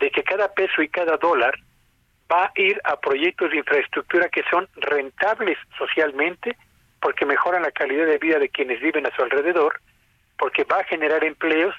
de 0.00 0.10
que 0.10 0.22
cada 0.22 0.52
peso 0.52 0.82
y 0.82 0.88
cada 0.88 1.16
dólar 1.16 1.54
va 2.30 2.44
a 2.44 2.52
ir 2.56 2.80
a 2.84 2.98
proyectos 2.98 3.50
de 3.50 3.58
infraestructura 3.58 4.28
que 4.28 4.42
son 4.50 4.68
rentables 4.76 5.58
socialmente, 5.78 6.56
porque 7.00 7.24
mejoran 7.26 7.62
la 7.62 7.72
calidad 7.72 8.06
de 8.06 8.18
vida 8.18 8.38
de 8.38 8.48
quienes 8.48 8.80
viven 8.80 9.06
a 9.06 9.14
su 9.14 9.22
alrededor, 9.22 9.80
porque 10.38 10.64
va 10.64 10.78
a 10.78 10.84
generar 10.84 11.24
empleos, 11.24 11.74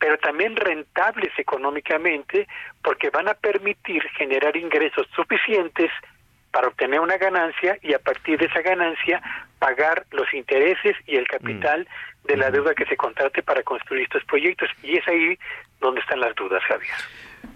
pero 0.00 0.18
también 0.18 0.56
rentables 0.56 1.30
económicamente, 1.38 2.48
porque 2.82 3.10
van 3.10 3.28
a 3.28 3.34
permitir 3.34 4.02
generar 4.16 4.56
ingresos 4.56 5.06
suficientes 5.14 5.90
para 6.50 6.68
obtener 6.68 6.98
una 6.98 7.18
ganancia 7.18 7.78
y 7.82 7.92
a 7.92 7.98
partir 8.00 8.38
de 8.38 8.46
esa 8.46 8.62
ganancia 8.62 9.22
pagar 9.60 10.06
los 10.10 10.32
intereses 10.34 10.96
y 11.06 11.16
el 11.16 11.28
capital 11.28 11.86
de 12.24 12.36
la 12.36 12.50
deuda 12.50 12.74
que 12.74 12.86
se 12.86 12.96
contrate 12.96 13.42
para 13.42 13.62
construir 13.62 14.04
estos 14.04 14.24
proyectos. 14.24 14.68
Y 14.82 14.96
es 14.96 15.06
ahí 15.06 15.38
donde 15.80 16.00
están 16.00 16.18
las 16.18 16.34
dudas, 16.34 16.62
Javier. 16.64 16.90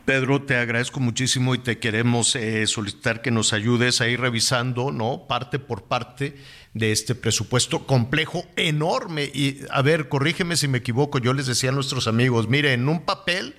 Pedro, 0.04 0.42
te 0.42 0.56
agradezco 0.56 1.00
muchísimo 1.00 1.54
y 1.54 1.58
te 1.58 1.78
queremos 1.78 2.36
eh, 2.36 2.66
solicitar 2.66 3.22
que 3.22 3.30
nos 3.30 3.52
ayudes 3.52 4.00
a 4.00 4.08
ir 4.08 4.20
revisando, 4.20 4.92
¿no? 4.92 5.26
Parte 5.26 5.58
por 5.58 5.88
parte 5.88 6.34
de 6.74 6.90
este 6.90 7.14
presupuesto 7.14 7.86
complejo, 7.86 8.44
enorme. 8.56 9.30
Y 9.32 9.60
a 9.70 9.80
ver, 9.80 10.08
corrígeme 10.08 10.56
si 10.56 10.68
me 10.68 10.78
equivoco, 10.78 11.18
yo 11.18 11.32
les 11.32 11.46
decía 11.46 11.70
a 11.70 11.72
nuestros 11.72 12.06
amigos, 12.08 12.48
mire, 12.48 12.72
en 12.72 12.88
un 12.88 13.04
papel 13.04 13.54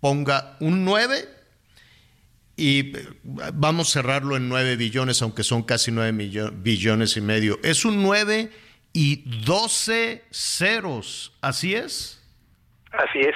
ponga 0.00 0.56
un 0.60 0.84
9 0.84 1.28
y 2.56 2.96
eh, 2.96 3.08
vamos 3.24 3.88
a 3.88 3.92
cerrarlo 3.92 4.36
en 4.36 4.48
9 4.48 4.76
billones, 4.76 5.22
aunque 5.22 5.44
son 5.44 5.62
casi 5.62 5.92
9 5.92 6.50
billones 6.52 7.16
y 7.16 7.20
medio. 7.20 7.58
Es 7.62 7.84
un 7.84 8.02
9 8.02 8.50
y 8.92 9.22
12 9.44 10.24
ceros, 10.30 11.32
¿así 11.40 11.74
es? 11.74 12.22
Así 12.92 13.20
es. 13.20 13.34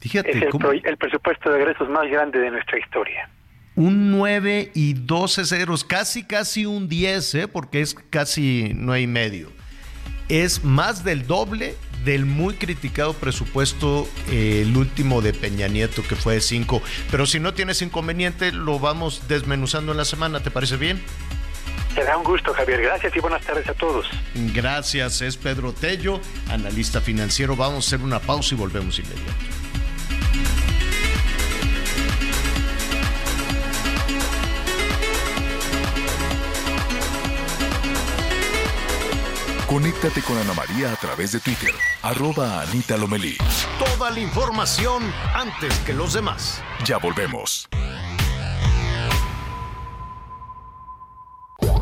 Fíjate, 0.00 0.30
es 0.30 0.36
el, 0.36 0.82
el 0.84 0.96
presupuesto 0.98 1.50
de 1.50 1.58
egresos 1.60 1.88
más 1.88 2.08
grande 2.10 2.38
de 2.38 2.50
nuestra 2.50 2.78
historia. 2.78 3.30
Un 3.76 4.10
9 4.10 4.72
y 4.74 4.94
12 4.94 5.44
ceros, 5.44 5.84
casi 5.84 6.24
casi 6.24 6.66
un 6.66 6.88
10, 6.88 7.34
¿eh? 7.34 7.48
porque 7.48 7.82
es 7.82 7.94
casi 8.10 8.72
9 8.74 9.02
y 9.02 9.06
medio. 9.06 9.52
Es 10.28 10.64
más 10.64 11.04
del 11.04 11.26
doble 11.26 11.76
del 12.04 12.24
muy 12.24 12.54
criticado 12.54 13.12
presupuesto, 13.14 14.08
eh, 14.30 14.62
el 14.62 14.76
último 14.76 15.20
de 15.20 15.34
Peña 15.34 15.68
Nieto, 15.68 16.02
que 16.08 16.16
fue 16.16 16.34
de 16.34 16.40
5. 16.40 16.80
Pero 17.10 17.26
si 17.26 17.40
no 17.40 17.52
tienes 17.52 17.82
inconveniente, 17.82 18.52
lo 18.52 18.78
vamos 18.78 19.28
desmenuzando 19.28 19.92
en 19.92 19.98
la 19.98 20.04
semana, 20.04 20.40
¿te 20.40 20.50
parece 20.50 20.76
bien? 20.76 21.02
Será 21.94 22.16
un 22.16 22.24
gusto, 22.24 22.52
Javier. 22.52 22.80
Gracias 22.82 23.16
y 23.16 23.20
buenas 23.20 23.42
tardes 23.42 23.68
a 23.68 23.74
todos. 23.74 24.06
Gracias, 24.54 25.22
es 25.22 25.36
Pedro 25.36 25.72
Tello, 25.72 26.20
analista 26.48 27.00
financiero. 27.00 27.56
Vamos 27.56 27.86
a 27.86 27.88
hacer 27.88 28.04
una 28.04 28.20
pausa 28.20 28.54
y 28.54 28.58
volvemos 28.58 28.98
inmediato. 28.98 29.65
Conéctate 39.76 40.22
con 40.22 40.38
Ana 40.38 40.54
María 40.54 40.90
a 40.90 40.96
través 40.96 41.32
de 41.32 41.38
Twitter, 41.38 41.74
arroba 42.00 42.62
Anita 42.62 42.96
Lomelí. 42.96 43.36
Toda 43.78 44.10
la 44.10 44.20
información 44.20 45.02
antes 45.34 45.78
que 45.80 45.92
los 45.92 46.14
demás. 46.14 46.62
Ya 46.86 46.96
volvemos. 46.96 47.68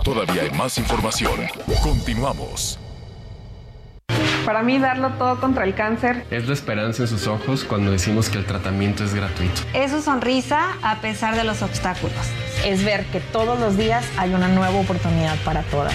Todavía 0.02 0.42
hay 0.42 0.50
más 0.50 0.76
información. 0.76 1.42
Continuamos. 1.84 2.80
Para 4.44 4.64
mí 4.64 4.80
darlo 4.80 5.10
todo 5.10 5.40
contra 5.40 5.62
el 5.62 5.76
cáncer 5.76 6.26
es 6.32 6.48
la 6.48 6.52
esperanza 6.52 7.04
en 7.04 7.08
sus 7.08 7.28
ojos 7.28 7.62
cuando 7.62 7.92
decimos 7.92 8.28
que 8.28 8.38
el 8.38 8.44
tratamiento 8.44 9.04
es 9.04 9.14
gratuito. 9.14 9.62
Es 9.72 9.92
su 9.92 10.02
sonrisa 10.02 10.76
a 10.82 11.00
pesar 11.00 11.36
de 11.36 11.44
los 11.44 11.62
obstáculos. 11.62 12.26
Es 12.64 12.84
ver 12.84 13.06
que 13.06 13.20
todos 13.20 13.60
los 13.60 13.76
días 13.76 14.04
hay 14.16 14.34
una 14.34 14.48
nueva 14.48 14.80
oportunidad 14.80 15.36
para 15.44 15.62
todas. 15.62 15.94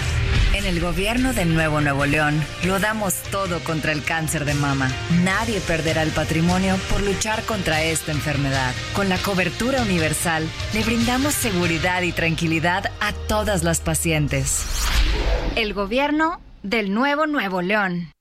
En 0.60 0.66
el 0.66 0.82
gobierno 0.82 1.32
de 1.32 1.46
Nuevo 1.46 1.80
Nuevo 1.80 2.06
León 2.06 2.44
lo 2.66 2.82
damos 2.82 3.14
todo 3.32 3.62
contra 3.64 3.94
el 3.94 4.04
cáncer 4.04 4.44
de 4.44 4.54
mama. 4.54 4.92
Nadie 5.24 5.62
perderá 5.62 6.04
el 6.04 6.12
patrimonio 6.12 6.76
por 6.90 7.02
luchar 7.02 7.44
contra 7.44 7.82
esta 7.82 8.12
enfermedad. 8.12 8.74
Con 8.94 9.08
la 9.08 9.18
cobertura 9.20 9.82
universal 9.82 10.46
le 10.74 10.84
brindamos 10.84 11.34
seguridad 11.34 12.02
y 12.02 12.12
tranquilidad 12.12 12.92
a 13.00 13.14
todas 13.30 13.64
las 13.64 13.80
pacientes. 13.80 14.66
El 15.56 15.74
gobierno 15.74 16.42
del 16.62 16.94
Nuevo 16.94 17.26
Nuevo 17.26 17.62
León 17.62 18.12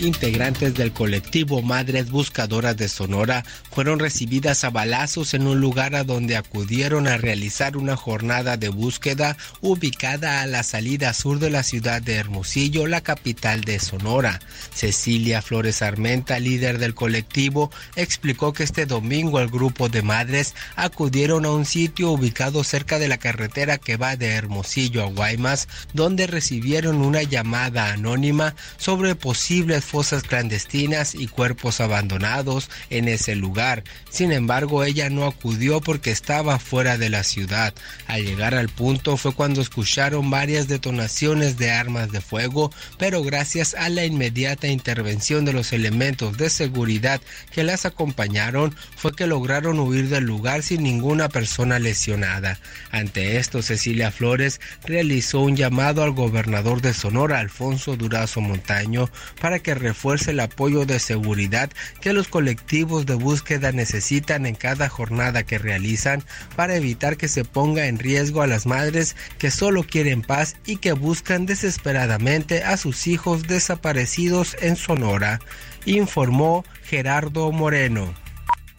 integrantes 0.00 0.74
del 0.74 0.92
colectivo 0.92 1.62
Madres 1.62 2.10
Buscadoras 2.10 2.76
de 2.76 2.88
Sonora 2.88 3.44
fueron 3.70 3.98
recibidas 3.98 4.64
a 4.64 4.70
balazos 4.70 5.34
en 5.34 5.46
un 5.46 5.60
lugar 5.60 5.94
a 5.94 6.04
donde 6.04 6.36
acudieron 6.36 7.06
a 7.06 7.16
realizar 7.16 7.76
una 7.76 7.96
jornada 7.96 8.56
de 8.56 8.68
búsqueda 8.68 9.36
ubicada 9.60 10.42
a 10.42 10.46
la 10.46 10.62
salida 10.62 11.12
sur 11.12 11.38
de 11.38 11.50
la 11.50 11.62
ciudad 11.62 12.02
de 12.02 12.14
Hermosillo, 12.14 12.86
la 12.86 13.00
capital 13.00 13.62
de 13.62 13.78
Sonora. 13.78 14.40
Cecilia 14.74 15.42
Flores 15.42 15.82
Armenta, 15.82 16.38
líder 16.38 16.78
del 16.78 16.94
colectivo, 16.94 17.70
explicó 17.96 18.52
que 18.52 18.64
este 18.64 18.86
domingo 18.86 19.40
el 19.40 19.48
grupo 19.48 19.88
de 19.88 20.02
madres 20.02 20.54
acudieron 20.76 21.44
a 21.44 21.50
un 21.50 21.66
sitio 21.66 22.10
ubicado 22.10 22.64
cerca 22.64 22.98
de 22.98 23.08
la 23.08 23.18
carretera 23.18 23.78
que 23.78 23.96
va 23.96 24.16
de 24.16 24.28
Hermosillo 24.28 25.02
a 25.02 25.06
Guaymas, 25.06 25.68
donde 25.92 26.26
recibieron 26.26 27.02
una 27.02 27.22
llamada 27.22 27.92
anónima 27.92 28.54
sobre 28.78 29.14
posibles 29.14 29.84
fosas 29.90 30.22
clandestinas 30.22 31.16
y 31.16 31.26
cuerpos 31.26 31.80
abandonados 31.80 32.70
en 32.90 33.08
ese 33.08 33.34
lugar. 33.34 33.82
Sin 34.08 34.30
embargo, 34.30 34.84
ella 34.84 35.10
no 35.10 35.26
acudió 35.26 35.80
porque 35.80 36.12
estaba 36.12 36.60
fuera 36.60 36.96
de 36.96 37.10
la 37.10 37.24
ciudad. 37.24 37.74
Al 38.06 38.24
llegar 38.24 38.54
al 38.54 38.68
punto 38.68 39.16
fue 39.16 39.34
cuando 39.34 39.60
escucharon 39.60 40.30
varias 40.30 40.68
detonaciones 40.68 41.58
de 41.58 41.72
armas 41.72 42.12
de 42.12 42.20
fuego, 42.20 42.72
pero 42.98 43.24
gracias 43.24 43.74
a 43.74 43.88
la 43.88 44.04
inmediata 44.04 44.68
intervención 44.68 45.44
de 45.44 45.52
los 45.52 45.72
elementos 45.72 46.38
de 46.38 46.50
seguridad 46.50 47.20
que 47.50 47.64
las 47.64 47.84
acompañaron 47.84 48.74
fue 48.96 49.14
que 49.14 49.26
lograron 49.26 49.80
huir 49.80 50.08
del 50.08 50.24
lugar 50.24 50.62
sin 50.62 50.84
ninguna 50.84 51.28
persona 51.28 51.78
lesionada. 51.80 52.60
Ante 52.92 53.38
esto, 53.38 53.62
Cecilia 53.62 54.12
Flores 54.12 54.60
realizó 54.84 55.40
un 55.40 55.56
llamado 55.56 56.02
al 56.04 56.12
gobernador 56.12 56.80
de 56.80 56.94
Sonora, 56.94 57.40
Alfonso 57.40 57.96
Durazo 57.96 58.40
Montaño, 58.40 59.10
para 59.40 59.58
que 59.58 59.74
refuerce 59.80 60.30
el 60.30 60.40
apoyo 60.40 60.86
de 60.86 61.00
seguridad 61.00 61.70
que 62.00 62.12
los 62.12 62.28
colectivos 62.28 63.06
de 63.06 63.14
búsqueda 63.14 63.72
necesitan 63.72 64.46
en 64.46 64.54
cada 64.54 64.88
jornada 64.88 65.42
que 65.42 65.58
realizan 65.58 66.22
para 66.54 66.76
evitar 66.76 67.16
que 67.16 67.26
se 67.26 67.44
ponga 67.44 67.86
en 67.86 67.98
riesgo 67.98 68.42
a 68.42 68.46
las 68.46 68.66
madres 68.66 69.16
que 69.38 69.50
solo 69.50 69.82
quieren 69.82 70.22
paz 70.22 70.56
y 70.64 70.76
que 70.76 70.92
buscan 70.92 71.46
desesperadamente 71.46 72.62
a 72.62 72.76
sus 72.76 73.06
hijos 73.06 73.44
desaparecidos 73.44 74.56
en 74.60 74.76
Sonora, 74.76 75.40
informó 75.84 76.64
Gerardo 76.84 77.50
Moreno. 77.50 78.14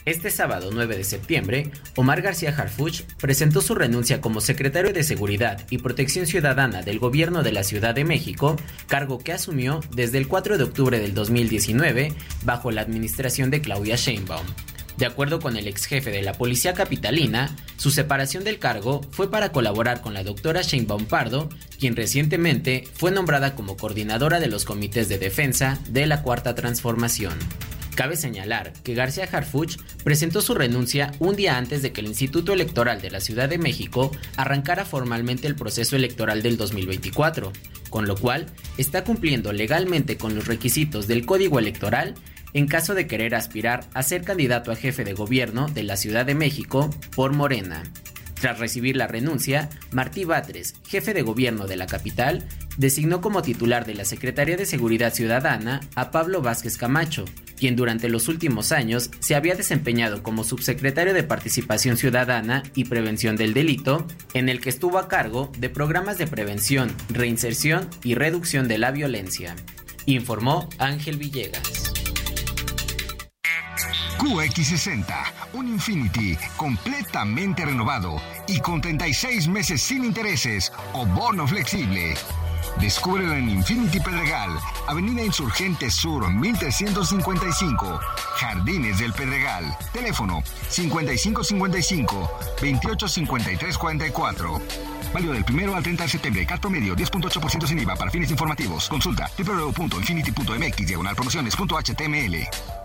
Este 0.03 0.31
sábado 0.31 0.71
9 0.73 0.97
de 0.97 1.03
septiembre, 1.03 1.71
Omar 1.95 2.23
García 2.23 2.55
Harfuch 2.57 3.03
presentó 3.19 3.61
su 3.61 3.75
renuncia 3.75 4.19
como 4.19 4.41
secretario 4.41 4.93
de 4.93 5.03
Seguridad 5.03 5.67
y 5.69 5.77
Protección 5.77 6.25
Ciudadana 6.25 6.81
del 6.81 6.97
Gobierno 6.97 7.43
de 7.43 7.51
la 7.51 7.63
Ciudad 7.63 7.93
de 7.93 8.03
México, 8.03 8.55
cargo 8.87 9.19
que 9.19 9.31
asumió 9.31 9.79
desde 9.91 10.17
el 10.17 10.27
4 10.27 10.57
de 10.57 10.63
octubre 10.63 10.99
del 10.99 11.13
2019 11.13 12.13
bajo 12.43 12.71
la 12.71 12.81
administración 12.81 13.51
de 13.51 13.61
Claudia 13.61 13.95
Sheinbaum. 13.95 14.47
De 15.01 15.07
acuerdo 15.07 15.39
con 15.39 15.57
el 15.57 15.67
ex 15.67 15.85
jefe 15.85 16.11
de 16.11 16.21
la 16.21 16.33
Policía 16.33 16.75
Capitalina, 16.75 17.55
su 17.75 17.89
separación 17.89 18.43
del 18.43 18.59
cargo 18.59 19.01
fue 19.09 19.31
para 19.31 19.51
colaborar 19.51 20.01
con 20.01 20.13
la 20.13 20.23
doctora 20.23 20.61
Sheinbaum 20.61 21.05
Pardo, 21.05 21.49
quien 21.79 21.95
recientemente 21.95 22.83
fue 22.93 23.09
nombrada 23.09 23.55
como 23.55 23.77
coordinadora 23.77 24.39
de 24.39 24.45
los 24.45 24.63
comités 24.63 25.09
de 25.09 25.17
defensa 25.17 25.79
de 25.89 26.05
la 26.05 26.21
Cuarta 26.21 26.53
Transformación. 26.53 27.33
Cabe 27.95 28.15
señalar 28.15 28.73
que 28.83 28.93
García 28.93 29.27
Harfuch 29.31 29.77
presentó 30.03 30.39
su 30.39 30.53
renuncia 30.53 31.11
un 31.17 31.35
día 31.35 31.57
antes 31.57 31.81
de 31.81 31.91
que 31.91 32.01
el 32.01 32.07
Instituto 32.07 32.53
Electoral 32.53 33.01
de 33.01 33.09
la 33.09 33.21
Ciudad 33.21 33.49
de 33.49 33.57
México 33.57 34.11
arrancara 34.37 34.85
formalmente 34.85 35.47
el 35.47 35.55
proceso 35.55 35.95
electoral 35.95 36.43
del 36.43 36.57
2024, 36.57 37.51
con 37.89 38.05
lo 38.05 38.15
cual 38.15 38.45
está 38.77 39.03
cumpliendo 39.03 39.51
legalmente 39.51 40.17
con 40.17 40.35
los 40.35 40.45
requisitos 40.45 41.07
del 41.07 41.25
Código 41.25 41.57
Electoral 41.57 42.13
en 42.53 42.67
caso 42.67 42.93
de 42.93 43.07
querer 43.07 43.35
aspirar 43.35 43.87
a 43.93 44.03
ser 44.03 44.23
candidato 44.23 44.71
a 44.71 44.75
jefe 44.75 45.03
de 45.03 45.13
gobierno 45.13 45.67
de 45.67 45.83
la 45.83 45.97
Ciudad 45.97 46.25
de 46.25 46.35
México 46.35 46.89
por 47.15 47.33
Morena. 47.33 47.83
Tras 48.41 48.57
recibir 48.57 48.95
la 48.97 49.05
renuncia, 49.05 49.69
Martí 49.91 50.25
Batres, 50.25 50.73
jefe 50.87 51.13
de 51.13 51.21
gobierno 51.21 51.67
de 51.67 51.75
la 51.75 51.85
capital, 51.85 52.43
designó 52.75 53.21
como 53.21 53.43
titular 53.43 53.85
de 53.85 53.93
la 53.93 54.03
Secretaría 54.03 54.57
de 54.57 54.65
Seguridad 54.65 55.13
Ciudadana 55.13 55.81
a 55.93 56.09
Pablo 56.09 56.41
Vázquez 56.41 56.75
Camacho, 56.75 57.25
quien 57.55 57.75
durante 57.75 58.09
los 58.09 58.27
últimos 58.27 58.71
años 58.71 59.11
se 59.19 59.35
había 59.35 59.53
desempeñado 59.53 60.23
como 60.23 60.43
subsecretario 60.43 61.13
de 61.13 61.21
Participación 61.21 61.97
Ciudadana 61.97 62.63
y 62.73 62.85
Prevención 62.85 63.35
del 63.35 63.53
Delito, 63.53 64.07
en 64.33 64.49
el 64.49 64.59
que 64.59 64.69
estuvo 64.69 64.97
a 64.97 65.07
cargo 65.07 65.51
de 65.59 65.69
programas 65.69 66.17
de 66.17 66.25
prevención, 66.25 66.91
reinserción 67.09 67.87
y 68.03 68.15
reducción 68.15 68.67
de 68.67 68.79
la 68.79 68.89
violencia, 68.89 69.55
informó 70.07 70.67
Ángel 70.79 71.17
Villegas. 71.17 72.00
QX60 74.17 75.05
un 75.53 75.67
Infinity 75.67 76.37
completamente 76.55 77.65
renovado 77.65 78.21
y 78.47 78.59
con 78.59 78.81
36 78.81 79.47
meses 79.47 79.81
sin 79.81 80.03
intereses 80.03 80.71
o 80.93 81.05
bono 81.05 81.47
flexible. 81.47 82.13
Descúbrelo 82.79 83.33
en 83.33 83.49
Infinity 83.49 83.99
Pedregal, 83.99 84.51
Avenida 84.87 85.23
Insurgente 85.23 85.89
Sur 85.89 86.31
1355, 86.31 87.99
Jardines 88.37 88.99
del 88.99 89.11
Pedregal. 89.13 89.65
Teléfono 89.91 90.43
5555 90.69 92.29
285344. 92.61 94.61
Válido 95.13 95.33
del 95.33 95.43
primero 95.43 95.75
al 95.75 95.83
30 95.83 96.03
de 96.03 96.09
septiembre. 96.09 96.45
Cat 96.45 96.61
promedio 96.61 96.95
10.8% 96.95 97.67
sin 97.67 97.79
IVA 97.79 97.95
para 97.95 98.11
fines 98.11 98.31
informativos. 98.31 98.87
Consulta 98.87 99.29
www.infinity.mx 99.37 100.87
diagonal 100.87 101.15
promociones.html. 101.15 102.80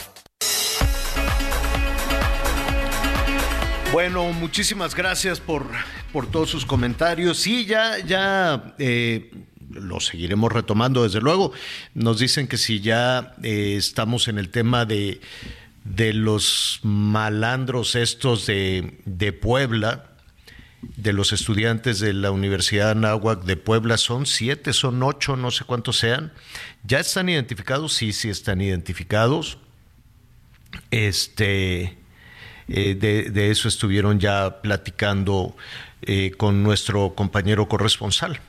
Bueno, 3.97 4.31
muchísimas 4.31 4.95
gracias 4.95 5.41
por, 5.41 5.67
por 6.13 6.31
todos 6.31 6.51
sus 6.51 6.67
comentarios. 6.67 7.39
Sí, 7.39 7.65
ya, 7.65 7.99
ya 8.05 8.75
eh, 8.79 9.31
lo 9.71 10.01
seguiremos 10.01 10.53
retomando, 10.53 11.05
desde 11.05 11.23
luego. 11.23 11.53
Nos 11.95 12.19
dicen 12.19 12.47
que 12.47 12.59
si 12.59 12.81
ya 12.81 13.35
eh, 13.43 13.75
estamos 13.79 14.29
en 14.29 14.37
el 14.37 14.51
tema 14.51 14.85
de, 14.85 15.23
de 15.85 16.13
los 16.13 16.81
malandros 16.83 17.95
estos 17.95 18.45
de, 18.45 19.01
de 19.07 19.33
Puebla, 19.33 20.11
de 20.83 21.15
los 21.15 21.33
estudiantes 21.33 21.99
de 21.99 22.13
la 22.13 22.33
Universidad 22.33 22.91
Anáhuac 22.91 23.45
de 23.45 23.57
Puebla, 23.57 23.97
son 23.97 24.27
siete, 24.27 24.75
son 24.75 25.03
ocho, 25.03 25.37
no 25.37 25.51
sé 25.51 25.65
cuántos 25.65 25.97
sean. 25.97 26.35
¿Ya 26.85 27.01
están 27.01 27.31
identificados? 27.31 27.95
Sí, 27.95 28.13
sí 28.13 28.29
están 28.29 28.61
identificados. 28.61 29.57
Este 30.91 31.97
eh, 32.69 32.95
de, 32.95 33.51
eso 33.51 33.69
estuvieron 33.69 34.19
ya 34.19 34.61
platicando 34.61 35.57
eh, 36.03 36.33
con 36.37 36.63
nuestro 36.63 37.15
compañero 37.15 37.69
corresponsal. 37.69 38.41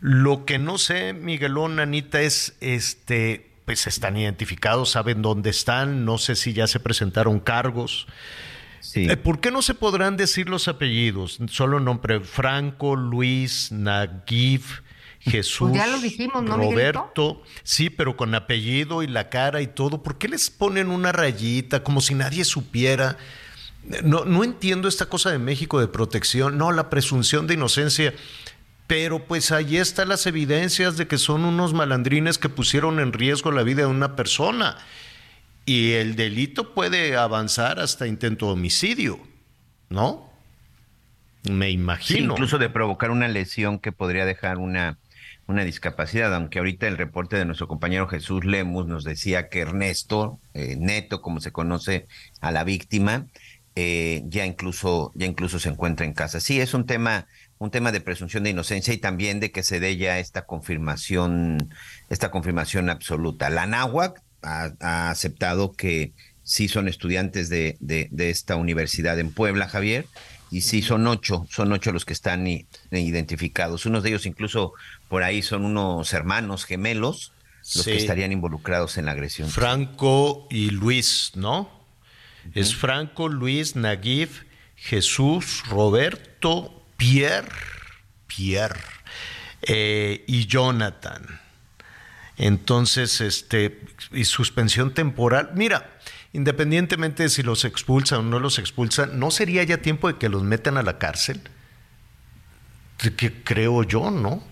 Lo 0.00 0.44
que 0.44 0.58
no 0.58 0.78
sé, 0.78 1.12
Miguelón, 1.12 1.80
Anita, 1.80 2.20
es 2.20 2.54
este, 2.60 3.50
pues 3.64 3.86
están 3.86 4.16
identificados, 4.16 4.90
saben 4.90 5.22
dónde 5.22 5.50
están, 5.50 6.04
no 6.04 6.18
sé 6.18 6.36
si 6.36 6.52
ya 6.52 6.66
se 6.66 6.78
presentaron 6.80 7.40
cargos. 7.40 8.06
Eh, 8.94 9.16
¿Por 9.16 9.40
qué 9.40 9.50
no 9.50 9.60
se 9.62 9.74
podrán 9.74 10.16
decir 10.16 10.48
los 10.48 10.68
apellidos? 10.68 11.38
Solo 11.48 11.80
nombre 11.80 12.20
Franco, 12.20 12.96
Luis, 12.96 13.72
Naguif, 13.72 14.80
Jesús, 15.30 15.70
pues 15.70 15.74
ya 15.74 15.86
lo 15.86 15.98
dijimos, 15.98 16.42
¿no, 16.42 16.56
Roberto, 16.56 17.42
sí, 17.62 17.90
pero 17.90 18.16
con 18.16 18.34
apellido 18.34 19.02
y 19.02 19.06
la 19.06 19.28
cara 19.28 19.60
y 19.60 19.66
todo. 19.66 20.02
¿Por 20.02 20.18
qué 20.18 20.28
les 20.28 20.50
ponen 20.50 20.90
una 20.90 21.12
rayita 21.12 21.82
como 21.82 22.00
si 22.00 22.14
nadie 22.14 22.44
supiera? 22.44 23.16
No, 24.02 24.24
no 24.24 24.44
entiendo 24.44 24.88
esta 24.88 25.06
cosa 25.06 25.30
de 25.30 25.38
México 25.38 25.80
de 25.80 25.88
protección, 25.88 26.58
no, 26.58 26.72
la 26.72 26.90
presunción 26.90 27.46
de 27.46 27.54
inocencia. 27.54 28.14
Pero 28.86 29.26
pues 29.26 29.52
ahí 29.52 29.76
están 29.76 30.08
las 30.08 30.26
evidencias 30.26 30.96
de 30.96 31.06
que 31.06 31.18
son 31.18 31.44
unos 31.44 31.74
malandrines 31.74 32.38
que 32.38 32.48
pusieron 32.48 33.00
en 33.00 33.12
riesgo 33.12 33.52
la 33.52 33.62
vida 33.62 33.82
de 33.82 33.88
una 33.88 34.16
persona. 34.16 34.78
Y 35.66 35.92
el 35.92 36.16
delito 36.16 36.72
puede 36.72 37.14
avanzar 37.14 37.78
hasta 37.78 38.06
intento 38.06 38.46
de 38.46 38.52
homicidio, 38.52 39.20
¿no? 39.90 40.32
Me 41.50 41.70
imagino. 41.70 42.32
incluso 42.32 42.56
de 42.56 42.70
provocar 42.70 43.10
una 43.10 43.28
lesión 43.28 43.78
que 43.78 43.92
podría 43.92 44.24
dejar 44.24 44.56
una, 44.56 44.98
una 45.48 45.64
discapacidad, 45.64 46.32
aunque 46.34 46.58
ahorita 46.58 46.86
el 46.86 46.98
reporte 46.98 47.36
de 47.36 47.46
nuestro 47.46 47.68
compañero 47.68 48.06
Jesús 48.06 48.44
Lemus 48.44 48.86
nos 48.86 49.02
decía 49.02 49.48
que 49.48 49.60
Ernesto, 49.60 50.38
eh, 50.52 50.76
Neto, 50.78 51.22
como 51.22 51.40
se 51.40 51.52
conoce 51.52 52.06
a 52.42 52.52
la 52.52 52.64
víctima, 52.64 53.26
eh, 53.74 54.22
ya 54.26 54.44
incluso 54.44 55.10
ya 55.14 55.26
incluso 55.26 55.58
se 55.58 55.70
encuentra 55.70 56.04
en 56.04 56.12
casa. 56.12 56.40
Sí, 56.40 56.60
es 56.60 56.74
un 56.74 56.84
tema 56.84 57.26
un 57.58 57.70
tema 57.70 57.92
de 57.92 58.00
presunción 58.00 58.44
de 58.44 58.50
inocencia 58.50 58.92
y 58.92 58.98
también 58.98 59.40
de 59.40 59.50
que 59.50 59.62
se 59.62 59.80
dé 59.80 59.96
ya 59.96 60.18
esta 60.18 60.44
confirmación 60.44 61.72
esta 62.10 62.30
confirmación 62.30 62.90
absoluta. 62.90 63.48
La 63.48 63.66
náhuac 63.66 64.22
ha, 64.42 65.10
aceptado 65.10 65.72
que 65.72 66.12
sí 66.42 66.68
son 66.68 66.88
estudiantes 66.88 67.48
de, 67.48 67.76
de 67.80 68.30
esta 68.30 68.56
universidad 68.56 69.18
en 69.18 69.32
Puebla, 69.32 69.68
Javier, 69.68 70.06
y 70.50 70.62
sí, 70.62 70.82
son 70.82 71.06
ocho, 71.06 71.46
son 71.50 71.72
ocho 71.72 71.92
los 71.92 72.04
que 72.04 72.12
están 72.12 72.46
identificados. 72.46 73.86
Unos 73.86 74.02
de 74.02 74.10
ellos 74.10 74.26
incluso 74.26 74.72
por 75.08 75.22
ahí 75.22 75.42
son 75.42 75.64
unos 75.64 76.12
hermanos 76.12 76.64
gemelos 76.64 77.32
los 77.74 77.84
que 77.84 77.96
estarían 77.96 78.32
involucrados 78.32 78.96
en 78.96 79.06
la 79.06 79.12
agresión. 79.12 79.50
Franco 79.50 80.46
y 80.50 80.70
Luis, 80.70 81.32
¿no? 81.34 81.70
Es 82.54 82.74
Franco, 82.74 83.28
Luis, 83.28 83.76
Naguif, 83.76 84.44
Jesús, 84.74 85.62
Roberto, 85.68 86.82
Pierre, 86.96 87.48
Pierre 88.26 88.80
eh, 89.62 90.24
y 90.26 90.46
Jonathan. 90.46 91.40
Entonces, 92.38 93.20
este, 93.20 93.80
y 94.12 94.24
suspensión 94.24 94.94
temporal. 94.94 95.50
Mira, 95.54 95.97
independientemente 96.32 97.24
de 97.24 97.28
si 97.28 97.42
los 97.42 97.64
expulsan 97.64 98.20
o 98.20 98.22
no 98.22 98.40
los 98.40 98.58
expulsan, 98.58 99.18
¿no 99.18 99.30
sería 99.30 99.62
ya 99.64 99.78
tiempo 99.78 100.08
de 100.08 100.18
que 100.18 100.28
los 100.28 100.42
metan 100.42 100.76
a 100.76 100.82
la 100.82 100.98
cárcel? 100.98 101.40
Que 102.96 103.32
creo 103.44 103.82
yo, 103.84 104.10
¿no? 104.10 104.42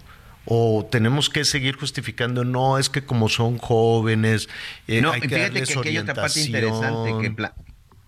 O 0.44 0.86
tenemos 0.90 1.28
que 1.28 1.44
seguir 1.44 1.76
justificando, 1.76 2.44
no, 2.44 2.78
es 2.78 2.88
que 2.88 3.04
como 3.04 3.28
son 3.28 3.58
jóvenes, 3.58 4.48
eh, 4.86 5.00
no, 5.00 5.10
hay 5.10 5.20
que 5.20 5.38
darles 5.38 5.68
que, 5.68 5.88
hay 5.88 5.98
otra 5.98 6.14
parte 6.14 6.40
interesante 6.40 7.12
que 7.20 7.50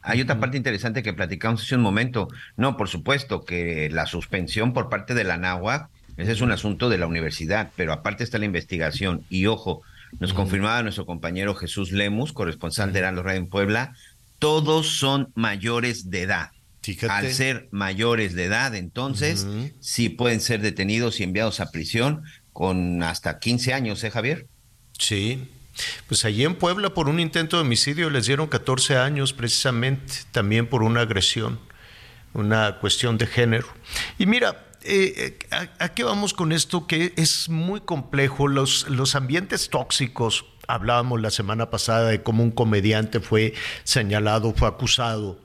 hay 0.08 0.22
otra 0.22 0.40
parte 0.40 0.56
interesante 0.56 1.02
que 1.02 1.12
platicamos 1.12 1.62
hace 1.62 1.74
un 1.74 1.82
momento. 1.82 2.28
No, 2.56 2.76
por 2.76 2.88
supuesto 2.88 3.44
que 3.44 3.90
la 3.90 4.06
suspensión 4.06 4.72
por 4.72 4.88
parte 4.88 5.12
de 5.12 5.24
la 5.24 5.36
NAWA, 5.36 5.90
ese 6.16 6.32
es 6.32 6.40
un 6.40 6.50
asunto 6.50 6.88
de 6.88 6.96
la 6.96 7.06
universidad, 7.06 7.72
pero 7.76 7.92
aparte 7.92 8.24
está 8.24 8.38
la 8.38 8.46
investigación. 8.46 9.24
Y 9.28 9.46
ojo, 9.46 9.82
nos 10.18 10.32
confirmaba 10.32 10.82
nuestro 10.82 11.06
compañero 11.06 11.54
Jesús 11.54 11.92
Lemus, 11.92 12.32
corresponsal 12.32 12.92
de 12.92 13.00
Heraldo 13.00 13.22
Radio 13.22 13.40
en 13.40 13.48
Puebla, 13.48 13.94
todos 14.38 14.98
son 14.98 15.32
mayores 15.34 16.10
de 16.10 16.22
edad. 16.22 16.50
Al 17.08 17.30
ser 17.32 17.68
mayores 17.70 18.34
de 18.34 18.44
edad, 18.44 18.74
entonces, 18.74 19.46
sí 19.80 20.08
pueden 20.08 20.40
ser 20.40 20.62
detenidos 20.62 21.20
y 21.20 21.24
enviados 21.24 21.60
a 21.60 21.70
prisión 21.70 22.22
con 22.52 23.02
hasta 23.02 23.38
15 23.38 23.74
años, 23.74 24.02
¿eh, 24.04 24.10
Javier? 24.10 24.46
Sí. 24.98 25.48
Pues 26.06 26.24
allí 26.24 26.44
en 26.44 26.56
Puebla 26.56 26.94
por 26.94 27.08
un 27.08 27.20
intento 27.20 27.56
de 27.56 27.62
homicidio 27.62 28.10
les 28.10 28.26
dieron 28.26 28.48
14 28.48 28.96
años 28.96 29.32
precisamente, 29.32 30.14
también 30.32 30.66
por 30.66 30.82
una 30.82 31.02
agresión, 31.02 31.60
una 32.32 32.78
cuestión 32.80 33.18
de 33.18 33.26
género. 33.26 33.68
Y 34.18 34.26
mira, 34.26 34.67
eh, 34.84 35.38
eh, 35.50 35.68
¿a, 35.78 35.88
qué 35.90 36.04
vamos 36.04 36.34
con 36.34 36.52
esto? 36.52 36.86
Que 36.86 37.12
es 37.16 37.48
muy 37.48 37.80
complejo. 37.80 38.48
Los, 38.48 38.88
los 38.88 39.14
ambientes 39.14 39.70
tóxicos, 39.70 40.44
hablábamos 40.66 41.20
la 41.20 41.30
semana 41.30 41.70
pasada 41.70 42.08
de 42.08 42.22
cómo 42.22 42.42
un 42.42 42.50
comediante 42.50 43.20
fue 43.20 43.54
señalado, 43.84 44.54
fue 44.54 44.68
acusado 44.68 45.38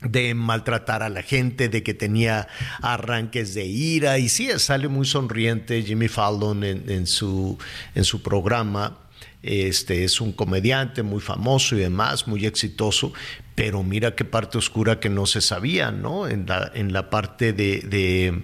de 0.00 0.34
maltratar 0.34 1.02
a 1.02 1.08
la 1.08 1.22
gente, 1.22 1.68
de 1.68 1.82
que 1.82 1.94
tenía 1.94 2.46
arranques 2.82 3.54
de 3.54 3.64
ira, 3.64 4.18
y 4.18 4.28
sí, 4.28 4.48
sale 4.58 4.88
muy 4.88 5.06
sonriente 5.06 5.82
Jimmy 5.82 6.08
Fallon 6.08 6.62
en, 6.62 7.06
su, 7.06 7.58
en 7.94 8.04
su 8.04 8.22
programa, 8.22 8.98
este 9.44 10.04
es 10.04 10.20
un 10.22 10.32
comediante 10.32 11.02
muy 11.02 11.20
famoso 11.20 11.76
y 11.76 11.80
demás, 11.80 12.26
muy 12.26 12.46
exitoso, 12.46 13.12
pero 13.54 13.82
mira 13.82 14.14
qué 14.14 14.24
parte 14.24 14.56
oscura 14.58 15.00
que 15.00 15.10
no 15.10 15.26
se 15.26 15.42
sabía, 15.42 15.90
¿no? 15.90 16.26
En 16.26 16.46
la, 16.46 16.70
en 16.74 16.92
la 16.92 17.10
parte 17.10 17.52
de, 17.52 18.42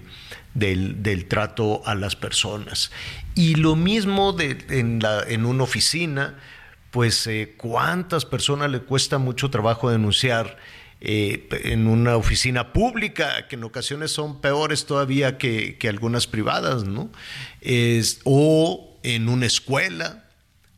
del, 0.53 1.25
trato 1.27 1.81
a 1.85 1.95
las 1.95 2.15
personas. 2.15 2.91
Y 3.33 3.55
lo 3.55 3.75
mismo 3.75 4.31
de, 4.33 4.57
en, 4.69 5.45
una 5.45 5.63
oficina, 5.63 6.37
pues 6.91 7.25
eh, 7.25 7.55
cuántas 7.57 8.25
personas 8.25 8.69
le 8.69 8.81
cuesta 8.81 9.17
mucho 9.17 9.49
trabajo 9.49 9.89
denunciar 9.89 10.57
eh, 10.99 11.47
en 11.63 11.87
una 11.87 12.15
oficina 12.15 12.73
pública, 12.73 13.47
que 13.47 13.55
en 13.55 13.63
ocasiones 13.63 14.11
son 14.11 14.39
peores 14.39 14.85
todavía 14.85 15.39
que, 15.39 15.77
que 15.79 15.89
algunas 15.89 16.27
privadas, 16.27 16.83
¿no? 16.83 17.09
O 18.23 18.99
en 19.03 19.29
una 19.29 19.47
escuela 19.47 20.30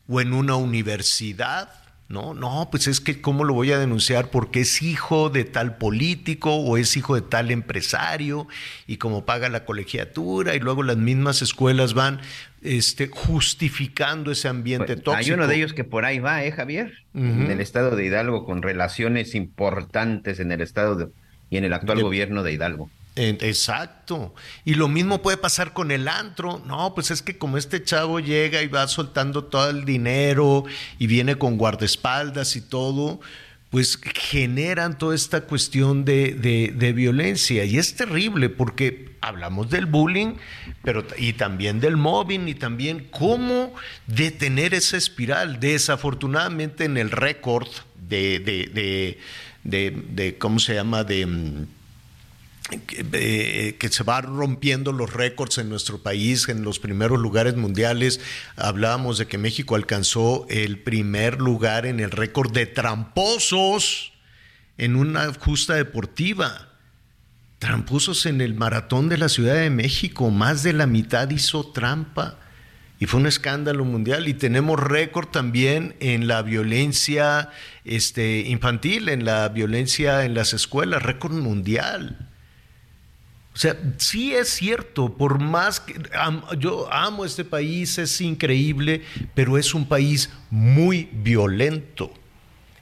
o 0.08 0.20
en 0.20 0.32
una 0.32 0.56
universidad 0.56 1.68
no, 2.06 2.34
no, 2.34 2.68
pues 2.70 2.86
es 2.86 3.00
que 3.00 3.22
cómo 3.22 3.44
lo 3.44 3.54
voy 3.54 3.72
a 3.72 3.78
denunciar 3.78 4.28
porque 4.28 4.60
es 4.60 4.82
hijo 4.82 5.30
de 5.30 5.44
tal 5.44 5.78
político 5.78 6.54
o 6.54 6.76
es 6.76 6.96
hijo 6.98 7.14
de 7.14 7.22
tal 7.22 7.50
empresario 7.50 8.46
y 8.86 8.98
como 8.98 9.24
paga 9.24 9.48
la 9.48 9.64
colegiatura 9.64 10.54
y 10.54 10.60
luego 10.60 10.82
las 10.82 10.98
mismas 10.98 11.40
escuelas 11.40 11.94
van 11.94 12.20
este, 12.60 13.08
justificando 13.08 14.30
ese 14.30 14.48
ambiente 14.48 14.96
tóxico. 14.96 15.16
Hay 15.16 15.30
uno 15.32 15.46
de 15.46 15.56
ellos 15.56 15.72
que 15.72 15.84
por 15.84 16.04
ahí 16.04 16.18
va, 16.18 16.44
¿eh, 16.44 16.52
Javier? 16.52 16.92
En 17.14 17.50
el 17.50 17.60
estado 17.60 17.96
de 17.96 18.04
Hidalgo 18.04 18.44
con 18.44 18.60
relaciones 18.60 19.34
importantes 19.34 20.40
en 20.40 20.52
el 20.52 20.60
estado 20.60 20.96
de, 20.96 21.08
y 21.48 21.56
en 21.56 21.64
el 21.64 21.72
actual 21.72 22.02
gobierno 22.02 22.42
de 22.42 22.52
Hidalgo. 22.52 22.90
Exacto. 23.16 24.34
Y 24.64 24.74
lo 24.74 24.88
mismo 24.88 25.22
puede 25.22 25.36
pasar 25.36 25.72
con 25.72 25.90
el 25.90 26.08
antro. 26.08 26.60
No, 26.66 26.94
pues 26.94 27.10
es 27.10 27.22
que 27.22 27.38
como 27.38 27.58
este 27.58 27.82
chavo 27.82 28.18
llega 28.18 28.62
y 28.62 28.66
va 28.66 28.88
soltando 28.88 29.44
todo 29.44 29.70
el 29.70 29.84
dinero 29.84 30.64
y 30.98 31.06
viene 31.06 31.36
con 31.36 31.56
guardaespaldas 31.56 32.56
y 32.56 32.60
todo, 32.60 33.20
pues 33.70 33.98
generan 34.02 34.98
toda 34.98 35.14
esta 35.14 35.42
cuestión 35.42 36.04
de, 36.04 36.34
de, 36.76 36.92
violencia. 36.92 37.64
Y 37.64 37.78
es 37.78 37.94
terrible 37.94 38.48
porque 38.48 39.16
hablamos 39.20 39.70
del 39.70 39.86
bullying, 39.86 40.34
pero 40.82 41.04
y 41.16 41.32
también 41.34 41.80
del 41.80 41.96
mobbing 41.96 42.48
y 42.48 42.54
también 42.54 43.08
cómo 43.10 43.74
detener 44.06 44.74
esa 44.74 44.96
espiral. 44.96 45.60
Desafortunadamente 45.60 46.84
en 46.84 46.96
el 46.96 47.10
récord 47.10 47.68
de, 48.08 48.38
de, 48.40 49.18
de, 49.64 50.38
¿cómo 50.38 50.58
se 50.58 50.74
llama? 50.74 51.04
de 51.04 51.66
mm, 52.70 52.76
que, 53.78 53.88
se 53.90 54.04
va 54.04 54.20
rompiendo 54.20 54.92
los 54.92 55.12
récords 55.12 55.58
en 55.58 55.68
nuestro 55.68 56.02
país, 56.02 56.48
en 56.48 56.62
los 56.62 56.78
primeros 56.78 57.18
lugares 57.18 57.56
mundiales. 57.56 58.20
Hablábamos 58.56 59.18
de 59.18 59.26
que 59.26 59.38
México 59.38 59.74
alcanzó 59.74 60.46
el 60.48 60.78
primer 60.78 61.40
lugar 61.40 61.86
en 61.86 62.00
el 62.00 62.10
récord 62.10 62.52
de 62.52 62.66
tramposos 62.66 64.12
en 64.78 64.96
una 64.96 65.32
justa 65.34 65.74
deportiva. 65.74 66.68
Tramposos 67.58 68.26
en 68.26 68.40
el 68.40 68.54
maratón 68.54 69.08
de 69.08 69.18
la 69.18 69.28
Ciudad 69.28 69.54
de 69.54 69.70
México, 69.70 70.30
más 70.30 70.62
de 70.62 70.72
la 70.72 70.86
mitad 70.86 71.30
hizo 71.30 71.70
trampa. 71.70 72.38
Y 72.98 73.06
fue 73.06 73.20
un 73.20 73.26
escándalo 73.26 73.84
mundial. 73.84 74.28
Y 74.28 74.34
tenemos 74.34 74.78
récord 74.78 75.28
también 75.28 75.96
en 76.00 76.26
la 76.26 76.42
violencia 76.42 77.50
este, 77.84 78.40
infantil, 78.40 79.08
en 79.08 79.24
la 79.24 79.48
violencia 79.48 80.24
en 80.24 80.34
las 80.34 80.52
escuelas, 80.52 81.02
récord 81.02 81.34
mundial. 81.34 82.30
O 83.54 83.56
sea, 83.56 83.76
sí 83.98 84.34
es 84.34 84.48
cierto, 84.48 85.16
por 85.16 85.38
más 85.40 85.78
que 85.78 85.94
yo 86.58 86.92
amo 86.92 87.24
este 87.24 87.44
país, 87.44 87.98
es 87.98 88.20
increíble, 88.20 89.02
pero 89.34 89.56
es 89.56 89.74
un 89.74 89.86
país 89.86 90.28
muy 90.50 91.08
violento. 91.12 92.12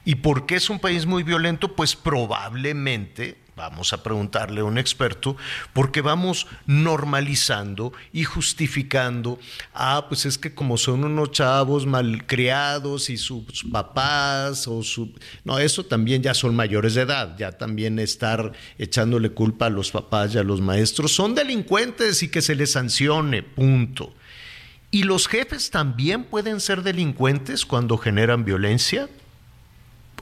¿Y 0.03 0.15
por 0.15 0.47
qué 0.47 0.55
es 0.55 0.71
un 0.71 0.79
país 0.79 1.05
muy 1.05 1.21
violento? 1.21 1.75
Pues 1.75 1.95
probablemente 1.95 3.42
Vamos 3.55 3.93
a 3.93 4.01
preguntarle 4.01 4.61
a 4.61 4.63
un 4.63 4.79
experto, 4.79 5.37
porque 5.73 6.01
vamos 6.01 6.47
normalizando 6.65 7.93
y 8.11 8.23
justificando, 8.23 9.39
ah, 9.75 10.07
pues 10.09 10.25
es 10.25 10.39
que 10.39 10.55
como 10.55 10.75
son 10.77 11.03
unos 11.03 11.31
chavos 11.31 11.85
malcriados 11.85 13.11
y 13.11 13.17
sus 13.17 13.63
papás 13.71 14.67
o 14.67 14.81
su... 14.81 15.13
No, 15.43 15.59
eso 15.59 15.85
también 15.85 16.23
ya 16.23 16.33
son 16.33 16.55
mayores 16.55 16.95
de 16.95 17.01
edad, 17.01 17.37
ya 17.37 17.51
también 17.51 17.99
estar 17.99 18.53
echándole 18.79 19.29
culpa 19.29 19.67
a 19.67 19.69
los 19.69 19.91
papás 19.91 20.33
y 20.33 20.39
a 20.39 20.43
los 20.43 20.59
maestros, 20.59 21.11
son 21.13 21.35
delincuentes 21.35 22.23
y 22.23 22.29
que 22.29 22.41
se 22.41 22.55
les 22.55 22.71
sancione, 22.71 23.43
punto. 23.43 24.15
¿Y 24.89 25.03
los 25.03 25.27
jefes 25.27 25.69
también 25.69 26.23
pueden 26.23 26.59
ser 26.59 26.81
delincuentes 26.81 27.67
cuando 27.67 27.99
generan 27.99 28.45
violencia? 28.45 29.09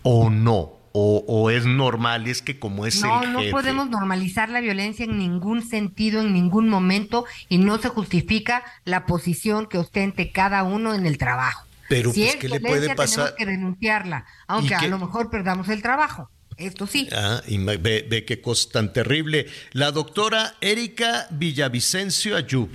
¿O 0.03 0.29
no? 0.29 0.80
O, 0.93 1.49
es 1.49 1.65
normal, 1.65 2.27
es 2.27 2.41
que 2.41 2.59
como 2.59 2.85
es 2.85 3.01
no, 3.01 3.25
No, 3.25 3.39
podemos 3.49 3.89
normalizar 3.89 4.49
la 4.49 4.59
violencia 4.59 5.05
en 5.05 5.17
ningún 5.17 5.65
sentido, 5.65 6.21
en 6.21 6.33
ningún 6.33 6.67
momento, 6.67 7.25
y 7.47 7.59
no 7.59 7.77
se 7.77 7.89
justifica 7.89 8.63
la 8.83 9.05
posición 9.05 9.67
que 9.67 9.77
ostente 9.77 10.31
cada 10.31 10.63
uno 10.63 10.93
en 10.93 11.05
el 11.05 11.17
trabajo. 11.17 11.65
Pero 11.87 12.11
si 12.11 12.23
pues, 12.23 12.35
¿qué 12.37 12.49
le 12.49 12.59
puede 12.59 12.93
pasar? 12.95 13.35
Tenemos 13.35 13.37
que 13.37 13.45
denunciarla, 13.45 14.25
aunque 14.47 14.75
a 14.75 14.87
lo 14.87 14.99
mejor 14.99 15.29
perdamos 15.29 15.69
el 15.69 15.81
trabajo. 15.81 16.29
Esto 16.57 16.85
sí. 16.85 17.07
Ah, 17.11 17.41
y 17.47 17.57
ve, 17.57 18.05
ve, 18.07 18.25
qué 18.25 18.41
cosa 18.41 18.69
tan 18.71 18.93
terrible. 18.93 19.47
La 19.71 19.91
doctora 19.91 20.55
Erika 20.61 21.27
Villavicencio 21.31 22.35
Ayub. 22.35 22.69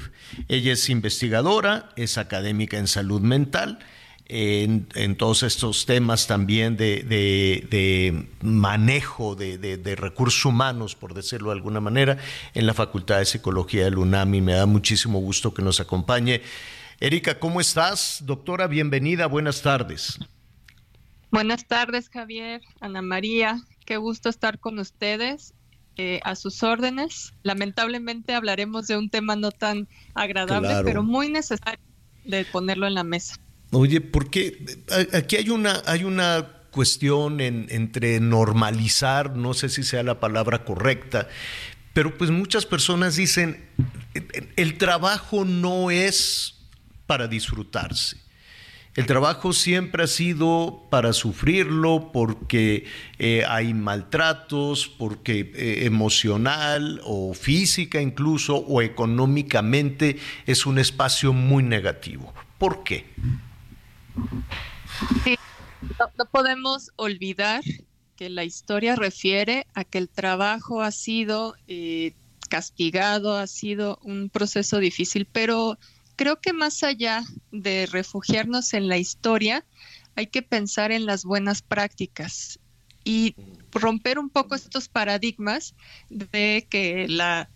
Ella 0.49 0.73
es 0.73 0.89
investigadora, 0.89 1.91
es 1.97 2.19
académica 2.19 2.79
en 2.79 2.89
salud 2.89 3.21
mental 3.21 3.79
en, 4.29 5.17
todos 5.17 5.43
estos 5.43 5.87
temas 5.87 6.27
también 6.27 6.77
de, 6.77 8.27
manejo 8.43 9.35
de, 9.37 9.97
recursos 9.97 10.45
humanos, 10.45 10.95
por 10.95 11.15
decirlo 11.15 11.51
de 11.51 11.57
alguna 11.57 11.81
manera, 11.81 12.19
en 12.55 12.67
la 12.67 12.75
Facultad 12.75 13.19
de 13.19 13.27
Psicología 13.27 13.85
del 13.85 13.99
UNAM 13.99 14.35
y 14.35 14.41
me 14.41 14.55
da 14.55 14.67
muchísimo 14.67 15.21
gusto 15.21 15.55
que 15.55 15.63
nos 15.63 15.81
acompañe. 15.81 16.43
Erika, 16.99 17.39
¿cómo 17.39 17.61
estás? 17.61 18.23
Doctora, 18.25 18.67
bienvenida, 18.67 19.27
buenas 19.27 19.63
tardes. 19.63 20.19
Buenas 21.31 21.67
tardes, 21.67 22.09
Javier, 22.09 22.63
Ana 22.81 23.03
María, 23.03 23.61
qué 23.85 23.97
gusto 23.97 24.29
estar 24.29 24.59
con 24.59 24.79
ustedes. 24.79 25.53
Eh, 25.99 26.21
a 26.25 26.37
sus 26.37 26.63
órdenes. 26.63 27.33
Lamentablemente 27.43 28.35
hablaremos 28.35 28.87
de 28.87 28.99
un 28.99 29.09
tema 29.09 29.35
no 29.35 29.51
tan 29.51 29.89
agradable, 30.13 30.83
pero 30.85 31.03
muy 31.03 31.31
necesario 31.31 31.81
de 32.27 32.45
ponerlo 32.45 32.87
en 32.87 32.93
la 32.93 33.03
mesa. 33.03 33.41
Oye, 33.79 34.01
porque 34.01 34.65
aquí 35.13 35.37
hay 35.37 35.51
una, 35.51 35.83
hay 35.85 36.05
una 36.05 36.47
cuestión 36.71 37.43
entre 37.43 38.21
normalizar, 38.21 39.37
no 39.37 39.53
sé 39.53 39.69
si 39.69 39.83
sea 39.83 40.03
la 40.03 40.19
palabra 40.19 40.65
correcta, 40.65 41.29
pero 41.93 42.17
pues 42.17 42.31
muchas 42.31 42.65
personas 42.65 43.17
dicen, 43.17 43.69
el 44.57 44.79
trabajo 44.79 45.45
no 45.45 45.91
es 45.91 46.55
para 47.07 47.29
disfrutarse. 47.29 48.17
El 48.95 49.05
trabajo 49.05 49.53
siempre 49.53 50.05
ha 50.05 50.07
sido 50.07 50.87
para 50.91 51.13
sufrirlo 51.13 52.13
porque 52.15 52.87
eh, 53.19 53.45
hay 53.47 53.75
maltratos, 53.75 54.89
porque 54.89 55.53
eh, 55.55 55.85
emocional 55.85 57.03
o 57.05 57.35
física 57.35 58.01
incluso 58.01 58.57
o 58.57 58.81
económicamente 58.81 60.17
es 60.47 60.65
un 60.65 60.79
espacio 60.79 61.35
muy 61.35 61.63
negativo. 61.63 62.33
¿Por 62.57 62.85
qué? 62.85 63.05
No, 66.19 66.25
podemos 66.31 66.91
olvidar 66.97 67.63
que 68.17 68.31
la 68.31 68.45
historia 68.45 68.97
refiere 68.97 69.67
a 69.75 69.85
que 69.85 69.99
el 69.99 70.09
trabajo 70.09 70.83
ha 70.83 70.91
sido 70.91 71.55
eh, 71.69 72.15
castigado, 72.49 73.37
ha 73.37 73.47
sido 73.47 73.99
un 74.03 74.31
proceso 74.31 74.79
difícil, 74.79 75.27
pero 75.31 75.79
creo 76.17 76.41
que 76.41 76.53
más 76.53 76.83
allá 76.83 77.23
de 77.53 77.87
refugiarnos 77.87 78.73
en 78.75 78.89
la 78.89 78.97
historia, 78.97 79.65
hay 80.15 80.29
que 80.29 80.43
pensar 80.43 80.93
en 80.93 81.05
las 81.05 81.25
buenas 81.25 81.61
prácticas 81.61 82.59
y 83.05 83.37
romper 83.71 84.19
un 84.19 84.31
poco 84.31 84.55
estos 84.55 84.89
paradigmas 84.89 85.75
de 86.09 86.67
que 86.69 87.07
la, 87.09 87.49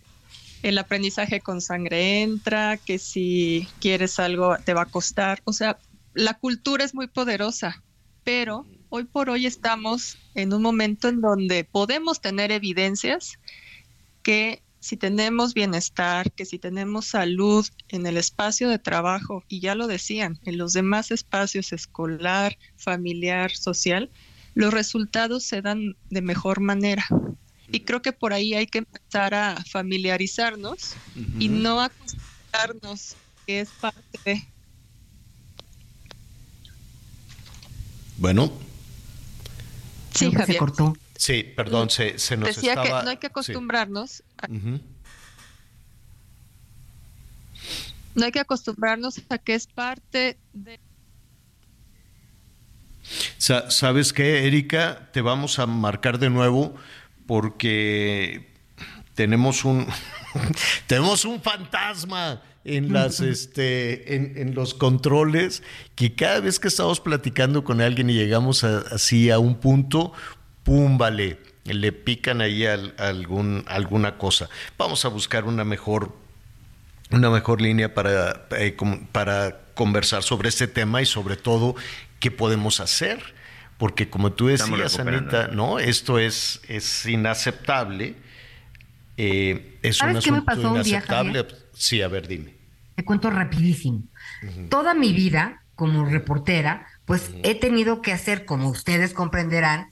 el 0.63 0.77
aprendizaje 0.77 1.41
con 1.41 1.59
sangre 1.59 2.21
entra, 2.21 2.77
que 2.77 2.99
si 2.99 3.67
quieres 3.79 4.19
algo 4.19 4.55
te 4.63 4.73
va 4.73 4.83
a 4.83 4.85
costar. 4.85 5.41
O 5.43 5.53
sea, 5.53 5.77
la 6.13 6.33
cultura 6.35 6.83
es 6.83 6.93
muy 6.93 7.07
poderosa, 7.07 7.83
pero 8.23 8.65
hoy 8.89 9.05
por 9.05 9.29
hoy 9.29 9.45
estamos 9.45 10.17
en 10.35 10.53
un 10.53 10.61
momento 10.61 11.07
en 11.07 11.21
donde 11.21 11.63
podemos 11.63 12.21
tener 12.21 12.51
evidencias 12.51 13.39
que 14.23 14.61
si 14.79 14.97
tenemos 14.97 15.53
bienestar, 15.53 16.31
que 16.31 16.45
si 16.45 16.57
tenemos 16.57 17.05
salud 17.05 17.65
en 17.89 18.05
el 18.07 18.17
espacio 18.17 18.67
de 18.67 18.79
trabajo, 18.79 19.43
y 19.47 19.59
ya 19.59 19.75
lo 19.75 19.87
decían, 19.87 20.39
en 20.43 20.57
los 20.57 20.73
demás 20.73 21.11
espacios 21.11 21.71
escolar, 21.71 22.57
familiar, 22.77 23.51
social, 23.51 24.09
los 24.55 24.73
resultados 24.73 25.43
se 25.43 25.61
dan 25.61 25.95
de 26.09 26.21
mejor 26.21 26.59
manera. 26.61 27.05
Y 27.71 27.81
creo 27.81 28.01
que 28.01 28.11
por 28.11 28.33
ahí 28.33 28.53
hay 28.55 28.65
que 28.65 28.79
empezar 28.79 29.33
a 29.33 29.63
familiarizarnos 29.69 30.95
y 31.39 31.47
no 31.47 31.79
acostumbrarnos 31.79 33.15
que 33.45 33.61
es 33.61 33.69
parte 33.69 34.50
Bueno. 38.21 38.51
Sí, 40.13 40.31
Javier. 40.31 40.45
Se 40.45 40.57
cortó. 40.57 40.95
Sí, 41.15 41.43
perdón, 41.43 41.89
se, 41.89 42.19
se 42.19 42.37
nos 42.37 42.55
Decía 42.55 42.75
que 42.75 42.89
no 42.89 43.09
hay 43.09 43.17
que 43.17 43.27
acostumbrarnos. 43.27 44.23
No 48.13 48.25
hay 48.25 48.31
que 48.31 48.39
acostumbrarnos 48.39 49.19
a 49.29 49.39
que 49.39 49.55
es 49.55 49.65
parte 49.65 50.37
de... 50.53 50.79
¿Sabes 53.39 54.13
qué, 54.13 54.45
Erika? 54.45 55.09
Te 55.11 55.21
vamos 55.21 55.57
a 55.57 55.65
marcar 55.65 56.19
de 56.19 56.29
nuevo 56.29 56.75
porque 57.25 58.51
tenemos 59.15 59.65
un 59.65 59.87
tenemos 60.87 61.25
un 61.25 61.41
fantasma 61.41 62.39
en 62.63 62.93
las 62.93 63.19
este 63.21 64.15
en, 64.15 64.53
los 64.53 64.73
controles 64.73 65.63
que 65.95 66.13
cada 66.13 66.39
vez 66.41 66.59
que 66.59 66.67
estamos 66.67 66.99
platicando 66.99 67.63
con 67.63 67.81
alguien 67.81 68.09
y 68.09 68.13
llegamos 68.13 68.63
así 68.63 69.31
a 69.31 69.39
un 69.39 69.55
punto 69.55 70.13
pum 70.63 70.97
vale 70.97 71.39
le 71.65 71.91
pican 71.91 72.41
ahí 72.41 72.65
algún 72.65 73.63
alguna 73.67 74.17
cosa. 74.17 74.49
Vamos 74.77 75.05
a 75.05 75.09
buscar 75.09 75.45
una 75.45 75.63
mejor 75.63 76.15
una 77.11 77.29
mejor 77.29 77.61
línea 77.61 77.93
para 77.93 78.47
eh, 78.51 78.75
para 79.11 79.61
conversar 79.73 80.23
sobre 80.23 80.49
este 80.49 80.67
tema 80.67 81.01
y 81.01 81.05
sobre 81.05 81.37
todo 81.37 81.75
qué 82.19 82.31
podemos 82.31 82.79
hacer 82.79 83.21
porque 83.77 84.09
como 84.09 84.31
tú 84.31 84.47
decías 84.47 84.99
Anita 84.99 85.47
no 85.47 85.79
esto 85.79 86.19
es 86.19 86.61
es 86.67 87.05
inaceptable 87.05 88.15
eh, 89.17 89.77
es 89.81 90.01
un 90.01 90.17
asunto 90.17 90.53
inaceptable 90.59 91.45
Sí, 91.81 91.99
a 92.03 92.07
ver, 92.07 92.27
dime. 92.27 92.53
Te 92.95 93.03
cuento 93.03 93.31
rapidísimo. 93.31 94.03
Toda 94.69 94.93
mi 94.93 95.13
vida 95.13 95.63
como 95.73 96.05
reportera, 96.05 96.85
pues 97.05 97.31
he 97.41 97.55
tenido 97.55 98.03
que 98.03 98.13
hacer, 98.13 98.45
como 98.45 98.69
ustedes 98.69 99.13
comprenderán, 99.13 99.91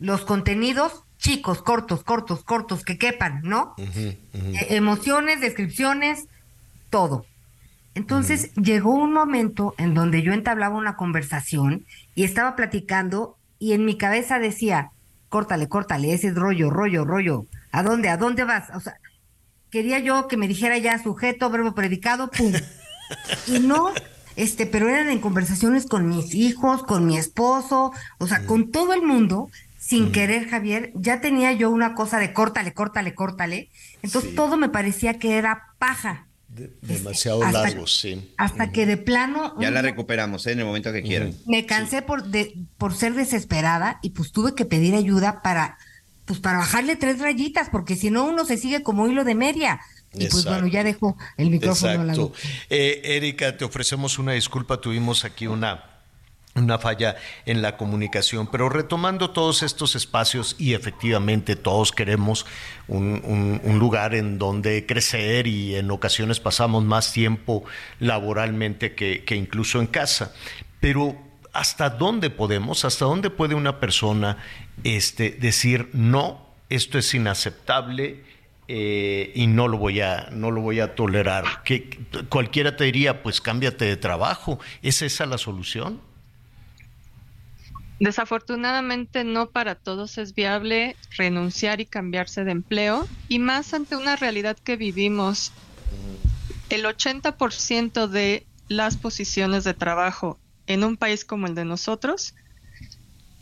los 0.00 0.22
contenidos 0.22 1.04
chicos, 1.18 1.62
cortos, 1.62 2.02
cortos, 2.02 2.42
cortos, 2.42 2.82
que 2.82 2.98
quepan, 2.98 3.40
¿no? 3.44 3.76
E- 3.78 4.74
emociones, 4.74 5.40
descripciones, 5.40 6.24
todo. 6.90 7.24
Entonces 7.94 8.52
llegó 8.54 8.92
un 8.92 9.12
momento 9.12 9.74
en 9.78 9.94
donde 9.94 10.22
yo 10.22 10.32
entablaba 10.32 10.76
una 10.76 10.96
conversación 10.96 11.86
y 12.16 12.24
estaba 12.24 12.56
platicando 12.56 13.36
y 13.60 13.74
en 13.74 13.84
mi 13.84 13.96
cabeza 13.96 14.40
decía, 14.40 14.90
córtale, 15.28 15.68
córtale, 15.68 16.12
ese 16.14 16.28
es 16.28 16.34
rollo, 16.34 16.68
rollo, 16.68 17.04
rollo. 17.04 17.46
¿A 17.70 17.84
dónde? 17.84 18.08
¿A 18.08 18.16
dónde 18.16 18.42
vas? 18.42 18.70
O 18.74 18.80
sea, 18.80 18.96
quería 19.72 19.98
yo 19.98 20.28
que 20.28 20.36
me 20.36 20.46
dijera 20.46 20.78
ya 20.78 21.02
sujeto, 21.02 21.50
verbo 21.50 21.74
predicado, 21.74 22.30
pum. 22.30 22.52
y 23.48 23.58
no, 23.58 23.90
este, 24.36 24.66
pero 24.66 24.88
eran 24.88 25.08
en 25.08 25.18
conversaciones 25.18 25.86
con 25.86 26.08
mis 26.08 26.34
hijos, 26.34 26.82
con 26.84 27.06
mi 27.06 27.16
esposo, 27.18 27.92
o 28.18 28.26
sea, 28.28 28.44
con 28.46 28.70
todo 28.70 28.92
el 28.92 29.02
mundo, 29.02 29.50
sin 29.78 30.12
querer, 30.12 30.48
Javier, 30.48 30.92
ya 30.94 31.20
tenía 31.20 31.52
yo 31.52 31.70
una 31.70 31.94
cosa 31.94 32.18
de 32.20 32.32
córtale, 32.32 32.72
córtale, 32.72 33.14
córtale. 33.14 33.68
Entonces 34.02 34.34
todo 34.34 34.56
me 34.56 34.68
parecía 34.68 35.18
que 35.18 35.36
era 35.38 35.74
paja. 35.78 36.26
Demasiado 36.82 37.42
hasta- 37.42 37.62
largos, 37.62 37.98
sí. 37.98 38.30
Hasta 38.36 38.70
que 38.72 38.84
de 38.84 38.98
plano 38.98 39.54
Ya 39.58 39.68
un 39.68 39.74
la 39.74 39.80
recuperamos, 39.82 40.46
¿eh? 40.46 40.52
En 40.52 40.58
el 40.60 40.66
momento 40.66 40.92
que 40.92 41.02
quieran. 41.02 41.34
me 41.46 41.64
cansé 41.64 42.02
por, 42.02 42.24
de, 42.24 42.54
por 42.76 42.94
ser 42.94 43.14
desesperada 43.14 43.98
y 44.02 44.10
pues 44.10 44.32
tuve 44.32 44.54
que 44.54 44.66
pedir 44.66 44.94
ayuda 44.94 45.40
para, 45.42 45.78
pues 46.24 46.40
para 46.40 46.58
bajarle 46.58 46.96
tres 46.96 47.18
rayitas, 47.20 47.68
porque 47.70 47.96
si 47.96 48.10
no 48.10 48.24
uno 48.24 48.44
se 48.44 48.56
sigue 48.56 48.82
como 48.82 49.08
hilo 49.08 49.24
de 49.24 49.34
media. 49.34 49.80
Y 50.14 50.18
pues 50.18 50.44
Exacto. 50.44 50.50
bueno, 50.50 50.66
ya 50.68 50.84
dejo 50.84 51.16
el 51.38 51.50
micrófono 51.50 52.00
a 52.02 52.04
la 52.04 52.12
Exacto. 52.12 52.32
Eh, 52.70 53.00
Erika, 53.04 53.56
te 53.56 53.64
ofrecemos 53.64 54.18
una 54.18 54.32
disculpa, 54.32 54.78
tuvimos 54.80 55.24
aquí 55.24 55.46
una, 55.46 55.84
una 56.54 56.78
falla 56.78 57.16
en 57.46 57.62
la 57.62 57.78
comunicación, 57.78 58.46
pero 58.46 58.68
retomando 58.68 59.30
todos 59.30 59.62
estos 59.62 59.96
espacios 59.96 60.54
y 60.58 60.74
efectivamente 60.74 61.56
todos 61.56 61.92
queremos 61.92 62.44
un, 62.88 63.22
un- 63.24 63.60
un 63.64 63.78
lugar 63.78 64.14
en 64.14 64.38
donde 64.38 64.84
crecer 64.84 65.46
y 65.46 65.76
en 65.76 65.90
ocasiones 65.90 66.40
pasamos 66.40 66.84
más 66.84 67.10
tiempo 67.14 67.64
laboralmente 67.98 68.94
que, 68.94 69.24
que 69.24 69.34
incluso 69.36 69.80
en 69.80 69.86
casa, 69.86 70.34
pero 70.78 71.16
¿hasta 71.54 71.88
dónde 71.90 72.28
podemos, 72.30 72.84
hasta 72.84 73.06
dónde 73.06 73.30
puede 73.30 73.54
una 73.54 73.80
persona 73.80 74.36
este, 74.84 75.30
decir 75.30 75.88
no, 75.92 76.46
esto 76.68 76.98
es 76.98 77.14
inaceptable? 77.14 78.22
eh, 78.68 79.32
y 79.34 79.48
no 79.48 79.68
lo 79.68 79.76
voy 79.76 80.00
a 80.00 80.30
no 80.32 80.50
lo 80.50 80.62
voy 80.62 80.80
a 80.80 80.94
tolerar. 80.94 81.62
Que 81.62 81.98
cualquiera 82.30 82.76
te 82.76 82.84
diría, 82.84 83.22
pues 83.22 83.40
cámbiate 83.40 83.84
de 83.84 83.96
trabajo. 83.96 84.58
¿Es 84.82 85.02
esa 85.02 85.26
la 85.26 85.36
solución? 85.36 86.00
Desafortunadamente 88.00 89.24
no 89.24 89.50
para 89.50 89.74
todos 89.74 90.18
es 90.18 90.34
viable 90.34 90.96
renunciar 91.16 91.80
y 91.80 91.86
cambiarse 91.86 92.44
de 92.44 92.52
empleo 92.52 93.06
y 93.28 93.38
más 93.38 93.74
ante 93.74 93.94
una 93.94 94.16
realidad 94.16 94.56
que 94.56 94.76
vivimos. 94.76 95.52
El 96.70 96.84
80% 96.84 98.06
de 98.06 98.46
las 98.68 98.96
posiciones 98.96 99.64
de 99.64 99.74
trabajo 99.74 100.38
en 100.66 100.82
un 100.82 100.96
país 100.96 101.24
como 101.26 101.46
el 101.46 101.54
de 101.54 101.66
nosotros 101.66 102.34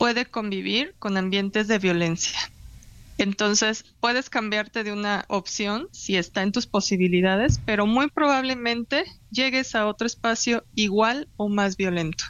puede 0.01 0.25
convivir 0.25 0.95
con 0.97 1.15
ambientes 1.15 1.67
de 1.67 1.77
violencia. 1.77 2.39
Entonces, 3.19 3.85
puedes 3.99 4.31
cambiarte 4.31 4.83
de 4.83 4.91
una 4.91 5.25
opción 5.27 5.89
si 5.91 6.17
está 6.17 6.41
en 6.41 6.51
tus 6.51 6.65
posibilidades, 6.65 7.59
pero 7.65 7.85
muy 7.85 8.09
probablemente 8.09 9.05
llegues 9.29 9.75
a 9.75 9.85
otro 9.85 10.07
espacio 10.07 10.63
igual 10.73 11.27
o 11.37 11.49
más 11.49 11.77
violento. 11.77 12.23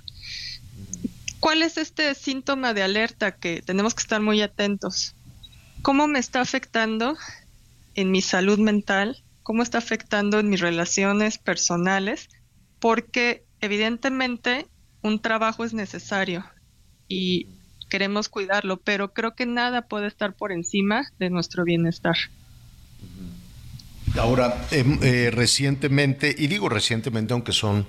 ¿Cuál 1.39 1.61
es 1.61 1.77
este 1.77 2.14
síntoma 2.14 2.73
de 2.73 2.84
alerta 2.84 3.31
que 3.31 3.61
tenemos 3.61 3.95
que 3.95 4.02
estar 4.02 4.19
muy 4.19 4.41
atentos? 4.41 5.15
¿Cómo 5.81 6.07
me 6.07 6.19
está 6.19 6.41
afectando 6.41 7.15
en 7.95 8.11
mi 8.11 8.22
salud 8.22 8.60
mental? 8.60 9.23
¿Cómo 9.43 9.64
está 9.64 9.77
afectando 9.77 10.39
en 10.41 10.49
mis 10.49 10.60
relaciones 10.60 11.38
personales? 11.38 12.27
Porque 12.81 13.45
evidentemente 13.61 14.68
un 15.02 15.22
trabajo 15.22 15.64
es 15.64 15.73
necesario 15.73 16.43
y 17.07 17.48
queremos 17.91 18.30
cuidarlo, 18.30 18.77
pero 18.77 19.13
creo 19.13 19.35
que 19.35 19.45
nada 19.45 19.81
puede 19.84 20.07
estar 20.07 20.34
por 20.34 20.53
encima 20.53 21.11
de 21.19 21.30
nuestro 21.30 21.65
bienestar. 21.65 22.15
Ahora, 24.18 24.65
em, 24.72 24.97
eh, 25.01 25.30
recientemente, 25.30 26.34
y 26.35 26.47
digo 26.47 26.69
recientemente, 26.69 27.34
aunque 27.34 27.51
son 27.51 27.85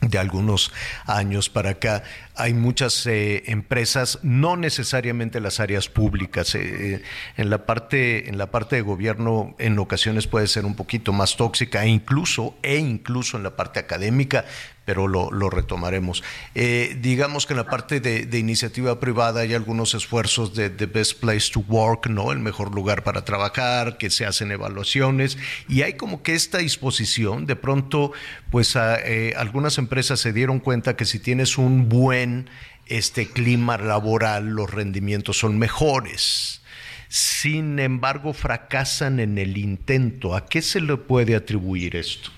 de 0.00 0.18
algunos 0.18 0.70
años 1.04 1.50
para 1.50 1.70
acá, 1.70 2.04
hay 2.36 2.54
muchas 2.54 3.04
eh, 3.06 3.42
empresas, 3.46 4.20
no 4.22 4.56
necesariamente 4.56 5.40
las 5.40 5.58
áreas 5.58 5.88
públicas, 5.88 6.54
eh, 6.54 7.02
en 7.36 7.50
la 7.50 7.66
parte, 7.66 8.28
en 8.28 8.38
la 8.38 8.52
parte 8.52 8.76
de 8.76 8.82
gobierno 8.82 9.56
en 9.58 9.76
ocasiones 9.80 10.28
puede 10.28 10.46
ser 10.46 10.64
un 10.64 10.76
poquito 10.76 11.12
más 11.12 11.36
tóxica, 11.36 11.84
e 11.84 11.88
incluso, 11.88 12.56
e 12.62 12.76
incluso 12.76 13.36
en 13.36 13.42
la 13.42 13.56
parte 13.56 13.80
académica, 13.80 14.44
pero 14.88 15.06
lo, 15.06 15.50
retomaremos. 15.50 16.24
Eh, 16.54 16.96
digamos 17.02 17.44
que 17.44 17.52
en 17.52 17.58
la 17.58 17.66
parte 17.66 18.00
de, 18.00 18.38
iniciativa 18.38 18.98
privada 18.98 19.42
hay 19.42 19.52
algunos 19.52 19.92
esfuerzos 19.92 20.54
de 20.54 20.70
Best 20.70 21.20
Place 21.20 21.50
to 21.52 21.60
Work, 21.68 22.06
¿no? 22.06 22.32
El 22.32 22.38
mejor 22.38 22.74
lugar 22.74 23.04
para 23.04 23.22
trabajar, 23.22 23.98
que 23.98 24.08
se 24.08 24.24
hacen 24.24 24.50
evaluaciones, 24.50 25.36
y 25.68 25.82
hay 25.82 25.98
como 25.98 26.22
que 26.22 26.32
esta 26.32 26.56
disposición, 26.56 27.44
de 27.44 27.54
pronto, 27.54 28.12
pues 28.50 28.74
eh, 28.76 29.34
algunas 29.36 29.76
empresas 29.76 30.20
se 30.20 30.32
dieron 30.32 30.58
cuenta 30.58 30.96
que 30.96 31.04
si 31.04 31.18
tienes 31.18 31.58
un 31.58 31.90
buen 31.90 32.48
este 32.86 33.26
clima 33.26 33.76
laboral, 33.76 34.46
los 34.46 34.70
rendimientos 34.70 35.36
son 35.36 35.58
mejores. 35.58 36.62
Sin 37.10 37.78
embargo, 37.78 38.32
fracasan 38.32 39.20
en 39.20 39.36
el 39.36 39.58
intento. 39.58 40.34
¿A 40.34 40.46
qué 40.46 40.62
se 40.62 40.80
le 40.80 40.96
puede 40.96 41.36
atribuir 41.36 41.94
esto? 41.94 42.30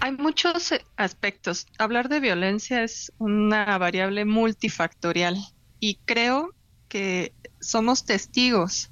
Hay 0.00 0.12
muchos 0.12 0.72
eh, 0.72 0.84
aspectos. 0.96 1.66
Hablar 1.78 2.08
de 2.08 2.20
violencia 2.20 2.82
es 2.82 3.12
una 3.18 3.78
variable 3.78 4.24
multifactorial 4.24 5.36
y 5.80 5.96
creo 6.04 6.54
que 6.88 7.32
somos 7.60 8.04
testigos 8.04 8.90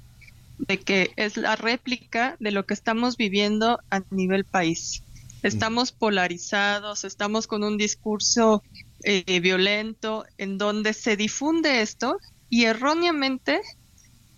de 0.57 0.79
que 0.79 1.11
es 1.15 1.37
la 1.37 1.55
réplica 1.55 2.35
de 2.39 2.51
lo 2.51 2.65
que 2.65 2.73
estamos 2.73 3.15
viviendo 3.17 3.79
a 3.89 4.01
nivel 4.09 4.43
país. 4.43 5.03
Estamos 5.43 5.91
polarizados, 5.91 7.03
estamos 7.03 7.47
con 7.47 7.63
un 7.63 7.77
discurso 7.77 8.63
eh, 9.03 9.39
violento 9.39 10.25
en 10.37 10.57
donde 10.57 10.93
se 10.93 11.15
difunde 11.15 11.81
esto 11.81 12.17
y 12.49 12.65
erróneamente 12.65 13.61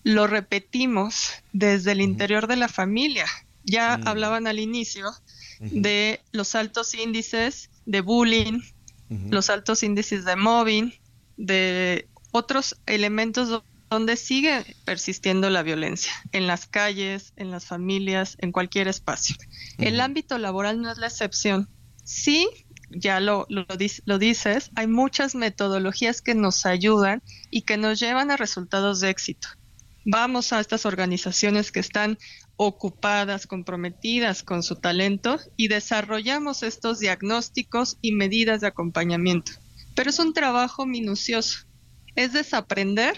lo 0.03 0.27
repetimos 0.27 1.31
desde 1.53 1.93
el 1.93 2.01
interior 2.01 2.47
de 2.47 2.57
la 2.57 2.67
familia. 2.67 3.25
Ya 3.63 3.93
hablaban 3.93 4.45
al 4.47 4.59
inicio 4.59 5.09
de 5.59 6.21
los 6.31 6.55
altos 6.55 6.93
índices 6.93 7.69
de 7.85 8.01
bullying, 8.01 8.61
los 9.29 9.49
altos 9.49 9.83
índices 9.83 10.23
de 10.25 10.35
mobbing, 10.35 10.93
de 11.37 12.07
otros 12.31 12.75
elementos 12.85 13.49
do- 13.49 13.63
donde 13.89 14.15
sigue 14.15 14.75
persistiendo 14.85 15.49
la 15.49 15.63
violencia, 15.63 16.11
en 16.31 16.45
las 16.45 16.67
calles, 16.67 17.33
en 17.37 17.49
las 17.49 17.65
familias, 17.65 18.37
en 18.39 18.51
cualquier 18.51 18.87
espacio. 18.87 19.35
El 19.79 19.99
ámbito 19.99 20.37
laboral 20.37 20.79
no 20.81 20.91
es 20.91 20.99
la 20.99 21.07
excepción. 21.07 21.67
Sí, 22.03 22.47
ya 22.91 23.19
lo, 23.19 23.47
lo, 23.49 23.65
lo 24.05 24.17
dices, 24.19 24.69
hay 24.75 24.85
muchas 24.87 25.33
metodologías 25.35 26.21
que 26.21 26.35
nos 26.35 26.65
ayudan 26.67 27.23
y 27.49 27.63
que 27.63 27.77
nos 27.77 27.99
llevan 27.99 28.29
a 28.31 28.37
resultados 28.37 28.99
de 28.99 29.09
éxito. 29.09 29.47
Vamos 30.05 30.53
a 30.53 30.59
estas 30.59 30.85
organizaciones 30.85 31.71
que 31.71 31.79
están 31.79 32.17
ocupadas, 32.61 33.47
comprometidas 33.47 34.43
con 34.43 34.63
su 34.63 34.75
talento 34.75 35.39
y 35.55 35.69
desarrollamos 35.69 36.61
estos 36.61 36.99
diagnósticos 36.99 37.97
y 38.01 38.11
medidas 38.11 38.59
de 38.59 38.67
acompañamiento. 38.67 39.53
Pero 39.95 40.09
es 40.09 40.19
un 40.19 40.33
trabajo 40.33 40.85
minucioso. 40.85 41.59
Es 42.17 42.33
desaprender 42.33 43.15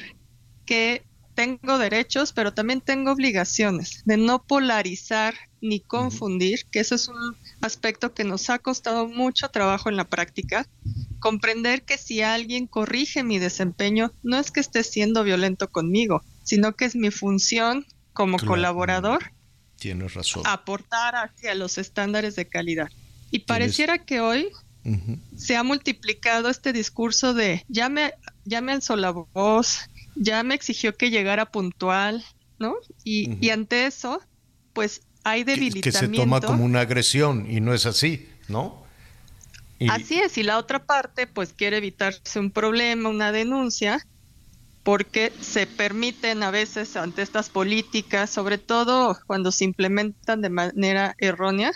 que 0.64 1.04
tengo 1.34 1.80
derechos, 1.80 2.34
pero 2.34 2.54
también 2.54 2.82
tengo 2.82 3.12
obligaciones 3.12 4.04
de 4.06 4.18
no 4.18 4.44
polarizar 4.44 5.34
ni 5.60 5.80
confundir, 5.80 6.60
que 6.72 6.80
eso 6.80 6.94
es 6.94 7.08
un 7.08 7.36
aspecto 7.62 8.14
que 8.14 8.24
nos 8.24 8.48
ha 8.52 8.60
costado 8.60 9.08
mucho 9.08 9.50
trabajo 9.50 9.90
en 9.90 9.98
la 9.98 10.08
práctica. 10.08 10.68
Comprender 11.18 11.82
que 11.82 11.98
si 11.98 12.22
alguien 12.22 12.68
corrige 12.68 13.24
mi 13.24 13.40
desempeño, 13.40 14.12
no 14.22 14.38
es 14.38 14.52
que 14.52 14.60
esté 14.60 14.84
siendo 14.84 15.24
violento 15.24 15.68
conmigo, 15.72 16.22
sino 16.44 16.76
que 16.76 16.86
es 16.86 16.96
mi 16.96 17.10
función 17.10 17.88
como 18.22 18.38
Claro. 18.38 18.52
colaborador 18.52 19.32
Tienes 19.78 20.14
razón. 20.14 20.44
aportar 20.46 21.16
hacia 21.16 21.56
los 21.56 21.78
estándares 21.80 22.36
de 22.36 22.46
calidad. 22.48 22.88
Y 23.32 23.40
pareciera 23.40 23.98
que 23.98 24.20
hoy 24.22 24.50
se 25.36 25.56
ha 25.58 25.64
multiplicado 25.64 26.50
este 26.50 26.72
discurso 26.74 27.34
de 27.34 27.64
ya 27.68 27.90
me, 27.90 28.14
ya 28.46 28.62
me 28.62 28.74
alzó 28.74 28.96
la 28.96 29.10
voz, 29.12 29.80
ya 30.16 30.44
me 30.44 30.54
exigió 30.54 30.96
que 30.96 31.10
llegara 31.10 31.46
puntual, 31.48 32.24
¿no? 32.60 32.76
Y, 33.04 33.38
y 33.44 33.50
ante 33.50 33.86
eso, 33.88 34.22
pues 34.74 35.02
hay 35.24 35.44
Que 35.44 35.52
debilitamiento. 35.56 36.00
se 36.00 36.08
toma 36.10 36.42
como 36.42 36.64
una 36.64 36.82
agresión 36.82 37.50
y 37.50 37.60
no 37.60 37.74
es 37.74 37.86
así, 37.88 38.28
¿no? 38.48 38.84
Y- 39.80 39.90
Así 39.90 40.20
es, 40.20 40.38
y 40.38 40.44
la 40.44 40.60
otra 40.60 40.86
parte 40.86 41.26
pues 41.26 41.54
quiere 41.54 41.78
evitarse 41.78 42.38
un 42.40 42.52
problema, 42.52 43.10
una 43.10 43.32
denuncia, 43.32 44.06
porque 44.84 45.32
se 45.42 45.68
permiten 45.68 46.44
a 46.44 46.52
veces 46.52 46.96
ante 46.96 47.22
estas 47.22 47.50
políticas, 47.50 48.30
sobre 48.30 48.58
todo 48.58 49.18
cuando 49.28 49.52
se 49.52 49.66
implementan 49.66 50.42
de 50.42 50.50
manera 50.50 51.16
errónea, 51.20 51.72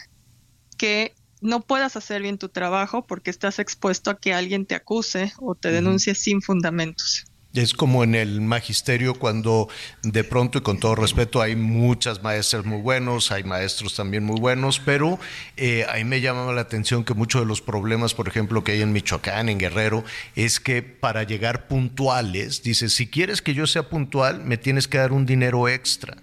que 0.77 1.13
no 1.41 1.61
puedas 1.61 1.95
hacer 1.95 2.21
bien 2.21 2.37
tu 2.37 2.49
trabajo 2.49 3.05
porque 3.05 3.29
estás 3.29 3.59
expuesto 3.59 4.09
a 4.09 4.17
que 4.17 4.33
alguien 4.33 4.65
te 4.65 4.75
acuse 4.75 5.33
o 5.39 5.55
te 5.55 5.71
denuncie 5.71 6.15
sin 6.15 6.41
fundamentos. 6.41 7.25
Es 7.55 7.73
como 7.73 8.03
en 8.03 8.15
el 8.15 8.41
magisterio 8.41 9.13
cuando 9.13 9.69
de 10.03 10.25
pronto 10.25 10.57
y 10.57 10.61
con 10.61 10.77
todo 10.77 10.95
respeto 10.95 11.41
hay 11.41 11.55
muchas 11.55 12.21
maestras 12.21 12.65
muy 12.65 12.81
buenos, 12.81 13.31
hay 13.31 13.45
maestros 13.45 13.95
también 13.95 14.25
muy 14.25 14.41
buenos, 14.41 14.81
pero 14.81 15.17
eh, 15.55 15.85
ahí 15.89 16.03
me 16.03 16.19
llama 16.19 16.51
la 16.51 16.61
atención 16.61 17.05
que 17.05 17.13
muchos 17.13 17.41
de 17.41 17.47
los 17.47 17.61
problemas, 17.61 18.13
por 18.13 18.27
ejemplo, 18.27 18.63
que 18.63 18.73
hay 18.73 18.81
en 18.81 18.91
Michoacán, 18.91 19.47
en 19.47 19.57
Guerrero, 19.57 20.03
es 20.35 20.59
que 20.59 20.83
para 20.83 21.23
llegar 21.23 21.67
puntuales, 21.67 22.61
dice, 22.61 22.89
si 22.89 23.07
quieres 23.07 23.41
que 23.41 23.53
yo 23.53 23.67
sea 23.67 23.89
puntual, 23.89 24.43
me 24.43 24.57
tienes 24.57 24.89
que 24.89 24.97
dar 24.97 25.13
un 25.13 25.25
dinero 25.25 25.69
extra. 25.69 26.17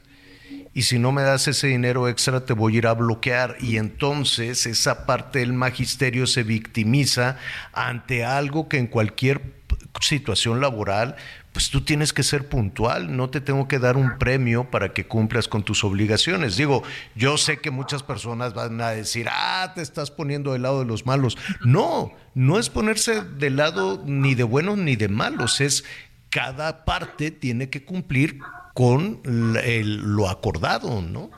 Y 0.75 0.83
si 0.83 0.99
no 0.99 1.13
me 1.13 1.23
das 1.23 1.49
ese 1.49 1.67
dinero 1.67 2.09
extra 2.09 2.47
te 2.47 2.55
voy 2.55 2.75
a 2.75 2.79
ir 2.79 2.87
a 2.87 2.95
bloquear 2.95 3.57
y 3.61 3.77
entonces 3.77 4.67
esa 4.67 5.05
parte 5.05 5.41
del 5.41 5.53
magisterio 5.53 6.27
se 6.27 6.43
victimiza 6.43 7.37
ante 7.73 8.25
algo 8.25 8.69
que 8.69 8.79
en 8.79 8.87
cualquier 8.87 9.62
situación 10.01 10.61
laboral, 10.61 11.17
pues 11.53 11.71
tú 11.71 11.83
tienes 11.83 12.13
que 12.13 12.23
ser 12.23 12.49
puntual, 12.49 13.15
no 13.15 13.29
te 13.29 13.41
tengo 13.41 13.69
que 13.69 13.79
dar 13.79 13.97
un 13.97 14.19
premio 14.19 14.71
para 14.71 14.93
que 14.95 15.07
cumplas 15.07 15.49
con 15.49 15.63
tus 15.63 15.85
obligaciones. 15.85 16.57
Digo, 16.57 16.83
yo 17.15 17.37
sé 17.37 17.61
que 17.61 17.71
muchas 17.71 18.03
personas 18.03 18.55
van 18.55 18.81
a 18.81 18.91
decir, 18.91 19.29
ah, 19.31 19.73
te 19.75 19.83
estás 19.83 20.11
poniendo 20.11 20.53
del 20.53 20.63
lado 20.63 20.81
de 20.81 20.87
los 20.87 21.05
malos. 21.05 21.37
No, 21.65 22.13
no 22.35 22.59
es 22.59 22.71
ponerse 22.71 23.23
del 23.23 23.57
lado 23.57 24.03
ni 24.07 24.35
de 24.35 24.45
buenos 24.45 24.79
ni 24.79 24.97
de 24.97 25.09
malos, 25.09 25.61
es 25.61 25.85
cada 26.31 26.87
parte 26.87 27.31
tiene 27.31 27.69
que 27.69 27.85
cumplir 27.85 28.39
con 28.73 29.21
lo 29.25 30.31
acordado, 30.31 31.03
¿no? 31.03 31.31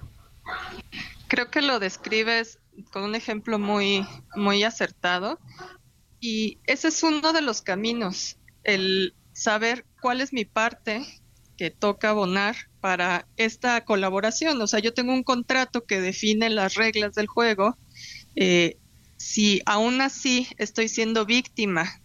Creo 1.26 1.50
que 1.50 1.62
lo 1.62 1.80
describes 1.80 2.60
con 2.92 3.02
un 3.02 3.14
ejemplo 3.16 3.58
muy, 3.58 4.06
muy 4.36 4.62
acertado. 4.62 5.40
Y 6.20 6.58
ese 6.66 6.88
es 6.88 7.02
uno 7.02 7.32
de 7.32 7.42
los 7.42 7.60
caminos 7.60 8.38
el 8.64 9.14
saber 9.32 9.84
cuál 10.00 10.20
es 10.20 10.32
mi 10.32 10.44
parte 10.44 11.04
que 11.56 11.70
toca 11.70 12.10
abonar 12.10 12.56
para 12.80 13.26
esta 13.36 13.84
colaboración. 13.84 14.60
O 14.60 14.66
sea, 14.66 14.80
yo 14.80 14.92
tengo 14.92 15.12
un 15.12 15.22
contrato 15.22 15.84
que 15.84 16.00
define 16.00 16.50
las 16.50 16.74
reglas 16.74 17.14
del 17.14 17.26
juego. 17.26 17.76
Eh, 18.36 18.78
si 19.16 19.62
aún 19.66 20.00
así 20.00 20.48
estoy 20.58 20.88
siendo 20.88 21.24
víctima 21.24 22.00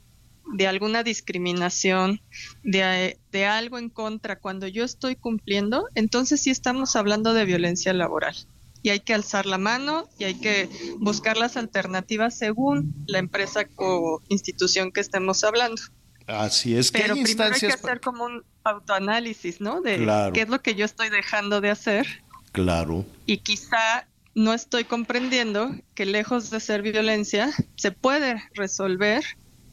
de 0.54 0.68
alguna 0.68 1.04
discriminación, 1.04 2.22
de, 2.64 3.20
de, 3.32 3.46
algo 3.46 3.78
en 3.78 3.90
contra, 3.90 4.40
cuando 4.40 4.68
yo 4.68 4.84
estoy 4.84 5.16
cumpliendo, 5.16 5.86
entonces 5.94 6.42
sí 6.42 6.50
estamos 6.50 6.96
hablando 6.96 7.34
de 7.34 7.46
violencia 7.46 7.94
laboral. 7.94 8.36
Y 8.82 8.90
hay 8.90 9.02
que 9.02 9.14
alzar 9.14 9.46
la 9.46 9.58
mano 9.58 10.08
y 10.18 10.24
hay 10.24 10.36
que 10.36 10.70
buscar 11.00 11.38
las 11.38 11.58
alternativas 11.58 12.38
según 12.38 12.96
la 13.08 13.20
empresa 13.20 13.66
o 13.76 14.22
institución 14.30 14.92
que 14.92 15.02
estemos 15.02 15.44
hablando. 15.44 15.82
Así 16.30 16.76
es. 16.76 16.92
Pero 16.92 17.16
primero 17.16 17.54
hay 17.54 17.60
que 17.60 17.68
hacer 17.68 18.00
como 18.00 18.26
un 18.26 18.44
autoanálisis, 18.64 19.60
¿no? 19.62 19.82
De 19.82 19.98
qué 20.34 20.42
es 20.42 20.50
lo 20.50 20.62
que 20.62 20.76
yo 20.76 20.86
estoy 20.86 21.10
dejando 21.10 21.60
de 21.62 21.72
hacer. 21.72 22.08
Claro. 22.52 23.06
Y 23.26 23.38
quizá 23.38 24.08
no 24.36 24.54
estoy 24.54 24.84
comprendiendo 24.84 25.76
que 25.96 26.06
lejos 26.06 26.50
de 26.50 26.60
ser 26.60 26.82
violencia, 26.82 27.52
se 27.76 27.92
puede 27.92 28.42
resolver 28.54 29.24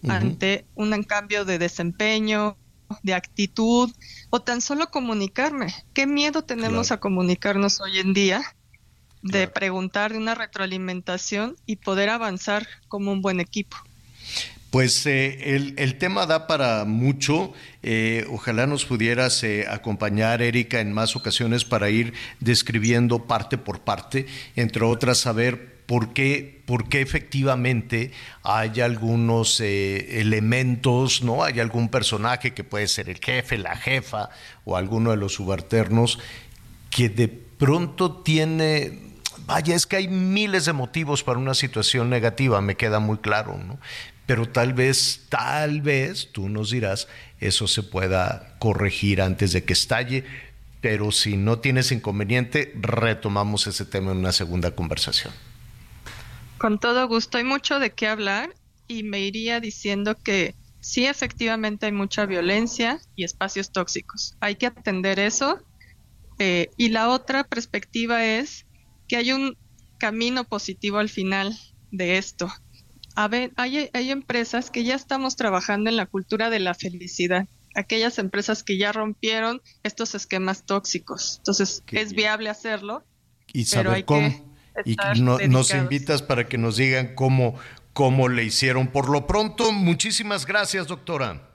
ante 0.08 0.66
un 0.74 1.02
cambio 1.02 1.44
de 1.44 1.58
desempeño, 1.58 2.56
de 3.02 3.14
actitud 3.14 3.92
o 4.30 4.40
tan 4.40 4.60
solo 4.60 4.90
comunicarme. 4.90 5.74
¿Qué 5.92 6.06
miedo 6.06 6.42
tenemos 6.42 6.90
a 6.90 7.00
comunicarnos 7.00 7.80
hoy 7.80 7.98
en 7.98 8.14
día? 8.14 8.42
De 9.22 9.48
preguntar 9.48 10.12
de 10.12 10.18
una 10.18 10.34
retroalimentación 10.34 11.56
y 11.66 11.76
poder 11.76 12.10
avanzar 12.10 12.66
como 12.88 13.12
un 13.12 13.22
buen 13.22 13.40
equipo. 13.40 13.76
Pues 14.76 15.06
eh, 15.06 15.56
el, 15.78 15.96
tema 15.96 16.26
da 16.26 16.46
para 16.46 16.84
mucho. 16.84 17.54
Eh, 17.82 18.26
ojalá 18.28 18.66
nos 18.66 18.84
pudieras 18.84 19.42
eh, 19.42 19.64
acompañar, 19.66 20.42
Erika, 20.42 20.80
en 20.80 20.92
más 20.92 21.16
ocasiones 21.16 21.64
para 21.64 21.88
ir 21.88 22.12
describiendo 22.40 23.24
parte 23.24 23.56
por 23.56 23.80
parte, 23.80 24.26
entre 24.54 24.84
otras, 24.84 25.16
saber 25.16 25.82
por 25.86 26.12
qué, 26.12 26.62
por 26.66 26.90
qué 26.90 27.00
efectivamente 27.00 28.10
hay 28.42 28.82
algunos 28.82 29.60
elementos, 29.60 31.22
¿no? 31.22 31.42
Hay 31.42 31.58
algún 31.58 31.88
personaje 31.88 32.52
que 32.52 32.62
puede 32.62 32.86
ser 32.86 33.08
el 33.08 33.16
jefe, 33.16 33.56
la 33.56 33.76
jefa 33.76 34.28
o 34.66 34.76
alguno 34.76 35.10
de 35.10 35.16
los 35.16 35.32
subalternos 35.32 36.18
que 36.90 37.08
de 37.08 37.28
pronto 37.28 38.16
tiene 38.18 39.06
vaya, 39.46 39.74
es 39.74 39.86
que 39.86 39.96
hay 39.96 40.08
miles 40.08 40.64
de 40.64 40.72
motivos 40.72 41.22
para 41.22 41.38
una 41.38 41.54
situación 41.54 42.10
negativa, 42.10 42.60
me 42.60 42.76
queda 42.76 42.98
muy 42.98 43.18
claro, 43.18 43.56
¿no? 43.56 43.78
Pero 44.26 44.48
tal 44.48 44.74
vez, 44.74 45.26
tal 45.28 45.80
vez, 45.80 46.30
tú 46.32 46.48
nos 46.48 46.70
dirás, 46.70 47.08
eso 47.38 47.68
se 47.68 47.84
pueda 47.84 48.56
corregir 48.58 49.22
antes 49.22 49.52
de 49.52 49.64
que 49.64 49.72
estalle, 49.72 50.24
pero 50.80 51.12
si 51.12 51.36
no 51.36 51.60
tienes 51.60 51.92
inconveniente, 51.92 52.72
retomamos 52.76 53.66
ese 53.68 53.84
tema 53.84 54.10
en 54.10 54.18
una 54.18 54.32
segunda 54.32 54.72
conversación. 54.72 55.32
Con 56.58 56.78
todo 56.78 57.06
gusto, 57.06 57.38
hay 57.38 57.44
mucho 57.44 57.78
de 57.78 57.90
qué 57.90 58.08
hablar 58.08 58.54
y 58.88 59.04
me 59.04 59.20
iría 59.20 59.60
diciendo 59.60 60.16
que 60.22 60.54
sí, 60.80 61.06
efectivamente 61.06 61.86
hay 61.86 61.92
mucha 61.92 62.26
violencia 62.26 63.00
y 63.14 63.24
espacios 63.24 63.72
tóxicos. 63.72 64.36
Hay 64.40 64.56
que 64.56 64.66
atender 64.66 65.18
eso. 65.18 65.60
Eh, 66.38 66.70
y 66.76 66.90
la 66.90 67.08
otra 67.08 67.44
perspectiva 67.44 68.24
es 68.24 68.66
que 69.08 69.16
hay 69.16 69.32
un 69.32 69.56
camino 69.98 70.44
positivo 70.44 70.98
al 70.98 71.08
final 71.08 71.56
de 71.90 72.18
esto 72.18 72.52
a 73.16 73.28
ver, 73.28 73.52
hay, 73.56 73.90
hay 73.92 74.10
empresas 74.10 74.70
que 74.70 74.84
ya 74.84 74.94
estamos 74.94 75.36
trabajando 75.36 75.90
en 75.90 75.96
la 75.96 76.06
cultura 76.06 76.50
de 76.50 76.60
la 76.60 76.74
felicidad 76.74 77.46
aquellas 77.76 78.18
empresas 78.18 78.62
que 78.62 78.78
ya 78.78 78.90
rompieron 78.90 79.60
estos 79.82 80.14
esquemas 80.14 80.64
tóxicos. 80.64 81.36
Entonces, 81.38 81.84
es 81.92 82.14
viable 82.14 82.48
hacerlo. 82.48 83.04
Y 83.52 83.66
saber 83.66 84.04
cómo. 84.04 84.56
Y 84.84 84.96
nos 85.20 85.72
invitas 85.72 86.22
para 86.22 86.48
que 86.48 86.58
nos 86.58 86.76
digan 86.76 87.14
cómo, 87.14 87.54
cómo 87.92 88.28
le 88.28 88.44
hicieron. 88.44 88.88
Por 88.88 89.08
lo 89.08 89.26
pronto, 89.26 89.72
muchísimas 89.72 90.46
gracias, 90.46 90.86
doctora. 90.86 91.50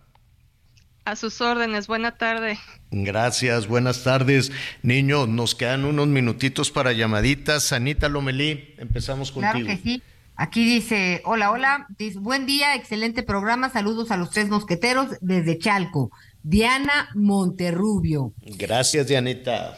A 1.04 1.16
sus 1.16 1.42
órdenes, 1.42 1.88
buena 1.88 2.18
tarde. 2.18 2.60
Gracias, 2.92 3.68
buenas 3.68 4.04
tardes. 4.04 4.52
Niño, 4.84 5.26
nos 5.26 5.56
quedan 5.56 5.86
unos 5.86 6.08
minutitos 6.08 6.70
para 6.70 6.94
llamaditas. 6.94 7.74
Anita 7.74 8.08
Lomelí, 8.08 8.76
empezamos 8.78 9.32
contigo. 9.32 9.66
Claro 9.66 9.82
que 9.82 9.84
sí. 9.84 10.04
Aquí 10.42 10.66
dice, 10.66 11.22
hola, 11.26 11.52
hola, 11.52 11.86
dice, 12.00 12.18
buen 12.18 12.48
día, 12.48 12.74
excelente 12.74 13.22
programa, 13.22 13.70
saludos 13.70 14.10
a 14.10 14.18
los 14.18 14.32
tres 14.32 14.50
mosqueteros 14.50 15.10
desde 15.22 15.60
Chalco. 15.60 16.10
Diana 16.42 17.10
Monterrubio. 17.14 18.34
Gracias, 18.58 19.08
Dianita. 19.08 19.78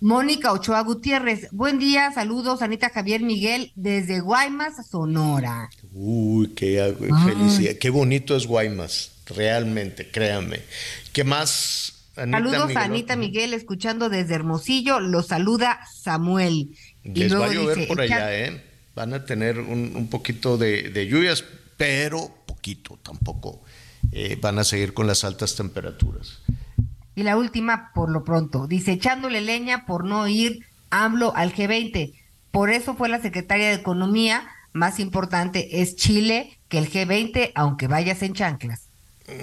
Mónica 0.00 0.52
Ochoa 0.52 0.82
Gutiérrez, 0.82 1.48
buen 1.50 1.80
día, 1.80 2.12
saludos, 2.12 2.62
Anita 2.62 2.90
Javier 2.90 3.22
Miguel 3.22 3.72
desde 3.74 4.20
Guaymas, 4.20 4.86
Sonora. 4.88 5.68
Uy, 5.92 6.46
qué 6.50 6.94
felicidad, 7.24 7.72
qué 7.80 7.90
bonito 7.90 8.36
es 8.36 8.46
Guaymas, 8.46 9.10
realmente, 9.26 10.08
créanme. 10.12 10.60
¿Qué 11.12 11.24
más? 11.24 12.04
saludos 12.14 12.76
a 12.76 12.84
Anita 12.84 13.16
Miguel, 13.16 13.52
escuchando 13.52 14.08
desde 14.08 14.36
Hermosillo, 14.36 15.00
los 15.00 15.26
saluda 15.26 15.80
Samuel. 15.92 16.68
Les 17.02 17.34
va 17.34 17.46
a 17.46 17.52
llover 17.52 17.88
por 17.88 18.00
allá, 18.00 18.32
¿eh? 18.32 18.73
Van 18.94 19.14
a 19.14 19.24
tener 19.24 19.58
un, 19.58 20.08
poquito 20.10 20.56
de, 20.56 21.06
lluvias, 21.08 21.44
pero 21.76 22.30
poquito 22.46 22.98
tampoco. 23.02 23.62
Eh, 24.12 24.38
van 24.40 24.58
a 24.58 24.64
seguir 24.64 24.94
con 24.94 25.06
las 25.06 25.24
altas 25.24 25.56
temperaturas. 25.56 26.40
Y 27.16 27.22
la 27.22 27.36
última, 27.36 27.92
por 27.94 28.10
lo 28.10 28.24
pronto, 28.24 28.66
dice, 28.66 28.92
echándole 28.92 29.40
leña 29.40 29.86
por 29.86 30.04
no 30.04 30.28
ir 30.28 30.66
AMLO 30.90 31.34
al 31.34 31.52
G20. 31.54 32.14
Por 32.50 32.70
eso 32.70 32.94
fue 32.94 33.08
la 33.08 33.20
secretaria 33.20 33.68
de 33.68 33.74
Economía, 33.74 34.46
más 34.72 35.00
importante 35.00 35.80
es 35.80 35.96
Chile 35.96 36.58
que 36.68 36.78
el 36.78 36.90
G20, 36.90 37.52
aunque 37.54 37.86
vayas 37.86 38.22
en 38.22 38.34
chanclas. 38.34 38.88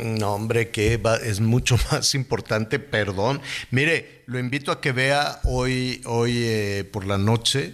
No, 0.03 0.33
hombre, 0.33 0.69
que 0.69 1.01
es 1.23 1.39
mucho 1.39 1.77
más 1.91 2.13
importante, 2.13 2.79
perdón. 2.79 3.41
Mire, 3.71 4.23
lo 4.27 4.39
invito 4.39 4.71
a 4.71 4.79
que 4.79 4.91
vea 4.91 5.39
hoy, 5.43 6.01
hoy 6.05 6.33
eh, 6.37 6.89
por 6.91 7.05
la 7.05 7.17
noche 7.17 7.73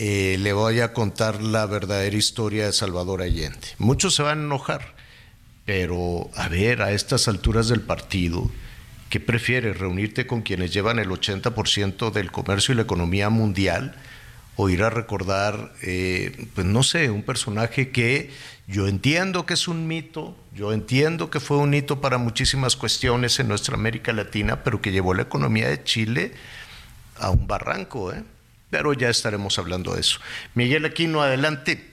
eh, 0.00 0.36
le 0.38 0.52
voy 0.52 0.78
a 0.78 0.92
contar 0.92 1.42
la 1.42 1.66
verdadera 1.66 2.16
historia 2.16 2.66
de 2.66 2.72
Salvador 2.72 3.20
Allende. 3.20 3.66
Muchos 3.78 4.14
se 4.14 4.22
van 4.22 4.38
a 4.38 4.44
enojar, 4.44 4.94
pero 5.64 6.30
a 6.36 6.48
ver, 6.48 6.82
a 6.82 6.92
estas 6.92 7.26
alturas 7.26 7.66
del 7.66 7.80
partido, 7.80 8.48
¿qué 9.10 9.18
prefieres? 9.18 9.76
¿Reunirte 9.76 10.24
con 10.24 10.42
quienes 10.42 10.72
llevan 10.72 11.00
el 11.00 11.08
80% 11.08 12.12
del 12.12 12.30
comercio 12.30 12.72
y 12.72 12.76
la 12.76 12.82
economía 12.82 13.28
mundial? 13.28 13.96
o 14.60 14.68
ir 14.68 14.82
a 14.82 14.90
recordar, 14.90 15.72
eh, 15.82 16.48
pues 16.52 16.66
no 16.66 16.82
sé, 16.82 17.10
un 17.10 17.22
personaje 17.22 17.92
que 17.92 18.32
yo 18.66 18.88
entiendo 18.88 19.46
que 19.46 19.54
es 19.54 19.68
un 19.68 19.86
mito, 19.86 20.36
yo 20.52 20.72
entiendo 20.72 21.30
que 21.30 21.38
fue 21.38 21.58
un 21.58 21.74
hito 21.74 22.00
para 22.00 22.18
muchísimas 22.18 22.74
cuestiones 22.74 23.38
en 23.38 23.46
nuestra 23.46 23.76
América 23.76 24.12
Latina, 24.12 24.64
pero 24.64 24.82
que 24.82 24.90
llevó 24.90 25.14
la 25.14 25.22
economía 25.22 25.68
de 25.68 25.84
Chile 25.84 26.32
a 27.20 27.30
un 27.30 27.46
barranco, 27.46 28.12
¿eh? 28.12 28.24
Pero 28.70 28.92
ya 28.92 29.08
estaremos 29.08 29.58
hablando 29.58 29.94
de 29.94 30.00
eso. 30.00 30.20
Miguel 30.54 30.84
Aquino, 30.84 31.22
adelante. 31.22 31.90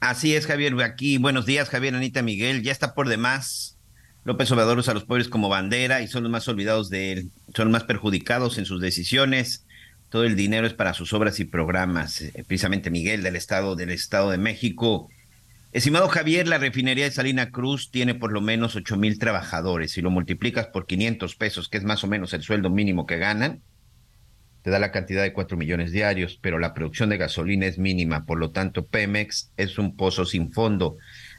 Así 0.00 0.34
es, 0.34 0.46
Javier, 0.46 0.80
aquí, 0.82 1.18
buenos 1.18 1.44
días, 1.44 1.68
Javier, 1.68 1.94
Anita, 1.94 2.22
Miguel, 2.22 2.62
ya 2.62 2.72
está 2.72 2.94
por 2.94 3.08
demás. 3.08 3.76
López 4.24 4.50
Obrador 4.52 4.78
usa 4.78 4.92
a 4.92 4.94
los 4.94 5.04
pobres 5.04 5.28
como 5.28 5.48
bandera 5.48 6.02
y 6.02 6.08
son 6.08 6.22
los 6.22 6.30
más 6.30 6.46
olvidados 6.48 6.90
de 6.90 7.12
él, 7.12 7.30
son 7.54 7.66
los 7.66 7.72
más 7.72 7.84
perjudicados 7.84 8.58
en 8.58 8.64
sus 8.64 8.80
decisiones 8.80 9.64
todo 10.08 10.24
el 10.24 10.36
dinero 10.36 10.66
es 10.66 10.74
para 10.74 10.94
sus 10.94 11.12
obras 11.12 11.38
y 11.40 11.44
programas. 11.44 12.20
Eh, 12.22 12.44
precisamente 12.46 12.90
Miguel 12.90 13.22
del 13.22 13.36
Estado 13.36 13.76
del 13.76 13.90
Estado 13.90 14.30
de 14.30 14.38
México. 14.38 15.08
Estimado 15.72 16.08
Javier, 16.08 16.48
la 16.48 16.56
refinería 16.56 17.04
de 17.04 17.10
Salina 17.10 17.50
Cruz 17.50 17.90
tiene 17.90 18.14
por 18.14 18.32
lo 18.32 18.40
menos 18.40 18.74
ocho 18.74 18.96
mil 18.96 19.18
trabajadores. 19.18 19.92
Si 19.92 20.00
lo 20.00 20.10
multiplicas 20.10 20.66
por 20.68 20.86
500 20.86 21.36
pesos, 21.36 21.68
que 21.68 21.76
es 21.76 21.84
más 21.84 22.04
o 22.04 22.06
menos 22.06 22.32
el 22.32 22.42
sueldo 22.42 22.70
mínimo 22.70 23.06
que 23.06 23.18
ganan, 23.18 23.60
da 24.68 24.78
la 24.78 24.92
cantidad 24.92 25.22
de 25.22 25.32
cuatro 25.32 25.56
millones 25.56 25.92
diarios, 25.92 26.38
pero 26.40 26.58
la 26.58 26.74
producción 26.74 27.08
de 27.08 27.18
gasolina 27.18 27.66
es 27.66 27.78
mínima. 27.78 28.24
Por 28.24 28.38
lo 28.38 28.50
tanto, 28.50 28.86
Pemex 28.86 29.50
es 29.56 29.78
un 29.78 29.96
pozo 29.96 30.24
sin 30.24 30.52
fondo. 30.52 30.96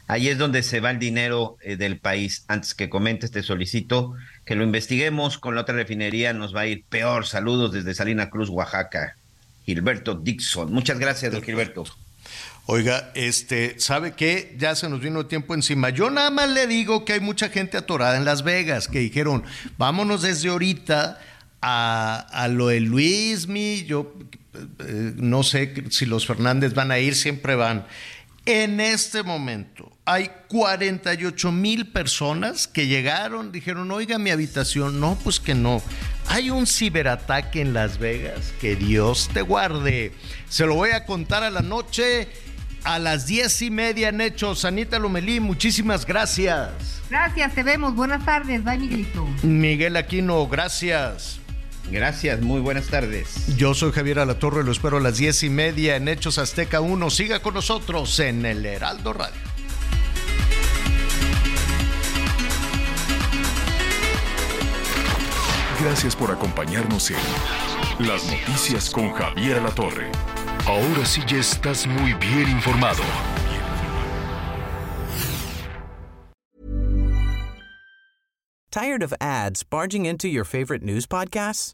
Ahí 0.07 0.27
es 0.27 0.37
donde 0.37 0.63
se 0.63 0.79
va 0.79 0.89
el 0.89 0.99
dinero 0.99 1.57
eh, 1.61 1.75
del 1.75 1.99
país. 1.99 2.43
Antes 2.47 2.73
que 2.73 2.89
comentes, 2.89 3.29
te 3.31 3.43
solicito 3.43 4.15
que 4.43 4.55
lo 4.55 4.63
investiguemos. 4.63 5.37
Con 5.37 5.53
la 5.53 5.61
otra 5.61 5.75
refinería 5.75 6.33
nos 6.33 6.55
va 6.55 6.61
a 6.61 6.67
ir 6.67 6.83
peor. 6.89 7.27
Saludos 7.27 7.71
desde 7.73 7.93
Salina 7.93 8.29
Cruz, 8.29 8.49
Oaxaca. 8.49 9.15
Gilberto 9.65 10.15
Dixon. 10.15 10.73
Muchas 10.73 10.97
gracias, 10.97 11.31
don 11.31 11.43
Gilberto. 11.43 11.83
Oiga, 12.65 13.11
este, 13.15 13.79
¿sabe 13.79 14.13
qué? 14.13 14.55
Ya 14.57 14.75
se 14.75 14.89
nos 14.89 14.99
vino 14.99 15.25
tiempo 15.25 15.53
encima. 15.53 15.89
Yo 15.89 16.09
nada 16.09 16.29
más 16.29 16.49
le 16.49 16.67
digo 16.67 17.05
que 17.05 17.13
hay 17.13 17.19
mucha 17.19 17.49
gente 17.49 17.77
atorada 17.77 18.17
en 18.17 18.25
Las 18.25 18.43
Vegas 18.43 18.87
que 18.87 18.99
dijeron, 18.99 19.43
vámonos 19.77 20.21
desde 20.21 20.49
ahorita 20.49 21.19
a, 21.61 22.27
a 22.31 22.47
lo 22.47 22.67
de 22.67 22.79
Luismi. 22.79 23.83
Yo 23.85 24.13
eh, 24.79 25.13
no 25.15 25.43
sé 25.43 25.85
si 25.89 26.05
los 26.05 26.25
Fernández 26.25 26.73
van 26.73 26.91
a 26.91 26.99
ir, 26.99 27.15
siempre 27.15 27.55
van. 27.55 27.85
En 28.45 28.79
este 28.79 29.21
momento 29.21 29.91
hay 30.05 30.31
48 30.47 31.51
mil 31.51 31.91
personas 31.91 32.67
que 32.67 32.87
llegaron, 32.87 33.51
dijeron, 33.51 33.91
oiga 33.91 34.17
mi 34.17 34.31
habitación, 34.31 34.99
no, 34.99 35.15
pues 35.23 35.39
que 35.39 35.53
no. 35.53 35.83
Hay 36.27 36.49
un 36.49 36.65
ciberataque 36.65 37.61
en 37.61 37.73
Las 37.73 37.99
Vegas, 37.99 38.53
que 38.59 38.75
Dios 38.75 39.29
te 39.33 39.43
guarde. 39.43 40.13
Se 40.47 40.65
lo 40.65 40.73
voy 40.73 40.91
a 40.91 41.05
contar 41.05 41.43
a 41.43 41.51
la 41.51 41.61
noche, 41.61 42.27
a 42.85 42.97
las 42.97 43.27
diez 43.27 43.61
y 43.61 43.69
media 43.69 44.09
en 44.09 44.19
Hechos. 44.19 44.65
Anita 44.65 44.97
Lomelí, 44.97 45.39
muchísimas 45.39 46.05
gracias. 46.05 46.71
Gracias, 47.09 47.53
te 47.53 47.61
vemos. 47.61 47.93
Buenas 47.93 48.25
tardes, 48.25 48.63
bye 48.63 48.79
Miguelito. 48.79 49.27
Miguel 49.43 49.95
Aquino, 49.95 50.47
gracias. 50.47 51.39
Gracias, 51.91 52.41
muy 52.41 52.61
buenas 52.61 52.87
tardes. 52.87 53.55
Yo 53.57 53.73
soy 53.73 53.91
Javier 53.91 54.19
Alatorre, 54.19 54.63
lo 54.63 54.71
espero 54.71 54.97
a 54.97 54.99
las 54.99 55.17
diez 55.17 55.41
y 55.43 55.49
media 55.49 55.95
en 55.95 56.07
Hechos 56.07 56.37
Azteca 56.37 56.81
1. 56.81 57.09
Siga 57.09 57.41
con 57.41 57.55
nosotros 57.55 58.19
en 58.19 58.45
el 58.45 58.65
Heraldo 58.65 59.13
Radio. 59.13 59.41
Gracias 65.81 66.15
por 66.15 66.29
acompañarnos 66.29 67.09
en 67.09 67.17
Las 68.05 68.29
Noticias 68.29 68.89
con 68.89 69.11
Javier 69.13 69.57
Alatorre. 69.57 70.11
Ahora 70.65 71.05
sí 71.05 71.21
ya 71.25 71.37
estás 71.37 71.87
muy 71.87 72.13
bien 72.13 72.49
informado. 72.49 73.01
¿Tired 78.71 79.01
of 79.01 79.13
ads 79.19 79.63
barging 79.63 80.05
into 80.05 80.27
your 80.27 80.43
favorite 80.43 80.83
news 80.83 81.07
podcasts? 81.07 81.73